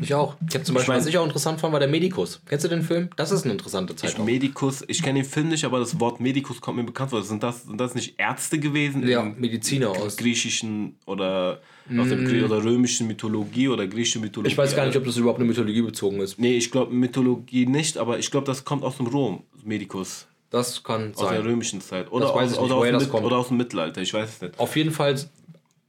Ich 0.00 0.14
auch. 0.14 0.36
Ich 0.48 0.54
habe 0.54 0.64
zum 0.64 0.74
Beispiel, 0.76 0.94
mein- 0.94 1.00
was 1.00 1.06
ich 1.06 1.18
auch 1.18 1.24
interessant 1.26 1.60
fand, 1.60 1.74
war 1.74 1.80
der 1.80 1.88
Medikus. 1.88 2.40
Kennst 2.48 2.64
du 2.64 2.68
den 2.68 2.80
Film? 2.82 3.10
Das 3.16 3.30
ist 3.32 3.42
eine 3.44 3.52
interessante 3.52 3.94
Zeit. 3.94 4.10
Ich, 4.14 4.18
auch. 4.18 4.24
Medikus, 4.24 4.82
ich 4.88 5.02
kenne 5.02 5.20
den 5.20 5.28
Film 5.28 5.48
nicht, 5.50 5.64
aber 5.64 5.78
das 5.78 6.00
Wort 6.00 6.20
Medikus 6.20 6.60
kommt 6.62 6.78
mir 6.78 6.84
bekannt 6.84 7.10
vor. 7.10 7.22
Sind 7.22 7.42
das, 7.42 7.64
sind 7.64 7.78
das 7.78 7.94
nicht 7.94 8.18
Ärzte 8.18 8.58
gewesen? 8.58 9.06
Ja, 9.06 9.22
Mediziner 9.24 9.90
aus. 9.90 10.16
griechischen 10.16 10.96
oder 11.04 11.60
aus 11.98 12.08
der 12.08 12.16
Grie- 12.16 12.42
oder 12.42 12.64
römischen 12.64 13.06
Mythologie 13.08 13.68
oder 13.68 13.86
griechische 13.86 14.20
Mythologie. 14.20 14.50
Ich 14.52 14.56
weiß 14.58 14.74
gar 14.74 14.86
nicht, 14.86 14.96
ob 14.96 15.04
das 15.04 15.18
überhaupt 15.18 15.38
eine 15.38 15.46
Mythologie 15.48 15.82
bezogen 15.82 16.18
ist. 16.20 16.38
Nee, 16.38 16.56
ich 16.56 16.70
glaube 16.70 16.94
Mythologie 16.94 17.66
nicht, 17.66 17.98
aber 17.98 18.18
ich 18.18 18.30
glaube, 18.30 18.46
das 18.46 18.64
kommt 18.64 18.84
aus 18.84 18.96
dem 18.96 19.06
Rom, 19.06 19.42
Medikus. 19.64 20.26
Das 20.50 20.82
kann 20.82 21.12
Aus 21.14 21.20
der 21.20 21.28
sein. 21.28 21.42
römischen 21.42 21.80
Zeit. 21.80 22.10
Oder, 22.10 22.26
Das 22.26 22.34
weiß 22.34 22.50
aus, 22.50 22.54
ich 22.54 22.60
nicht, 22.60 22.70
oder, 22.70 22.96
aus 22.96 23.24
oder 23.24 23.36
aus 23.36 23.48
dem 23.48 23.56
Mittelalter, 23.56 24.00
ich 24.00 24.14
weiß 24.14 24.28
es 24.28 24.40
nicht. 24.40 24.58
Auf 24.58 24.76
jeden 24.76 24.92
Fall, 24.92 25.16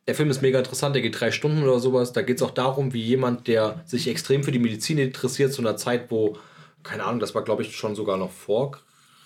der 0.08 0.16
Film 0.16 0.30
ist 0.30 0.42
mega 0.42 0.58
interessant, 0.60 0.96
der 0.96 1.02
geht 1.02 1.20
drei 1.20 1.32
Stunden 1.32 1.64
oder 1.64 1.80
sowas. 1.80 2.14
Da 2.14 2.22
geht 2.22 2.38
es 2.38 2.44
auch 2.44 2.52
darum, 2.52 2.94
wie 2.94 3.02
jemand, 3.02 3.48
der 3.48 3.84
sich 3.86 4.08
extrem 4.08 4.44
für 4.44 4.52
die 4.52 4.60
Medizin 4.60 4.98
interessiert, 4.98 5.54
zu 5.54 5.62
einer 5.62 5.78
Zeit, 5.78 6.10
wo, 6.10 6.38
keine 6.84 7.04
Ahnung, 7.04 7.20
das 7.20 7.36
war 7.36 7.44
glaube 7.44 7.62
ich 7.62 7.76
schon 7.76 7.96
sogar 7.96 8.18
noch 8.18 8.32
vor 8.32 8.78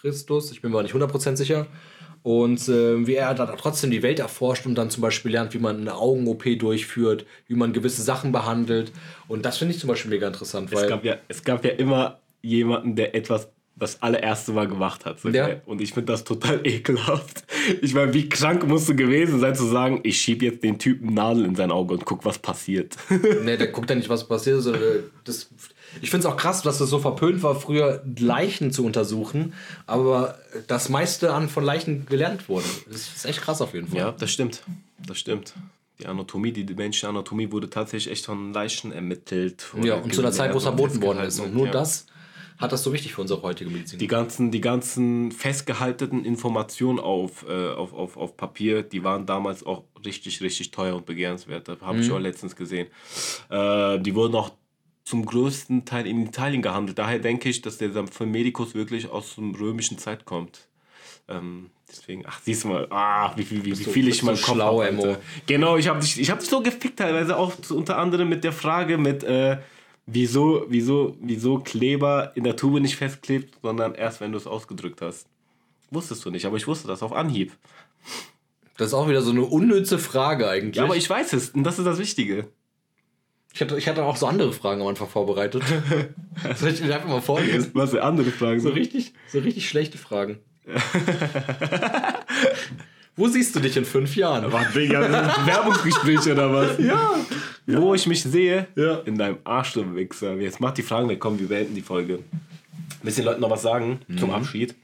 Christus, 0.02 0.52
ich 0.52 0.62
bin 0.62 0.72
mir 0.72 0.82
nicht 0.84 0.96
100% 0.96 1.36
sicher. 1.36 1.68
Und 2.24 2.68
äh, 2.70 3.08
wie 3.08 3.16
er 3.16 3.34
da 3.34 3.48
trotzdem 3.48 3.90
die 3.90 4.04
Welt 4.04 4.20
erforscht 4.20 4.68
und 4.68 4.76
dann 4.76 4.92
zum 4.92 5.02
Beispiel 5.02 5.32
lernt, 5.32 5.56
wie 5.56 5.60
man 5.60 5.82
eine 5.82 5.96
Augen-OP 5.96 6.60
durchführt, 6.60 7.26
wie 7.48 7.56
man 7.56 7.74
gewisse 7.74 8.04
Sachen 8.04 8.32
behandelt. 8.32 8.92
Und 9.28 9.44
das 9.44 9.58
finde 9.58 9.74
ich 9.74 9.80
zum 9.80 9.88
Beispiel 9.88 10.12
mega 10.12 10.28
interessant, 10.28 10.70
Es 10.72 10.80
weil 10.80 10.88
gab, 10.88 11.04
ja, 11.04 11.16
es 11.30 11.44
gab 11.44 11.66
ja 11.66 11.72
immer 11.72 12.20
jemanden, 12.44 12.96
der 12.96 13.16
etwas 13.16 13.48
das 13.76 14.02
allererste 14.02 14.52
Mal 14.52 14.68
gemacht 14.68 15.06
hat. 15.06 15.24
Ja. 15.24 15.50
Und 15.66 15.82
ich 15.82 15.94
finde 15.94 16.12
das 16.12 16.24
total 16.24 16.60
ekelhaft. 16.68 17.44
Ich 17.82 17.94
meine, 17.94 18.14
wie 18.14 18.30
krank 18.30 18.68
musst 18.68 18.88
du 18.90 18.96
gewesen 18.96 19.40
sein, 19.40 19.56
zu 19.56 19.66
sagen, 19.66 20.02
ich 20.04 20.20
schieb 20.22 20.42
jetzt 20.44 20.64
den 20.64 20.78
Typen 20.78 21.14
Nadel 21.14 21.46
in 21.46 21.56
sein 21.56 21.72
Auge 21.72 21.96
und 21.96 22.06
guck, 22.06 22.24
was 22.26 22.38
passiert. 22.38 22.98
Nee, 23.44 23.58
der 23.58 23.68
guckt 23.68 23.90
ja 23.90 23.96
nicht, 23.96 24.10
was 24.10 24.28
passiert. 24.28 24.64
Das, 25.24 25.50
ich 26.02 26.10
finde 26.12 26.28
es 26.28 26.32
auch 26.32 26.38
krass, 26.38 26.62
dass 26.62 26.78
das 26.78 26.90
so 26.90 27.00
verpönt 27.00 27.42
war, 27.44 27.56
früher 27.56 28.04
Leichen 28.20 28.72
zu 28.72 28.86
untersuchen, 28.86 29.54
aber 29.88 30.38
das 30.68 30.90
meiste 30.90 31.34
an 31.34 31.50
von 31.50 31.64
Leichen 31.64 32.06
gelernt 32.06 32.50
wurde. 32.50 32.66
Das 32.90 33.08
ist 33.16 33.26
echt 33.26 33.42
krass 33.42 33.62
auf 33.62 33.74
jeden 33.74 33.88
Fall. 33.88 33.98
Ja, 33.98 34.12
das 34.12 34.32
stimmt. 34.32 34.62
Das 35.08 35.18
stimmt. 35.18 35.54
Die 36.00 36.06
Anatomie, 36.08 36.52
die, 36.52 36.66
die 36.66 36.74
menschliche 36.76 37.08
Anatomie 37.08 37.52
wurde 37.52 37.70
tatsächlich 37.70 38.12
echt 38.12 38.26
von 38.26 38.54
Leichen 38.54 38.92
ermittelt. 38.92 39.66
Ja, 39.82 39.96
und 39.96 40.14
zu 40.14 40.22
einer 40.22 40.32
Zeit, 40.32 40.54
wo 40.54 40.58
es 40.58 40.64
verboten 40.64 41.02
worden 41.02 41.20
ist. 41.24 41.40
Und 41.40 41.54
nur 41.54 41.66
Ja. 41.68 41.72
das 41.72 42.06
hat 42.62 42.72
das 42.72 42.84
so 42.84 42.94
wichtig 42.94 43.14
für 43.14 43.22
unsere 43.22 43.42
heutige 43.42 43.70
Medizin. 43.70 44.00
Die 44.00 44.08
ganzen, 44.08 44.52
die 44.52 44.62
ganzen 44.62 45.32
festgehaltenen 45.32 46.24
Informationen 46.24 47.00
auf, 47.00 47.46
äh, 47.50 47.70
auf, 47.74 47.94
auf, 47.94 48.16
auf 48.18 48.38
Papier, 48.38 48.84
die 48.84 49.04
waren 49.04 49.26
damals 49.26 49.66
auch 49.66 49.84
richtig, 50.06 50.42
richtig 50.42 50.72
teuer 50.72 50.96
und 50.96 51.06
begehrenswert. 51.06 51.68
Das 51.68 51.82
habe 51.82 52.00
ich 52.00 52.12
auch 52.12 52.20
letztens 52.20 52.56
gesehen. 52.56 52.88
Äh, 53.50 54.00
die 54.00 54.16
wurden 54.16 54.36
auch 54.36 54.52
zum 55.04 55.26
größten 55.26 55.84
Teil 55.86 56.06
in 56.08 56.26
Italien 56.26 56.62
gehandelt. 56.62 56.98
Daher 57.00 57.20
denke 57.20 57.50
ich, 57.50 57.62
dass 57.62 57.78
der 57.78 57.92
Film 58.08 58.32
Medicus 58.32 58.76
wirklich 58.76 59.10
aus 59.10 59.36
der 59.36 59.60
römischen 59.60 59.98
Zeit 59.98 60.26
kommt. 60.26 60.68
Ähm, 61.28 61.72
deswegen, 61.90 62.24
ach, 62.28 62.40
siehst 62.44 62.64
du 62.64 62.68
mal, 62.70 62.88
ah, 62.92 63.34
wie, 63.36 63.44
viel- 63.44 63.64
wie, 63.66 63.78
wie 63.78 63.84
du- 63.84 63.90
viel 63.92 64.08
ich 64.08 64.16
bist 64.16 64.24
mal 64.24 64.36
du 64.36 64.42
schlau, 64.42 64.82
Emo. 64.82 65.18
Genau, 65.48 65.78
ich 65.78 65.88
habe 65.88 66.00
dich, 66.00 66.20
ich 66.20 66.30
hab 66.30 66.40
dich 66.40 66.50
so 66.50 66.62
gefickt 66.62 67.00
teilweise 67.00 67.36
auch 67.38 67.54
unter 67.72 67.98
anderem 67.98 68.30
mit 68.30 68.44
der 68.44 68.54
Frage 68.54 68.98
mit, 68.98 69.24
äh, 69.24 69.58
wieso, 70.06 70.66
wieso, 70.70 71.18
wieso 71.22 71.60
Kleber 71.60 72.32
in 72.36 72.44
der 72.44 72.56
Tube 72.56 72.80
nicht 72.80 72.96
festklebt, 72.96 73.58
sondern 73.62 73.96
erst, 73.96 74.22
wenn 74.22 74.32
du 74.32 74.38
es 74.38 74.48
ausgedrückt 74.48 75.02
hast. 75.02 75.28
Wusstest 75.90 76.24
du 76.26 76.30
nicht, 76.32 76.46
aber 76.46 76.58
ich 76.58 76.68
wusste 76.68 76.88
das 76.88 77.04
auf 77.04 77.14
Anhieb. 77.14 77.52
Das 78.78 78.88
ist 78.88 78.94
auch 78.94 79.10
wieder 79.10 79.22
so 79.22 79.32
eine 79.32 79.44
unnütze 79.44 80.00
Frage 80.00 80.50
eigentlich. 80.50 80.78
Ja, 80.78 80.86
aber 80.86 80.96
ich 80.96 81.10
weiß 81.10 81.34
es 81.34 81.50
und 81.50 81.64
das 81.64 81.78
ist 81.78 81.86
das 81.86 82.00
Wichtige. 82.00 82.48
ich, 83.54 83.62
hatte, 83.62 83.78
ich 83.78 83.88
hatte 83.88 84.04
auch 84.04 84.16
so 84.16 84.26
andere 84.26 84.54
Fragen 84.54 84.82
am 84.82 84.88
Anfang 84.88 85.10
vorbereitet. 85.10 85.64
Soll 86.56 86.70
ich 86.70 86.82
dir 86.82 86.96
einfach 86.96 87.10
mal 87.10 87.22
vorlesen? 87.22 87.72
Was 87.74 87.92
für 87.92 88.04
andere 88.04 88.32
Fragen 88.32 88.60
So 88.60 88.70
richtig, 88.70 89.14
so 89.28 89.40
richtig 89.40 89.68
schlechte 89.68 89.98
Fragen. 89.98 90.40
Wo 93.16 93.28
siehst 93.28 93.56
du 93.56 93.60
dich 93.60 93.76
in 93.76 93.86
fünf 93.86 94.16
Jahren? 94.16 94.52
Was, 94.52 94.72
Digga, 94.74 95.08
das 95.08 95.10
ist 95.10 95.38
ein 95.38 95.46
Bewerbungsgespräch 95.46 96.32
oder 96.32 96.54
was? 96.54 96.80
Ja. 96.80 97.14
Wo 97.68 97.94
ich 97.94 98.08
mich 98.08 98.24
sehe? 98.24 98.68
Ja. 98.76 99.00
In 99.06 99.18
deinem 99.18 99.38
Arsch, 99.44 99.74
du 99.74 99.96
Wichser. 99.96 100.36
Jetzt 100.36 100.60
mach 100.60 100.72
die 100.72 100.82
Fragen, 100.82 101.10
dann 101.10 101.20
kommen 101.20 101.40
wir 101.40 101.48
beenden 101.48 101.76
die 101.76 101.82
Folge. 101.82 102.20
Willst 103.04 103.18
du 103.18 103.22
den 103.22 103.28
Leuten 103.28 103.42
noch 103.42 103.50
was 103.50 103.62
sagen 103.62 104.00
zum 104.18 104.32
Abschied? 104.32 104.76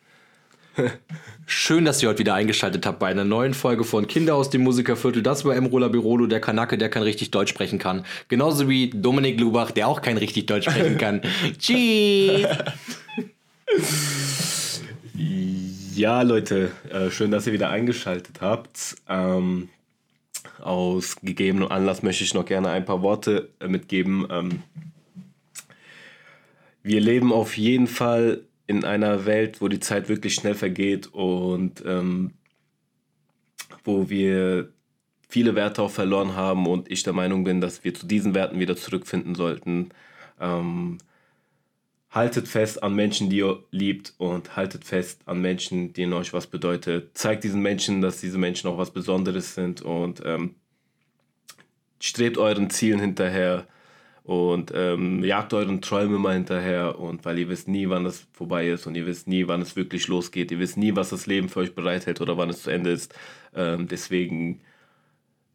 Schön, 1.45 1.85
dass 1.85 2.03
ihr 2.03 2.09
heute 2.09 2.19
wieder 2.19 2.35
eingeschaltet 2.35 2.85
habt 2.85 2.99
bei 2.99 3.07
einer 3.07 3.23
neuen 3.23 3.53
Folge 3.53 3.83
von 3.83 4.07
Kinder 4.07 4.35
aus 4.35 4.49
dem 4.49 4.61
Musikerviertel. 4.63 5.23
Das 5.23 5.45
war 5.45 5.55
Emrola 5.55 5.87
Birolo, 5.87 6.27
der 6.27 6.41
Kanake, 6.41 6.77
der 6.77 6.89
kein 6.89 7.03
richtig 7.03 7.31
Deutsch 7.31 7.49
sprechen 7.49 7.79
kann. 7.79 8.05
Genauso 8.27 8.67
wie 8.69 8.89
Dominik 8.89 9.39
Lubach, 9.39 9.71
der 9.71 9.87
auch 9.87 10.01
kein 10.01 10.17
richtig 10.17 10.45
Deutsch 10.45 10.69
sprechen 10.69 10.97
kann. 10.97 11.21
Tschüss! 11.57 12.47
Ja, 15.97 16.21
Leute, 16.21 16.71
äh, 16.91 17.09
schön, 17.09 17.31
dass 17.31 17.47
ihr 17.47 17.53
wieder 17.53 17.71
eingeschaltet 17.71 18.39
habt. 18.39 18.97
Ähm, 19.09 19.69
aus 20.59 21.15
gegebenem 21.23 21.71
Anlass 21.71 22.03
möchte 22.03 22.23
ich 22.23 22.35
noch 22.35 22.45
gerne 22.45 22.69
ein 22.69 22.85
paar 22.85 23.01
Worte 23.01 23.49
äh, 23.59 23.67
mitgeben. 23.67 24.27
Ähm, 24.29 24.61
wir 26.83 27.01
leben 27.01 27.33
auf 27.33 27.57
jeden 27.57 27.87
Fall 27.87 28.43
in 28.67 28.83
einer 28.83 29.25
Welt, 29.25 29.59
wo 29.59 29.69
die 29.69 29.79
Zeit 29.79 30.07
wirklich 30.07 30.35
schnell 30.35 30.53
vergeht 30.53 31.07
und 31.07 31.83
ähm, 31.83 32.33
wo 33.83 34.07
wir 34.07 34.69
viele 35.27 35.55
Werte 35.55 35.81
auch 35.81 35.89
verloren 35.89 36.35
haben 36.35 36.67
und 36.67 36.91
ich 36.91 37.01
der 37.01 37.13
Meinung 37.13 37.43
bin, 37.43 37.59
dass 37.59 37.83
wir 37.83 37.95
zu 37.95 38.05
diesen 38.05 38.35
Werten 38.35 38.59
wieder 38.59 38.75
zurückfinden 38.75 39.33
sollten. 39.33 39.89
Ähm, 40.39 40.99
haltet 42.17 42.47
fest 42.47 42.83
an 42.83 42.93
Menschen, 42.95 43.29
die 43.29 43.37
ihr 43.37 43.63
liebt 43.71 44.13
und 44.17 44.55
haltet 44.55 44.83
fest 44.83 45.21
an 45.25 45.39
Menschen, 45.39 45.93
denen 45.93 46.13
euch 46.13 46.33
was 46.33 46.47
bedeutet. 46.47 47.17
Zeigt 47.17 47.43
diesen 47.43 47.61
Menschen, 47.61 48.01
dass 48.01 48.19
diese 48.19 48.37
Menschen 48.37 48.69
auch 48.69 48.77
was 48.77 48.91
Besonderes 48.91 49.55
sind 49.55 49.81
und 49.81 50.21
ähm, 50.25 50.55
strebt 51.99 52.37
euren 52.37 52.69
Zielen 52.69 52.99
hinterher 52.99 53.67
und 54.23 54.73
ähm, 54.75 55.23
jagt 55.23 55.53
euren 55.53 55.81
Träumen 55.81 56.21
mal 56.21 56.33
hinterher 56.33 56.99
und 56.99 57.23
weil 57.23 57.39
ihr 57.39 57.47
wisst 57.47 57.69
nie, 57.69 57.87
wann 57.87 58.03
das 58.03 58.27
vorbei 58.33 58.67
ist 58.67 58.85
und 58.85 58.95
ihr 58.95 59.05
wisst 59.05 59.27
nie, 59.27 59.47
wann 59.47 59.61
es 59.61 59.77
wirklich 59.77 60.07
losgeht. 60.09 60.51
Ihr 60.51 60.59
wisst 60.59 60.75
nie, 60.75 60.95
was 60.95 61.11
das 61.11 61.27
Leben 61.27 61.47
für 61.47 61.61
euch 61.61 61.75
bereithält 61.75 62.19
oder 62.19 62.37
wann 62.37 62.49
es 62.49 62.63
zu 62.63 62.69
Ende 62.69 62.91
ist. 62.91 63.15
Ähm, 63.55 63.87
deswegen 63.87 64.59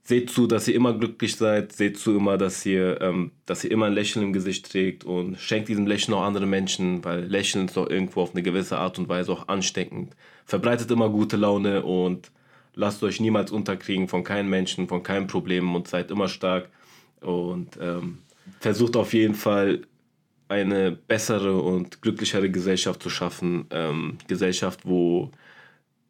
seht 0.05 0.30
zu, 0.30 0.46
dass 0.46 0.66
ihr 0.66 0.74
immer 0.74 0.92
glücklich 0.94 1.36
seid, 1.36 1.72
seht 1.72 1.98
zu 1.98 2.16
immer, 2.16 2.36
dass 2.36 2.66
ihr, 2.66 3.00
ähm, 3.00 3.30
dass 3.46 3.62
ihr 3.64 3.70
immer 3.70 3.86
ein 3.86 3.92
Lächeln 3.92 4.24
im 4.24 4.32
Gesicht 4.32 4.70
trägt 4.70 5.05
und 5.05 5.38
schenkt 5.38 5.68
diesem 5.68 5.86
Lächeln 5.86 6.14
auch 6.14 6.22
andere 6.22 6.46
Menschen, 6.46 7.05
weil 7.05 7.24
Lächeln 7.24 7.66
ist 7.66 7.76
doch 7.76 7.88
irgendwo 7.88 8.22
auf 8.22 8.32
eine 8.32 8.42
gewisse 8.42 8.78
Art 8.78 8.98
und 8.98 9.09
Weise 9.09 9.32
auch 9.32 9.48
ansteckend. 9.48 10.16
Verbreitet 10.44 10.90
immer 10.90 11.09
gute 11.09 11.36
Laune 11.36 11.84
und 11.84 12.32
lasst 12.74 13.03
euch 13.05 13.20
niemals 13.20 13.53
unterkriegen 13.53 14.09
von 14.09 14.24
keinem 14.24 14.50
Menschen, 14.50 14.88
von 14.88 15.03
keinem 15.03 15.28
Problem 15.28 15.74
und 15.74 15.86
seid 15.86 16.11
immer 16.11 16.28
stark 16.28 16.68
und 17.20 17.78
ähm, 17.80 18.18
versucht 18.59 18.96
auf 18.96 19.12
jeden 19.14 19.34
Fall 19.34 19.82
eine 20.48 20.92
bessere 20.92 21.62
und 21.62 22.03
glücklichere 22.03 22.50
Gesellschaft 22.50 23.03
zu 23.03 23.09
schaffen. 23.09 23.66
Ähm, 23.70 24.18
Gesellschaft, 24.26 24.80
wo 24.84 25.30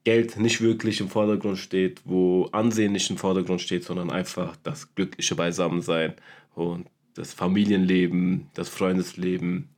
Geld 0.05 0.36
nicht 0.36 0.61
wirklich 0.61 1.00
im 1.00 1.09
Vordergrund 1.09 1.59
steht, 1.59 2.00
wo 2.05 2.48
Ansehen 2.53 2.92
nicht 2.92 3.09
im 3.11 3.18
Vordergrund 3.18 3.61
steht, 3.61 3.84
sondern 3.84 4.11
einfach 4.11 4.57
das 4.62 4.94
glückliche 4.94 5.34
Beisammensein 5.34 6.14
und 6.55 6.86
das 7.14 7.32
Familienleben, 7.32 8.48
das 8.55 8.68
Freundesleben 8.68 9.68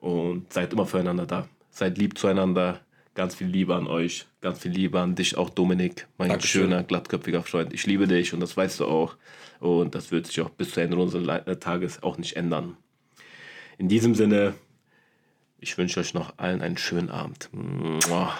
und 0.00 0.52
seid 0.52 0.72
immer 0.72 0.86
füreinander 0.86 1.26
da. 1.26 1.48
Seid 1.70 1.98
lieb 1.98 2.18
zueinander. 2.18 2.80
Ganz 3.14 3.34
viel 3.34 3.48
Liebe 3.48 3.74
an 3.74 3.88
euch, 3.88 4.26
ganz 4.40 4.60
viel 4.60 4.70
Liebe 4.70 5.00
an 5.00 5.16
dich 5.16 5.36
auch, 5.36 5.50
Dominik, 5.50 6.06
mein 6.16 6.28
Dankeschön. 6.28 6.62
schöner, 6.62 6.84
glattköpfiger 6.84 7.42
Freund. 7.42 7.74
Ich 7.74 7.84
liebe 7.84 8.06
dich 8.06 8.32
und 8.32 8.40
das 8.40 8.56
weißt 8.56 8.80
du 8.80 8.86
auch. 8.86 9.16
Und 9.58 9.94
das 9.96 10.12
wird 10.12 10.26
sich 10.26 10.40
auch 10.40 10.48
bis 10.48 10.70
zu 10.70 10.80
Ende 10.80 10.96
unseres 10.96 11.26
äh, 11.26 11.56
Tages 11.56 12.02
auch 12.04 12.18
nicht 12.18 12.36
ändern. 12.36 12.76
In 13.78 13.88
diesem 13.88 14.14
Sinne, 14.14 14.54
ich 15.58 15.76
wünsche 15.76 16.00
euch 16.00 16.14
noch 16.14 16.34
allen 16.38 16.62
einen 16.62 16.78
schönen 16.78 17.10
Abend. 17.10 17.50
Mua. 17.52 18.32